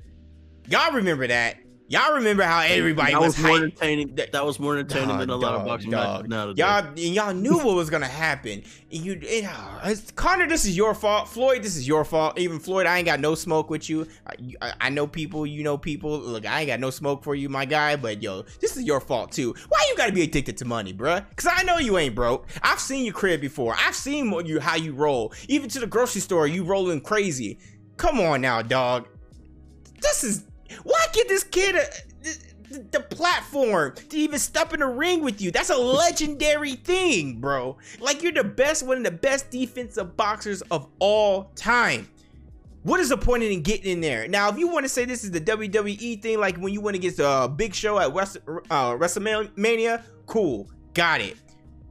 Y'all 0.70 0.94
remember 0.94 1.26
that? 1.26 1.58
Y'all 1.90 2.12
remember 2.16 2.42
how 2.42 2.60
everybody 2.60 3.12
that 3.12 3.20
was, 3.20 3.28
was, 3.34 3.42
more 3.42 3.52
hyped? 3.56 3.62
entertaining. 3.62 4.14
that- 4.16 4.32
That, 4.32 4.44
was 4.44 4.60
more 4.60 4.76
entertaining 4.76 5.08
Dog, 5.08 5.20
than 5.20 5.30
a 5.30 5.36
lot 5.36 5.52
dog, 5.52 5.60
of 5.62 5.66
boxing 5.66 5.90
dog. 5.90 6.28
matches. 6.28 6.58
Y'all, 6.58 6.84
and 6.86 6.98
y'all 6.98 7.32
knew 7.32 7.56
what 7.56 7.74
was 7.76 7.88
gonna 7.88 8.06
happen. 8.06 8.62
And 8.92 9.04
you, 9.04 9.12
and, 9.14 9.46
uh, 9.46 9.94
Conor, 10.14 10.46
this 10.46 10.66
is 10.66 10.76
your 10.76 10.94
fault. 10.94 11.28
Floyd, 11.28 11.62
this 11.62 11.76
is 11.76 11.88
your 11.88 12.04
fault. 12.04 12.38
Even 12.38 12.58
Floyd, 12.58 12.84
I 12.84 12.98
ain't 12.98 13.06
got 13.06 13.20
no 13.20 13.34
smoke 13.34 13.70
with 13.70 13.88
you. 13.88 14.06
I, 14.26 14.32
you- 14.38 14.58
I, 14.60 14.72
I 14.82 14.88
know 14.90 15.06
people, 15.06 15.46
you 15.46 15.62
know 15.64 15.78
people. 15.78 16.18
Look, 16.18 16.44
I 16.44 16.60
ain't 16.60 16.66
got 16.68 16.78
no 16.78 16.90
smoke 16.90 17.24
for 17.24 17.34
you, 17.34 17.48
my 17.48 17.64
guy. 17.64 17.96
But 17.96 18.22
yo, 18.22 18.42
this 18.60 18.76
is 18.76 18.84
your 18.84 19.00
fault 19.00 19.32
too. 19.32 19.54
Why 19.70 19.86
you 19.88 19.96
gotta 19.96 20.12
be 20.12 20.22
addicted 20.22 20.58
to 20.58 20.66
money, 20.66 20.92
bruh? 20.92 21.24
Cause 21.36 21.50
I 21.50 21.62
know 21.62 21.78
you 21.78 21.96
ain't 21.96 22.14
broke. 22.14 22.48
I've 22.62 22.80
seen 22.80 23.06
your 23.06 23.14
crib 23.14 23.40
before. 23.40 23.74
I've 23.78 23.96
seen 23.96 24.30
what 24.30 24.46
you 24.46 24.60
how 24.60 24.76
you 24.76 24.92
roll. 24.92 25.32
Even 25.48 25.70
to 25.70 25.80
the 25.80 25.86
grocery 25.86 26.20
store, 26.20 26.46
you 26.46 26.64
rolling 26.64 27.00
crazy. 27.00 27.58
Come 27.96 28.20
on 28.20 28.42
now, 28.42 28.60
dog. 28.60 29.08
This 30.02 30.22
is 30.22 30.44
why 30.82 31.06
give 31.12 31.28
this 31.28 31.44
kid 31.44 31.76
a, 31.76 31.84
the, 32.70 32.78
the 32.90 33.00
platform 33.00 33.94
to 33.94 34.16
even 34.16 34.38
step 34.38 34.72
in 34.74 34.80
the 34.80 34.86
ring 34.86 35.22
with 35.22 35.40
you. 35.40 35.50
That's 35.50 35.70
a 35.70 35.76
legendary 35.76 36.74
thing, 36.74 37.40
bro. 37.40 37.78
Like 38.00 38.22
you're 38.22 38.32
the 38.32 38.44
best, 38.44 38.86
one 38.86 38.98
of 38.98 39.04
the 39.04 39.10
best 39.10 39.50
defensive 39.50 40.16
boxers 40.16 40.62
of 40.62 40.88
all 40.98 41.50
time. 41.54 42.08
What 42.82 43.00
is 43.00 43.08
the 43.08 43.18
point 43.18 43.42
in 43.42 43.62
getting 43.62 43.90
in 43.90 44.00
there? 44.00 44.28
Now, 44.28 44.48
if 44.48 44.58
you 44.58 44.68
want 44.68 44.84
to 44.84 44.88
say 44.88 45.04
this 45.04 45.24
is 45.24 45.30
the 45.30 45.40
WWE 45.40 46.22
thing, 46.22 46.38
like 46.38 46.56
when 46.56 46.72
you 46.72 46.80
went 46.80 46.96
against 46.96 47.18
a 47.18 47.52
big 47.54 47.74
show 47.74 47.98
at 47.98 48.12
West, 48.12 48.38
uh, 48.46 48.92
WrestleMania, 48.92 50.02
cool, 50.26 50.70
got 50.94 51.20
it. 51.20 51.36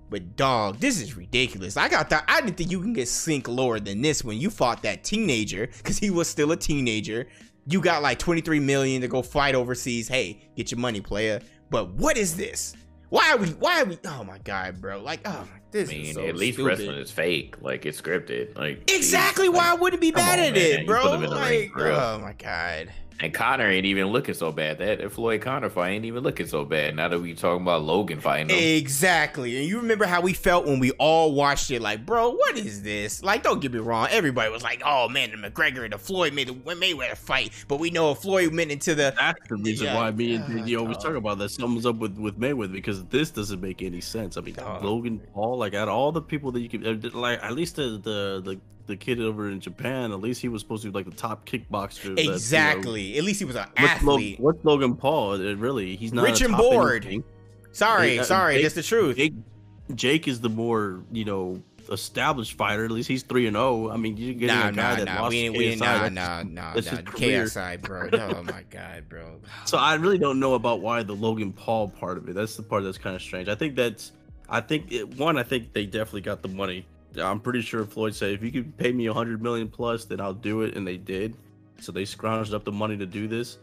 But 0.09 0.37
dog, 0.37 0.79
this 0.79 1.01
is 1.01 1.17
ridiculous. 1.17 1.75
I 1.75 1.89
got 1.89 2.09
that. 2.11 2.23
I 2.29 2.39
didn't 2.39 2.55
think 2.55 2.71
you 2.71 2.79
can 2.79 2.93
get 2.93 3.09
sink 3.09 3.49
lower 3.49 3.79
than 3.79 4.01
this 4.01 4.23
when 4.23 4.37
you 4.37 4.49
fought 4.49 4.81
that 4.83 5.03
teenager 5.03 5.67
because 5.67 5.97
he 5.97 6.09
was 6.09 6.29
still 6.29 6.53
a 6.53 6.57
teenager. 6.57 7.27
You 7.69 7.81
got 7.81 8.01
like 8.01 8.17
23 8.19 8.59
million 8.61 9.01
to 9.01 9.07
go 9.07 9.21
fight 9.21 9.55
overseas. 9.55 10.07
Hey, 10.07 10.39
get 10.55 10.71
your 10.71 10.79
money, 10.79 11.01
player. 11.01 11.41
But 11.69 11.89
what 11.91 12.17
is 12.17 12.35
this? 12.37 12.73
Why 13.09 13.31
are 13.31 13.37
we? 13.37 13.47
Why 13.49 13.81
are 13.81 13.85
we? 13.85 13.97
Oh 14.05 14.23
my 14.23 14.37
god, 14.39 14.81
bro! 14.81 15.01
Like, 15.01 15.21
oh, 15.25 15.31
my- 15.31 15.59
this 15.71 15.89
I 15.89 15.93
mean, 15.93 16.05
is 16.05 16.13
so 16.15 16.25
at 16.25 16.35
least 16.37 16.55
stupid. 16.55 16.69
wrestling 16.79 16.97
is 16.97 17.11
fake. 17.11 17.55
Like 17.61 17.85
it's 17.85 18.01
scripted. 18.01 18.57
Like 18.57 18.89
Exactly 18.89 19.47
geez, 19.47 19.55
why 19.55 19.71
I 19.71 19.75
wouldn't 19.75 20.01
be 20.01 20.11
bad 20.11 20.39
on, 20.39 20.45
at 20.45 20.53
man. 20.53 20.79
it, 20.81 20.87
bro. 20.87 21.01
put 21.01 21.13
him 21.15 21.23
in 21.25 21.29
the 21.29 21.35
ring, 21.35 21.61
Like, 21.63 21.71
for 21.73 21.83
real. 21.85 21.95
oh 21.95 22.19
my 22.19 22.33
god. 22.33 22.91
And 23.19 23.33
Conor 23.33 23.67
ain't 23.67 23.85
even 23.85 24.07
looking 24.07 24.35
so 24.35 24.51
bad. 24.51 24.77
That, 24.77 24.99
that 24.99 25.11
Floyd 25.11 25.41
Conor 25.41 25.69
fight 25.71 25.89
ain't 25.89 26.05
even 26.05 26.21
looking 26.21 26.45
so 26.45 26.63
bad. 26.65 26.95
Now 26.95 27.07
that 27.07 27.19
we 27.19 27.33
talking 27.33 27.63
about 27.63 27.81
Logan 27.81 28.19
fighting 28.19 28.49
him. 28.49 28.57
Exactly. 28.61 29.57
And 29.57 29.65
you 29.67 29.77
remember 29.77 30.05
how 30.05 30.21
we 30.21 30.33
felt 30.33 30.67
when 30.67 30.77
we 30.79 30.91
all 30.91 31.33
watched 31.33 31.71
it 31.71 31.81
like, 31.81 32.05
bro, 32.05 32.29
what 32.29 32.57
is 32.57 32.83
this? 32.83 33.23
Like, 33.23 33.41
don't 33.41 33.59
get 33.59 33.73
me 33.73 33.79
wrong. 33.79 34.07
Everybody 34.11 34.51
was 34.51 34.61
like, 34.61 34.83
oh 34.85 35.09
man, 35.09 35.31
the 35.31 35.37
McGregor 35.37 35.83
and 35.83 35.93
the 35.93 35.97
Floyd 35.97 36.33
made 36.33 36.47
the 36.49 36.53
Mayweather 36.53 37.17
fight. 37.17 37.51
But 37.67 37.79
we 37.79 37.89
know 37.89 38.11
if 38.11 38.19
Floyd 38.19 38.55
went 38.55 38.71
into 38.71 38.93
the 38.93 39.13
That's 39.17 39.39
the 39.49 39.55
reason 39.55 39.87
Yeah. 39.87 39.95
why 39.95 40.11
me 40.11 40.35
and 40.35 40.45
God, 40.45 40.67
JG 40.67 40.79
always 40.79 40.97
talk 40.97 41.15
about 41.15 41.39
that. 41.39 41.49
Something's 41.49 41.87
up 41.87 41.95
with 41.97 42.17
with 42.19 42.39
Mayweather 42.39 42.73
because 42.73 43.03
this 43.05 43.31
doesn't 43.31 43.61
make 43.61 43.81
any 43.81 43.99
sense. 44.01 44.37
I 44.37 44.41
mean, 44.41 44.53
Dog. 44.53 44.83
Logan 44.83 45.21
Paul, 45.33 45.57
like 45.57 45.73
out 45.73 45.87
of 45.87 45.95
all 45.95 46.11
the 46.11 46.21
people 46.21 46.51
that 46.51 46.59
you 46.59 46.69
could, 46.69 46.85
uh, 46.85 47.17
like 47.17 47.43
at 47.43 47.53
least 47.53 47.77
the 47.77 47.99
the 48.03 48.41
the, 48.45 48.59
the 48.87 48.95
kid 48.97 49.19
over 49.21 49.49
in 49.49 49.59
Japan, 49.59 50.11
at 50.11 50.19
least 50.19 50.41
he 50.41 50.47
was 50.49 50.61
supposed 50.61 50.83
to 50.83 50.89
be 50.91 50.93
like 50.97 51.05
the 51.05 51.15
top 51.15 51.45
kickboxer. 51.47 52.15
that, 52.15 52.21
you 52.23 52.29
know, 52.29 52.33
Exactly. 52.33 53.17
At 53.17 53.23
least 53.23 53.39
he 53.39 53.45
was 53.45 53.55
an 53.55 53.67
athlete. 53.77 54.39
what's 54.39 54.63
Logan 54.65 54.95
Paul? 54.95 55.33
It 55.33 55.57
really, 55.57 55.95
he's 55.95 56.13
not 56.13 56.23
Rich 56.23 56.41
and 56.41 56.55
bored. 56.57 57.05
anything. 57.05 57.23
Sorry, 57.73 58.15
Yeah, 58.15 58.21
uh, 58.21 58.25
sorry, 58.25 58.55
Jake- 58.55 58.63
that's 58.63 58.75
the 58.75 58.83
truth. 58.83 59.17
Jake, 59.17 59.33
Jake 59.93 60.27
is 60.27 60.41
the 60.41 60.49
more 60.49 61.03
you 61.11 61.25
know 61.25 61.61
established 61.91 62.53
fighter. 62.57 62.83
At 62.85 62.91
least 62.91 63.07
he's 63.07 63.23
three 63.23 63.47
and 63.47 63.55
zero. 63.55 63.89
I 63.89 63.97
mean, 63.97 64.17
you're 64.17 64.33
getting 64.33 64.47
Nah, 64.47 64.67
a 64.69 64.71
guy 64.71 64.89
nah, 64.91 64.95
that 64.97 65.05
nah. 65.05 65.21
lost 65.21 65.29
We 65.31 65.37
ain't, 65.39 65.57
we 65.57 65.65
KSI. 65.75 65.79
nah, 65.79 65.85
That's- 65.85 66.11
nah, 66.13 66.43
nah, 66.43 66.73
that's 66.73 66.91
nah. 66.91 66.97
KSI, 67.11 67.81
bro. 67.81 68.09
Oh 68.13 68.43
my 68.43 68.63
god, 68.69 69.07
bro. 69.07 69.39
So 69.65 69.77
I 69.77 69.93
really 69.95 70.17
don't 70.17 70.39
know 70.39 70.55
about 70.55 70.81
why 70.81 71.03
the 71.03 71.13
Logan 71.15 71.53
Paul 71.53 71.87
part 71.89 72.17
of 72.17 72.27
it. 72.27 72.33
That's 72.35 72.55
the 72.57 72.63
part 72.63 72.83
that's 72.83 72.97
kind 72.97 73.15
of 73.15 73.21
strange. 73.21 73.47
I 73.47 73.55
think 73.55 73.75
that's, 73.75 74.11
I 74.49 74.59
think 74.59 74.91
it, 74.91 75.17
one, 75.17 75.37
I 75.37 75.43
think 75.43 75.71
they 75.73 75.85
definitely 75.85 76.21
got 76.21 76.41
the 76.41 76.49
money. 76.49 76.85
I'm 77.21 77.39
pretty 77.39 77.61
sure 77.61 77.85
Floyd 77.85 78.15
said 78.15 78.31
if 78.31 78.43
you 78.43 78.51
could 78.51 78.77
pay 78.77 78.91
me 78.91 79.07
a 79.07 79.13
hundred 79.13 79.41
million 79.41 79.67
plus, 79.69 80.05
then 80.05 80.19
I'll 80.21 80.33
do 80.33 80.61
it, 80.61 80.75
and 80.75 80.87
they 80.87 80.97
did. 80.97 81.35
So 81.79 81.91
they 81.91 82.03
scrounged 82.03 82.53
up 82.53 82.63
the 82.63 82.71
money 82.71 82.97
to 82.97 83.05
do 83.05 83.27
this. 83.27 83.57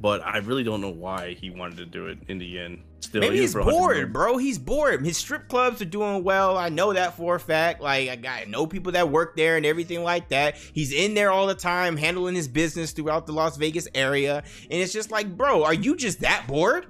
But 0.00 0.24
I 0.24 0.38
really 0.38 0.64
don't 0.64 0.80
know 0.80 0.90
why 0.90 1.34
he 1.34 1.50
wanted 1.50 1.76
to 1.76 1.86
do 1.86 2.06
it 2.06 2.18
in 2.28 2.38
the 2.38 2.58
end. 2.58 2.82
Still, 3.00 3.20
Maybe 3.20 3.40
he's 3.40 3.54
bored, 3.54 4.12
bro. 4.12 4.38
He's 4.38 4.58
bored. 4.58 5.04
His 5.04 5.18
strip 5.18 5.48
clubs 5.48 5.82
are 5.82 5.86
doing 5.86 6.24
well. 6.24 6.56
I 6.56 6.70
know 6.70 6.94
that 6.94 7.16
for 7.16 7.34
a 7.34 7.40
fact. 7.40 7.82
Like 7.82 8.08
I 8.08 8.16
got 8.16 8.48
know 8.48 8.66
people 8.66 8.92
that 8.92 9.10
work 9.10 9.36
there 9.36 9.58
and 9.58 9.66
everything 9.66 10.02
like 10.02 10.28
that. 10.30 10.56
He's 10.56 10.92
in 10.92 11.12
there 11.12 11.30
all 11.30 11.46
the 11.46 11.54
time, 11.54 11.98
handling 11.98 12.34
his 12.34 12.48
business 12.48 12.92
throughout 12.92 13.26
the 13.26 13.32
Las 13.32 13.58
Vegas 13.58 13.88
area. 13.94 14.42
And 14.70 14.80
it's 14.80 14.92
just 14.92 15.10
like, 15.10 15.36
bro, 15.36 15.64
are 15.64 15.74
you 15.74 15.96
just 15.96 16.20
that 16.20 16.46
bored? 16.46 16.86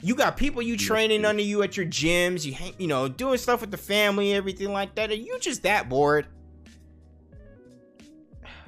You 0.00 0.14
got 0.14 0.36
people 0.36 0.62
you 0.62 0.76
training 0.76 1.24
under 1.24 1.42
you 1.42 1.62
at 1.62 1.76
your 1.76 1.86
gyms. 1.86 2.44
You 2.44 2.52
hang, 2.52 2.74
you 2.78 2.86
know, 2.86 3.08
doing 3.08 3.38
stuff 3.38 3.60
with 3.60 3.70
the 3.70 3.76
family, 3.76 4.32
everything 4.32 4.72
like 4.72 4.94
that. 4.94 5.10
Are 5.10 5.14
you 5.14 5.38
just 5.40 5.64
that 5.64 5.88
bored? 5.88 6.26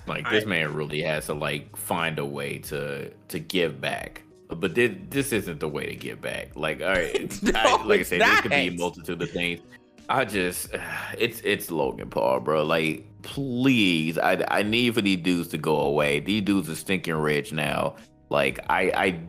Like 0.07 0.29
this 0.29 0.45
man 0.45 0.75
really 0.75 1.03
has 1.03 1.27
to 1.27 1.35
like 1.35 1.77
find 1.77 2.19
a 2.19 2.25
way 2.25 2.59
to 2.59 3.11
to 3.29 3.39
give 3.39 3.81
back. 3.81 4.23
But 4.49 4.75
this, 4.75 4.91
this 5.11 5.33
isn't 5.33 5.61
the 5.61 5.69
way 5.69 5.87
to 5.87 5.95
give 5.95 6.21
back. 6.21 6.57
Like, 6.57 6.83
all 6.83 6.89
right, 6.89 7.43
No, 7.43 7.53
I, 7.55 7.85
like 7.85 7.99
I 7.99 8.01
it's 8.01 8.09
said, 8.09 8.21
this 8.21 8.41
could 8.41 8.51
be 8.51 8.57
a 8.57 8.71
multitude 8.71 9.23
of 9.23 9.31
things. 9.31 9.61
I 10.09 10.25
just, 10.25 10.71
it's 11.19 11.41
it's 11.45 11.71
Logan 11.71 12.11
Paul, 12.11 12.41
bro. 12.41 12.65
Like, 12.65 13.07
please, 13.23 14.19
I 14.19 14.45
I 14.49 14.63
need 14.65 14.95
for 14.95 15.01
these 15.03 15.19
dudes 15.19 15.49
to 15.51 15.59
go 15.59 15.77
away. 15.81 16.19
These 16.19 16.43
dudes 16.43 16.69
are 16.69 16.75
stinking 16.75 17.15
rich 17.15 17.53
now. 17.53 17.95
Like, 18.29 18.59
I 18.69 18.93
I 18.95 19.11
th- 19.13 19.23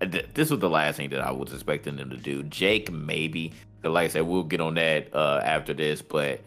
this 0.00 0.50
was 0.50 0.60
the 0.60 0.70
last 0.70 0.96
thing 0.96 1.10
that 1.10 1.20
I 1.20 1.30
was 1.30 1.52
expecting 1.52 1.96
them 1.96 2.10
to 2.10 2.16
do. 2.16 2.42
Jake, 2.44 2.90
maybe. 2.90 3.52
Like 3.82 4.06
I 4.06 4.08
said, 4.08 4.22
we'll 4.22 4.44
get 4.44 4.60
on 4.60 4.74
that 4.74 5.14
uh, 5.14 5.40
after 5.42 5.74
this. 5.74 6.02
But 6.02 6.40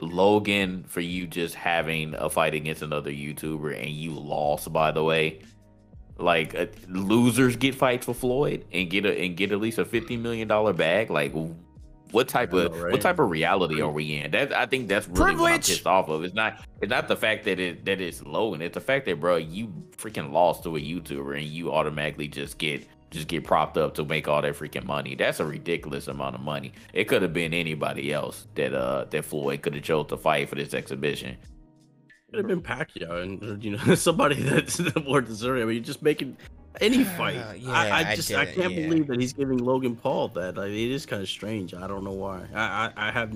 Logan, 0.00 0.84
for 0.86 1.00
you 1.00 1.26
just 1.26 1.54
having 1.54 2.14
a 2.14 2.30
fight 2.30 2.54
against 2.54 2.82
another 2.82 3.10
YouTuber 3.10 3.78
and 3.78 3.90
you 3.90 4.12
lost, 4.12 4.72
by 4.72 4.90
the 4.90 5.04
way, 5.04 5.40
like 6.18 6.54
uh, 6.54 6.66
losers 6.88 7.56
get 7.56 7.74
fights 7.74 8.06
for 8.06 8.14
Floyd 8.14 8.64
and 8.72 8.90
get 8.90 9.06
a 9.06 9.24
and 9.24 9.36
get 9.36 9.52
at 9.52 9.60
least 9.60 9.78
a 9.78 9.84
fifty 9.84 10.16
million 10.16 10.48
dollar 10.48 10.72
bag. 10.72 11.10
Like, 11.10 11.32
what 12.12 12.28
type 12.28 12.54
I 12.54 12.64
of 12.64 12.80
right? 12.80 12.92
what 12.92 13.00
type 13.00 13.18
of 13.18 13.30
reality 13.30 13.80
are 13.80 13.90
we 13.90 14.16
in? 14.16 14.30
That 14.30 14.52
I 14.52 14.66
think 14.66 14.88
that's 14.88 15.06
really 15.08 15.20
what 15.20 15.30
I'm 15.30 15.36
Privilege. 15.36 15.66
pissed 15.68 15.86
off 15.86 16.08
of. 16.08 16.24
It's 16.24 16.34
not 16.34 16.64
it's 16.80 16.90
not 16.90 17.08
the 17.08 17.16
fact 17.16 17.44
that 17.44 17.58
it 17.58 17.84
that 17.84 18.00
it's 18.00 18.22
Logan. 18.22 18.62
It's 18.62 18.74
the 18.74 18.80
fact 18.80 19.06
that 19.06 19.20
bro, 19.20 19.36
you 19.36 19.72
freaking 19.96 20.32
lost 20.32 20.62
to 20.64 20.76
a 20.76 20.80
YouTuber 20.80 21.36
and 21.36 21.46
you 21.46 21.72
automatically 21.72 22.28
just 22.28 22.58
get 22.58 22.86
just 23.10 23.28
get 23.28 23.44
propped 23.44 23.78
up 23.78 23.94
to 23.94 24.04
make 24.04 24.28
all 24.28 24.42
that 24.42 24.54
freaking 24.54 24.84
money. 24.84 25.14
That's 25.14 25.40
a 25.40 25.44
ridiculous 25.44 26.08
amount 26.08 26.34
of 26.34 26.42
money. 26.42 26.72
It 26.92 27.04
could 27.04 27.22
have 27.22 27.32
been 27.32 27.54
anybody 27.54 28.12
else 28.12 28.46
that 28.54 28.74
uh 28.74 29.04
that 29.10 29.24
Floyd 29.24 29.62
could 29.62 29.74
have 29.74 29.84
chose 29.84 30.06
to 30.08 30.16
fight 30.16 30.48
for 30.48 30.54
this 30.54 30.74
exhibition. 30.74 31.30
It 31.30 32.30
could 32.30 32.38
have 32.38 32.46
been 32.46 32.60
Pacquiao 32.62 33.22
and 33.22 33.62
you 33.64 33.76
know 33.76 33.94
somebody 33.94 34.42
that's 34.42 34.80
more 35.04 35.20
deserving. 35.20 35.62
I 35.62 35.66
mean, 35.66 35.76
you're 35.76 35.84
just 35.84 36.02
making 36.02 36.36
any 36.80 37.04
fight. 37.04 37.36
Uh, 37.36 37.52
yeah, 37.54 37.70
I, 37.70 37.88
I 37.88 38.10
I 38.10 38.16
just 38.16 38.32
I 38.32 38.42
it, 38.42 38.54
can't 38.54 38.72
yeah. 38.72 38.88
believe 38.88 39.06
that 39.08 39.20
he's 39.20 39.32
giving 39.32 39.58
Logan 39.58 39.96
Paul 39.96 40.28
that. 40.28 40.56
Like, 40.56 40.70
it 40.70 40.90
is 40.90 41.06
kind 41.06 41.22
of 41.22 41.28
strange. 41.28 41.74
I 41.74 41.86
don't 41.86 42.04
know 42.04 42.12
why. 42.12 42.46
I 42.54 42.92
I, 42.96 43.08
I 43.08 43.10
have 43.10 43.32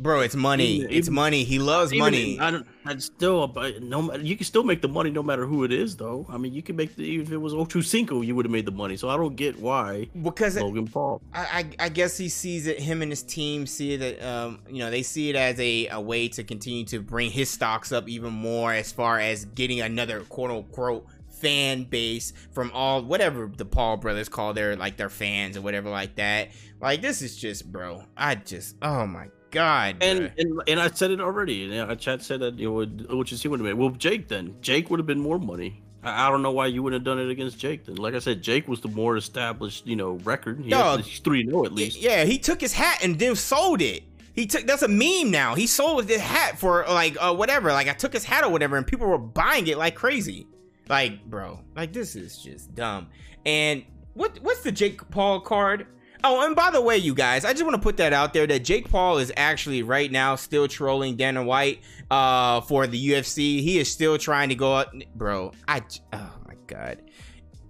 Bro, 0.00 0.20
it's 0.20 0.36
money. 0.36 0.66
Even- 0.66 0.92
it's 0.92 1.08
money. 1.08 1.44
He 1.44 1.58
loves 1.58 1.92
money. 1.92 2.38
I 2.38 2.50
don't. 2.52 2.66
I 2.84 2.96
still. 2.98 3.46
But 3.48 3.82
no, 3.82 4.14
you 4.14 4.36
can 4.36 4.44
still 4.44 4.62
make 4.62 4.80
the 4.80 4.88
money 4.88 5.10
no 5.10 5.22
matter 5.22 5.44
who 5.44 5.64
it 5.64 5.72
is, 5.72 5.96
though. 5.96 6.24
I 6.28 6.38
mean, 6.38 6.54
you 6.54 6.62
can 6.62 6.76
make 6.76 6.94
the 6.94 7.02
even 7.02 7.26
if 7.26 7.32
it 7.32 7.38
was 7.38 7.52
Ocho 7.52 7.80
Cinco, 7.80 8.22
you 8.22 8.36
would 8.36 8.44
have 8.44 8.52
made 8.52 8.64
the 8.64 8.72
money. 8.72 8.96
So 8.96 9.08
I 9.08 9.16
don't 9.16 9.34
get 9.34 9.58
why 9.58 10.08
because 10.22 10.56
Logan 10.56 10.86
Paul. 10.86 11.20
I, 11.34 11.40
I 11.80 11.86
I 11.86 11.88
guess 11.88 12.16
he 12.16 12.28
sees 12.28 12.66
it. 12.66 12.78
Him 12.78 13.02
and 13.02 13.10
his 13.10 13.22
team 13.22 13.66
see 13.66 13.96
that 13.96 14.22
um 14.22 14.60
you 14.68 14.78
know 14.78 14.90
they 14.90 15.02
see 15.02 15.30
it 15.30 15.36
as 15.36 15.58
a, 15.58 15.88
a 15.88 16.00
way 16.00 16.28
to 16.28 16.44
continue 16.44 16.84
to 16.86 17.00
bring 17.00 17.30
his 17.30 17.50
stocks 17.50 17.90
up 17.90 18.08
even 18.08 18.32
more 18.32 18.72
as 18.72 18.92
far 18.92 19.18
as 19.18 19.46
getting 19.46 19.80
another 19.80 20.20
quote 20.20 20.50
unquote 20.50 21.06
fan 21.40 21.84
base 21.84 22.32
from 22.52 22.70
all 22.72 23.02
whatever 23.02 23.50
the 23.54 23.64
Paul 23.64 23.96
brothers 23.96 24.28
call 24.28 24.54
their 24.54 24.76
like 24.76 24.96
their 24.96 25.08
fans 25.08 25.56
or 25.56 25.60
whatever 25.62 25.90
like 25.90 26.16
that. 26.16 26.48
Like 26.80 27.02
this 27.02 27.22
is 27.22 27.36
just 27.36 27.70
bro. 27.70 28.04
I 28.16 28.34
just 28.36 28.76
oh 28.82 29.06
my 29.06 29.28
god. 29.50 29.96
And, 30.00 30.32
and 30.38 30.62
and 30.66 30.80
I 30.80 30.90
said 30.90 31.10
it 31.10 31.20
already. 31.20 31.64
And 31.64 31.90
uh, 31.90 31.94
Chad 31.96 32.22
said 32.22 32.40
that 32.40 32.58
you 32.58 32.72
would, 32.72 33.10
which 33.12 33.32
is 33.32 33.42
he 33.42 33.48
would 33.48 33.60
have 33.60 33.66
made. 33.66 33.74
Well, 33.74 33.90
Jake 33.90 34.28
then. 34.28 34.56
Jake 34.60 34.90
would 34.90 34.98
have 34.98 35.06
been 35.06 35.20
more 35.20 35.38
money. 35.38 35.82
I, 36.02 36.26
I 36.26 36.30
don't 36.30 36.42
know 36.42 36.52
why 36.52 36.66
you 36.66 36.82
wouldn't 36.82 37.00
have 37.00 37.04
done 37.04 37.18
it 37.18 37.30
against 37.30 37.58
Jake 37.58 37.84
then. 37.84 37.96
Like 37.96 38.14
I 38.14 38.18
said, 38.18 38.42
Jake 38.42 38.68
was 38.68 38.80
the 38.80 38.88
more 38.88 39.16
established, 39.16 39.86
you 39.86 39.96
know, 39.96 40.12
record. 40.24 40.60
He 40.60 40.70
Dog. 40.70 41.00
had 41.00 41.24
three 41.24 41.44
zero 41.44 41.64
at 41.64 41.72
least. 41.72 41.98
Yeah, 41.98 42.24
he 42.24 42.38
took 42.38 42.60
his 42.60 42.72
hat 42.72 43.00
and 43.02 43.18
then 43.18 43.36
sold 43.36 43.80
it. 43.80 44.04
He 44.34 44.46
took 44.46 44.66
that's 44.66 44.82
a 44.82 44.88
meme 44.88 45.30
now. 45.32 45.56
He 45.56 45.66
sold 45.66 46.08
his 46.08 46.20
hat 46.20 46.58
for 46.58 46.84
like 46.88 47.16
uh, 47.20 47.34
whatever. 47.34 47.72
Like 47.72 47.88
I 47.88 47.92
took 47.92 48.12
his 48.12 48.24
hat 48.24 48.44
or 48.44 48.50
whatever, 48.50 48.76
and 48.76 48.86
people 48.86 49.08
were 49.08 49.18
buying 49.18 49.66
it 49.66 49.78
like 49.78 49.96
crazy. 49.96 50.46
Like, 50.88 51.24
bro, 51.24 51.60
like 51.76 51.92
this 51.92 52.16
is 52.16 52.38
just 52.38 52.74
dumb. 52.74 53.08
And 53.44 53.84
what 54.14 54.38
what's 54.42 54.62
the 54.62 54.72
Jake 54.72 55.08
Paul 55.10 55.40
card? 55.40 55.86
Oh, 56.24 56.44
and 56.44 56.56
by 56.56 56.70
the 56.70 56.80
way, 56.80 56.96
you 56.96 57.14
guys, 57.14 57.44
I 57.44 57.52
just 57.52 57.62
want 57.62 57.76
to 57.76 57.82
put 57.82 57.98
that 57.98 58.12
out 58.12 58.32
there 58.32 58.46
that 58.46 58.64
Jake 58.64 58.90
Paul 58.90 59.18
is 59.18 59.32
actually 59.36 59.84
right 59.84 60.10
now 60.10 60.34
still 60.34 60.66
trolling 60.66 61.16
Dana 61.16 61.44
White 61.44 61.80
uh 62.10 62.60
for 62.62 62.86
the 62.86 63.10
UFC. 63.10 63.60
He 63.60 63.78
is 63.78 63.90
still 63.90 64.18
trying 64.18 64.48
to 64.48 64.54
go 64.54 64.76
out, 64.76 64.94
bro. 65.14 65.52
I. 65.66 65.82
oh 66.12 66.32
my 66.46 66.54
god 66.66 67.02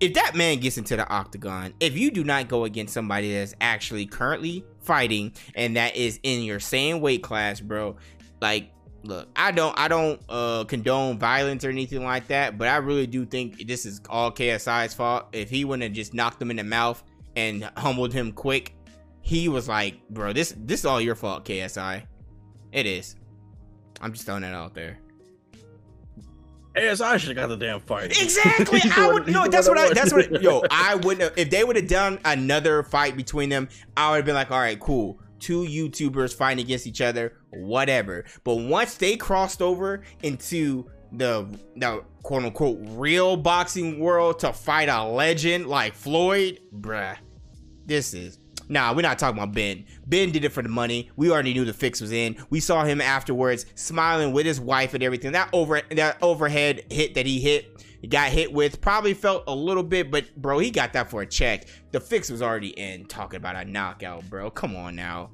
if 0.01 0.15
that 0.15 0.35
man 0.35 0.59
gets 0.59 0.79
into 0.79 0.97
the 0.97 1.09
octagon, 1.09 1.75
if 1.81 1.99
you 1.99 2.11
do 2.11 2.23
not 2.23 2.49
go 2.49 2.65
against 2.65 2.95
somebody 2.95 3.35
that's 3.35 3.55
actually 3.61 4.07
currently 4.07 4.65
fighting 4.81 5.33
and 5.55 5.77
that 5.77 5.97
is 5.97 6.21
in 6.23 6.43
your 6.43 6.61
same 6.61 7.01
weight 7.01 7.23
class, 7.23 7.61
bro, 7.61 7.97
like 8.41 8.71
look, 9.05 9.29
I 9.37 9.51
don't 9.53 9.79
I 9.79 9.89
don't 9.89 10.21
uh 10.29 10.65
condone 10.65 11.19
violence 11.19 11.65
or 11.65 11.71
anything 11.71 12.05
like 12.05 12.29
that, 12.29 12.59
but 12.59 12.69
I 12.69 12.77
really 12.77 13.07
do 13.07 13.25
think 13.27 13.67
this 13.67 13.87
is 13.87 14.01
all 14.09 14.31
KSI's 14.31 14.95
fault. 14.95 15.27
If 15.33 15.51
he 15.51 15.65
wouldn't 15.65 15.83
have 15.85 15.93
just 15.93 16.15
knocked 16.15 16.41
him 16.41 16.51
in 16.51 16.57
the 16.57 16.65
mouth 16.65 17.03
and 17.37 17.65
humbled 17.77 18.13
him 18.13 18.33
quick, 18.33 18.75
he 19.21 19.49
was 19.49 19.69
like, 19.69 19.97
bro, 20.11 20.33
this 20.33 20.55
this 20.59 20.81
is 20.81 20.87
all 20.87 21.01
your 21.01 21.15
fault, 21.15 21.45
KSI. 21.45 22.03
It 22.73 22.87
is. 22.87 23.17
I'm 24.01 24.13
just 24.13 24.27
throwing 24.27 24.43
that 24.43 24.55
out 24.55 24.75
there. 24.75 24.99
KSI 26.77 27.19
should 27.19 27.37
have 27.37 27.37
got 27.37 27.47
the 27.49 27.57
damn 27.57 27.81
fight. 27.81 28.11
Exactly. 28.23 28.81
I 28.97 29.13
would 29.13 29.27
no. 29.27 29.49
That's 29.49 29.69
what 29.69 29.79
I. 29.79 29.93
That's 29.93 30.13
what. 30.13 30.43
Yo, 30.43 30.63
I 30.71 30.95
wouldn't. 30.95 31.23
have- 31.23 31.33
If 31.37 31.51
they 31.51 31.65
would 31.65 31.75
have 31.77 31.89
done 31.89 32.21
another 32.25 32.83
fight 32.85 33.17
between 33.17 33.49
them, 33.49 33.69
I 33.97 34.11
would 34.11 34.17
have 34.19 34.25
been 34.27 34.35
like, 34.37 34.51
all 34.53 34.61
right, 34.61 34.79
cool. 34.79 35.19
Two 35.39 35.63
YouTubers 35.63 36.35
fighting 36.35 36.65
against 36.65 36.87
each 36.87 37.01
other, 37.01 37.35
whatever. 37.51 38.25
But 38.45 38.57
once 38.57 38.95
they 38.97 39.17
crossed 39.17 39.63
over 39.63 40.03
into 40.23 40.91
the 41.13 41.49
the 41.77 42.05
quote 42.23 42.45
unquote 42.45 42.79
real 42.83 43.37
boxing 43.37 43.99
world 43.99 44.41
to 44.41 44.53
fight 44.53 44.89
a 44.89 45.05
legend 45.05 45.67
like 45.67 45.95
Floyd, 45.95 46.61
bruh, 46.75 47.17
this 47.87 48.15
is. 48.15 48.39
Nah, 48.71 48.93
we're 48.93 49.01
not 49.01 49.19
talking 49.19 49.41
about 49.41 49.55
Ben. 49.55 49.87
Ben 50.07 50.31
did 50.31 50.45
it 50.45 50.51
for 50.51 50.63
the 50.63 50.69
money. 50.69 51.11
We 51.17 51.31
already 51.31 51.55
knew 51.55 51.65
the 51.65 51.73
fix 51.73 52.03
was 52.03 52.13
in. 52.13 52.37
We 52.51 52.61
saw 52.61 52.85
him 52.85 53.01
afterwards 53.01 53.65
smiling 53.75 54.33
with 54.35 54.45
his 54.45 54.61
wife 54.61 54.93
and 54.93 55.03
everything. 55.03 55.33
That 55.33 55.49
over 55.55 55.81
that 55.91 56.19
overhead 56.21 56.85
hit 56.91 57.15
that 57.15 57.25
he 57.25 57.41
hit, 57.41 57.83
he 58.01 58.07
got 58.09 58.31
hit 58.31 58.53
with, 58.53 58.81
probably 58.81 59.15
felt 59.15 59.45
a 59.47 59.55
little 59.55 59.83
bit, 59.83 60.11
but 60.11 60.35
bro, 60.37 60.59
he 60.59 60.71
got 60.71 60.93
that 60.93 61.11
for 61.11 61.23
a 61.23 61.27
check. 61.27 61.67
The 61.93 62.01
fix 62.01 62.31
was 62.31 62.43
already 62.43 62.69
in. 62.69 63.07
Talking 63.07 63.39
about 63.39 63.57
a 63.57 63.65
knockout, 63.65 64.29
bro. 64.31 64.51
Come 64.51 64.77
on 64.77 64.95
now. 64.97 65.31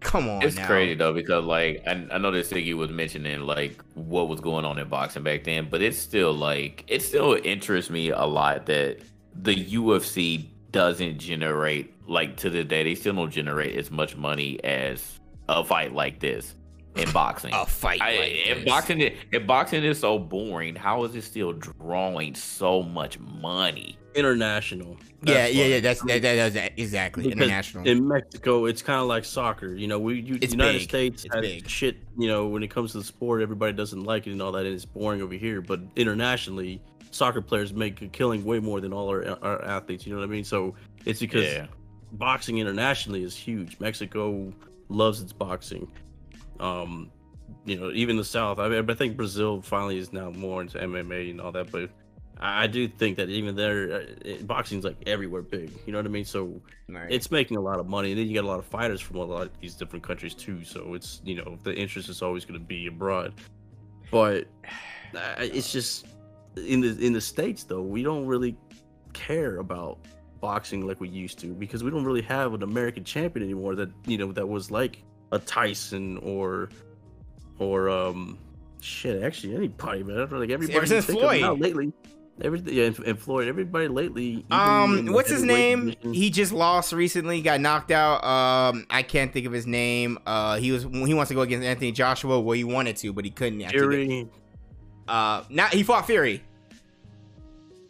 Come 0.00 0.28
on 0.28 0.42
It's 0.42 0.56
now. 0.56 0.66
crazy 0.66 0.94
though 0.94 1.12
because 1.12 1.44
like 1.44 1.82
I, 1.86 1.92
I 2.10 2.18
know 2.18 2.32
that 2.32 2.44
Siggy 2.46 2.74
was 2.74 2.90
mentioning 2.90 3.40
like 3.42 3.80
what 3.94 4.28
was 4.28 4.40
going 4.40 4.64
on 4.64 4.78
in 4.78 4.88
boxing 4.88 5.22
back 5.22 5.44
then, 5.44 5.68
but 5.70 5.80
it's 5.80 5.96
still 5.98 6.32
like 6.32 6.84
it 6.88 7.02
still 7.02 7.38
interests 7.44 7.90
me 7.90 8.10
a 8.10 8.24
lot 8.24 8.66
that 8.66 8.98
the 9.34 9.54
UFC 9.54 10.48
doesn't 10.72 11.18
generate 11.18 11.94
like 12.08 12.36
to 12.38 12.50
the 12.50 12.64
day 12.64 12.82
they 12.82 12.94
still 12.96 13.14
don't 13.14 13.30
generate 13.30 13.76
as 13.76 13.90
much 13.90 14.16
money 14.16 14.62
as 14.64 15.20
a 15.48 15.62
fight 15.62 15.92
like 15.94 16.18
this 16.18 16.56
in 16.96 17.10
boxing. 17.12 17.52
A 17.54 17.64
fight. 17.66 18.00
I, 18.00 18.16
like 18.16 18.32
if 18.46 18.58
this. 18.58 18.64
boxing 18.66 19.02
i- 19.02 19.14
if 19.32 19.46
boxing 19.46 19.84
is 19.84 19.98
so 20.00 20.18
boring, 20.18 20.74
how 20.74 21.04
is 21.04 21.14
it 21.14 21.22
still 21.22 21.52
drawing 21.52 22.34
so 22.34 22.82
much 22.82 23.18
money? 23.18 23.96
International. 24.14 24.96
Yeah, 25.24 25.34
That's 25.34 25.54
yeah, 25.54 25.62
why. 25.62 25.68
yeah. 25.68 25.80
That's 25.80 26.00
that, 26.02 26.22
that, 26.22 26.52
that's 26.52 26.74
exactly 26.76 27.22
Because 27.24 27.38
international. 27.38 27.86
In 27.86 28.06
Mexico, 28.08 28.66
it's 28.66 28.82
kind 28.82 29.00
of 29.00 29.06
like 29.06 29.24
soccer. 29.24 29.74
You 29.74 29.86
know, 29.88 29.98
we 29.98 30.20
you, 30.20 30.38
It's 30.42 30.52
United 30.52 30.80
big. 30.80 30.88
States 30.88 31.24
It's 31.24 31.34
has 31.34 31.40
big. 31.42 31.68
shit. 31.68 31.96
You 32.18 32.28
know, 32.28 32.46
when 32.46 32.62
it 32.62 32.68
comes 32.68 32.92
to 32.92 32.98
the 32.98 33.04
sport, 33.04 33.40
everybody 33.42 33.72
doesn't 33.72 34.02
like 34.04 34.26
it 34.26 34.32
and 34.32 34.42
all 34.42 34.52
that, 34.52 34.66
and 34.66 34.74
it's 34.74 34.84
boring 34.84 35.22
over 35.22 35.34
here. 35.34 35.62
But 35.62 35.80
internationally, 35.96 36.82
soccer 37.10 37.40
players 37.40 37.72
make 37.72 38.02
a 38.02 38.08
killing 38.08 38.44
way 38.44 38.58
more 38.58 38.80
than 38.82 38.92
all 38.92 39.08
our, 39.08 39.24
our 39.42 39.64
athletes. 39.64 40.06
You 40.06 40.12
know 40.12 40.18
what 40.20 40.24
I 40.26 40.30
mean? 40.30 40.44
So 40.44 40.74
it's 41.06 41.20
because 41.20 41.44
Yeah. 41.44 41.66
boxing 42.12 42.58
internationally 42.58 43.22
is 43.22 43.34
huge. 43.34 43.78
Mexico 43.80 44.52
loves 44.90 45.22
its 45.22 45.32
boxing. 45.32 45.90
Um, 46.62 47.10
you 47.64 47.78
know, 47.78 47.90
even 47.92 48.16
the 48.16 48.24
South. 48.24 48.58
I 48.58 48.68
mean, 48.68 48.88
I 48.88 48.94
think 48.94 49.16
Brazil 49.16 49.60
finally 49.60 49.98
is 49.98 50.12
now 50.12 50.30
more 50.30 50.62
into 50.62 50.78
MMA 50.78 51.30
and 51.30 51.40
all 51.40 51.52
that. 51.52 51.70
But 51.70 51.90
I, 52.40 52.64
I 52.64 52.66
do 52.66 52.88
think 52.88 53.16
that 53.18 53.28
even 53.28 53.54
there, 53.54 53.92
uh, 54.24 54.42
boxing's 54.42 54.84
like 54.84 54.96
everywhere 55.06 55.42
big. 55.42 55.70
You 55.86 55.92
know 55.92 55.98
what 55.98 56.06
I 56.06 56.10
mean? 56.10 56.24
So 56.24 56.60
Right. 56.88 57.10
it's 57.10 57.30
making 57.30 57.56
a 57.56 57.60
lot 57.60 57.78
of 57.78 57.88
money, 57.88 58.12
and 58.12 58.20
then 58.20 58.26
you 58.26 58.34
got 58.34 58.44
a 58.44 58.48
lot 58.48 58.58
of 58.58 58.66
fighters 58.66 59.00
from 59.00 59.16
a 59.16 59.24
lot 59.24 59.42
of 59.42 59.60
these 59.60 59.74
different 59.74 60.04
countries 60.04 60.34
too. 60.34 60.64
So 60.64 60.94
it's 60.94 61.20
you 61.24 61.34
know 61.34 61.58
the 61.62 61.74
interest 61.74 62.08
is 62.08 62.22
always 62.22 62.44
going 62.44 62.60
to 62.60 62.66
be 62.66 62.86
abroad, 62.86 63.34
but 64.10 64.46
uh, 65.14 65.34
it's 65.38 65.72
just 65.72 66.06
in 66.56 66.80
the 66.80 66.98
in 67.04 67.14
the 67.14 67.20
states 67.20 67.64
though 67.64 67.80
we 67.80 68.02
don't 68.02 68.26
really 68.26 68.54
care 69.14 69.56
about 69.56 69.98
boxing 70.42 70.86
like 70.86 71.00
we 71.00 71.08
used 71.08 71.38
to 71.38 71.46
because 71.54 71.82
we 71.82 71.90
don't 71.90 72.04
really 72.04 72.20
have 72.20 72.52
an 72.52 72.62
American 72.62 73.04
champion 73.04 73.42
anymore 73.44 73.74
that 73.74 73.88
you 74.06 74.18
know 74.18 74.32
that 74.32 74.46
was 74.46 74.70
like 74.70 75.02
a 75.32 75.38
Tyson 75.40 76.18
or 76.18 76.68
or 77.58 77.88
um 77.90 78.38
shit 78.80 79.22
actually 79.22 79.54
anybody 79.56 80.02
man 80.04 80.18
like 80.30 80.50
everybody 80.50 80.74
Ever 80.74 80.86
since 80.86 81.06
think 81.06 81.18
of 81.18 81.24
Floyd. 81.24 81.40
now 81.40 81.54
lately 81.54 81.92
everything 82.40 82.74
yeah 82.74 82.84
and, 82.84 82.98
and 83.00 83.18
Floyd 83.18 83.46
everybody 83.48 83.88
lately 83.88 84.44
Um, 84.50 85.06
what's 85.12 85.30
his 85.30 85.42
name? 85.42 85.86
division- 85.90 86.14
He 86.14 86.30
just 86.30 86.50
lost 86.52 86.92
recently, 86.92 87.40
got 87.42 87.60
knocked 87.60 87.90
out. 87.90 88.24
Um, 88.24 88.86
I 88.90 89.02
can't 89.02 89.32
think 89.32 89.46
of 89.46 89.52
his 89.52 89.66
name. 89.66 90.18
Uh, 90.26 90.56
he 90.56 90.72
was 90.72 90.82
he 90.84 91.14
wants 91.14 91.28
to 91.28 91.34
go 91.34 91.42
against 91.42 91.64
Anthony 91.66 91.92
Joshua. 91.92 92.40
Well, 92.40 92.54
he 92.56 92.64
wanted 92.64 92.96
to, 92.98 93.12
but 93.12 93.24
he 93.24 93.30
couldn't. 93.30 93.60
I 93.62 93.68
think 93.68 93.72
Fury. 93.72 94.28
Uh, 95.06 95.44
not 95.50 95.72
he 95.74 95.82
fought 95.82 96.06
Fury. 96.06 96.42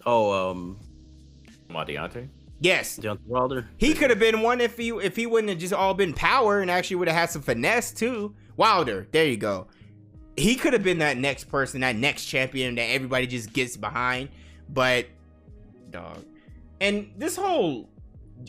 Oh, 0.05 0.51
um, 0.51 0.79
My 1.69 1.85
Deontay? 1.85 2.29
Yes, 2.63 2.97
Deontay 2.97 3.27
Wilder. 3.27 3.69
he 3.77 3.93
could 3.93 4.11
have 4.11 4.21
been 4.21 4.41
one 4.41 4.61
if 4.61 4.77
he 4.77 4.91
if 4.91 5.17
he 5.17 5.27
wouldn't 5.27 5.51
have 5.51 5.59
just 5.59 5.75
all 5.75 5.95
been 5.95 6.13
power 6.13 6.61
and 6.61 6.71
actually 6.71 6.97
would 6.97 7.09
have 7.09 7.17
had 7.17 7.31
some 7.31 7.43
finesse 7.43 7.91
too. 7.93 8.35
Wilder, 8.57 9.09
there 9.11 9.27
you 9.27 9.37
go. 9.37 9.67
He 10.37 10.55
could 10.55 10.73
have 10.73 10.85
been 10.85 10.99
that 10.99 11.17
next 11.17 11.45
person, 11.45 11.81
that 11.81 11.97
next 11.97 12.27
champion 12.27 12.77
that 12.77 12.85
everybody 12.85 13.27
just 13.27 13.53
gets 13.53 13.77
behind. 13.77 14.29
But 14.69 15.07
dog, 15.91 16.25
and 16.81 17.11
this 17.17 17.35
whole 17.37 17.89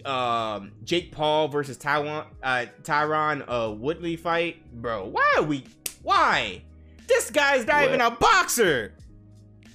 um 0.05 0.73
Jake 0.83 1.11
Paul 1.11 1.47
versus 1.47 1.77
Taiwan 1.77 2.27
uh 2.43 2.67
Tyron 2.83 3.43
uh 3.47 3.71
Woodley 3.71 4.15
fight, 4.15 4.63
bro. 4.79 5.07
Why 5.07 5.33
are 5.37 5.43
we? 5.43 5.65
Why? 6.03 6.61
This 7.07 7.31
guy's 7.31 7.65
not 7.65 7.85
even 7.85 7.99
a 7.99 8.11
boxer. 8.11 8.93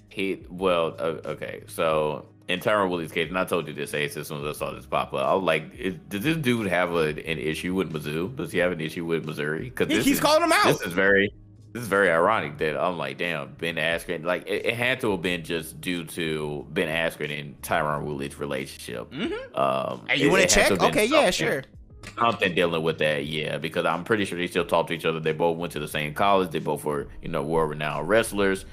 He 0.09 0.44
well, 0.48 0.94
uh, 0.98 1.28
okay. 1.31 1.65
So 1.66 2.27
in 2.49 2.61
Tyron 2.61 2.89
Woodley's 2.89 3.12
case, 3.12 3.29
and 3.29 3.39
I 3.39 3.45
told 3.45 3.69
you 3.69 3.75
this 3.75 3.93
Ace 3.95 4.16
as 4.16 4.29
soon 4.29 4.45
as 4.45 4.57
I 4.57 4.59
saw 4.59 4.73
this 4.73 4.87
pop 4.87 5.12
up. 5.12 5.27
I 5.27 5.35
was 5.35 5.45
like, 5.45 5.75
is, 5.75 5.95
does 6.09 6.23
this 6.23 6.37
dude 6.37 6.66
have 6.66 6.93
a, 6.93 7.09
an 7.09 7.39
issue 7.39 7.75
with 7.75 7.93
Mizzou? 7.93 8.35
Does 8.37 8.51
he 8.53 8.59
have 8.59 8.73
an 8.73 8.81
issue 8.81 9.05
with 9.05 9.25
Missouri? 9.27 9.65
Because 9.65 9.89
He 9.89 10.03
keeps 10.03 10.20
calling 10.20 10.43
him 10.43 10.53
out. 10.53 10.65
This 10.65 10.81
is 10.81 10.93
very, 10.95 11.31
this 11.73 11.83
is 11.83 11.89
very 11.89 12.11
ironic 12.11 12.57
that 12.59 12.83
I'm 12.83 12.97
like, 12.97 13.19
damn, 13.19 13.53
Ben 13.55 13.77
Askren. 13.77 14.25
Like 14.25 14.47
it, 14.47 14.65
it 14.65 14.75
had 14.75 15.01
to 15.03 15.11
have 15.12 15.23
been 15.23 15.45
just 15.45 15.81
due 15.81 16.05
to 16.07 16.66
Ben 16.70 16.89
Askren 16.89 17.39
and 17.39 17.61
Tyron 17.61 18.05
Woodley's 18.05 18.39
relationship. 18.39 19.11
Mm-hmm. 19.12 19.55
Um, 19.55 20.07
Hey, 20.09 20.16
you 20.16 20.31
want 20.31 20.49
to 20.49 20.49
check? 20.49 20.81
Okay, 20.81 21.05
yeah, 21.05 21.31
sure. 21.31 21.65
something 22.19 22.55
dealing 22.55 22.83
with 22.83 22.99
that, 22.99 23.27
yeah, 23.27 23.59
because 23.59 23.85
I'm 23.85 24.05
pretty 24.05 24.25
sure 24.25 24.39
they 24.39 24.47
still 24.47 24.65
talk 24.65 24.87
to 24.87 24.95
each 24.95 25.05
other. 25.05 25.20
They 25.20 25.33
both 25.33 25.59
went 25.59 25.73
to 25.75 25.81
the 25.81 25.89
same 25.89 26.15
college. 26.15 26.51
They 26.51 26.59
both 26.61 26.85
were, 26.85 27.09
you 27.20 27.29
know, 27.29 27.43
world 27.43 27.70
renowned 27.70 28.09
wrestlers. 28.09 28.65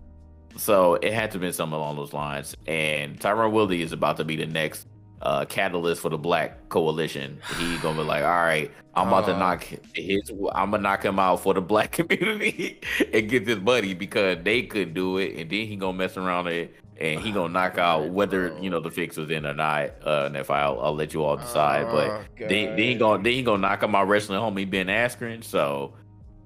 So 0.57 0.95
it 0.95 1.11
had 1.13 1.31
to 1.31 1.39
be 1.39 1.51
something 1.51 1.75
along 1.75 1.97
those 1.97 2.13
lines. 2.13 2.55
And 2.67 3.19
Tyron 3.19 3.51
Woodley 3.51 3.81
is 3.81 3.91
about 3.91 4.17
to 4.17 4.23
be 4.23 4.35
the 4.35 4.45
next 4.45 4.87
uh, 5.21 5.45
catalyst 5.45 6.01
for 6.01 6.09
the 6.09 6.17
Black 6.17 6.69
Coalition. 6.69 7.39
He 7.57 7.77
gonna 7.77 7.97
be 8.01 8.05
like, 8.07 8.23
all 8.23 8.29
right, 8.29 8.71
I'm 8.93 9.07
about 9.07 9.23
Uh. 9.23 9.33
to 9.33 9.39
knock 9.39 9.63
his, 9.93 10.29
I'm 10.53 10.71
gonna 10.71 10.83
knock 10.83 11.03
him 11.03 11.19
out 11.19 11.41
for 11.41 11.53
the 11.53 11.61
Black 11.61 11.91
community 11.93 12.79
and 13.13 13.27
get 13.29 13.45
this 13.45 13.57
buddy 13.59 13.93
because 13.93 14.37
they 14.43 14.63
couldn't 14.63 14.93
do 14.93 15.17
it, 15.17 15.31
and 15.39 15.49
then 15.49 15.67
he 15.67 15.75
gonna 15.75 15.97
mess 15.97 16.15
around 16.17 16.47
it. 16.47 16.75
And 16.97 17.19
he 17.19 17.31
gonna 17.33 17.51
knock 17.51 17.77
out 17.77 18.09
whether 18.11 18.55
you 18.61 18.69
know 18.69 18.79
the 18.79 18.89
fix 18.91 19.17
was 19.17 19.29
in 19.29 19.45
or 19.45 19.53
not. 19.53 19.91
Uh, 20.05 20.23
and 20.27 20.37
if 20.37 20.49
I'll, 20.49 20.79
I'll 20.79 20.95
let 20.95 21.13
you 21.13 21.23
all 21.25 21.35
decide. 21.35 21.87
but 21.91 22.07
Oh, 22.09 22.23
then, 22.39 22.47
then 22.69 22.77
he 22.77 22.95
gonna 22.95 23.21
then 23.21 23.33
he 23.33 23.41
gonna 23.43 23.57
knock 23.61 23.83
out 23.83 23.89
my 23.89 24.01
wrestling 24.03 24.39
homie 24.39 24.69
Ben 24.69 24.87
Askren. 24.87 25.43
So 25.43 25.93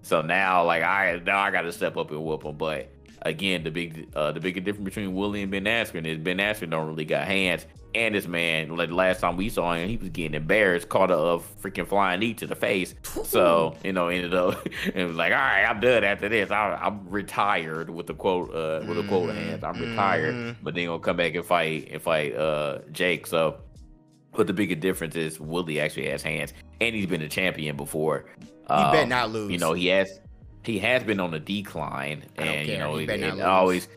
so 0.01 0.21
now 0.21 0.63
like 0.65 0.81
I 0.81 1.21
now 1.23 1.37
I 1.39 1.51
gotta 1.51 1.71
step 1.71 1.97
up 1.97 2.09
and 2.09 2.23
whoop 2.23 2.43
him. 2.43 2.55
But 2.57 2.91
again, 3.23 3.63
the 3.63 3.71
big 3.71 4.07
uh 4.15 4.31
the 4.31 4.39
bigger 4.39 4.59
difference 4.59 4.85
between 4.85 5.13
Woodley 5.13 5.41
and 5.43 5.51
Ben 5.51 5.65
Askren 5.65 6.05
is 6.05 6.17
Ben 6.17 6.37
Askren 6.37 6.69
don't 6.69 6.87
really 6.87 7.05
got 7.05 7.25
hands. 7.25 7.65
And 7.95 8.13
this 8.13 8.27
man, 8.27 8.75
like 8.75 8.91
last 8.91 9.19
time 9.21 9.35
we 9.35 9.49
saw 9.49 9.73
him, 9.73 9.89
he 9.89 9.97
was 9.97 10.09
getting 10.09 10.35
embarrassed, 10.35 10.89
caught 10.89 11.09
a, 11.09 11.17
a 11.17 11.39
freaking 11.39 11.87
flying 11.87 12.19
knee 12.19 12.35
to 12.35 12.45
the 12.45 12.55
face. 12.55 12.93
So 13.23 13.75
you 13.83 13.93
know, 13.93 14.09
ended 14.09 14.33
up 14.35 14.63
it 14.93 15.05
was 15.05 15.15
like, 15.17 15.31
all 15.31 15.39
right, 15.39 15.65
I'm 15.65 15.79
done 15.79 16.03
after 16.03 16.29
this. 16.29 16.51
I, 16.51 16.75
I'm 16.81 17.09
retired 17.09 17.89
with 17.89 18.05
the 18.07 18.13
quote, 18.13 18.53
uh, 18.53 18.85
with 18.85 18.97
the 18.97 19.03
quote 19.03 19.29
Mhm, 19.31 19.35
hands. 19.35 19.63
I'm 19.63 19.79
retired, 19.79 20.35
mhm. 20.35 20.55
but 20.61 20.75
then 20.75 20.85
gonna 20.85 20.99
come 20.99 21.17
back 21.17 21.33
and 21.33 21.43
fight 21.45 21.87
and 21.91 22.01
fight 22.01 22.35
uh 22.35 22.79
Jake. 22.91 23.25
So 23.25 23.59
but 24.33 24.45
the 24.45 24.53
bigger 24.53 24.75
difference 24.75 25.15
is 25.15 25.39
Woodley 25.39 25.79
actually 25.79 26.07
has 26.09 26.21
hands, 26.21 26.53
and 26.79 26.95
he's 26.95 27.07
been 27.07 27.23
a 27.23 27.27
champion 27.29 27.75
before. 27.75 28.25
He 28.39 28.45
better 28.67 29.01
Um, 29.01 29.09
not 29.09 29.31
lose. 29.31 29.51
You 29.51 29.57
know, 29.57 29.73
he 29.73 29.87
has 29.87 30.19
he 30.63 30.79
has 30.79 31.03
been 31.03 31.19
on 31.19 31.33
a 31.33 31.39
decline, 31.39 32.23
and 32.37 32.67
you 32.67 32.77
know, 32.77 32.97
He 32.97 33.05
it, 33.05 33.09
it 33.23 33.41
always 33.41 33.87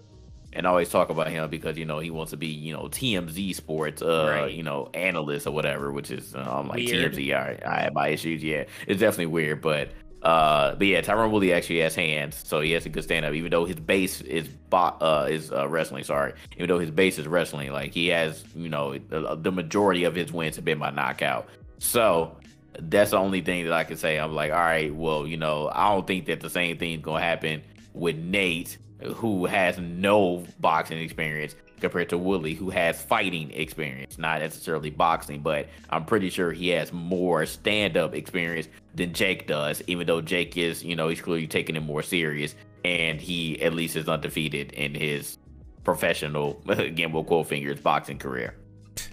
and 0.55 0.66
always 0.66 0.90
talk 0.90 1.09
about 1.09 1.28
him 1.28 1.48
because 1.48 1.78
you 1.78 1.84
know 1.86 1.98
he 1.98 2.10
wants 2.10 2.30
to 2.30 2.36
be 2.36 2.47
you 2.47 2.72
know 2.72 2.82
TMZ 2.84 3.55
Sports, 3.55 4.02
uh, 4.02 4.26
Right. 4.28 4.52
you 4.52 4.62
know, 4.62 4.90
analyst 4.94 5.47
or 5.47 5.51
whatever, 5.52 5.90
which 5.93 6.10
is 6.10 6.34
uh, 6.34 6.39
I'm 6.40 6.68
like 6.68 6.76
Weird. 6.78 7.14
TMZ. 7.14 7.34
I, 7.34 7.59
I 7.66 7.80
have 7.82 7.94
my 7.94 8.09
issues. 8.09 8.43
Yeah, 8.43 8.64
it's 8.86 9.01
definitely 9.01 9.26
weird, 9.26 9.60
but. 9.60 9.90
Uh, 10.22 10.76
but 10.76 10.86
yeah, 10.86 11.01
Tyron 11.01 11.32
Woodley 11.32 11.52
actually 11.52 11.80
has 11.80 11.97
hands, 11.97 12.40
so 12.47 12.60
he 12.60 12.70
has 12.70 12.86
a 12.86 12.89
good 12.89 13.02
stand 13.02 13.24
up. 13.26 13.34
Even 13.34 13.51
though 13.51 13.64
his 13.64 13.74
base 13.74 14.20
is 14.20 14.47
bo- 14.47 14.97
uh 15.01 15.26
is 15.28 15.51
uh, 15.51 15.66
wrestling, 15.68 16.05
sorry. 16.05 16.32
Even 16.55 16.68
though 16.68 16.78
his 16.78 16.93
base 16.93 17.18
is 17.18 17.26
wrestling, 17.26 17.72
like 17.72 17.93
he 17.93 18.06
has, 18.06 18.44
you 18.55 18.68
know, 18.68 18.97
the, 18.97 19.34
the 19.34 19.51
majority 19.51 20.05
of 20.05 20.14
his 20.14 20.32
wins 20.32 20.55
have 20.55 20.64
been 20.64 20.78
by 20.78 20.90
knockout. 20.90 21.48
So 21.80 22.36
that's 22.78 23.11
the 23.11 23.19
only 23.19 23.40
thing 23.40 23.65
that 23.65 23.73
I 23.73 23.85
can 23.85 23.97
say. 23.97 24.19
I'm 24.19 24.35
like, 24.35 24.53
all 24.53 24.59
right, 24.59 24.94
well, 24.94 25.27
you 25.27 25.36
know, 25.36 25.70
I 25.73 25.90
don't 25.90 26.07
think 26.07 26.27
that 26.27 26.40
the 26.40 26.51
same 26.51 26.78
thing's 26.78 27.03
gonna 27.03 27.23
happen 27.23 27.62
with 27.93 28.16
Nate, 28.16 28.78
who 29.15 29.47
has 29.47 29.78
no 29.78 30.44
boxing 30.61 30.99
experience, 30.99 31.55
compared 31.82 32.09
to 32.09 32.16
Woodley, 32.16 32.55
who 32.55 32.70
has 32.70 33.03
fighting 33.03 33.51
experience, 33.51 34.16
not 34.16 34.40
necessarily 34.40 34.89
boxing, 34.89 35.40
but 35.40 35.69
I'm 35.90 36.05
pretty 36.05 36.31
sure 36.31 36.53
he 36.53 36.69
has 36.69 36.93
more 36.93 37.44
stand 37.44 37.97
up 37.97 38.15
experience 38.15 38.69
than 38.94 39.12
Jake 39.12 39.47
does, 39.47 39.82
even 39.89 40.07
though 40.07 40.23
Jake 40.23 40.57
is, 40.57 40.82
you 40.82 40.97
know, 40.97 41.09
he's 41.09 41.20
clearly 41.20 41.47
taking 41.49 41.77
it 41.77 41.81
more 41.81 42.03
serious 42.03 42.55
and 42.85 43.20
he 43.20 43.61
at 43.61 43.74
least 43.74 43.97
is 43.97 44.09
undefeated 44.09 44.73
in 44.73 44.94
his 44.94 45.39
professional, 45.85 46.55
quote 46.65 47.47
fingers, 47.49 47.81
boxing 47.81 48.19
career. 48.19 48.55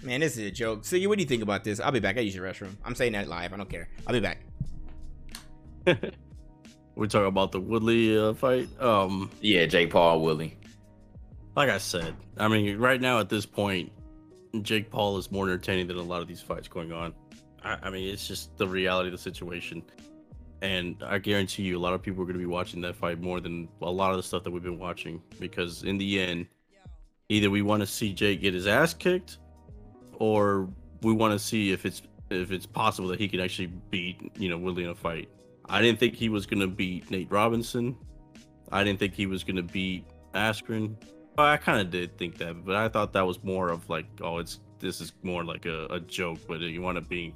Man, 0.04 0.22
this 0.22 0.38
is 0.38 0.46
a 0.46 0.52
joke. 0.52 0.86
So, 0.86 0.98
what 1.08 1.18
do 1.18 1.24
you 1.24 1.28
think 1.28 1.44
about 1.44 1.64
this? 1.64 1.80
I'll 1.80 1.92
be 1.92 2.00
back. 2.00 2.18
I 2.18 2.22
use 2.22 2.36
your 2.36 2.46
restroom. 2.46 2.76
I'm 2.84 2.96
saying 2.96 3.14
that 3.14 3.28
live. 3.28 3.54
I 3.54 3.58
don't 3.58 3.70
care. 3.70 3.90
I'll 4.08 4.14
be 4.14 4.20
back. 4.20 4.40
We're 6.96 7.08
talking 7.08 7.28
about 7.28 7.52
the 7.52 7.62
Woodley 7.62 8.18
uh, 8.18 8.34
fight. 8.34 8.68
Um, 8.82 9.32
Yeah, 9.42 9.66
Jake 9.66 9.90
Paul, 9.92 10.22
Woodley. 10.22 10.58
like 11.56 11.70
I 11.70 11.78
said, 11.78 12.14
I 12.38 12.48
mean, 12.48 12.78
right 12.78 13.00
now 13.00 13.20
at 13.20 13.30
this 13.30 13.46
point, 13.46 13.92
Jake 14.62 14.90
Paul 14.90 15.18
is 15.18 15.32
more 15.32 15.46
entertaining 15.46 15.88
than 15.88 15.98
a 15.98 16.02
lot 16.02 16.22
of 16.22 16.28
these 16.28 16.42
fights 16.42 16.68
going 16.68 16.92
on. 16.92 17.14
I, 17.64 17.78
I 17.84 17.90
mean, 17.90 18.10
it's 18.14 18.28
just 18.28 18.58
the 18.58 18.68
reality 18.68 19.08
of 19.08 19.14
the 19.14 19.18
situation. 19.18 19.84
And 20.62 21.02
I 21.06 21.20
guarantee 21.20 21.64
you, 21.64 21.78
a 21.78 21.80
lot 21.80 21.94
of 21.94 22.02
people 22.02 22.22
are 22.24 22.26
going 22.26 22.34
to 22.34 22.40
be 22.40 22.46
watching 22.46 22.82
that 22.82 22.96
fight 22.96 23.22
more 23.22 23.40
than 23.40 23.70
a 23.82 23.90
lot 23.90 24.12
of 24.12 24.18
the 24.18 24.24
stuff 24.24 24.44
that 24.44 24.52
we've 24.52 24.64
been 24.64 24.80
watching. 24.80 25.22
Because 25.40 25.84
in 25.84 25.98
the 25.98 26.20
end, 26.20 26.48
either 27.30 27.50
we 27.50 27.62
want 27.62 27.82
to 27.82 27.88
see 27.88 28.12
Jake 28.12 28.42
get 28.42 28.54
his 28.54 28.68
ass 28.68 28.94
kicked, 28.94 29.38
or 30.20 30.70
we 31.02 31.14
want 31.14 31.34
to 31.34 31.40
see 31.40 31.72
if 31.72 31.86
it's 31.86 32.02
if 32.30 32.52
it's 32.52 32.66
possible 32.66 33.08
that 33.10 33.20
he 33.20 33.28
can 33.28 33.40
actually 33.40 33.68
beat 33.90 34.32
you 34.38 34.50
know 34.50 34.58
Woodley 34.58 34.84
in 34.84 34.90
a 34.90 34.96
fight. 34.96 35.30
I 35.68 35.82
didn't 35.82 36.00
think 36.00 36.16
he 36.16 36.30
was 36.30 36.46
going 36.46 36.62
to 36.62 36.68
beat 36.68 37.10
Nate 37.10 37.32
Robinson. 37.32 37.96
I 38.72 38.84
didn't 38.84 39.00
think 39.00 39.14
he 39.14 39.26
was 39.26 39.44
going 39.44 39.56
to 39.56 39.64
beat 39.64 40.06
Askren. 40.34 40.96
I 41.38 41.58
kind 41.58 41.80
of 41.80 41.90
did 41.90 42.18
think 42.18 42.38
that, 42.40 42.66
but 42.66 42.76
I 42.76 42.90
thought 42.90 43.14
that 43.14 43.26
was 43.26 43.42
more 43.44 43.70
of 43.70 43.90
like, 43.90 44.06
oh, 44.22 44.40
it's 44.40 44.60
this 44.80 45.02
is 45.02 45.14
more 45.24 45.44
like 45.44 45.66
a, 45.66 45.86
a 45.86 46.00
joke, 46.00 46.40
but 46.48 46.60
you 46.60 46.82
want 46.82 46.96
to 46.96 47.02
be 47.02 47.34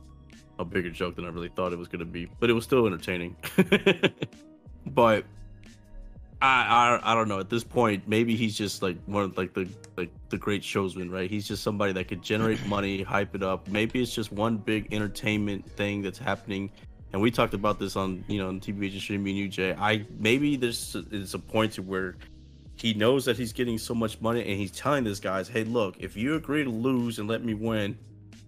a 0.59 0.65
bigger 0.65 0.89
joke 0.89 1.15
than 1.15 1.25
I 1.25 1.29
really 1.29 1.49
thought 1.49 1.73
it 1.73 1.79
was 1.79 1.87
going 1.87 1.99
to 1.99 2.05
be. 2.05 2.27
But 2.39 2.49
it 2.49 2.53
was 2.53 2.63
still 2.63 2.85
entertaining. 2.85 3.35
but 4.87 5.25
I, 6.43 6.99
I 7.01 7.11
I 7.11 7.15
don't 7.15 7.29
know. 7.29 7.39
At 7.39 7.49
this 7.49 7.63
point, 7.63 8.05
maybe 8.05 8.35
he's 8.35 8.57
just 8.57 8.81
like 8.81 8.97
one 9.05 9.23
of 9.23 9.37
like 9.37 9.53
the 9.53 9.67
like 9.95 10.11
the 10.27 10.37
great 10.37 10.61
showsman, 10.61 11.09
right? 11.09 11.29
He's 11.29 11.47
just 11.47 11.63
somebody 11.63 11.93
that 11.93 12.09
could 12.09 12.21
generate 12.21 12.63
money, 12.67 13.01
hype 13.01 13.33
it 13.33 13.41
up. 13.41 13.69
Maybe 13.69 14.01
it's 14.01 14.13
just 14.13 14.31
one 14.33 14.57
big 14.57 14.93
entertainment 14.93 15.65
thing 15.71 16.01
that's 16.01 16.19
happening. 16.19 16.69
And 17.13 17.21
we 17.21 17.31
talked 17.31 17.53
about 17.53 17.79
this 17.79 17.95
on 17.95 18.25
you 18.27 18.39
know 18.39 18.49
on 18.49 18.59
TBH 18.59 18.99
stream, 18.99 19.23
me 19.23 19.31
and 19.31 19.39
you, 19.39 19.47
Jay. 19.47 19.73
I 19.73 20.05
maybe 20.19 20.57
this 20.57 20.95
is 20.95 21.33
a 21.33 21.39
point 21.39 21.73
to 21.73 21.81
where 21.81 22.17
he 22.75 22.93
knows 22.93 23.23
that 23.23 23.37
he's 23.37 23.53
getting 23.53 23.77
so 23.77 23.95
much 23.95 24.19
money, 24.19 24.41
and 24.41 24.59
he's 24.59 24.71
telling 24.71 25.05
this 25.05 25.21
guys, 25.21 25.47
"Hey, 25.47 25.63
look, 25.63 25.95
if 25.99 26.17
you 26.17 26.35
agree 26.35 26.65
to 26.65 26.69
lose 26.69 27.19
and 27.19 27.29
let 27.29 27.45
me 27.45 27.53
win, 27.53 27.97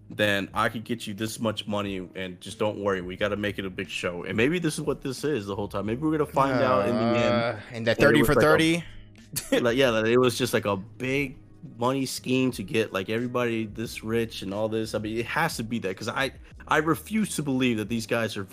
then 0.09 0.49
I 0.53 0.69
could 0.69 0.83
get 0.83 1.07
you 1.07 1.13
this 1.13 1.39
much 1.39 1.67
money, 1.67 2.07
and 2.15 2.39
just 2.39 2.59
don't 2.59 2.77
worry, 2.79 3.01
we 3.01 3.15
got 3.15 3.29
to 3.29 3.35
make 3.37 3.57
it 3.59 3.65
a 3.65 3.69
big 3.69 3.89
show." 3.89 4.23
And 4.23 4.37
maybe 4.37 4.59
this 4.59 4.75
is 4.75 4.81
what 4.81 5.01
this 5.01 5.23
is 5.23 5.45
the 5.45 5.55
whole 5.55 5.67
time. 5.67 5.85
Maybe 5.87 6.01
we're 6.01 6.11
gonna 6.17 6.25
find 6.25 6.61
out 6.61 6.87
in 6.87 6.95
the 6.95 7.01
end 7.01 7.33
Uh, 7.33 7.55
And 7.71 7.87
that 7.87 7.97
30 7.97 8.19
was 8.19 8.27
for 8.27 8.35
like 8.35 8.43
a- 8.43 8.47
30. 8.47 8.83
like 9.61 9.77
yeah, 9.77 10.03
it 10.05 10.17
was 10.19 10.37
just 10.37 10.53
like 10.53 10.65
a 10.65 10.77
big 10.77 11.37
money 11.79 12.05
scheme 12.05 12.51
to 12.51 12.61
get 12.63 12.93
like 12.93 13.09
everybody 13.09 13.65
this 13.65 14.03
rich 14.03 14.43
and 14.43 14.53
all 14.53 14.69
this. 14.69 14.93
I 14.95 14.99
mean, 14.99 15.17
it 15.17 15.25
has 15.25 15.57
to 15.57 15.63
be 15.63 15.79
that 15.79 15.89
because 15.89 16.07
I 16.07 16.31
I 16.67 16.77
refuse 16.77 17.35
to 17.37 17.43
believe 17.43 17.77
that 17.77 17.89
these 17.89 18.05
guys 18.07 18.37
are 18.37 18.47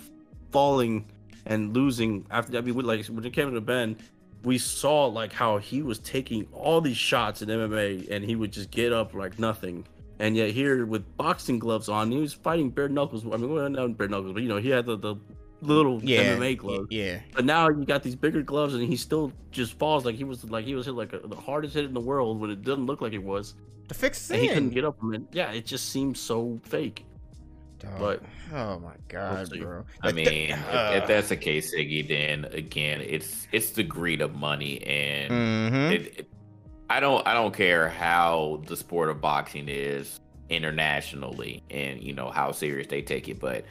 falling 0.51 1.05
and 1.45 1.73
losing 1.75 2.25
after. 2.31 2.57
I 2.57 2.61
mean, 2.61 2.75
like 2.79 3.05
when 3.07 3.23
it 3.23 3.33
came 3.33 3.53
to 3.53 3.61
Ben, 3.61 3.95
we 4.43 4.57
saw 4.57 5.05
like 5.05 5.31
how 5.31 5.57
he 5.57 5.81
was 5.83 5.99
taking 5.99 6.47
all 6.51 6.81
these 6.81 6.97
shots 6.97 7.41
in 7.41 7.49
MMA 7.49 8.09
and 8.11 8.23
he 8.25 8.35
would 8.35 8.51
just 8.51 8.71
get 8.71 8.91
up 8.91 9.13
like 9.13 9.39
nothing. 9.39 9.85
And 10.19 10.35
yet 10.37 10.51
here 10.51 10.85
with 10.85 11.17
boxing 11.17 11.59
gloves 11.59 11.89
on, 11.89 12.11
he 12.11 12.17
was 12.19 12.33
fighting 12.33 12.69
bare 12.69 12.87
knuckles. 12.89 13.25
I 13.25 13.37
mean, 13.37 13.51
well, 13.53 13.67
not 13.69 13.97
bare 13.97 14.07
knuckles, 14.07 14.33
but 14.33 14.43
you 14.43 14.49
know, 14.49 14.57
he 14.57 14.69
had 14.69 14.85
the, 14.85 14.97
the 14.97 15.15
little 15.61 15.99
Yeah. 16.03 16.35
MMA 16.37 16.57
gloves. 16.57 16.87
Yeah. 16.91 17.19
But 17.33 17.45
now 17.45 17.67
you 17.69 17.83
got 17.83 18.03
these 18.03 18.15
bigger 18.15 18.41
gloves, 18.43 18.73
and 18.75 18.83
he 18.83 18.95
still 18.95 19.31
just 19.51 19.77
falls 19.79 20.05
like 20.05 20.15
he 20.15 20.23
was 20.23 20.43
like 20.45 20.65
he 20.65 20.75
was 20.75 20.85
hit 20.85 20.95
like 20.95 21.13
a, 21.13 21.19
the 21.19 21.35
hardest 21.35 21.73
hit 21.73 21.85
in 21.85 21.93
the 21.93 21.99
world 21.99 22.39
when 22.39 22.49
it 22.51 22.61
doesn't 22.61 22.85
look 22.85 23.01
like 23.01 23.13
it 23.13 23.23
was, 23.23 23.55
The 23.87 23.93
fix 23.95 24.23
is 24.25 24.31
and 24.31 24.41
he 24.41 24.47
couldn't 24.49 24.69
get 24.69 24.85
up 24.85 24.99
from 24.99 25.13
it. 25.15 25.23
Yeah, 25.31 25.51
it 25.51 25.65
just 25.65 25.89
seems 25.89 26.19
so 26.19 26.59
fake. 26.63 27.05
Dog. 27.79 27.99
but- 27.99 28.23
oh 28.53 28.79
my 28.79 28.93
god, 29.09 29.49
see. 29.49 29.59
bro. 29.59 29.83
I 30.01 30.07
Like, 30.07 30.15
mean, 30.15 30.25
th- 30.27 30.49
if, 30.51 30.65
uh, 30.69 30.91
if 31.01 31.07
that's 31.07 31.29
the 31.29 31.35
case, 31.37 31.73
Siggy, 31.75 32.07
then 32.07 32.45
again, 32.53 33.01
it's 33.01 33.47
it's 33.51 33.71
the 33.71 33.83
greed 33.83 34.21
of 34.21 34.35
money, 34.35 34.81
and 34.83 35.31
mhm. 35.73 35.91
it, 35.91 36.19
it- 36.19 36.29
I 36.93 36.99
don't 36.99 37.25
I 37.27 37.33
don't 37.33 37.53
care 37.53 37.89
how 37.89 38.61
the 38.67 38.77
sport 38.77 39.09
of 39.09 39.19
boxing 39.19 39.67
is. 39.67 40.19
internationally 40.49 41.63
and 41.71 42.01
you 42.01 42.13
know 42.13 42.29
how 42.29 42.51
serious 42.51 42.87
they 42.87 43.01
take 43.01 43.27
it. 43.27 43.39
But 43.39 43.65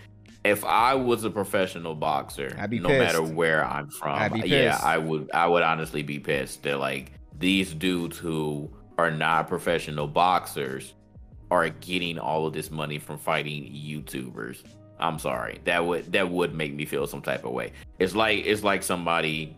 if 0.44 0.64
I 0.64 0.94
was 0.94 1.22
a 1.24 1.30
professional 1.30 1.94
boxer, 1.94 2.48
no 2.56 2.66
pissed. 2.66 2.82
matter 2.82 3.22
where 3.22 3.64
I'm 3.64 3.88
from, 3.90 4.36
yeah. 4.44 4.80
I 4.82 4.98
would 4.98 5.30
I 5.32 5.46
would 5.46 5.62
honestly 5.62 6.02
be 6.02 6.18
pissed 6.18 6.64
that 6.64 6.78
like 6.78 7.12
these 7.38 7.72
dudes 7.74 8.18
who 8.18 8.68
are 8.98 9.10
not 9.10 9.48
professional 9.48 10.08
boxers 10.08 10.94
are 11.50 11.68
getting 11.68 12.18
all 12.18 12.46
of 12.46 12.52
this 12.54 12.70
money 12.70 12.98
from 12.98 13.18
fighting 13.18 13.64
YouTubers. 13.72 14.64
I'm 14.98 15.18
sorry. 15.18 15.60
That 15.64 15.86
would 15.86 16.10
that 16.12 16.28
would 16.28 16.54
make 16.54 16.74
me 16.74 16.86
feel 16.86 17.06
some 17.06 17.22
type 17.22 17.44
of 17.44 17.52
way. 17.52 17.72
It's 18.00 18.14
like 18.16 18.44
it's 18.46 18.64
like 18.64 18.82
somebody 18.82 19.56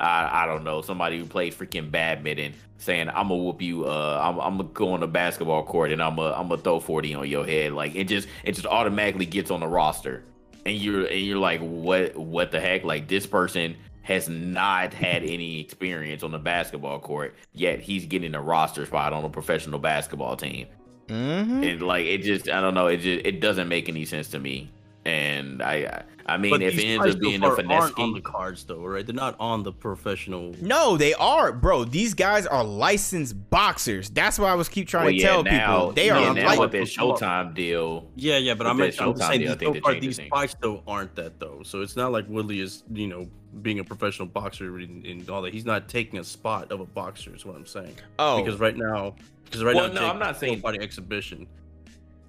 I, 0.00 0.44
I 0.44 0.46
don't 0.46 0.64
know, 0.64 0.82
somebody 0.82 1.18
who 1.18 1.26
plays 1.26 1.54
freaking 1.54 1.90
badminton 1.90 2.54
saying, 2.78 3.08
I'm 3.08 3.28
gonna 3.28 3.36
whoop 3.36 3.60
you, 3.60 3.84
uh, 3.84 4.20
I'm, 4.22 4.38
I'm 4.40 4.56
gonna 4.56 4.70
go 4.70 4.92
on 4.92 5.00
the 5.00 5.06
basketball 5.06 5.62
court 5.64 5.92
and 5.92 6.02
I'm 6.02 6.16
gonna, 6.16 6.34
I'm 6.34 6.48
gonna 6.48 6.62
throw 6.62 6.80
40 6.80 7.14
on 7.14 7.28
your 7.28 7.44
head. 7.44 7.72
Like 7.72 7.94
it 7.94 8.04
just, 8.04 8.26
it 8.42 8.52
just 8.52 8.66
automatically 8.66 9.26
gets 9.26 9.50
on 9.50 9.60
the 9.60 9.68
roster. 9.68 10.24
And 10.64 10.76
you're, 10.76 11.06
and 11.06 11.20
you're 11.20 11.38
like, 11.38 11.60
what, 11.60 12.16
what 12.16 12.50
the 12.50 12.60
heck? 12.60 12.84
Like 12.84 13.08
this 13.08 13.26
person 13.26 13.76
has 14.02 14.28
not 14.28 14.94
had 14.94 15.22
any 15.22 15.60
experience 15.60 16.22
on 16.22 16.32
the 16.32 16.38
basketball 16.38 16.98
court, 16.98 17.36
yet 17.52 17.80
he's 17.80 18.06
getting 18.06 18.34
a 18.34 18.40
roster 18.40 18.86
spot 18.86 19.12
on 19.12 19.24
a 19.24 19.28
professional 19.28 19.78
basketball 19.78 20.36
team. 20.36 20.66
Mm-hmm. 21.08 21.62
And 21.62 21.82
like, 21.82 22.06
it 22.06 22.22
just, 22.22 22.48
I 22.48 22.60
don't 22.60 22.74
know, 22.74 22.86
it 22.86 22.98
just, 22.98 23.26
it 23.26 23.40
doesn't 23.40 23.68
make 23.68 23.88
any 23.88 24.04
sense 24.04 24.28
to 24.28 24.38
me. 24.38 24.70
And 25.06 25.62
I, 25.62 26.02
I 26.26 26.36
mean, 26.36 26.50
But 26.50 26.60
if 26.62 26.78
it 26.78 26.84
ends 26.84 27.14
up 27.14 27.20
being 27.20 27.42
a 27.42 27.56
finesse 27.56 27.82
aren't 27.84 27.98
on 27.98 28.12
the 28.12 28.20
cards 28.20 28.64
though, 28.64 28.82
right? 28.84 29.04
They're 29.06 29.14
not 29.14 29.34
on 29.40 29.62
the 29.62 29.72
professional. 29.72 30.54
No, 30.60 30.98
they 30.98 31.14
are, 31.14 31.52
bro. 31.52 31.84
These 31.84 32.12
guys 32.12 32.46
are 32.46 32.62
licensed 32.62 33.48
boxers. 33.48 34.10
That's 34.10 34.38
why 34.38 34.50
I 34.50 34.54
was 34.54 34.68
keep 34.68 34.88
trying 34.88 35.04
Well, 35.04 35.12
to 35.14 35.18
yeah, 35.18 35.26
tell 35.28 35.42
now, 35.42 35.50
people 35.78 35.92
they 35.92 36.06
yeah, 36.08 36.28
are 36.30 36.34
now 36.34 36.46
like 36.46 36.58
with 36.60 36.72
that 36.72 36.82
Showtime 36.82 37.54
deal, 37.54 38.10
Yeah, 38.14 38.36
yeah, 38.36 38.52
but 38.52 38.66
I'm, 38.66 38.76
that 38.76 39.00
I'm 39.00 39.14
just 39.14 39.26
saying 39.26 39.40
deal, 39.40 39.52
I 39.52 39.54
these, 39.54 39.58
think 39.58 39.68
so 39.68 39.72
they 39.72 39.80
far, 39.80 39.92
changed 39.92 40.02
the 40.02 40.06
these 40.08 40.16
thing. 40.18 40.28
fights 40.30 40.56
though 40.60 40.82
aren't 40.86 41.14
that 41.16 41.40
though. 41.40 41.62
So 41.64 41.80
it's 41.80 41.96
not 41.96 42.12
like 42.12 42.28
Woodley 42.28 42.60
is, 42.60 42.84
you 42.92 43.06
know, 43.06 43.26
being 43.62 43.78
a 43.78 43.84
professional 43.84 44.28
boxer 44.28 44.78
and, 44.80 45.04
and 45.06 45.30
all 45.30 45.40
that. 45.42 45.54
He's 45.54 45.64
not 45.64 45.88
taking 45.88 46.18
a 46.18 46.24
spot 46.24 46.70
of 46.70 46.80
a 46.80 46.84
boxer. 46.86 47.34
Is 47.34 47.46
what 47.46 47.56
I'm 47.56 47.64
saying. 47.66 47.96
oh, 48.18 48.42
Because 48.44 48.60
right 48.60 48.76
now, 48.76 49.14
because 49.46 49.64
right 49.64 49.74
Well, 49.74 49.88
now, 49.88 49.94
no, 49.94 50.00
Jake 50.02 50.10
I'm 50.10 50.18
not 50.18 50.36
saying- 50.38 50.52
full 50.60 50.70
body 50.70 50.78
exhibition. 50.82 51.46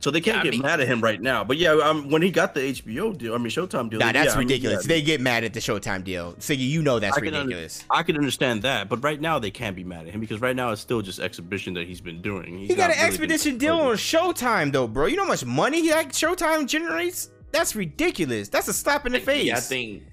So 0.02 0.10
they 0.12 0.20
can't 0.22 0.40
I 0.40 0.44
get 0.44 0.52
mean- 0.52 0.62
mad 0.64 0.82
at 0.82 0.88
him 0.88 1.00
right 1.02 1.22
now. 1.22 1.44
But 1.44 1.58
yeah, 1.58 1.72
um, 1.74 2.10
when 2.10 2.22
he 2.22 2.32
got 2.32 2.54
the 2.56 2.62
HBO 2.62 3.16
deal, 3.18 3.34
I 3.36 3.38
mean 3.38 3.48
Showtime 3.48 3.90
deal. 3.90 4.00
nah, 4.00 4.08
then, 4.08 4.14
that's 4.16 4.28
yeah, 4.28 4.34
I 4.34 4.38
mean, 4.40 4.48
ridiculous. 4.48 4.84
yeah, 4.84 4.88
They 4.88 5.02
get 5.02 5.22
mad 5.22 5.44
at 5.44 5.54
the 5.54 5.60
Showtime 5.60 6.04
deal. 6.04 6.34
Siggy, 6.34 6.68
you 6.68 6.82
know 6.82 7.00
that's 7.00 7.16
I 7.16 7.20
can 7.20 7.28
under- 7.34 7.40
ridiculous. 7.48 7.86
I 7.90 8.04
can 8.04 8.18
understand 8.18 8.64
that, 8.64 8.90
but 8.90 9.04
right 9.04 9.22
now 9.22 9.40
they 9.40 9.52
can't 9.52 9.76
be 9.76 9.84
mad 9.84 10.08
at 10.08 10.14
him 10.14 10.20
because 10.20 10.42
right 10.42 10.56
now 10.56 10.72
it's 10.72 10.82
still 10.82 11.02
just 11.02 11.20
exhibition 11.20 11.74
that 11.76 11.88
he's 11.88 12.02
been 12.02 12.22
doing. 12.22 12.58
He's 12.58 12.70
he 12.70 12.76
got 12.76 12.90
an 12.90 12.98
really 12.98 13.08
expedition 13.08 13.58
deal 13.58 13.78
on 13.80 13.96
Showtime 13.96 14.72
though, 14.72 14.88
bro. 14.88 15.06
You 15.06 15.18
know 15.18 15.24
how 15.24 15.30
much 15.30 15.46
money 15.46 15.88
that 15.90 16.10
Showtime 16.10 16.68
generates? 16.68 17.30
That's 17.52 17.76
ridiculous. 17.76 18.50
That's 18.50 18.68
a 18.70 18.74
slap 18.74 19.06
in 19.06 19.12
the 19.12 19.20
face. 19.20 19.46
Yeah, 19.46 19.58
I 19.58 19.60
think 19.60 20.04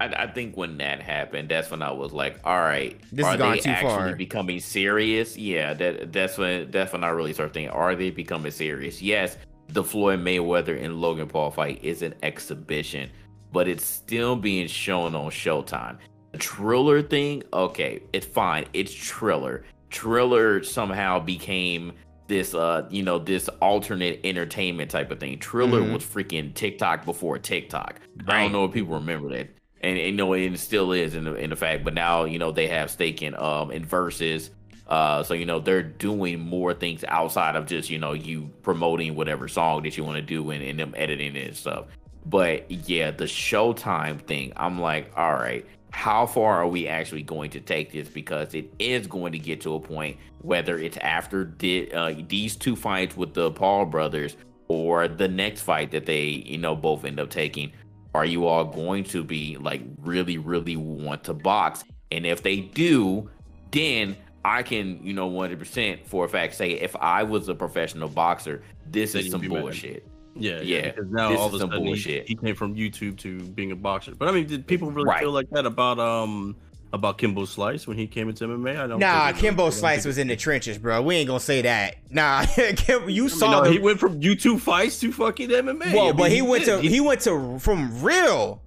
I, 0.00 0.06
I 0.24 0.26
think 0.26 0.56
when 0.56 0.76
that 0.78 1.00
happened, 1.00 1.48
that's 1.48 1.70
when 1.70 1.80
I 1.82 1.90
was 1.92 2.12
like, 2.12 2.38
all 2.44 2.58
right, 2.58 3.00
This 3.10 3.24
are 3.24 3.36
they 3.36 3.58
too 3.58 3.70
actually 3.70 3.88
far. 3.90 4.14
becoming 4.16 4.60
serious? 4.60 5.36
Yeah, 5.36 5.72
that 5.74 6.12
that's 6.12 6.36
when 6.36 6.70
that's 6.70 6.92
when 6.92 7.02
I 7.04 7.08
really 7.08 7.32
start 7.32 7.52
thinking, 7.54 7.70
are 7.70 7.94
they 7.94 8.10
becoming 8.10 8.52
serious? 8.52 9.00
Yes, 9.00 9.38
the 9.68 9.82
Floyd 9.82 10.20
Mayweather 10.20 10.82
and 10.82 11.00
Logan 11.00 11.28
Paul 11.28 11.50
fight 11.50 11.80
is 11.82 12.02
an 12.02 12.14
exhibition, 12.22 13.10
but 13.52 13.68
it's 13.68 13.84
still 13.86 14.36
being 14.36 14.66
shown 14.68 15.14
on 15.14 15.30
Showtime. 15.30 15.96
The 16.32 16.38
Triller 16.38 17.00
thing, 17.02 17.42
okay, 17.52 18.02
it's 18.12 18.26
fine. 18.26 18.66
It's 18.74 18.92
Triller. 18.92 19.64
Triller 19.90 20.62
somehow 20.62 21.18
became 21.20 21.92
this 22.28 22.54
uh 22.54 22.84
you 22.90 23.04
know 23.04 23.18
this 23.20 23.48
alternate 23.62 24.20
entertainment 24.24 24.90
type 24.90 25.10
of 25.12 25.20
thing. 25.20 25.38
Triller 25.38 25.80
Mhm. 25.80 25.94
was 25.94 26.04
freaking 26.04 26.52
TikTok 26.52 27.04
before 27.04 27.38
TikTok. 27.38 28.00
I 28.26 28.42
don't 28.42 28.52
know 28.52 28.64
if 28.64 28.72
people 28.72 28.94
remember 28.94 29.28
that. 29.30 29.48
And, 29.86 29.98
and 29.98 30.08
you 30.08 30.16
know, 30.16 30.32
it 30.32 30.58
still 30.58 30.92
is 30.92 31.14
in 31.14 31.24
the 31.24 31.34
in 31.34 31.50
the 31.50 31.56
fact, 31.56 31.84
but 31.84 31.94
now 31.94 32.24
you 32.24 32.38
know 32.38 32.50
they 32.50 32.66
have 32.66 32.90
stake 32.90 33.22
in 33.22 33.36
um 33.36 33.70
in 33.70 33.86
Verzuz. 33.86 34.50
Uh, 34.88 35.22
so 35.22 35.34
you 35.34 35.46
know 35.46 35.60
they're 35.60 35.82
doing 35.82 36.40
more 36.40 36.74
things 36.74 37.04
outside 37.08 37.54
of 37.54 37.66
just 37.66 37.88
you 37.88 37.98
know 37.98 38.12
you 38.12 38.50
promoting 38.62 39.14
whatever 39.14 39.46
song 39.46 39.82
that 39.84 39.96
you 39.96 40.04
want 40.04 40.16
to 40.16 40.22
do 40.22 40.50
and, 40.50 40.62
and 40.62 40.78
them 40.78 40.92
editing 40.96 41.36
it 41.36 41.46
and 41.48 41.56
stuff. 41.56 41.86
But 42.24 42.68
yeah, 42.70 43.12
the 43.12 43.24
Showtime 43.24 44.20
thing, 44.20 44.52
I'm 44.56 44.80
like, 44.80 45.12
all 45.16 45.34
right, 45.34 45.64
how 45.90 46.26
far 46.26 46.56
are 46.56 46.66
we 46.66 46.88
actually 46.88 47.22
going 47.22 47.50
to 47.50 47.60
take 47.60 47.92
this? 47.92 48.08
Because 48.08 48.54
it 48.54 48.72
is 48.80 49.06
going 49.06 49.32
to 49.32 49.38
get 49.38 49.60
to 49.62 49.74
a 49.74 49.80
point 49.80 50.16
whether 50.42 50.78
it's 50.78 50.96
after 50.98 51.44
di- 51.44 51.90
uh, 51.92 52.14
these 52.28 52.56
two 52.56 52.74
fights 52.74 53.16
with 53.16 53.34
the 53.34 53.52
Paul 53.52 53.86
brothers 53.86 54.36
or 54.68 55.06
the 55.06 55.28
next 55.28 55.62
fight 55.62 55.92
that 55.92 56.06
they 56.06 56.24
you 56.24 56.58
know 56.58 56.74
both 56.74 57.04
end 57.04 57.20
up 57.20 57.30
taking 57.30 57.72
are 58.16 58.24
you 58.24 58.46
all 58.46 58.64
going 58.64 59.04
to 59.04 59.22
be 59.22 59.56
like 59.58 59.82
really 60.02 60.38
really 60.38 60.76
want 60.76 61.22
to 61.24 61.34
box 61.34 61.84
and 62.10 62.26
if 62.26 62.42
they 62.42 62.60
do 62.60 63.28
then 63.72 64.16
i 64.44 64.62
can 64.62 64.98
you 65.04 65.12
know 65.12 65.30
100% 65.30 66.04
for 66.06 66.24
a 66.24 66.28
fact 66.28 66.54
say 66.54 66.72
if 66.72 66.94
i 66.96 67.22
was 67.22 67.48
a 67.48 67.54
professional 67.54 68.08
boxer 68.08 68.62
this 68.90 69.12
Then 69.12 69.24
is 69.24 69.30
some 69.30 69.42
bullshit 69.46 70.06
Yeah, 70.34 70.60
yeah. 70.60 70.60
Yeah, 70.62 70.90
Because 70.92 71.10
now 71.10 71.30
this 71.30 71.40
all 71.40 71.48
is 71.48 71.54
of 71.54 71.54
a 71.54 71.58
some 71.60 71.70
sudden 71.70 71.84
he, 71.84 71.90
bullshit. 71.90 72.28
he 72.28 72.34
came 72.36 72.54
from 72.54 72.74
YouTube 72.74 73.16
to 73.18 73.40
being 73.40 73.72
a 73.72 73.76
boxer. 73.76 74.14
But 74.14 74.28
I 74.28 74.32
mean, 74.32 74.46
did 74.46 74.66
people 74.66 74.90
really 74.90 75.08
Right. 75.08 75.20
feel 75.20 75.32
like 75.32 75.48
that 75.50 75.64
about 75.66 75.98
um 75.98 76.54
about 76.96 77.18
Kimbo 77.18 77.44
Slice 77.44 77.86
when 77.86 77.96
he 77.96 78.06
came 78.06 78.28
into 78.28 78.44
MMA? 78.46 78.76
I 78.76 78.86
don't. 78.86 78.98
Nah, 78.98 79.32
Kimbo 79.32 79.70
Slice 79.70 80.04
was 80.04 80.18
in 80.18 80.26
the 80.26 80.36
trenches, 80.36 80.78
bro. 80.78 81.00
We 81.02 81.16
ain't 81.16 81.28
gonna 81.28 81.38
say 81.38 81.62
that. 81.62 81.96
Nah, 82.10 82.44
Kim, 82.76 83.08
you 83.08 83.24
I 83.24 83.26
mean, 83.26 83.28
saw 83.28 83.50
no, 83.52 83.64
the 83.64 83.72
he 83.72 83.78
went 83.78 84.00
from 84.00 84.20
YouTube 84.20 84.60
fights 84.60 84.98
to 85.00 85.12
fucking 85.12 85.50
MMA. 85.50 85.94
Well, 85.94 86.08
I 86.08 86.12
but 86.12 86.24
mean, 86.24 86.30
he 86.32 86.42
went 86.42 86.64
did. 86.64 86.82
to 86.82 86.88
he 86.88 87.00
went 87.00 87.20
to 87.22 87.58
from 87.60 88.02
real 88.02 88.62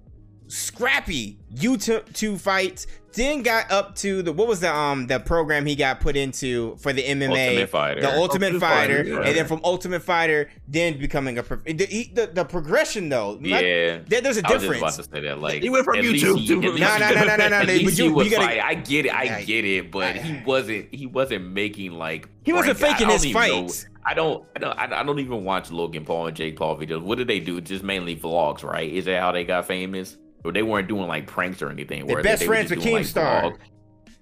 scrappy 0.50 1.38
YouTube 1.54 2.12
two 2.12 2.36
fights, 2.36 2.86
then 3.12 3.42
got 3.42 3.70
up 3.72 3.96
to 3.96 4.22
the 4.22 4.32
what 4.32 4.46
was 4.46 4.60
the 4.60 4.72
um 4.74 5.06
the 5.06 5.18
program 5.18 5.66
he 5.66 5.74
got 5.74 6.00
put 6.00 6.16
into 6.16 6.76
for 6.76 6.92
the 6.92 7.02
MMA, 7.02 7.48
Ultimate 7.48 7.68
Fighter. 7.70 8.00
the 8.00 8.06
Ultimate, 8.08 8.20
Ultimate 8.54 8.60
Fighter, 8.60 8.96
Fighter, 8.98 9.08
yeah. 9.10 9.20
and 9.28 9.36
then 9.36 9.46
from 9.46 9.60
Ultimate 9.64 10.02
Fighter, 10.02 10.50
then 10.68 10.98
becoming 10.98 11.38
a 11.38 11.42
prof- 11.42 11.64
the, 11.64 11.74
the, 12.14 12.30
the 12.32 12.44
progression 12.44 13.08
though. 13.08 13.34
not- 13.40 13.64
yeah 13.64 13.98
there- 14.06 14.20
there's 14.20 14.36
a 14.38 14.46
I 14.46 14.52
was 14.52 14.62
just 14.62 14.72
difference. 14.72 14.80
about 14.82 15.04
to 15.04 15.10
say 15.10 15.20
that. 15.22 15.40
Like 15.40 15.62
He 15.62 15.70
went 15.70 15.84
from 15.84 15.96
YouTube 15.96 16.38
he- 16.38 16.46
to- 16.48 16.54
at 16.58 16.62
least 16.74 16.80
No, 16.80 16.98
no, 16.98 17.08
no, 17.14 17.24
no, 17.24 17.36
no, 17.36 17.48
no, 17.48 17.56
at 17.56 17.66
least 17.66 17.84
but 17.84 17.92
he 17.94 18.04
you- 18.04 18.14
was 18.14 18.24
you 18.26 18.30
gotta- 18.32 18.44
fighting. 18.46 18.62
I 18.62 18.74
get 18.74 19.06
it, 19.06 19.14
I 19.14 19.22
Yeah. 19.24 19.40
get 19.42 19.64
it, 19.64 19.90
but 19.90 20.16
he 20.16 20.40
wasn't. 20.44 20.94
He 20.94 21.06
wasn't 21.06 21.46
making 21.52 21.92
like 21.92 22.28
He 22.44 22.52
wasn't 22.52 22.78
prank- 22.78 22.94
faking 22.96 23.08
don't 23.08 23.14
his 23.14 23.26
even 23.26 23.42
know- 23.48 23.62
fights. 23.68 23.86
I 24.04 24.14
don't, 24.14 24.44
I 24.56 24.58
don't, 24.60 24.78
I 24.78 25.02
don't 25.02 25.18
even 25.18 25.44
watch 25.44 25.70
Logan 25.70 26.06
Paul 26.06 26.28
and 26.28 26.34
Jake 26.36 26.56
Paul 26.56 26.78
videos. 26.78 27.02
What 27.02 27.18
did 27.18 27.28
they 27.28 27.38
do? 27.38 27.60
Just 27.60 27.84
mainly 27.84 28.16
vlogs, 28.16 28.62
right? 28.62 28.90
Is 28.90 29.04
that 29.04 29.20
how 29.20 29.30
they 29.30 29.44
got 29.44 29.66
famous? 29.66 30.16
Or 30.44 30.52
they 30.52 30.62
weren't 30.62 30.88
doing 30.88 31.06
like 31.06 31.26
pranks 31.26 31.60
or 31.62 31.68
anything? 31.70 32.06
They're 32.06 32.22
best 32.22 32.40
they? 32.40 32.46
They 32.46 32.48
were 32.48 32.54
friends 32.54 32.68
just 32.70 32.78
with 32.78 33.14
doing, 33.14 33.24
like, 33.50 33.60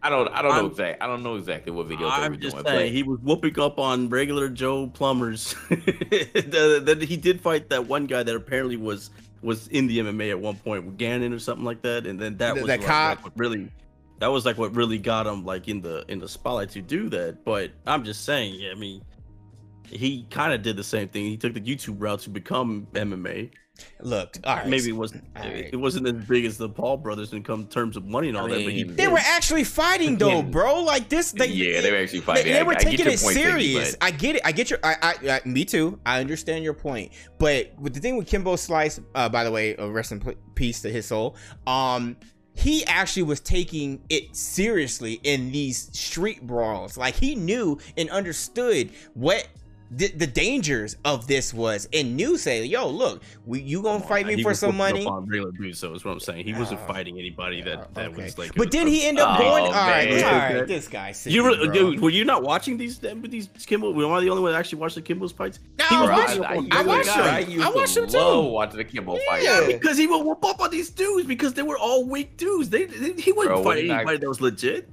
I 0.03 0.11
don't, 0.11 0.29
I 0.29 0.43
don't 0.43 0.51
know 0.53 0.57
I'm- 0.57 0.67
exactly. 0.67 1.01
I 1.01 1.07
don't 1.07 1.23
know 1.23 1.37
exactly 1.37 1.73
what 1.73 1.87
videos 1.89 1.99
they 1.99 2.05
were 2.05 2.11
I'm 2.11 2.41
just 2.41 2.55
doing. 2.57 2.65
saying 2.67 2.79
but 2.87 2.89
he 2.93 3.03
was 3.03 3.19
whooping 3.21 3.59
up 3.61 3.79
on 3.79 4.09
regular 4.09 4.49
Joe 4.49 4.87
plumbers. 4.89 5.55
Then 5.71 7.01
he 7.01 7.17
did 7.17 7.41
fight 7.41 7.69
that 7.71 7.87
one 7.87 8.07
guy 8.07 8.23
that 8.23 8.35
apparently 8.35 8.77
was 8.77 9.11
was 9.43 9.69
in 9.69 9.87
the 9.87 9.99
MMA 10.01 10.31
at 10.31 10.41
one 10.41 10.57
point 10.57 10.85
with 10.85 10.99
Gannon 10.99 11.33
or 11.33 11.39
something 11.39 11.65
like 11.65 11.83
that, 11.83 12.07
and 12.07 12.19
then 12.19 12.37
that 12.39 12.55
The- 12.55 12.63
was 12.63 12.69
the 12.69 12.77
like, 12.79 12.85
cop? 12.87 13.17
like, 13.19 13.25
what 13.25 13.33
really 13.37 13.71
that 14.19 14.27
was 14.29 14.45
like 14.45 14.59
what 14.59 14.75
really 14.75 14.99
got 14.99 15.27
him 15.27 15.45
like 15.45 15.69
in 15.69 15.81
the 15.81 16.05
in 16.09 16.19
the 16.19 16.29
spotlight 16.29 16.71
to 16.71 16.83
do 16.83 17.09
that. 17.11 17.45
But 17.45 17.71
I'm 17.87 18.05
just 18.05 18.25
saying, 18.25 18.55
yeah, 18.59 18.71
I 18.73 18.75
mean, 18.75 19.03
he 19.85 20.27
kind 20.31 20.53
of 20.53 20.63
did 20.63 20.77
the 20.77 20.85
same 20.85 21.09
thing. 21.09 21.25
He 21.27 21.37
took 21.37 21.55
the 21.55 21.61
YouTube 21.61 21.97
route 22.03 22.21
to 22.21 22.31
become 22.31 22.87
MMA. 22.95 23.51
Look, 24.01 24.39
all 24.45 24.57
right, 24.57 24.67
Maybe 24.69 24.89
it 24.89 24.93
wasn't 24.93 25.25
All 25.37 25.43
right. 25.43 25.71
it 25.73 25.77
wasn't 25.77 26.07
as 26.07 26.25
big 26.27 26.45
as 26.45 26.57
the 26.59 26.69
Paul 26.69 26.97
brothers 26.97 27.33
in 27.33 27.43
come 27.43 27.67
terms 27.67 27.97
of 27.97 28.05
money 28.05 28.29
and 28.29 28.37
all 28.37 28.47
I 28.47 28.57
that. 28.59 28.65
But 28.65 28.73
he, 28.73 28.83
they 28.85 29.09
were 29.09 29.19
actually 29.19 29.65
fighting 29.65 30.17
though, 30.17 30.43
bro. 30.43 30.83
Like 30.83 31.09
this, 31.09 31.33
they, 31.33 31.47
yeah, 31.47 31.81
they 31.81 31.91
were 31.91 31.99
actually 31.99 32.21
fighting. 32.21 32.53
they 32.53 32.61
I- 32.61 32.63
were 32.63 32.73
I 32.73 32.77
taking 32.79 33.07
your 33.07 33.15
it 33.15 33.21
point, 33.21 33.35
serious. 33.37 33.97
but- 33.97 34.05
I 34.05 34.11
get 34.11 34.37
it. 34.37 34.43
I 34.45 34.53
get 34.53 34.71
your. 34.71 34.79
I, 34.83 34.97
I, 35.03 35.31
I. 35.31 35.49
Me 35.49 35.65
too. 35.65 35.99
I 36.07 36.21
understand 36.21 36.65
your 36.65 36.75
point. 36.75 37.13
But 37.39 37.73
with 37.79 37.95
the 37.95 38.01
thing 38.01 38.17
with 38.17 38.27
Kimbo 38.27 38.57
Slice, 38.57 39.01
uh, 39.15 39.29
by 39.29 39.45
the 39.45 39.51
way, 39.51 39.77
uh, 39.77 39.87
rest 39.89 40.13
in 40.13 40.21
peace 40.55 40.81
to 40.83 40.91
his 40.91 41.07
soul. 41.07 41.37
Um, 41.67 42.17
he 42.55 42.85
actually 42.87 43.23
was 43.23 43.39
taking 43.41 44.03
it 44.09 44.35
seriously 44.35 45.21
in 45.23 45.53
these 45.53 45.97
street 45.97 46.45
brawls. 46.47 46.97
Like 46.97 47.15
he 47.15 47.35
knew 47.35 47.79
and 47.97 48.11
understood 48.11 48.91
what. 49.15 49.47
The, 49.91 50.09
the 50.09 50.27
dangers 50.27 50.97
of 51.07 51.27
this 51.27 51.55
was 51.55 51.89
and 51.95 52.15
knew 52.15 52.37
say 52.37 52.63
yo 52.65 52.89
look 52.91 53.23
we, 53.47 53.61
you 53.63 53.81
gonna 53.83 54.05
fight 54.05 54.27
me 54.27 54.43
for 54.43 54.51
was 54.51 54.59
some 54.59 54.77
whooping 54.77 54.95
money 54.97 55.07
up 55.07 55.13
on 55.13 55.27
regular 55.27 55.51
dudes, 55.53 55.79
so 55.79 55.95
is 55.95 56.05
what 56.05 56.13
I'm 56.13 56.21
saying. 56.21 56.45
He 56.45 56.53
wasn't 56.53 56.81
Oh. 56.83 56.87
fighting 56.93 57.19
anybody 57.19 57.63
that 57.63 57.95
that 57.95 58.11
Okay. 58.11 58.25
was 58.25 58.37
like. 58.37 58.55
but 58.55 58.71
then 58.71 58.87
he 58.87 59.07
ended 59.07 59.25
up 59.25 59.41
Oh, 59.41 59.43
going 59.43 59.65
all 59.65 59.71
right 59.73 60.11
man. 60.11 60.25
all 60.25 60.57
right 60.59 60.67
this 60.69 60.89
guy 60.89 61.15
You 61.25 61.43
were, 61.43 61.57
bro. 61.57 61.73
dude, 61.73 62.01
were 62.01 62.11
you 62.11 62.27
not 62.27 62.43
watching 62.43 62.77
these 62.77 62.99
these 62.99 63.49
Kimbo? 63.67 63.93
Were 63.93 64.13
I 64.15 64.21
the 64.21 64.29
only 64.29 64.43
one 64.43 64.53
that 64.53 64.59
actually 64.59 64.79
watched 64.81 64.97
the 64.97 65.01
Kimbo's 65.03 65.33
fights? 65.33 65.59
No, 65.79 65.85
He 65.87 65.97
was 65.97 66.11
I- 66.11 66.15
watching 66.19 66.45
I, 66.45 66.57
on 66.57 66.73
I 66.73 66.83
watched 66.85 67.07
guy. 67.07 67.17
them. 67.25 67.35
I 67.35 67.39
used 67.53 67.65
I 67.65 67.71
watched 67.71 67.95
to 67.95 68.01
them 68.03 68.11
too. 68.11 68.41
watching 68.51 68.77
the 68.77 68.85
Kimbo 68.85 69.17
fight. 69.27 69.43
Yeah. 69.43 69.67
Because 69.67 69.97
he 69.97 70.07
would 70.07 70.23
whoop 70.23 70.45
up 70.45 70.61
on 70.61 70.71
these 70.71 70.91
dudes 70.91 71.27
because 71.27 71.55
they 71.55 71.63
were 71.63 71.79
all 71.79 72.05
weak 72.07 72.37
dudes. 72.37 72.69
They, 72.69 72.85
they- 72.85 73.21
he 73.21 73.33
wasn't 73.33 73.55
Bro, 73.55 73.65
fighting 73.65 73.89
when 73.89 73.97
I- 73.97 74.01
anybody 74.01 74.19
that 74.19 74.29
was 74.29 74.43
legit. 74.43 74.89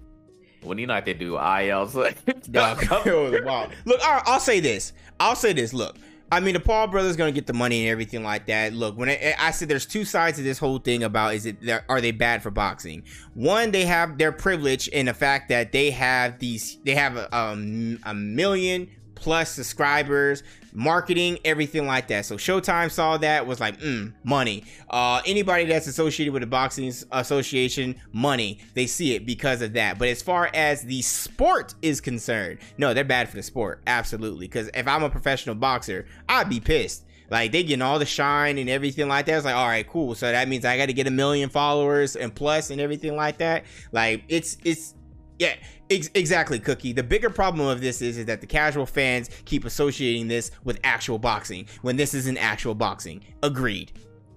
When 0.65 0.77
you 0.77 0.87
know 0.87 0.93
eye 1.37 1.69
out. 1.69 1.91
So, 1.91 2.09
Dog, 2.51 2.81
it. 2.81 3.45
Look, 3.85 4.01
right, 4.15 4.23
I'll 4.25 4.39
say 4.39 4.59
this. 4.59 4.93
I'll 5.19 5.35
say 5.35 5.53
this. 5.53 5.73
Look, 5.73 5.97
I 6.31 6.39
mean, 6.39 6.53
the 6.53 6.59
Paul 6.59 6.87
brothers 6.87 7.15
gonna 7.15 7.31
get 7.31 7.47
the 7.47 7.53
money 7.53 7.83
and 7.83 7.91
everything 7.91 8.23
like 8.23 8.47
that. 8.47 8.73
Look, 8.73 8.97
when 8.97 9.09
I, 9.09 9.35
I 9.39 9.51
said 9.51 9.69
there's 9.69 9.85
two 9.85 10.03
sides 10.05 10.37
to 10.37 10.43
this 10.43 10.57
whole 10.57 10.79
thing 10.79 11.03
about 11.03 11.35
is 11.35 11.45
it 11.45 11.57
are 11.87 12.01
they 12.01 12.11
bad 12.11 12.41
for 12.41 12.51
boxing? 12.51 13.03
One, 13.33 13.71
they 13.71 13.85
have 13.85 14.17
their 14.17 14.31
privilege 14.31 14.87
in 14.87 15.05
the 15.05 15.13
fact 15.13 15.49
that 15.49 15.71
they 15.71 15.91
have 15.91 16.39
these, 16.39 16.79
they 16.83 16.95
have 16.95 17.15
a, 17.15 17.35
um, 17.35 17.99
a 18.03 18.13
million 18.13 18.89
plus 19.15 19.51
subscribers 19.51 20.43
marketing, 20.75 21.39
everything 21.45 21.87
like 21.87 22.07
that. 22.09 22.25
So 22.25 22.35
Showtime 22.35 22.91
saw 22.91 23.17
that 23.17 23.47
was 23.47 23.59
like, 23.59 23.79
mm, 23.79 24.13
money. 24.23 24.65
Uh, 24.89 25.21
anybody 25.25 25.65
that's 25.65 25.87
associated 25.87 26.33
with 26.33 26.41
the 26.41 26.47
boxing 26.47 26.91
association, 27.11 27.95
money. 28.11 28.59
They 28.73 28.85
see 28.85 29.15
it 29.15 29.25
because 29.25 29.61
of 29.61 29.73
that. 29.73 29.97
But 29.97 30.09
as 30.09 30.21
far 30.21 30.49
as 30.53 30.83
the 30.83 31.01
sport 31.01 31.73
is 31.81 32.01
concerned, 32.01 32.59
no, 32.77 32.93
they're 32.93 33.03
bad 33.03 33.29
for 33.29 33.37
the 33.37 33.43
sport, 33.43 33.81
absolutely. 33.87 34.47
Because 34.47 34.69
if 34.73 34.87
I'm 34.87 35.03
a 35.03 35.09
professional 35.09 35.55
boxer, 35.55 36.05
I'd 36.27 36.49
be 36.49 36.59
pissed. 36.59 37.05
Like 37.31 37.51
they 37.51 37.63
getting 37.63 37.81
all 37.81 37.97
the 37.97 38.05
shine 38.05 38.59
and 38.59 38.69
everything 38.69 39.07
like 39.07 39.25
that. 39.25 39.37
It's 39.37 39.45
like, 39.45 39.55
all 39.55 39.67
right, 39.67 39.87
cool. 39.87 40.13
So 40.13 40.31
that 40.31 40.47
means 40.47 40.63
I 40.63 40.77
got 40.77 40.87
to 40.87 40.93
get 40.93 41.07
a 41.07 41.11
million 41.11 41.49
followers 41.49 42.15
and 42.15 42.33
plus 42.33 42.69
and 42.69 42.79
everything 42.79 43.15
like 43.15 43.37
that. 43.39 43.65
Like 43.91 44.23
it's 44.27 44.57
it's 44.63 44.93
yeah, 45.39 45.55
ex- 45.89 46.09
exactly, 46.13 46.59
Cookie. 46.59 46.93
The 46.93 47.03
bigger 47.03 47.29
problem 47.29 47.67
of 47.67 47.81
this 47.81 48.01
is, 48.01 48.17
is 48.17 48.25
that 48.25 48.41
the 48.41 48.47
casual 48.47 48.85
fans 48.85 49.29
keep 49.45 49.65
associating 49.65 50.27
this 50.27 50.51
with 50.63 50.79
actual 50.83 51.19
boxing 51.19 51.67
when 51.81 51.95
this 51.95 52.13
isn't 52.13 52.37
actual 52.37 52.75
boxing. 52.75 53.23
Agreed. 53.43 53.91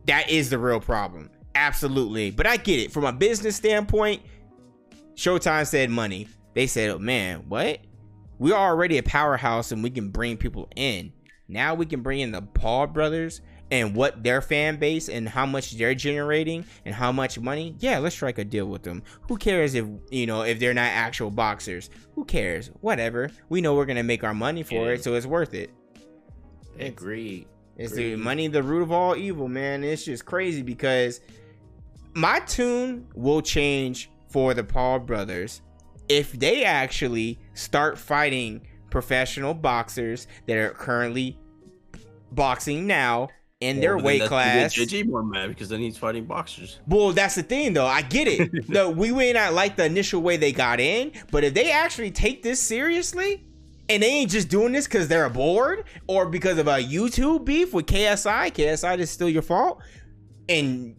That 0.07 0.31
is 0.31 0.51
the 0.51 0.59
real 0.59 0.81
problem. 0.81 1.31
Absolutely. 1.55 2.31
But 2.31 2.47
I 2.47 2.57
get 2.57 2.79
it. 2.79 2.93
From 2.93 3.05
a 3.05 3.13
business 3.13 3.57
standpoint, 3.57 4.23
Showtime 5.15 5.67
said 5.67 5.91
money. 5.91 6.29
They 6.55 6.67
said, 6.67 6.91
oh 6.91 6.99
man, 6.99 7.45
what? 7.49 7.81
We're 8.39 8.55
already 8.55 8.99
a 8.99 9.03
powerhouse 9.03 9.73
and 9.73 9.83
we 9.83 9.91
can 9.91 10.11
bring 10.11 10.37
people 10.37 10.69
in. 10.77 11.13
Now 11.49 11.75
we 11.75 11.87
can 11.87 12.03
bring 12.03 12.21
in 12.21 12.31
the 12.31 12.43
Paul 12.43 12.87
brothers 12.87 13.41
and 13.71 13.95
what 13.95 14.23
their 14.23 14.41
fan 14.41 14.77
base 14.77 15.09
and 15.09 15.29
how 15.29 15.47
much 15.47 15.73
they're 15.73 15.95
generating 15.95 16.65
and 16.85 16.95
how 16.95 17.13
much 17.13 17.39
money, 17.39 17.77
yeah, 17.79 17.99
let's 17.99 18.15
strike 18.15 18.39
a 18.39 18.45
deal 18.45 18.67
with 18.67 18.83
them. 18.83 19.03
Who 19.29 19.37
cares 19.37 19.75
if 19.75 19.87
you 20.11 20.27
know 20.27 20.43
if 20.43 20.59
they're 20.59 20.75
not 20.75 20.91
actual 20.91 21.31
boxers? 21.31 21.91
Who 22.15 22.25
cares? 22.25 22.71
Whatever. 22.81 23.31
We 23.49 23.61
know 23.61 23.75
we're 23.75 23.87
gonna 23.87 24.03
make 24.03 24.25
our 24.25 24.35
money 24.35 24.63
for 24.63 24.87
yeah. 24.87 24.93
it, 24.93 25.05
so 25.05 25.15
it's 25.15 25.27
worth 25.27 25.55
it. 25.55 25.71
Agreed. 26.79 27.47
It's 27.77 27.93
Agreed. 27.93 28.13
the 28.13 28.17
money, 28.17 28.49
the 28.49 28.63
root 28.63 28.83
of 28.83 28.93
all 28.93 29.17
evil, 29.17 29.49
man. 29.49 29.85
It's 29.85 30.05
just 30.05 30.25
crazy 30.25 30.63
because 30.63 31.21
my 32.15 32.41
tune 32.41 33.07
will 33.15 33.43
change 33.43 34.11
for 34.29 34.55
the 34.55 34.65
Paul 34.65 35.01
brothers 35.01 35.63
if 36.09 36.33
they 36.33 36.65
actually 36.65 37.39
start 37.55 37.99
fighting 37.99 38.63
professional 38.91 39.55
boxers 39.55 40.27
that 40.47 40.57
are 40.57 40.71
currently 40.71 41.39
boxing 42.33 42.87
now 42.87 43.29
in 43.61 43.81
their 43.81 43.99
weight 43.99 44.23
class. 44.23 44.75
JJ 44.75 45.07
more 45.07 45.23
mad 45.23 45.49
because 45.49 45.69
then 45.69 45.81
he's 45.81 45.97
fighting 45.97 46.25
boxers. 46.25 46.79
Well, 46.87 47.13
that's 47.13 47.35
the 47.35 47.43
thing, 47.43 47.73
though. 47.73 47.87
I 47.87 48.03
get 48.03 48.29
it. 48.29 48.69
no, 48.69 48.91
we 48.91 49.11
may 49.11 49.33
not 49.33 49.53
like 49.53 49.77
the 49.77 49.85
initial 49.85 50.23
way 50.23 50.37
they 50.37 50.53
got 50.53 50.81
in, 50.81 51.13
but 51.31 51.45
if 51.45 51.55
they 51.55 51.71
actually 51.71 52.11
take 52.11 52.43
this 52.43 52.61
seriously, 52.61 53.45
and 53.89 54.03
they 54.03 54.09
ain't 54.09 54.31
just 54.31 54.49
doing 54.49 54.73
this 54.73 54.87
because 54.87 55.09
they're 55.09 55.29
bored 55.31 55.85
or 56.07 56.27
because 56.27 56.59
of 56.59 56.69
a 56.69 56.77
YouTube 56.77 57.45
beef 57.47 57.73
with 57.73 57.87
KSI, 57.87 58.53
KSI 58.53 58.99
is 58.99 59.11
still 59.11 59.31
your 59.31 59.43
fault, 59.43 59.81
and 60.49 60.95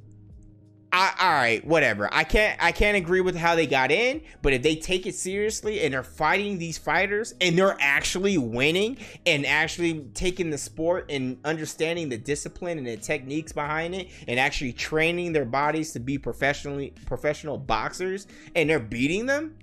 I, 0.92 1.14
all 1.20 1.32
right, 1.32 1.66
whatever. 1.66 2.10
I 2.12 2.24
can't 2.24 2.58
I 2.62 2.72
can't 2.72 2.98
agree 2.98 3.22
with 3.22 3.36
how 3.36 3.54
they 3.54 3.68
got 3.68 3.92
in, 3.92 4.22
but 4.42 4.54
if 4.54 4.64
they 4.64 4.76
take 4.76 5.06
it 5.06 5.14
seriously 5.14 5.82
and 5.82 5.94
they're 5.94 6.02
fighting 6.02 6.58
these 6.58 6.80
fighters 6.80 7.36
and 7.40 7.56
they're 7.56 7.78
actually 7.80 8.40
winning 8.40 8.98
and 9.26 9.46
actually 9.46 10.06
taking 10.16 10.50
the 10.50 10.58
sport 10.58 11.06
and 11.10 11.38
understanding 11.46 12.10
the 12.10 12.18
discipline 12.18 12.80
and 12.80 12.88
the 12.88 12.98
techniques 12.98 13.52
behind 13.52 13.94
it 13.94 14.08
and 14.28 14.40
actually 14.40 14.74
training 14.74 15.32
their 15.32 15.46
bodies 15.46 15.92
to 15.94 16.00
be 16.00 16.18
professionally 16.18 16.94
professional 17.06 17.58
boxers 17.58 18.26
and 18.56 18.68
they're 18.68 18.80
beating 18.80 19.28
them, 19.28 19.56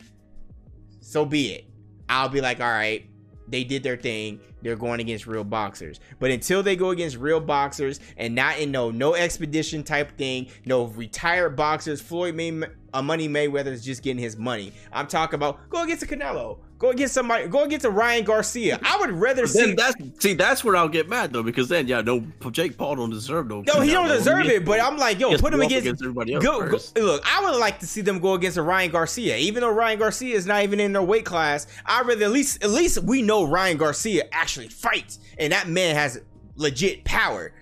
so 1.01 1.25
be 1.25 1.55
it. 1.55 1.65
I'll 2.09 2.29
be 2.29 2.41
like, 2.41 2.61
all 2.61 2.71
right, 2.71 3.05
they 3.49 3.65
did 3.65 3.83
their 3.83 3.97
thing. 3.97 4.41
They're 4.63 4.77
going 4.77 5.01
against 5.01 5.27
real 5.27 5.45
boxers. 5.45 6.01
But 6.19 6.31
until 6.31 6.63
they 6.63 6.77
go 6.77 6.91
against 6.91 7.17
real 7.17 7.41
boxers 7.41 8.01
and 8.17 8.35
not 8.35 8.59
in 8.59 8.71
no 8.71 8.91
no 8.91 9.15
expedition 9.15 9.83
type 9.83 10.17
thing, 10.17 10.49
no 10.65 10.85
retired 10.87 11.57
boxers, 11.57 12.01
Floyd 12.01 12.35
May, 12.35 12.63
uh, 12.93 13.03
Money 13.03 13.29
Mayweather 13.29 13.67
is 13.67 13.85
just 13.85 14.03
getting 14.03 14.23
his 14.23 14.37
money. 14.37 14.73
I'm 14.93 15.07
talking 15.07 15.35
about 15.37 15.69
go 15.69 15.83
against 15.83 16.03
a 16.03 16.07
Canelo. 16.07 16.59
Go 16.79 16.91
against 16.91 17.15
somebody. 17.15 17.49
Go 17.49 17.65
against 17.65 17.87
a 17.87 17.91
Ryan 17.91 18.25
Garcia. 18.25 18.79
I 18.83 18.99
would 18.99 19.11
rather 19.13 19.47
see. 19.47 19.73
That's 19.73 19.97
see. 20.19 20.35
That's 20.35 20.63
where 20.63 20.77
I'll 20.77 20.89
get 20.89 21.09
mad 21.09 21.33
though, 21.33 21.43
because 21.43 21.69
then 21.69 21.89
yeah, 21.89 22.03
no, 22.03 22.21
Jake 22.51 22.77
Paul 22.77 22.97
don't 22.97 23.11
deserve 23.11 23.49
no. 23.49 23.63
No, 23.63 23.81
he 23.81 23.93
don't 23.93 24.09
deserve 24.09 24.47
it. 24.47 24.65
But 24.67 24.83
I'm 24.83 24.99
like, 24.99 25.19
yo, 25.19 25.37
put 25.39 25.55
him 25.55 25.63
against, 25.63 25.87
against 25.87 26.03
everybody 26.03 26.35
else. 26.35 26.45
Go, 26.45 26.69
go, 26.69 26.79
look, 27.01 27.23
I 27.25 27.43
would 27.43 27.59
like 27.59 27.79
to 27.81 27.87
see 27.87 28.03
them 28.03 28.19
go 28.19 28.35
against 28.35 28.59
a 28.59 28.63
Ryan 28.63 28.91
Garcia, 28.91 29.39
even 29.39 29.63
though 29.63 29.71
Ryan 29.71 29.99
Garcia 29.99 30.37
is 30.37 30.47
not 30.47 30.63
even 30.65 30.79
in 30.79 30.93
their 30.93 31.03
weight 31.03 31.25
class. 31.25 31.67
I 31.87 32.03
rather 32.03 32.27
at 32.27 32.31
least 32.31 32.63
at 32.63 32.71
least 32.71 33.03
we 33.03 33.23
know 33.23 33.45
Ryan 33.45 33.79
Garcia 33.79 34.25
actually 34.33 34.69
fights, 34.69 35.19
and 35.39 35.53
that 35.53 35.69
man 35.69 35.95
has 35.95 36.21
legit 36.57 37.05
power. 37.05 37.53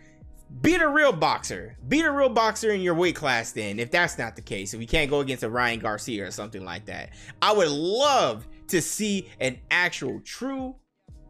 Beat 0.61 0.81
a 0.81 0.89
real 0.89 1.12
boxer. 1.12 1.77
Beat 1.89 2.05
a 2.05 2.11
real 2.11 2.28
boxer 2.28 2.70
in 2.70 2.81
your 2.81 2.95
weight 2.95 3.16
class. 3.16 3.53
Then, 3.53 3.78
if 3.78 3.91
that's 3.91 4.19
not 4.19 4.35
the 4.35 4.43
case, 4.43 4.73
if 4.73 4.78
we 4.81 4.86
can't 4.86 5.11
go 5.11 5.20
against 5.20 5.45
a 5.45 5.51
Ryan 5.51 5.78
Garcia 5.78 6.27
or 6.27 6.31
something 6.31 6.65
like 6.65 6.86
that, 6.86 7.11
I 7.43 7.53
would 7.53 7.69
love 7.69 8.47
to 8.69 8.81
see 8.81 9.28
an 9.41 9.59
actual 9.70 10.20
true 10.20 10.74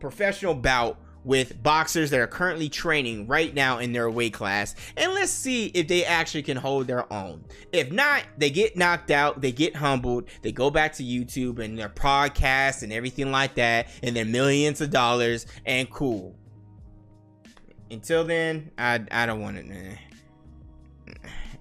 professional 0.00 0.54
bout 0.54 0.98
with 1.24 1.62
boxers 1.62 2.10
that 2.10 2.20
are 2.20 2.26
currently 2.26 2.68
training 2.68 3.26
right 3.26 3.54
now 3.54 3.78
in 3.78 3.92
their 3.92 4.10
weight 4.10 4.34
class 4.34 4.74
and 4.96 5.12
let's 5.14 5.32
see 5.32 5.66
if 5.68 5.88
they 5.88 6.04
actually 6.04 6.42
can 6.42 6.56
hold 6.56 6.86
their 6.86 7.10
own. 7.12 7.42
If 7.72 7.90
not, 7.90 8.24
they 8.36 8.50
get 8.50 8.76
knocked 8.76 9.10
out, 9.10 9.40
they 9.40 9.52
get 9.52 9.74
humbled, 9.74 10.28
they 10.42 10.52
go 10.52 10.70
back 10.70 10.92
to 10.94 11.02
YouTube 11.02 11.58
and 11.58 11.78
their 11.78 11.88
podcasts 11.88 12.82
and 12.82 12.92
everything 12.92 13.30
like 13.30 13.54
that 13.54 13.88
and 14.02 14.14
then 14.14 14.30
millions 14.30 14.80
of 14.80 14.90
dollars 14.90 15.46
and 15.64 15.90
cool. 15.90 16.36
Until 17.90 18.24
then, 18.24 18.70
I 18.78 19.04
I 19.10 19.26
don't 19.26 19.40
want 19.40 19.58
it, 19.58 19.66
man. 19.66 19.98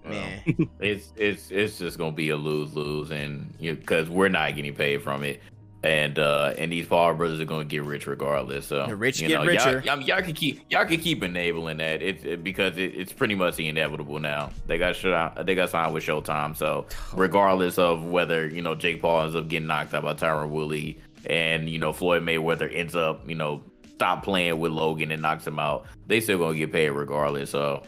It's 0.81 1.13
it's 1.15 1.49
it's 1.49 1.77
just 1.77 1.97
gonna 1.97 2.11
be 2.11 2.29
a 2.29 2.35
lose 2.35 2.75
lose, 2.75 3.09
and 3.11 3.57
because 3.57 4.07
you 4.07 4.13
know, 4.13 4.19
we're 4.19 4.27
not 4.27 4.53
getting 4.53 4.75
paid 4.75 5.01
from 5.01 5.23
it 5.23 5.41
and 5.83 6.17
uh 6.17 6.53
and 6.57 6.71
these 6.71 6.87
Paul 6.87 7.13
brothers 7.13 7.39
are 7.41 7.45
going 7.45 7.67
to 7.67 7.69
get 7.69 7.83
rich 7.83 8.07
regardless. 8.07 8.67
So 8.67 8.87
the 8.87 8.95
rich 8.95 9.19
get 9.19 9.31
know, 9.31 9.45
richer. 9.45 9.81
Y'all, 9.85 9.99
y'all, 9.99 10.21
can 10.21 10.33
keep 10.33 10.61
y'all 10.69 10.85
can 10.85 10.99
keep 10.99 11.21
enabling 11.23 11.77
that. 11.77 12.01
It's 12.01 12.23
it, 12.23 12.43
because 12.43 12.77
it, 12.77 12.95
it's 12.95 13.11
pretty 13.11 13.35
much 13.35 13.57
the 13.57 13.67
inevitable 13.67 14.19
now. 14.19 14.51
They 14.65 14.77
got 14.77 14.95
shut 14.95 15.45
They 15.45 15.55
got 15.55 15.69
signed 15.69 15.93
with 15.93 16.05
Showtime. 16.05 16.55
So 16.55 16.85
regardless 17.13 17.77
of 17.77 18.05
whether 18.05 18.47
you 18.47 18.61
know 18.61 18.75
Jake 18.75 19.01
Paul 19.01 19.23
ends 19.23 19.35
up 19.35 19.49
getting 19.49 19.67
knocked 19.67 19.93
out 19.93 20.03
by 20.03 20.13
Tyron 20.13 20.49
Woodley 20.49 20.99
and 21.25 21.69
you 21.69 21.79
know 21.79 21.91
Floyd 21.91 22.23
Mayweather 22.23 22.73
ends 22.73 22.95
up 22.95 23.27
you 23.27 23.35
know 23.35 23.61
stop 23.95 24.23
playing 24.23 24.59
with 24.59 24.71
Logan 24.71 25.11
and 25.11 25.21
knocks 25.21 25.45
him 25.45 25.59
out, 25.59 25.85
they 26.07 26.21
still 26.21 26.37
gonna 26.37 26.57
get 26.57 26.71
paid 26.71 26.91
regardless. 26.91 27.49
So 27.49 27.83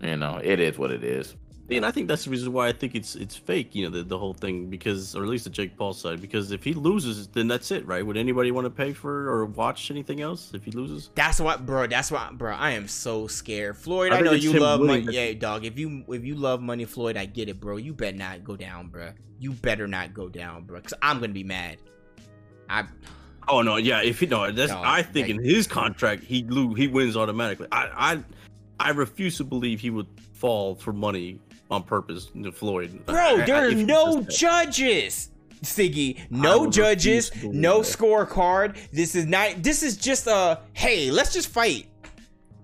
you 0.00 0.16
know 0.16 0.40
it 0.42 0.60
is 0.60 0.78
what 0.78 0.92
it 0.92 1.02
is 1.02 1.34
and 1.76 1.86
I 1.86 1.90
think 1.90 2.08
that's 2.08 2.24
the 2.24 2.30
reason 2.30 2.52
why 2.52 2.68
I 2.68 2.72
think 2.72 2.94
it's 2.94 3.14
it's 3.14 3.36
fake, 3.36 3.74
you 3.74 3.84
know, 3.84 3.96
the, 3.96 4.02
the 4.02 4.18
whole 4.18 4.34
thing, 4.34 4.66
because 4.66 5.14
or 5.14 5.22
at 5.22 5.28
least 5.28 5.44
the 5.44 5.50
Jake 5.50 5.76
Paul 5.76 5.92
side, 5.92 6.20
because 6.20 6.52
if 6.52 6.64
he 6.64 6.74
loses, 6.74 7.28
then 7.28 7.48
that's 7.48 7.70
it, 7.70 7.86
right? 7.86 8.04
Would 8.04 8.16
anybody 8.16 8.50
want 8.50 8.64
to 8.66 8.70
pay 8.70 8.92
for 8.92 9.28
or 9.28 9.46
watch 9.46 9.90
anything 9.90 10.20
else 10.20 10.52
if 10.54 10.64
he 10.64 10.70
loses? 10.72 11.10
That's 11.14 11.40
what, 11.40 11.66
bro. 11.66 11.86
That's 11.86 12.10
what, 12.10 12.36
bro. 12.36 12.52
I 12.52 12.72
am 12.72 12.88
so 12.88 13.26
scared, 13.26 13.76
Floyd. 13.76 14.12
I, 14.12 14.18
I 14.18 14.20
know 14.20 14.32
you 14.32 14.52
love 14.58 14.80
money, 14.80 15.06
yeah, 15.10 15.32
dog. 15.34 15.64
If 15.64 15.78
you 15.78 16.04
if 16.08 16.24
you 16.24 16.34
love 16.34 16.60
money, 16.60 16.84
Floyd, 16.84 17.16
I 17.16 17.26
get 17.26 17.48
it, 17.48 17.60
bro. 17.60 17.76
You 17.76 17.94
better 17.94 18.16
not 18.16 18.44
go 18.44 18.56
down, 18.56 18.88
bro. 18.88 19.12
You 19.38 19.52
better 19.52 19.86
not 19.86 20.12
go 20.12 20.28
down, 20.28 20.64
bro, 20.64 20.78
because 20.78 20.94
I'm 21.02 21.20
gonna 21.20 21.32
be 21.32 21.44
mad. 21.44 21.78
I. 22.68 22.84
Oh 23.48 23.62
no, 23.62 23.76
yeah. 23.76 24.02
If 24.02 24.20
he 24.20 24.26
no, 24.26 24.50
that's 24.50 24.72
I 24.72 25.02
think 25.02 25.28
in 25.28 25.42
his 25.42 25.66
contract 25.66 26.24
he 26.24 26.44
lose, 26.44 26.76
he 26.76 26.88
wins 26.88 27.16
automatically. 27.16 27.68
I 27.72 27.88
I 28.78 28.88
I 28.88 28.90
refuse 28.90 29.36
to 29.38 29.44
believe 29.44 29.80
he 29.80 29.90
would 29.90 30.06
fall 30.32 30.74
for 30.74 30.92
money 30.92 31.38
on 31.70 31.82
purpose 31.82 32.30
to 32.42 32.52
Floyd. 32.52 33.04
Bro, 33.06 33.44
there 33.46 33.68
are 33.68 33.74
no 33.74 34.22
judges. 34.22 35.30
Siggy, 35.62 36.18
no 36.30 36.70
judges, 36.70 37.30
no 37.44 37.80
scorecard. 37.80 38.78
This 38.92 39.14
is 39.14 39.26
not. 39.26 39.62
This 39.62 39.82
is 39.82 39.98
just 39.98 40.26
a 40.26 40.60
hey, 40.72 41.10
let's 41.10 41.34
just 41.34 41.48
fight. 41.48 41.86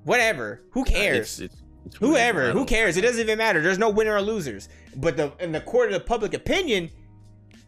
Whatever. 0.04 0.62
Who 0.70 0.84
cares? 0.84 1.40
It's, 1.40 1.52
it's, 1.52 1.62
it's 1.86 1.96
Whoever. 1.96 2.52
Who 2.52 2.64
cares? 2.64 2.96
It 2.96 3.02
doesn't 3.02 3.20
even 3.20 3.36
matter. 3.36 3.60
There's 3.60 3.78
no 3.78 3.90
winner 3.90 4.14
or 4.14 4.22
losers. 4.22 4.70
But 4.96 5.18
the 5.18 5.32
in 5.40 5.52
the 5.52 5.60
court 5.60 5.88
of 5.88 5.94
the 5.94 6.00
public 6.00 6.32
opinion, 6.32 6.90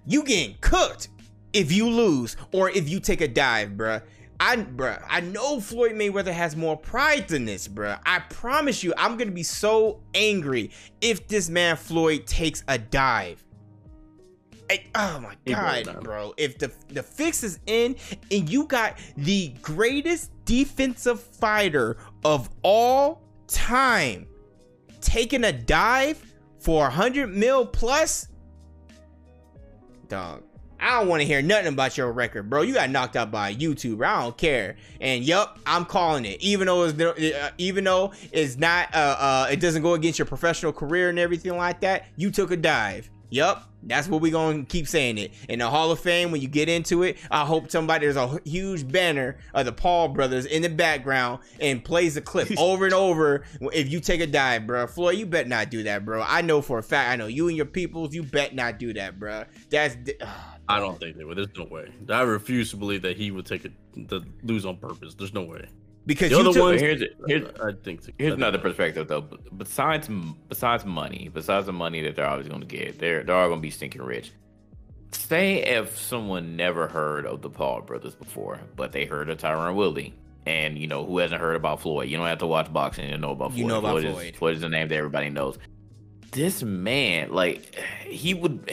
you 0.06 0.22
getting 0.22 0.56
cooked 0.62 1.08
if 1.52 1.70
you 1.72 1.88
lose 1.88 2.36
or 2.52 2.70
if 2.70 2.88
you 2.88 2.98
take 2.98 3.20
a 3.20 3.28
dive, 3.28 3.70
bruh. 3.70 4.02
I, 4.40 4.56
bruh, 4.56 5.02
I 5.08 5.20
know 5.20 5.60
Floyd 5.60 5.92
Mayweather 5.92 6.32
has 6.32 6.54
more 6.54 6.76
pride 6.76 7.28
than 7.28 7.44
this, 7.44 7.66
bruh. 7.66 7.98
I 8.06 8.20
promise 8.20 8.84
you, 8.84 8.94
I'm 8.96 9.16
gonna 9.16 9.32
be 9.32 9.42
so 9.42 10.00
angry 10.14 10.70
if 11.00 11.26
this 11.26 11.48
man 11.48 11.76
Floyd 11.76 12.26
takes 12.26 12.62
a 12.68 12.78
dive. 12.78 13.44
oh 14.94 15.20
my 15.20 15.34
god, 15.44 16.04
bro! 16.04 16.34
If 16.36 16.58
the 16.58 16.70
the 16.88 17.02
fix 17.02 17.42
is 17.42 17.58
in, 17.66 17.96
and 18.30 18.48
you 18.48 18.64
got 18.64 18.98
the 19.16 19.54
greatest 19.60 20.30
defensive 20.44 21.20
fighter 21.20 21.96
of 22.24 22.48
all 22.62 23.22
time 23.48 24.26
taking 25.00 25.44
a 25.44 25.52
dive 25.52 26.22
for 26.60 26.86
a 26.86 26.90
hundred 26.90 27.28
mil 27.34 27.66
plus, 27.66 28.28
dog. 30.08 30.44
I 30.80 30.98
don't 30.98 31.08
want 31.08 31.20
to 31.22 31.26
hear 31.26 31.42
nothing 31.42 31.68
about 31.68 31.96
your 31.96 32.12
record, 32.12 32.48
bro. 32.48 32.62
You 32.62 32.74
got 32.74 32.90
knocked 32.90 33.16
out 33.16 33.30
by 33.30 33.50
a 33.50 33.54
YouTuber. 33.54 34.04
I 34.04 34.22
don't 34.22 34.36
care. 34.36 34.76
And 35.00 35.24
yup, 35.24 35.58
I'm 35.66 35.84
calling 35.84 36.24
it. 36.24 36.40
Even 36.40 36.66
though 36.66 36.84
it's 36.84 37.00
uh, 37.00 37.50
even 37.58 37.84
though 37.84 38.12
it's 38.32 38.56
not 38.56 38.94
uh 38.94 39.16
uh 39.18 39.48
it 39.50 39.60
doesn't 39.60 39.82
go 39.82 39.94
against 39.94 40.18
your 40.18 40.26
professional 40.26 40.72
career 40.72 41.08
and 41.08 41.18
everything 41.18 41.56
like 41.56 41.80
that. 41.80 42.06
You 42.16 42.30
took 42.30 42.50
a 42.50 42.56
dive. 42.56 43.10
Yup. 43.30 43.64
That's 43.82 44.08
what 44.08 44.20
we 44.20 44.30
gonna 44.30 44.64
keep 44.64 44.88
saying 44.88 45.18
it. 45.18 45.32
In 45.48 45.60
the 45.60 45.70
Hall 45.70 45.92
of 45.92 46.00
Fame, 46.00 46.32
when 46.32 46.40
you 46.40 46.48
get 46.48 46.68
into 46.68 47.04
it, 47.04 47.16
I 47.30 47.44
hope 47.44 47.70
somebody 47.70 48.06
there's 48.06 48.16
a 48.16 48.40
huge 48.44 48.90
banner 48.90 49.38
of 49.54 49.66
the 49.66 49.72
Paul 49.72 50.08
brothers 50.08 50.46
in 50.46 50.62
the 50.62 50.68
background 50.68 51.40
and 51.60 51.84
plays 51.84 52.14
the 52.14 52.20
clip 52.20 52.48
over 52.58 52.86
and 52.86 52.94
over. 52.94 53.44
If 53.72 53.90
you 53.90 54.00
take 54.00 54.20
a 54.20 54.26
dive, 54.26 54.66
bro, 54.66 54.86
Floyd, 54.88 55.16
you 55.16 55.26
bet 55.26 55.46
not 55.46 55.70
do 55.70 55.84
that, 55.84 56.04
bro. 56.04 56.24
I 56.26 56.42
know 56.42 56.60
for 56.60 56.78
a 56.78 56.82
fact. 56.82 57.10
I 57.10 57.16
know 57.16 57.26
you 57.26 57.48
and 57.48 57.56
your 57.56 57.66
peoples. 57.66 58.14
You 58.14 58.24
bet 58.24 58.54
not 58.54 58.78
do 58.78 58.92
that, 58.94 59.18
bro. 59.18 59.44
That's. 59.70 59.96
I 60.68 60.80
don't 60.80 60.98
think 61.00 61.16
they 61.16 61.24
would. 61.24 61.38
There's 61.38 61.48
no 61.56 61.64
way. 61.64 61.90
I 62.08 62.22
refuse 62.22 62.70
to 62.70 62.76
believe 62.76 63.02
that 63.02 63.16
he 63.16 63.30
would 63.30 63.46
take 63.46 63.64
it 63.64 63.72
to 64.08 64.22
lose 64.42 64.66
on 64.66 64.76
purpose. 64.76 65.14
There's 65.14 65.32
no 65.32 65.42
way. 65.42 65.66
Because 66.06 66.30
the 66.30 66.36
you 66.36 66.40
other 66.40 66.52
took, 66.52 66.62
ones, 66.62 66.80
here's, 66.80 67.02
uh, 67.02 67.06
here's 67.26 67.60
I 67.60 67.72
think 67.84 68.00
here's 68.18 68.32
another 68.32 68.56
perspective 68.58 69.08
though. 69.08 69.20
Besides 69.56 70.08
besides 70.48 70.86
money, 70.86 71.30
besides 71.32 71.66
the 71.66 71.72
money 71.72 72.00
that 72.02 72.16
they're 72.16 72.26
always 72.26 72.48
going 72.48 72.62
to 72.62 72.66
get, 72.66 72.98
they're 72.98 73.22
they're 73.22 73.36
all 73.36 73.48
going 73.48 73.60
to 73.60 73.62
be 73.62 73.70
stinking 73.70 74.02
rich. 74.02 74.32
Say 75.12 75.62
if 75.62 75.98
someone 75.98 76.56
never 76.56 76.86
heard 76.86 77.26
of 77.26 77.42
the 77.42 77.50
Paul 77.50 77.82
brothers 77.82 78.14
before, 78.14 78.60
but 78.74 78.92
they 78.92 79.04
heard 79.04 79.28
of 79.28 79.38
Tyron 79.38 79.74
Woodley, 79.74 80.14
and 80.46 80.78
you 80.78 80.86
know 80.86 81.04
who 81.04 81.18
hasn't 81.18 81.40
heard 81.40 81.56
about 81.56 81.82
Floyd? 81.82 82.08
You 82.08 82.16
don't 82.16 82.26
have 82.26 82.38
to 82.38 82.46
watch 82.46 82.72
boxing 82.72 83.10
to 83.10 83.18
know 83.18 83.32
about 83.32 83.50
Floyd. 83.50 83.58
You 83.58 83.66
know 83.66 83.78
about 83.78 84.00
Floyd. 84.00 84.12
Floyd. 84.12 84.32
Is, 84.32 84.38
Floyd 84.38 84.54
is 84.54 84.60
the 84.62 84.68
name 84.70 84.88
that 84.88 84.96
everybody 84.96 85.28
knows. 85.28 85.58
This 86.30 86.62
man, 86.62 87.32
like, 87.32 87.74
he 88.06 88.34
would 88.34 88.70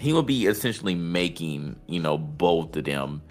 he 0.00 0.12
will 0.12 0.22
be 0.22 0.46
essentially 0.46 0.94
making 0.94 1.76
you 1.86 2.00
know 2.00 2.18
both 2.18 2.74
of 2.76 2.84
them 2.84 3.22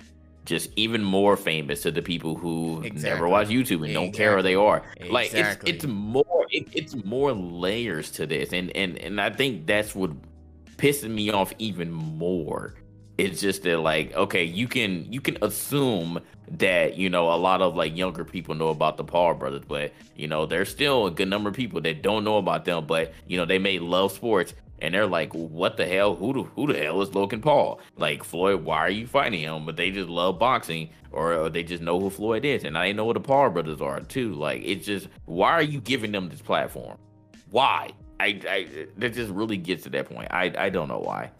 just 0.49 0.71
even 0.75 1.03
more 1.03 1.37
famous 1.37 1.83
to 1.83 1.91
the 1.91 2.01
people 2.01 2.35
who 2.35 2.81
exactly. 2.81 3.09
never 3.09 3.29
watch 3.29 3.49
YouTube 3.49 3.57
and 3.57 3.85
exactly. 3.85 3.93
don't 3.93 4.11
care 4.11 4.33
where 4.33 4.41
they 4.41 4.55
are. 4.55 4.77
Exactly. 4.97 5.09
Like 5.09 5.33
it's 5.35 5.63
it's 5.65 5.85
more 5.85 6.47
it, 6.49 6.67
it's 6.73 6.95
more 7.05 7.33
layers 7.33 8.09
to 8.11 8.25
this, 8.25 8.51
and 8.51 8.75
and 8.75 8.97
and 8.97 9.21
I 9.21 9.29
think 9.29 9.67
that's 9.67 9.93
what 9.93 10.11
pisses 10.77 11.09
me 11.09 11.29
off 11.29 11.53
even 11.59 11.91
more. 11.91 12.73
It's 13.19 13.41
just 13.41 13.63
that 13.63 13.77
like 13.79 14.15
okay, 14.15 14.43
you 14.43 14.67
can 14.67 15.11
you 15.11 15.21
can 15.21 15.37
assume 15.43 16.19
that 16.51 16.97
you 16.97 17.11
know 17.11 17.31
a 17.31 17.37
lot 17.37 17.61
of 17.61 17.75
like 17.75 17.95
younger 17.95 18.25
people 18.25 18.55
know 18.55 18.69
about 18.69 18.97
the 18.97 19.03
Paul 19.03 19.35
brothers, 19.35 19.63
but 19.67 19.93
you 20.15 20.27
know 20.27 20.47
there's 20.47 20.69
still 20.69 21.05
a 21.05 21.11
good 21.11 21.27
number 21.27 21.49
of 21.49 21.55
people 21.55 21.79
that 21.81 22.01
don't 22.01 22.23
know 22.23 22.37
about 22.37 22.65
them. 22.65 22.87
But 22.87 23.13
you 23.27 23.37
know 23.37 23.45
they 23.45 23.59
may 23.59 23.77
love 23.77 24.13
sports 24.13 24.55
and 24.81 24.93
they're 24.93 25.07
like, 25.07 25.33
"What 25.33 25.77
the 25.77 25.85
hell? 25.85 26.15
Who 26.15 26.33
the 26.33 26.43
who 26.43 26.71
the 26.71 26.79
hell 26.79 27.01
is 27.01 27.13
Logan 27.13 27.41
Paul? 27.41 27.79
Like 27.97 28.23
Floyd? 28.23 28.63
Why 28.63 28.77
are 28.79 28.89
you 28.89 29.07
fighting 29.07 29.41
him?" 29.41 29.65
But 29.65 29.77
they 29.77 29.91
just 29.91 30.09
love 30.09 30.39
boxing, 30.39 30.89
or, 31.11 31.33
or 31.33 31.49
they 31.49 31.63
just 31.63 31.81
know 31.81 31.99
who 31.99 32.09
Floyd 32.09 32.45
is, 32.45 32.63
and 32.63 32.77
I 32.77 32.91
know 32.91 33.05
what 33.05 33.13
the 33.13 33.19
Paul 33.19 33.49
brothers 33.49 33.81
are 33.81 33.99
too. 34.01 34.33
Like 34.33 34.61
it's 34.63 34.85
just, 34.85 35.07
why 35.25 35.51
are 35.51 35.61
you 35.61 35.81
giving 35.81 36.11
them 36.11 36.29
this 36.29 36.41
platform? 36.41 36.97
Why? 37.51 37.91
I, 38.19 38.41
I 38.47 38.87
that 38.97 39.13
just 39.13 39.31
really 39.31 39.57
gets 39.57 39.83
to 39.83 39.89
that 39.91 40.09
point. 40.09 40.27
I 40.31 40.53
I 40.57 40.69
don't 40.69 40.87
know 40.87 40.99
why. 40.99 41.31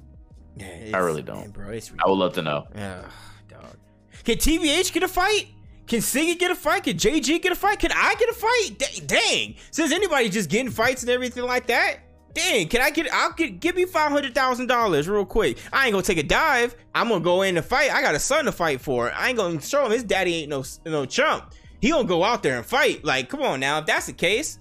Yeah, 0.57 0.91
I 0.93 0.97
really 0.99 1.21
don't, 1.21 1.39
man, 1.39 1.51
bro. 1.51 1.67
I 1.69 2.09
would 2.09 2.17
love 2.17 2.33
to 2.33 2.41
know. 2.41 2.67
Yeah, 2.75 3.03
dog. 3.47 3.77
Can 4.23 4.37
TBH 4.37 4.91
get 4.91 5.03
a 5.03 5.07
fight? 5.07 5.47
Can 5.87 6.01
Siggy 6.01 6.37
get 6.37 6.51
a 6.51 6.55
fight? 6.55 6.83
Can 6.83 6.97
JG 6.97 7.41
get 7.41 7.51
a 7.51 7.55
fight? 7.55 7.79
Can 7.79 7.91
I 7.91 8.13
get 8.19 8.29
a 8.29 8.33
fight? 8.33 8.77
D- 8.77 9.01
dang. 9.07 9.55
Says 9.71 9.91
anybody 9.91 10.29
just 10.29 10.47
getting 10.47 10.69
fights 10.69 11.01
and 11.01 11.09
everything 11.09 11.43
like 11.45 11.65
that? 11.65 11.97
Dang, 12.33 12.67
can 12.67 12.81
I 12.81 12.91
get? 12.91 13.11
I'll 13.11 13.33
get. 13.33 13.59
Give 13.59 13.75
me 13.75 13.85
five 13.85 14.11
hundred 14.11 14.35
thousand 14.35 14.67
dollars 14.67 15.07
real 15.07 15.25
quick. 15.25 15.57
I 15.73 15.85
ain't 15.85 15.93
gonna 15.93 16.03
take 16.03 16.17
a 16.17 16.23
dive. 16.23 16.75
I'm 16.93 17.09
gonna 17.09 17.23
go 17.23 17.41
in 17.41 17.57
and 17.57 17.65
fight. 17.65 17.91
I 17.91 18.01
got 18.01 18.15
a 18.15 18.19
son 18.19 18.45
to 18.45 18.51
fight 18.51 18.81
for. 18.81 19.11
I 19.11 19.29
ain't 19.29 19.37
gonna 19.37 19.61
show 19.61 19.85
him 19.85 19.91
his 19.91 20.03
daddy 20.03 20.35
ain't 20.35 20.49
no 20.49 20.63
no 20.85 21.05
chump. 21.05 21.53
He 21.81 21.89
gonna 21.89 22.07
go 22.07 22.23
out 22.23 22.43
there 22.43 22.57
and 22.57 22.65
fight. 22.65 23.03
Like, 23.03 23.29
come 23.29 23.41
on 23.41 23.59
now. 23.59 23.79
If 23.79 23.85
that's 23.85 24.05
the 24.05 24.13
case, 24.13 24.59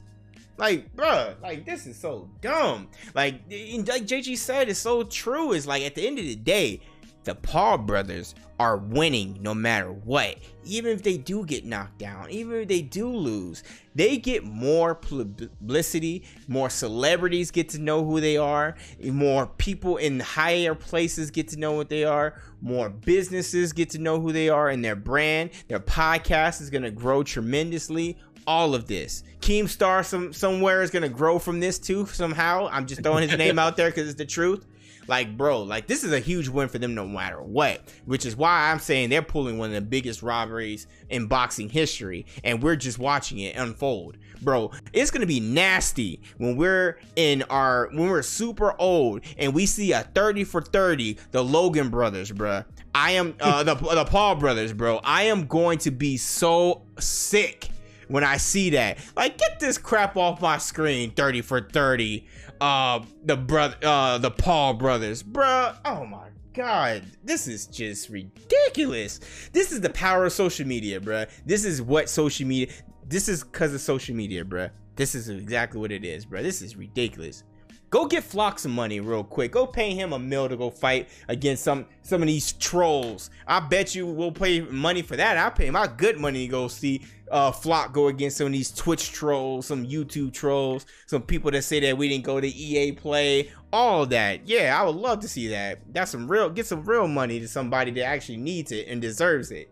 like, 0.57 0.95
bruh, 0.97 1.41
like 1.41 1.65
this 1.65 1.87
is 1.87 1.97
so 1.97 2.29
dumb. 2.41 2.89
Like, 3.15 3.43
like 3.49 4.07
JG 4.07 4.37
said, 4.37 4.69
it's 4.69 4.81
so 4.81 5.03
true. 5.05 5.53
It's 5.53 5.67
like 5.67 5.83
at 5.83 5.95
the 5.95 6.07
end 6.07 6.19
of 6.19 6.25
the 6.25 6.37
day, 6.37 6.81
the 7.29 7.35
Paul 7.35 7.79
brothers 7.79 8.35
are 8.59 8.79
winning 8.79 9.39
no 9.41 9.55
matter 9.55 9.93
what. 9.93 10.37
Even 10.65 10.93
if 10.93 11.03
they 11.03 11.19
do 11.19 11.45
get 11.45 11.65
knocked 11.65 11.99
down, 11.99 12.31
even 12.31 12.63
if 12.63 12.69
they 12.69 12.81
do 12.81 13.09
lose, 13.09 13.63
they 13.95 14.17
get 14.17 14.45
more 14.45 14.95
publicity, 14.95 16.25
more 16.49 16.71
celebrities 16.71 17.51
get 17.51 17.69
to 17.69 17.79
know 17.79 18.03
who 18.05 18.21
they 18.21 18.39
are, 18.39 18.77
more 19.05 19.47
people 19.47 19.99
in 19.99 20.21
higher 20.21 20.75
places 20.75 21.31
get 21.31 21.49
to 21.49 21.59
know 21.59 21.73
what 21.73 21.91
they 21.91 22.05
are, 22.05 22.41
more 22.63 22.89
businesses 22.89 23.73
get 23.73 23.91
to 23.91 23.99
know 23.99 24.19
who 24.21 24.33
they 24.33 24.49
are 24.49 24.71
and 24.71 24.83
their 24.85 24.97
brand. 24.97 25.51
Their 25.69 25.81
podcast 25.81 26.63
is 26.63 26.71
going 26.71 26.83
to 26.83 26.91
grow 26.91 27.23
tremendously. 27.23 28.17
All 28.47 28.75
of 28.75 28.87
this. 28.87 29.25
Keemstar 29.41 30.03
some 30.03 30.33
somewhere 30.33 30.81
is 30.81 30.91
gonna 30.91 31.11
grow 31.11 31.39
from 31.39 31.61
this 31.61 31.79
too 31.79 32.07
somehow. 32.07 32.67
I'm 32.73 32.87
just 32.87 33.03
throwing 33.03 33.29
his 33.29 33.37
name 33.37 33.59
out 33.59 33.77
there 33.77 33.91
because 33.91 34.09
it's 34.09 34.17
the 34.17 34.25
truth. 34.25 34.65
Like, 35.09 35.37
bro, 35.37 35.63
like 35.63 35.87
this 35.87 36.05
is 36.05 36.13
a 36.13 36.21
huge 36.21 36.49
win 36.49 36.69
for 36.69 36.79
them 36.79 36.95
no 36.95 37.07
matter 37.07 37.43
what, 37.43 37.81
which 38.05 38.27
is 38.27 38.37
why 38.37 38.71
I'm 38.71 38.79
saying 38.79 39.09
they're 39.09 39.23
pulling 39.23 39.59
one 39.59 39.71
of 39.71 39.75
the 39.75 39.81
biggest 39.81 40.23
robberies 40.23 40.87
in 41.09 41.27
boxing 41.27 41.71
history, 41.71 42.27
and 42.45 42.63
we're 42.63 42.77
just 42.77 42.99
watching 42.99 43.39
it 43.39 43.57
unfold. 43.57 44.19
Bro, 44.43 44.73
it's 44.93 45.11
gonna 45.11 45.27
be 45.27 45.41
nasty 45.41 46.21
when 46.37 46.57
we're 46.57 46.99
in 47.17 47.43
our 47.45 47.89
when 47.89 48.09
we're 48.09 48.23
super 48.23 48.75
old 48.79 49.23
and 49.39 49.55
we 49.55 49.65
see 49.67 49.93
a 49.93 50.03
30 50.15 50.45
for 50.45 50.61
30, 50.61 51.17
the 51.31 51.43
Logan 51.43 51.89
brothers, 51.89 52.31
bro. 52.31 52.65
I 52.95 53.13
am 53.13 53.35
uh, 53.41 53.63
the 53.63 53.75
the 53.95 54.05
Paul 54.05 54.37
brothers, 54.37 54.73
bro. 54.73 55.01
I 55.03 55.25
am 55.25 55.47
going 55.47 55.79
to 55.79 55.91
be 55.91 56.19
so 56.19 56.83
sick 56.99 57.71
when 58.09 58.25
I 58.25 58.37
see 58.37 58.71
that. 58.71 58.99
Like, 59.17 59.39
get 59.39 59.61
this 59.61 59.79
crap 59.79 60.17
off 60.17 60.41
my 60.41 60.59
screen, 60.59 61.13
30 61.13 61.43
for 61.43 61.61
30 61.61 62.27
uh 62.61 63.01
the 63.25 63.37
brother 63.37 63.77
uh 63.83 64.19
the 64.19 64.31
Paul 64.31 64.75
brothers. 64.75 65.23
Bruh, 65.23 65.77
oh 65.85 66.05
my 66.07 66.29
god. 66.55 67.05
This 67.23 67.47
is 67.47 67.67
just 67.67 68.09
ridiculous. 68.09 69.21
This 69.53 69.73
is 69.73 69.81
the 69.81 69.91
power 69.91 70.27
of 70.27 70.33
social 70.33 70.67
media, 70.67 71.01
bruh. 71.01 71.29
This 71.47 71.65
is 71.65 71.81
what 71.81 72.09
social 72.09 72.47
media 72.47 72.73
this 73.07 73.29
is 73.29 73.43
cause 73.43 73.73
of 73.73 73.81
social 73.81 74.15
media, 74.15 74.45
bruh. 74.45 74.71
This 74.97 75.15
is 75.15 75.29
exactly 75.29 75.81
what 75.81 75.93
it 75.93 76.05
is, 76.05 76.27
bruh. 76.27 76.43
This 76.43 76.61
is 76.61 76.77
ridiculous. 76.77 77.45
Go 77.91 78.07
get 78.07 78.23
Flock 78.23 78.59
some 78.59 78.73
money 78.73 79.01
real 79.01 79.25
quick. 79.25 79.53
Go 79.53 79.67
pay 79.67 79.95
him 79.95 80.13
a 80.13 80.19
mill 80.19 80.49
to 80.49 80.57
go 80.57 80.71
fight 80.71 81.09
against 81.29 81.65
some 81.65 81.87
some 82.03 82.21
of 82.23 82.29
these 82.29 82.53
trolls. 82.53 83.31
I 83.47 83.61
bet 83.61 83.95
you 83.95 84.07
we'll 84.07 84.33
pay 84.33 84.61
money 84.61 85.03
for 85.03 85.17
that. 85.17 85.39
I'll 85.39 85.51
pay 85.51 85.71
my 85.71 85.87
good 85.87 86.19
money 86.19 86.47
to 86.47 86.51
go 86.51 86.69
see 86.69 87.03
uh, 87.31 87.53
Flock 87.53 87.93
go 87.93 88.09
against 88.09 88.37
some 88.39 88.49
of 88.49 88.53
these 88.53 88.71
Twitch 88.71 89.13
trolls, 89.13 89.67
some 89.67 89.87
YouTube 89.87 90.33
trolls, 90.33 90.87
some 91.07 91.23
people 91.23 91.51
that 91.51 91.63
say 91.63 91.81
that 91.81 91.97
we 91.97 92.09
didn't 92.09 92.25
go 92.25 92.41
to 92.41 92.49
EA 92.49 92.93
Play, 92.93 93.51
all 93.73 94.07
that. 94.07 94.47
Yeah, 94.47 94.79
I 94.79 94.85
would 94.85 94.97
love 94.97 95.21
to 95.21 95.29
see 95.29 95.49
that. 95.49 95.81
That's 95.93 96.11
some 96.11 96.31
real, 96.31 96.51
get 96.51 96.67
some 96.67 96.85
real 96.85 97.09
money 97.09 97.41
to 97.41 97.49
somebody 97.49 97.91
that 97.93 98.05
actually 98.05 98.39
needs 98.39 98.73
it 98.73 98.89
and 98.89 99.01
deserves 99.01 99.51
it. 99.51 99.71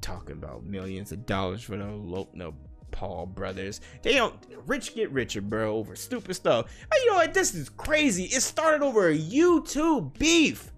Talking 0.00 0.32
about 0.32 0.64
millions 0.64 1.12
of 1.12 1.26
dollars 1.26 1.62
for 1.62 1.76
no, 1.76 2.28
no 2.32 2.54
Paul 3.00 3.24
brothers. 3.24 3.80
They 4.02 4.12
don't 4.12 4.34
rich 4.66 4.94
get 4.94 5.10
richer, 5.10 5.40
bro, 5.40 5.74
over 5.74 5.96
stupid 5.96 6.34
stuff. 6.34 6.66
And 6.82 7.02
you 7.02 7.10
know 7.10 7.16
what? 7.16 7.32
This 7.32 7.54
is 7.54 7.70
crazy. 7.70 8.24
It 8.24 8.42
started 8.42 8.82
over 8.84 9.08
a 9.08 9.18
YouTube 9.18 10.18
beef. 10.18 10.70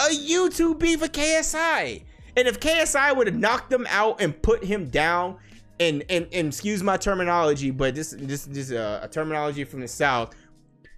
A 0.00 0.08
YouTube 0.08 0.80
beef 0.80 1.00
with 1.00 1.12
KSI. 1.12 2.02
And 2.36 2.48
if 2.48 2.58
KSI 2.58 3.16
would 3.16 3.28
have 3.28 3.36
knocked 3.36 3.70
them 3.70 3.86
out 3.88 4.20
and 4.20 4.42
put 4.42 4.64
him 4.64 4.88
down, 4.88 5.38
and 5.78 6.02
and, 6.10 6.26
and 6.32 6.48
excuse 6.48 6.82
my 6.82 6.96
terminology, 6.96 7.70
but 7.70 7.94
this 7.94 8.16
this, 8.18 8.46
this 8.46 8.70
is 8.70 8.72
a, 8.72 9.02
a 9.04 9.08
terminology 9.08 9.62
from 9.62 9.80
the 9.80 9.88
South, 9.88 10.34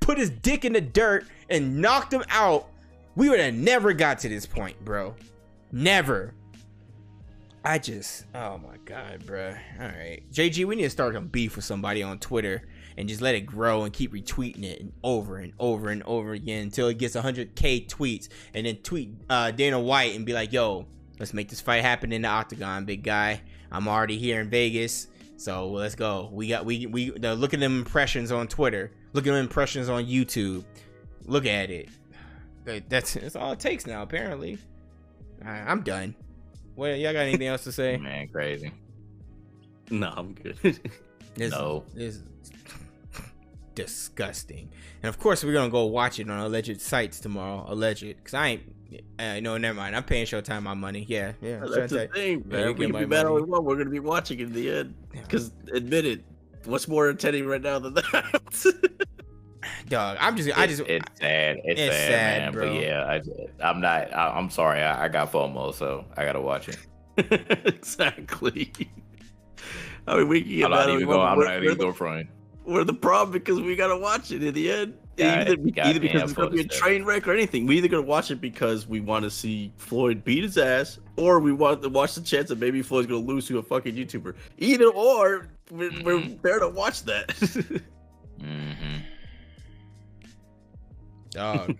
put 0.01 0.17
his 0.17 0.31
dick 0.31 0.65
in 0.65 0.73
the 0.73 0.81
dirt 0.81 1.27
and 1.51 1.83
knocked 1.83 2.15
him 2.15 2.25
out, 2.31 2.71
we 3.15 3.29
would 3.29 3.41
have 3.41 3.53
never 3.53 3.93
got 3.93 4.21
to 4.21 4.29
this 4.31 4.47
point, 4.47 4.83
bro. 4.87 5.15
Never. 5.71 6.33
I 7.65 7.79
just, 7.79 8.27
oh 8.35 8.59
my 8.59 8.77
god, 8.85 9.25
bro. 9.25 9.55
All 9.81 9.87
right, 9.87 10.21
JG, 10.33 10.65
we 10.65 10.75
need 10.75 10.83
to 10.83 10.91
start 10.91 11.15
a 11.15 11.21
beef 11.21 11.55
with 11.55 11.65
somebody 11.65 12.03
on 12.03 12.19
Twitter 12.19 12.67
and 12.97 13.09
just 13.09 13.21
let 13.21 13.37
it 13.37 13.43
grow 13.43 13.85
and 13.85 13.93
keep 13.93 14.13
retweeting 14.13 14.65
it 14.65 14.81
and 14.81 14.93
over 15.05 15.37
and 15.37 15.53
over 15.61 15.91
and 15.91 16.03
over 16.03 16.33
again 16.33 16.65
until 16.65 16.89
it 16.89 16.99
gets 16.99 17.15
100k 17.15 17.87
tweets, 17.89 18.29
and 18.55 18.67
then 18.67 18.77
tweet 18.77 19.15
uh, 19.31 19.53
Dana 19.53 19.79
White 19.79 20.17
and 20.17 20.27
be 20.27 20.33
like, 20.33 20.53
"Yo, 20.53 20.87
let's 21.21 21.33
make 21.33 21.49
this 21.49 21.61
fight 21.61 21.83
happen 21.83 22.13
in 22.13 22.23
the 22.23 22.29
octagon, 22.29 22.85
big 22.85 23.05
guy. 23.05 23.41
I'm 23.71 23.87
already 23.87 24.19
here 24.19 24.41
in 24.41 24.51
Vegas, 24.51 25.07
so 25.37 25.69
let's 25.71 25.95
go. 25.95 26.31
We 26.33 26.49
got 26.49 26.65
we 26.65 26.87
we 26.87 27.11
the, 27.11 27.37
look 27.37 27.55
at 27.55 27.61
them 27.61 27.79
impressions 27.79 28.33
on 28.33 28.49
Twitter. 28.49 28.91
Look 29.13 29.25
at 29.27 29.31
them 29.31 29.41
impressions 29.41 29.89
on 29.89 30.05
YouTube. 30.05 30.65
Look 31.27 31.47
at 31.47 31.71
it. 31.71 31.89
That's 32.89 33.15
that's 33.15 33.37
all 33.37 33.53
it 33.53 33.61
takes 33.61 33.87
now. 33.87 34.03
Apparently, 34.03 34.59
right, 35.45 35.65
I'm 35.67 35.83
done. 35.83 36.15
Well, 36.77 36.97
y'all 36.97 37.13
got 37.13 37.21
anything 37.21 37.47
else 37.49 37.65
to 37.65 37.73
say? 37.73 37.97
Man, 37.97 38.29
crazy. 38.29 38.73
No, 39.91 40.13
I'm 40.17 40.35
good. 40.35 40.57
This, 41.35 41.51
No. 41.51 41.85
this 41.95 42.21
disgusting. 43.75 44.69
And 45.03 45.09
of 45.09 45.19
course, 45.19 45.43
we're 45.43 45.55
gonna 45.55 45.71
go 45.71 45.87
watch 45.87 46.19
it 46.19 46.29
on 46.29 46.39
alleged 46.39 46.79
sites 46.81 47.21
tomorrow. 47.21 47.65
Alleged, 47.69 48.03
because 48.05 48.35
I 48.35 48.47
ain't. 48.49 48.63
Uh, 49.19 49.41
no, 49.41 49.57
never 49.57 49.77
mind. 49.79 49.97
I'm 49.97 50.03
paying 50.05 50.27
Showtime 50.27 50.63
my 50.63 50.75
money. 50.75 51.07
Yeah, 51.09 51.33
yeah. 51.41 51.61
I'm 51.63 51.71
That's 51.71 51.89
to 51.91 51.99
the 51.99 52.07
tell 52.07 52.15
thing, 52.15 52.45
man. 52.47 52.67
get 52.69 52.79
we 52.79 52.87
can 52.87 52.99
be 53.01 53.07
mad 53.07 53.25
all 53.25 53.37
we 53.37 53.43
want. 53.43 53.65
We're 53.65 53.77
gonna 53.79 53.89
be 53.89 54.01
watching 54.01 54.41
in 54.41 54.53
the 54.53 54.71
end. 54.71 54.95
Because 55.11 55.53
admit 55.73 56.05
it, 56.05 56.23
what's 56.67 56.87
more 56.87 57.09
entertaining 57.09 57.47
right 57.47 57.63
now 57.63 57.79
than 57.79 57.95
that? 57.95 59.07
you. 59.85 59.91
dog. 59.91 60.17
I'm 60.21 60.37
just. 60.37 60.57
I 60.59 60.67
just. 60.67 60.83
it's 60.83 61.19
sad. 61.21 61.57
It's, 61.65 61.81
it's 61.81 61.95
sad, 61.97 62.09
sad, 62.09 62.43
man. 62.43 62.53
bro. 62.53 62.75
But 62.75 62.83
yeah, 62.83 63.05
I, 63.61 63.69
I'm 63.69 63.81
not. 63.81 64.15
I, 64.15 64.31
I'm 64.37 64.51
sorry. 64.51 64.81
I, 64.83 65.05
I 65.05 65.09
got 65.09 65.31
FOMO, 65.33 65.75
so 65.75 66.05
I 66.17 66.25
gotta 66.25 66.41
watch 66.41 66.69
it. 66.69 66.79
exactly. 67.67 68.73
I 70.07 70.17
mean, 70.19 70.29
we 70.29 70.43
can 70.43 70.51
get 70.51 70.65
I'm 70.67 70.71
mad 70.73 70.77
not 70.77 70.87
we 70.89 70.93
even 70.95 71.07
going. 71.07 71.19
want, 71.19 71.31
I'm 71.31 71.39
but 71.39 71.45
not 71.45 71.51
we're, 71.61 71.65
even 71.65 71.79
the, 71.79 71.85
going 71.85 71.95
front. 71.95 72.29
we're 72.65 72.85
the 72.85 72.93
problem 72.95 73.33
because 73.33 73.61
we 73.61 73.77
gotta 73.77 73.97
watch 73.97 74.33
it 74.33 74.43
in 74.43 74.53
the 74.55 74.71
end. 74.73 74.95
God- 75.17 75.49
either, 75.49 75.57
either 75.85 76.01
because 76.01 76.23
it's 76.23 76.33
gonna 76.33 76.51
be 76.51 76.61
a 76.63 76.65
train 76.67 77.05
wreck 77.05 77.29
or 77.29 77.33
anything. 77.33 77.67
We 77.67 77.77
either 77.77 77.87
gonna 77.89 78.03
watch 78.03 78.31
it 78.31 78.41
because 78.41 78.89
we 78.89 79.01
want 79.01 79.25
to 79.25 79.31
see 79.31 79.73
Floyd 79.77 80.25
beat 80.25 80.43
his 80.43 80.57
ass, 80.59 80.99
or 81.17 81.39
we 81.39 81.53
want 81.53 81.83
to 81.83 81.89
watch 81.91 82.15
the 82.15 82.23
chance 82.23 82.49
that 82.49 82.59
maybe 82.59 82.81
Floyd's 82.83 83.07
gonna 83.07 83.21
lose 83.21 83.47
to 83.49 83.59
a 83.59 83.63
fucking 83.63 83.95
YouTuber. 83.95 84.35
Either 84.59 84.87
or, 84.87 85.49
we're, 85.71 85.91
we're 86.03 86.19
Mhm. 86.19 86.41
there 86.43 86.59
to 86.61 86.69
watch 86.69 87.03
that. 87.05 87.31
hmm 88.41 88.97
dog. 91.33 91.77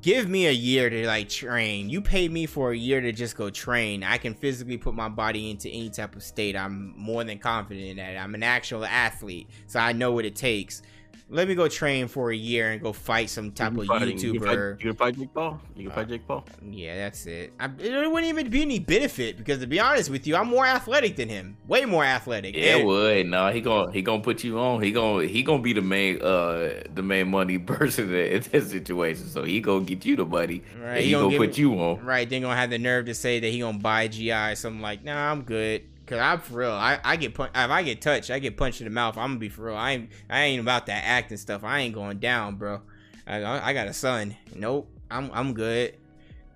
Give 0.00 0.28
me 0.28 0.46
a 0.46 0.52
year 0.52 0.88
to 0.88 1.06
like 1.06 1.28
train. 1.28 1.90
You 1.90 2.00
pay 2.00 2.28
me 2.28 2.46
for 2.46 2.70
a 2.70 2.76
year 2.76 3.00
to 3.00 3.10
just 3.10 3.36
go 3.36 3.50
train. 3.50 4.04
I 4.04 4.18
can 4.18 4.34
physically 4.34 4.78
put 4.78 4.94
my 4.94 5.08
body 5.08 5.50
into 5.50 5.68
any 5.68 5.90
type 5.90 6.14
of 6.14 6.22
state. 6.22 6.56
I'm 6.56 6.94
more 6.96 7.24
than 7.24 7.38
confident 7.38 7.86
in 7.86 7.96
that. 7.96 8.16
I'm 8.16 8.34
an 8.34 8.44
actual 8.44 8.84
athlete, 8.84 9.48
so 9.66 9.80
I 9.80 9.92
know 9.92 10.12
what 10.12 10.24
it 10.24 10.36
takes. 10.36 10.82
Let 11.30 11.46
me 11.46 11.54
go 11.54 11.68
train 11.68 12.08
for 12.08 12.30
a 12.30 12.36
year 12.36 12.70
and 12.70 12.80
go 12.80 12.92
fight 12.94 13.28
some 13.28 13.52
type 13.52 13.72
of. 13.72 13.84
You 13.84 13.88
can 13.88 13.98
fight- 13.98 14.16
YouTuber. 14.16 14.70
You 14.80 14.86
can 14.88 14.96
fight 14.96 15.18
Jake 15.18 15.34
Paul. 15.34 15.60
You 15.76 15.82
can 15.84 15.92
Uh, 15.92 15.94
fight 15.94 16.08
Jake 16.08 16.26
Paul. 16.26 16.44
Yeah, 16.70 16.96
that's 16.96 17.26
it. 17.26 17.52
I, 17.60 17.66
it 17.66 18.10
wouldn't 18.10 18.24
even 18.30 18.48
be 18.48 18.62
any 18.62 18.78
benefit 18.78 19.36
because 19.36 19.58
to 19.58 19.66
be 19.66 19.78
honest 19.78 20.08
with 20.08 20.26
you, 20.26 20.36
I'm 20.36 20.48
more 20.48 20.64
athletic 20.64 21.16
than 21.16 21.28
him. 21.28 21.58
Way 21.66 21.84
more 21.84 22.02
athletic. 22.04 22.56
Yeah, 22.56 22.76
it 22.76 22.86
would. 22.86 23.26
No, 23.26 23.52
he 23.52 23.60
gonna 23.60 23.92
he 23.92 24.00
gonna 24.00 24.22
put 24.22 24.42
you 24.42 24.58
on. 24.58 24.82
He 24.82 24.90
gonna 24.90 25.26
he 25.26 25.42
gonna 25.42 25.62
be 25.62 25.74
the 25.74 25.82
main 25.82 26.22
uh 26.22 26.82
the 26.94 27.02
main 27.02 27.28
money 27.28 27.58
person 27.74 28.14
in 28.14 28.42
this 28.50 28.70
situation. 28.70 29.26
So 29.28 29.44
he 29.44 29.60
gonna 29.60 29.84
get 29.84 30.06
you 30.06 30.16
the 30.16 30.24
money. 30.24 30.62
Right, 30.82 31.00
he 31.00 31.06
he 31.08 31.12
gonna 31.12 31.24
gonna, 31.26 31.36
put 31.46 31.58
you 31.58 31.74
on. 31.74 32.02
Right, 32.04 32.28
then 32.28 32.40
gonna 32.40 32.56
have 32.56 32.70
the 32.70 32.78
nerve 32.78 33.04
to 33.04 33.14
say 33.14 33.38
that 33.38 33.48
he 33.48 33.58
gonna 33.58 33.78
buy 33.78 34.08
GI. 34.08 34.54
So 34.54 34.68
I'm 34.68 34.80
like, 34.80 35.04
nah, 35.04 35.30
I'm 35.30 35.42
good. 35.42 35.82
Cause 36.08 36.18
I'm 36.18 36.40
for 36.40 36.54
real. 36.54 36.72
I, 36.72 36.98
I 37.04 37.16
get 37.16 37.34
pun- 37.34 37.50
if 37.54 37.70
I 37.70 37.82
get 37.82 38.00
touched, 38.00 38.30
I 38.30 38.38
get 38.38 38.56
punched 38.56 38.80
in 38.80 38.86
the 38.86 38.90
mouth. 38.90 39.18
I'm 39.18 39.30
gonna 39.30 39.38
be 39.38 39.50
for 39.50 39.66
real. 39.66 39.76
I 39.76 39.92
ain't 39.92 40.10
I 40.30 40.40
ain't 40.44 40.60
about 40.60 40.86
that 40.86 41.04
acting 41.04 41.36
stuff. 41.36 41.64
I 41.64 41.80
ain't 41.80 41.94
going 41.94 42.18
down, 42.18 42.56
bro. 42.56 42.80
I, 43.26 43.70
I 43.70 43.72
got 43.74 43.88
a 43.88 43.92
son. 43.92 44.34
Nope. 44.54 44.90
I'm 45.10 45.30
I'm 45.34 45.52
good. 45.52 45.94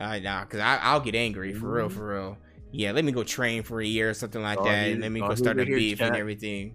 Uh, 0.01 0.19
nah, 0.21 0.45
cause 0.47 0.61
I 0.61 0.79
I'll 0.79 1.01
get 1.01 1.15
angry 1.15 1.53
for 1.53 1.71
real, 1.71 1.89
for 1.91 2.09
real. 2.15 2.39
Yeah, 2.71 2.93
let 2.93 3.05
me 3.05 3.13
go 3.13 3.23
train 3.23 3.63
for 3.63 3.81
a 3.83 3.87
year 3.87 4.09
or 4.11 4.15
something 4.15 4.43
like 4.43 4.59
Oh, 4.59 4.65
that, 4.65 4.89
and 4.89 5.03
let 5.03 5.13
me 5.13 5.21
oh, 5.21 5.29
go 5.29 5.35
start 5.35 5.61
a 5.61 5.67
beef 5.67 6.01
and 6.01 6.13
chat. 6.13 6.19
everything. 6.19 6.75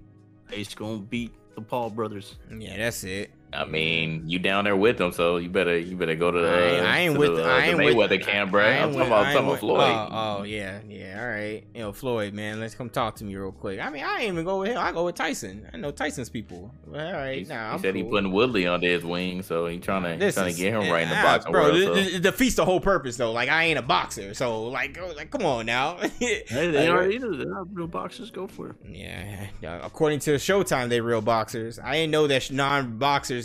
Ace 0.51 0.75
gonna 0.75 0.99
beat 0.99 1.33
the 1.55 1.61
Paul 1.61 1.89
brothers. 1.89 2.35
Yeah, 2.55 2.77
that's 2.77 3.03
it. 3.03 3.31
I 3.57 3.65
mean, 3.65 4.23
you 4.27 4.39
down 4.39 4.65
there 4.65 4.75
with 4.75 4.97
them, 4.97 5.11
so 5.11 5.37
you 5.37 5.49
better 5.49 5.77
you 5.77 5.95
better 5.97 6.15
go 6.15 6.29
to 6.31 6.39
the, 6.39 6.47
I 6.47 6.61
ain't- 6.61 6.85
I 6.85 6.99
ain't 6.99 7.17
with- 7.17 7.35
the, 7.37 7.43
uh, 7.43 7.47
I 7.53 7.61
the 7.61 7.67
ain't 7.67 7.77
with- 7.77 7.95
Mayweather 8.11 8.23
camp, 8.23 8.51
bro. 8.51 8.63
I'm 8.63 8.77
talking 8.93 8.99
with- 8.99 9.07
about, 9.07 9.33
talking 9.33 9.47
with- 9.49 9.59
Floyd. 9.59 9.79
Oh, 9.81 10.07
oh, 10.39 10.43
yeah, 10.43 10.79
yeah. 10.87 11.19
All 11.21 11.27
right. 11.27 11.63
You 11.73 11.81
know, 11.81 11.91
Floyd, 11.91 12.33
man. 12.33 12.59
Let's 12.59 12.75
come 12.75 12.89
talk 12.89 13.15
to 13.17 13.23
me 13.23 13.35
real 13.35 13.51
quick. 13.51 13.79
I 13.79 13.89
mean, 13.89 14.03
I 14.03 14.19
ain't 14.21 14.33
even 14.33 14.45
go 14.45 14.59
with 14.59 14.69
him. 14.69 14.77
I 14.77 14.91
go 14.91 15.05
with 15.05 15.15
Tyson. 15.15 15.67
I 15.73 15.77
know 15.77 15.91
Tyson's 15.91 16.29
people. 16.29 16.71
All 16.87 16.93
right. 16.93 17.39
He, 17.39 17.43
Nah, 17.45 17.69
he 17.69 17.73
I'm 17.75 17.79
said 17.79 17.95
he 17.95 18.03
putting 18.03 18.31
Woodley 18.31 18.67
under 18.67 18.87
his 18.87 19.03
wing, 19.03 19.41
so 19.41 19.65
he 19.67 19.79
trying 19.79 20.03
to 20.03 20.17
This 20.23 20.35
trying 20.35 20.53
to 20.53 20.57
get 20.59 20.73
him 20.73 20.91
right 20.91 21.03
in 21.03 21.09
the 21.09 21.17
ah, 21.17 21.23
boxing 21.23 21.51
bro. 21.51 21.63
world. 21.71 21.83
so. 21.83 21.93
It 21.95 22.21
defeats 22.21 22.55
the 22.55 22.65
whole 22.65 22.79
purpose, 22.79 23.17
though. 23.17 23.31
Like 23.31 23.49
I 23.49 23.63
ain't 23.63 23.79
a 23.79 23.81
boxer, 23.81 24.33
so 24.33 24.63
like, 24.65 24.97
oh, 25.01 25.13
like 25.15 25.31
come 25.31 25.45
on 25.45 25.65
now. 25.65 25.97
Hey, 26.19 26.43
they 26.71 26.87
are 26.87 27.09
either. 27.09 27.35
They're 27.35 27.47
not 27.47 27.67
real 27.73 27.87
boxers. 27.87 28.31
Go 28.31 28.47
for 28.47 28.69
it. 28.69 28.75
Yeah, 28.89 29.47
yeah, 29.61 29.79
according 29.83 30.19
to 30.19 30.31
Showtime, 30.35 30.89
they 30.89 31.01
real 31.01 31.21
boxers. 31.21 31.79
I 31.79 31.93
didn't 31.93 32.11
know 32.11 32.27
that 32.27 32.43
sh- 32.43 32.51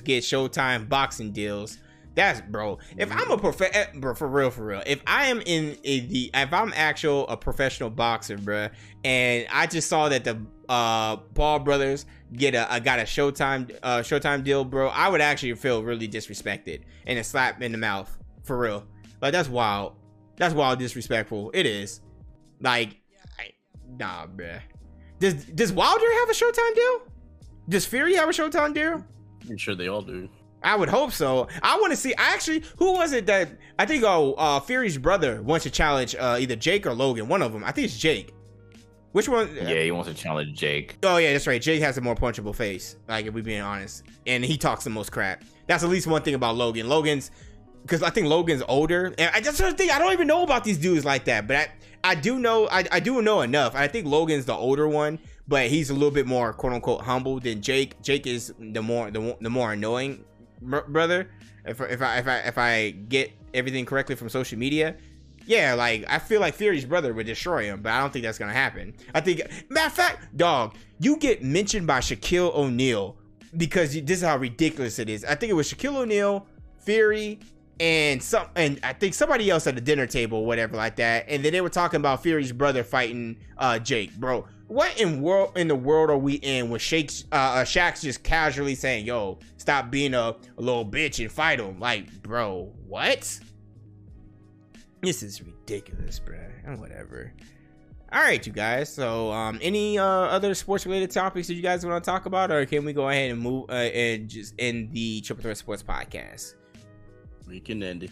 non-boxers 0.03 0.05
get 0.05 0.25
Showtime 0.25 0.89
boxing 0.89 1.33
deals. 1.33 1.79
That's 2.15 2.43
bro. 2.43 2.79
If 2.99 3.11
I'm 3.11 3.31
a 3.31 3.39
prof, 3.39 3.63
eh, 3.63 3.87
bro, 3.95 4.15
for 4.15 4.29
real, 4.29 4.51
for 4.51 4.67
real. 4.67 4.83
If 4.87 5.03
I 5.07 5.27
am 5.29 5.41
in 5.47 5.79
a, 5.83 6.01
the, 6.01 6.31
if 6.35 6.53
I'm 6.53 6.73
actual 6.77 7.27
a 7.29 7.37
professional 7.39 7.89
boxer, 7.89 8.37
bro, 8.37 8.69
and 9.03 9.47
I 9.51 9.67
just 9.67 9.89
saw 9.89 10.11
that 10.11 10.25
the 10.25 10.39
uh 10.69 11.17
Paul 11.17 11.61
brothers 11.61 12.05
get 12.33 12.55
a, 12.55 12.75
a 12.75 12.81
got 12.81 12.99
a 12.99 13.05
Showtime 13.05 13.79
uh 13.83 13.99
Showtime 13.99 14.45
deal, 14.45 14.65
bro, 14.65 14.89
I 14.89 15.09
would 15.09 15.23
actually 15.23 15.55
feel 15.55 15.83
really 15.83 16.09
disrespected 16.09 16.83
and 17.07 17.19
a 17.19 17.25
slap 17.25 17.63
in 17.63 17.73
the 17.73 17.79
mouth 17.79 18.15
for 18.45 18.59
real. 18.59 18.85
Like 19.23 19.33
that's 19.33 19.49
wild. 19.49 19.95
That's 20.37 20.55
wild 20.55 20.79
disrespectful. 20.79 21.51
It 21.55 21.67
is. 21.67 22.01
Like, 22.61 22.97
I, 23.39 23.53
nah, 23.99 24.27
bruh. 24.27 24.61
Does 25.19 25.45
does 25.47 25.73
Wilder 25.73 26.13
have 26.21 26.31
a 26.31 26.33
Showtime 26.33 26.75
deal? 26.75 27.01
Does 27.69 27.87
Fury 27.87 28.15
have 28.17 28.29
a 28.29 28.33
Showtime 28.33 28.75
deal? 28.75 29.05
I'm 29.49 29.57
sure 29.57 29.75
they 29.75 29.89
all 29.89 30.03
do. 30.03 30.29
I 30.65 30.77
would 30.77 30.89
hope 30.89 31.13
so. 31.13 31.49
I 31.63 31.77
want 31.81 31.93
to 31.93 31.97
see. 31.97 32.15
I 32.15 32.33
actually, 32.35 32.63
who 32.77 32.93
was 32.93 33.13
it 33.13 33.27
that 33.27 33.49
I 33.79 33.87
think? 33.87 34.05
Oh, 34.05 34.35
uh, 34.35 34.61
Fury's 34.61 34.97
brother 34.97 35.43
wants 35.43 35.65
to 35.65 35.71
challenge 35.71 36.15
uh, 36.15 36.39
either 36.41 36.55
Jake 36.57 36.87
or 36.87 36.95
Logan. 36.95 37.29
One 37.29 37.43
of 37.43 37.53
them. 37.53 37.65
I 37.65 37.73
think 37.73 37.87
it's 37.87 37.99
Jake. 37.99 38.33
Which 39.11 39.29
one? 39.29 39.55
yeah, 39.55 39.83
he 39.83 39.91
wants 39.91 40.09
to 40.09 40.15
challenge 40.15 40.59
Jake. 40.59 40.97
Oh 41.03 41.19
yeah, 41.19 41.33
that's 41.33 41.47
right. 41.47 41.61
Jake 41.61 41.83
has 41.83 41.99
a 41.99 42.01
more 42.01 42.15
punchable 42.15 42.55
face. 42.55 42.97
Like 43.09 43.27
if 43.27 43.35
we 43.35 43.43
being 43.43 43.61
honest, 43.61 44.05
and 44.27 44.45
he 44.45 44.57
talks 44.57 44.85
the 44.85 44.91
most 44.91 45.13
crap. 45.13 45.43
That's 45.67 45.83
at 45.85 45.91
least 45.91 46.07
one 46.07 46.23
thing 46.23 46.35
about 46.35 46.57
Logan. 46.57 46.89
Logan's 46.89 47.31
because 47.83 48.03
I 48.03 48.11
think 48.11 48.29
Logan's 48.29 48.63
older, 48.69 49.13
and 49.19 49.31
I 49.35 49.41
just 49.41 49.59
sort 49.59 49.71
of 49.71 49.77
think 49.77 49.93
I 49.93 49.99
don't 49.99 50.13
even 50.13 50.27
know 50.27 50.43
about 50.43 50.65
these 50.65 50.79
dudes 50.79 51.05
like 51.05 51.25
that. 51.25 51.47
But 51.47 51.57
I, 51.57 51.69
I 52.05 52.15
do 52.15 52.39
know, 52.39 52.69
I, 52.69 52.85
I 52.91 53.01
do 53.01 53.21
know 53.23 53.43
enough. 53.43 53.75
I 53.75 53.89
think 53.89 54.07
Logan's 54.07 54.45
the 54.45 54.55
older 54.55 54.89
one, 54.89 55.19
but 55.49 55.69
he's 55.69 55.91
a 55.91 55.95
little 55.95 56.11
bit 56.11 56.27
more 56.27 56.53
quote 56.53 56.73
unquote 56.73 57.03
humble 57.03 57.41
than 57.41 57.61
Jake. 57.61 58.01
Jake 58.03 58.27
is 58.27 58.53
the 58.59 58.83
more 58.83 59.11
the, 59.11 59.37
the 59.41 59.51
more 59.51 59.73
annoying 59.73 60.25
br- 60.61 60.81
brother. 60.89 61.31
If 61.65 61.81
if 61.81 62.03
I 62.03 62.19
if 62.19 62.29
I 62.29 62.39
if 62.39 62.59
I 62.59 62.91
get 62.91 63.33
everything 63.55 63.85
correctly 63.85 64.15
from 64.17 64.29
social 64.29 64.59
media, 64.59 64.97
yeah, 65.47 65.75
like 65.75 66.05
I 66.09 66.19
feel 66.19 66.41
like 66.41 66.55
Fury's 66.55 66.85
brother 66.85 67.13
would 67.13 67.27
destroy 67.27 67.65
him, 67.65 67.83
but 67.83 67.93
I 67.93 68.01
don't 68.01 68.13
think 68.13 68.25
that's 68.25 68.39
gonna 68.39 68.53
happen. 68.53 68.95
I 69.15 69.21
think, 69.21 69.43
matter 69.69 69.87
of 69.87 69.93
fact, 69.93 70.37
dog, 70.37 70.77
you 70.99 71.17
get 71.17 71.43
mentioned 71.43 71.87
by 71.87 72.01
Shaquille 72.01 72.55
O'Neal 72.55 73.17
because 73.57 73.95
you, 73.95 74.03
this 74.03 74.19
is 74.19 74.25
how 74.25 74.37
ridiculous 74.37 74.99
it 74.99 75.09
is. 75.09 75.25
I 75.25 75.35
think 75.35 75.51
it 75.51 75.55
was 75.55 75.73
Shaquille 75.73 75.97
O'Neal, 75.97 76.47
Fury, 76.79 77.41
and 77.81 78.23
some, 78.23 78.47
and 78.55 78.79
I 78.83 78.93
think 78.93 79.15
somebody 79.15 79.51
else 79.51 79.67
at 79.67 79.75
the 79.75 79.81
dinner 79.81 80.07
table, 80.07 80.45
whatever 80.45 80.77
like 80.77 80.97
that. 80.97 81.27
And 81.29 81.45
then 81.45 81.53
they 81.53 81.61
were 81.61 81.69
talking 81.69 81.99
about 81.99 82.23
Fury's 82.23 82.53
brother 82.53 82.85
fighting 82.85 83.37
uh 83.59 83.79
Jake, 83.79 84.15
bro. 84.17 84.47
What 84.73 84.99
in 84.99 85.21
world 85.21 85.59
in 85.59 85.69
the 85.69 85.77
world 85.77 86.09
are 86.09 86.17
we 86.17 86.35
in 86.37 86.71
when 86.71 86.81
Shake's 86.81 87.25
uh, 87.31 87.35
uh 87.35 87.65
Shaq's 87.65 88.01
just 88.01 88.23
casually 88.23 88.75
saying, 88.75 89.05
"Yo, 89.05 89.39
stop 89.59 89.91
being 89.91 90.15
a, 90.15 90.35
a 90.57 90.61
little 90.61 90.87
bitch 90.87 91.21
and 91.21 91.31
fight 91.31 91.61
him"? 91.61 91.79
Like, 91.79 92.23
bro, 92.23 92.73
what? 92.89 93.39
This 95.03 95.23
is 95.23 95.43
ridiculous, 95.43 96.19
bro. 96.19 96.39
And 96.65 96.81
whatever. 96.81 97.35
All 98.15 98.23
right, 98.23 98.47
you 98.47 98.53
guys. 98.55 98.91
So, 98.91 99.31
um, 99.31 99.59
any 99.61 99.99
uh, 99.99 100.05
other 100.07 100.55
sports 100.55 100.87
related 100.87 101.11
topics 101.11 101.49
that 101.49 101.55
you 101.55 101.63
guys 101.63 101.85
want 101.85 102.03
to 102.03 102.11
talk 102.11 102.25
about, 102.25 102.51
or 102.51 102.65
can 102.65 102.87
we 102.87 102.95
go 102.95 103.11
ahead 103.11 103.31
and 103.31 103.43
move 103.43 103.69
uh, 103.69 103.75
and 103.75 104.27
just 104.27 104.55
end 104.59 104.91
the 104.93 105.21
Triple 105.21 105.43
Threat 105.43 105.59
Sports 105.59 105.83
Podcast? 105.83 106.55
We 107.47 107.61
can 107.61 107.83
end 107.83 108.05
it. 108.05 108.11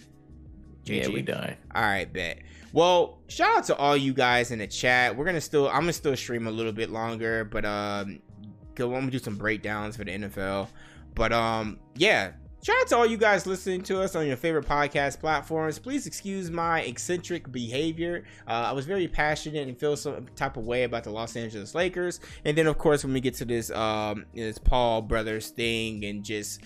Yeah, 0.85 1.09
we 1.09 1.23
done. 1.23 1.57
All 1.75 1.83
right, 1.83 2.13
bet. 2.13 2.41
Well, 2.73 3.19
shout 3.29 3.59
out 3.59 3.65
to 3.65 3.77
all 3.77 3.97
you 3.97 4.13
guys 4.13 4.51
in 4.51 4.61
the 4.61 4.67
chat. 4.67 5.17
We're 5.17 5.25
gonna 5.25 5.41
still, 5.41 5.69
I'm 5.69 5.81
gonna 5.81 5.93
still 5.93 6.17
stream 6.17 6.47
a 6.47 6.51
little 6.51 6.73
bit 6.73 6.91
longer, 6.91 7.45
but 7.45 7.65
um, 7.65 8.21
I'm 8.79 8.91
gonna 8.91 9.11
do 9.11 9.19
some 9.19 9.37
breakdowns 9.37 9.97
for 9.97 10.05
the 10.05 10.13
NFL. 10.13 10.69
But 11.15 11.33
um, 11.33 11.79
yeah. 11.97 12.33
Shout 12.63 12.77
out 12.79 12.87
to 12.89 12.97
all 12.99 13.07
you 13.07 13.17
guys 13.17 13.47
listening 13.47 13.81
to 13.85 14.03
us 14.03 14.15
on 14.15 14.27
your 14.27 14.37
favorite 14.37 14.67
podcast 14.67 15.19
platforms. 15.19 15.79
Please 15.79 16.07
excuse 16.07 16.51
my 16.51 16.83
eccentric 16.83 17.51
behavior. 17.51 18.25
Uh, 18.47 18.51
I 18.69 18.73
was 18.73 18.85
very 18.85 19.09
passionate 19.09 19.67
and 19.67 19.79
feel 19.79 19.97
some 19.97 20.27
type 20.37 20.59
of 20.59 20.67
way 20.67 20.83
about 20.83 21.05
the 21.05 21.11
Los 21.11 21.37
Angeles 21.37 21.75
Lakers. 21.75 22.21
And 22.45 22.59
then, 22.59 22.67
of 22.67 22.77
course, 22.77 23.03
when 23.03 23.15
we 23.15 23.21
get 23.23 23.33
to 23.37 23.47
this 23.47 23.71
um, 23.71 24.27
this 24.35 24.59
Paul 24.59 25.01
brothers 25.01 25.49
thing 25.49 26.05
and 26.05 26.23
just 26.23 26.61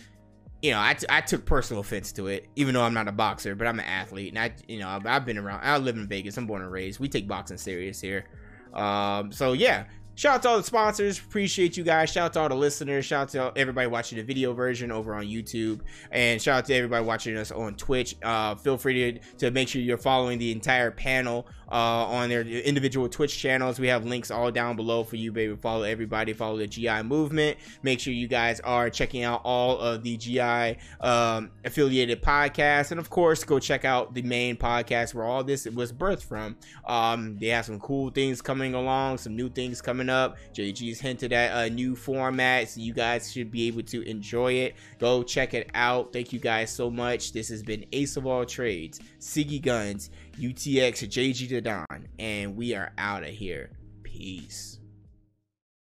you 0.64 0.70
know, 0.70 0.80
I, 0.80 0.94
t- 0.94 1.06
I 1.10 1.20
took 1.20 1.44
personal 1.44 1.82
offense 1.82 2.10
to 2.12 2.28
it, 2.28 2.48
even 2.56 2.72
though 2.72 2.84
I'm 2.84 2.94
not 2.94 3.06
a 3.06 3.12
boxer, 3.12 3.54
but 3.54 3.66
I'm 3.66 3.78
an 3.78 3.84
athlete, 3.84 4.30
and 4.30 4.38
I, 4.38 4.54
you 4.66 4.78
know, 4.78 4.88
I've, 4.88 5.04
I've 5.04 5.26
been 5.26 5.36
around. 5.36 5.60
I 5.62 5.76
live 5.76 5.96
in 5.96 6.08
Vegas. 6.08 6.38
I'm 6.38 6.46
born 6.46 6.62
and 6.62 6.72
raised. 6.72 6.98
We 6.98 7.06
take 7.06 7.28
boxing 7.28 7.58
serious 7.58 8.00
here. 8.00 8.24
Um, 8.72 9.30
so 9.30 9.52
yeah, 9.52 9.84
shout 10.14 10.36
out 10.36 10.42
to 10.44 10.48
all 10.48 10.56
the 10.56 10.62
sponsors. 10.62 11.18
Appreciate 11.18 11.76
you 11.76 11.84
guys. 11.84 12.08
Shout 12.08 12.24
out 12.24 12.32
to 12.32 12.40
all 12.40 12.48
the 12.48 12.54
listeners. 12.54 13.04
Shout 13.04 13.36
out 13.36 13.54
to 13.54 13.60
everybody 13.60 13.88
watching 13.88 14.16
the 14.16 14.24
video 14.24 14.54
version 14.54 14.90
over 14.90 15.14
on 15.14 15.26
YouTube. 15.26 15.80
And 16.10 16.40
shout 16.40 16.60
out 16.60 16.64
to 16.64 16.74
everybody 16.74 17.04
watching 17.04 17.36
us 17.36 17.52
on 17.52 17.74
Twitch. 17.74 18.16
Uh, 18.22 18.54
feel 18.54 18.78
free 18.78 19.12
to, 19.12 19.20
to 19.40 19.50
make 19.50 19.68
sure 19.68 19.82
you're 19.82 19.98
following 19.98 20.38
the 20.38 20.50
entire 20.50 20.90
panel 20.90 21.46
uh, 21.74 22.06
on 22.06 22.28
their 22.28 22.42
individual 22.42 23.08
Twitch 23.08 23.36
channels. 23.36 23.80
We 23.80 23.88
have 23.88 24.06
links 24.06 24.30
all 24.30 24.52
down 24.52 24.76
below 24.76 25.02
for 25.02 25.16
you, 25.16 25.32
baby. 25.32 25.56
Follow 25.56 25.82
everybody. 25.82 26.32
Follow 26.32 26.56
the 26.56 26.68
GI 26.68 27.02
movement. 27.02 27.58
Make 27.82 27.98
sure 27.98 28.12
you 28.12 28.28
guys 28.28 28.60
are 28.60 28.88
checking 28.88 29.24
out 29.24 29.40
all 29.42 29.80
of 29.80 30.04
the 30.04 30.16
GI 30.16 30.78
um, 31.00 31.50
affiliated 31.64 32.22
podcasts. 32.22 32.92
And 32.92 33.00
of 33.00 33.10
course, 33.10 33.42
go 33.42 33.58
check 33.58 33.84
out 33.84 34.14
the 34.14 34.22
main 34.22 34.56
podcast 34.56 35.14
where 35.14 35.24
all 35.24 35.42
this 35.42 35.66
was 35.66 35.92
birthed 35.92 36.22
from. 36.22 36.56
Um, 36.86 37.38
they 37.38 37.48
have 37.48 37.64
some 37.64 37.80
cool 37.80 38.10
things 38.10 38.40
coming 38.40 38.74
along, 38.74 39.18
some 39.18 39.34
new 39.34 39.48
things 39.48 39.82
coming 39.82 40.08
up. 40.08 40.36
JG's 40.54 41.00
hinted 41.00 41.32
at 41.32 41.66
a 41.66 41.70
new 41.70 41.96
format, 41.96 42.68
so 42.68 42.80
you 42.80 42.92
guys 42.92 43.32
should 43.32 43.50
be 43.50 43.66
able 43.66 43.82
to 43.82 44.08
enjoy 44.08 44.52
it. 44.52 44.76
Go 45.00 45.24
check 45.24 45.54
it 45.54 45.70
out. 45.74 46.12
Thank 46.12 46.32
you 46.32 46.38
guys 46.38 46.70
so 46.70 46.88
much. 46.88 47.32
This 47.32 47.48
has 47.48 47.64
been 47.64 47.84
Ace 47.90 48.16
of 48.16 48.26
All 48.26 48.44
Trades, 48.44 49.00
Siggy 49.18 49.60
Guns, 49.60 50.10
UTX, 50.36 51.08
JG 51.08 51.48
the 51.48 51.60
Don, 51.60 52.08
and 52.18 52.56
we 52.56 52.74
are 52.74 52.92
out 52.98 53.22
of 53.22 53.30
here. 53.30 53.70
Peace. 54.02 54.78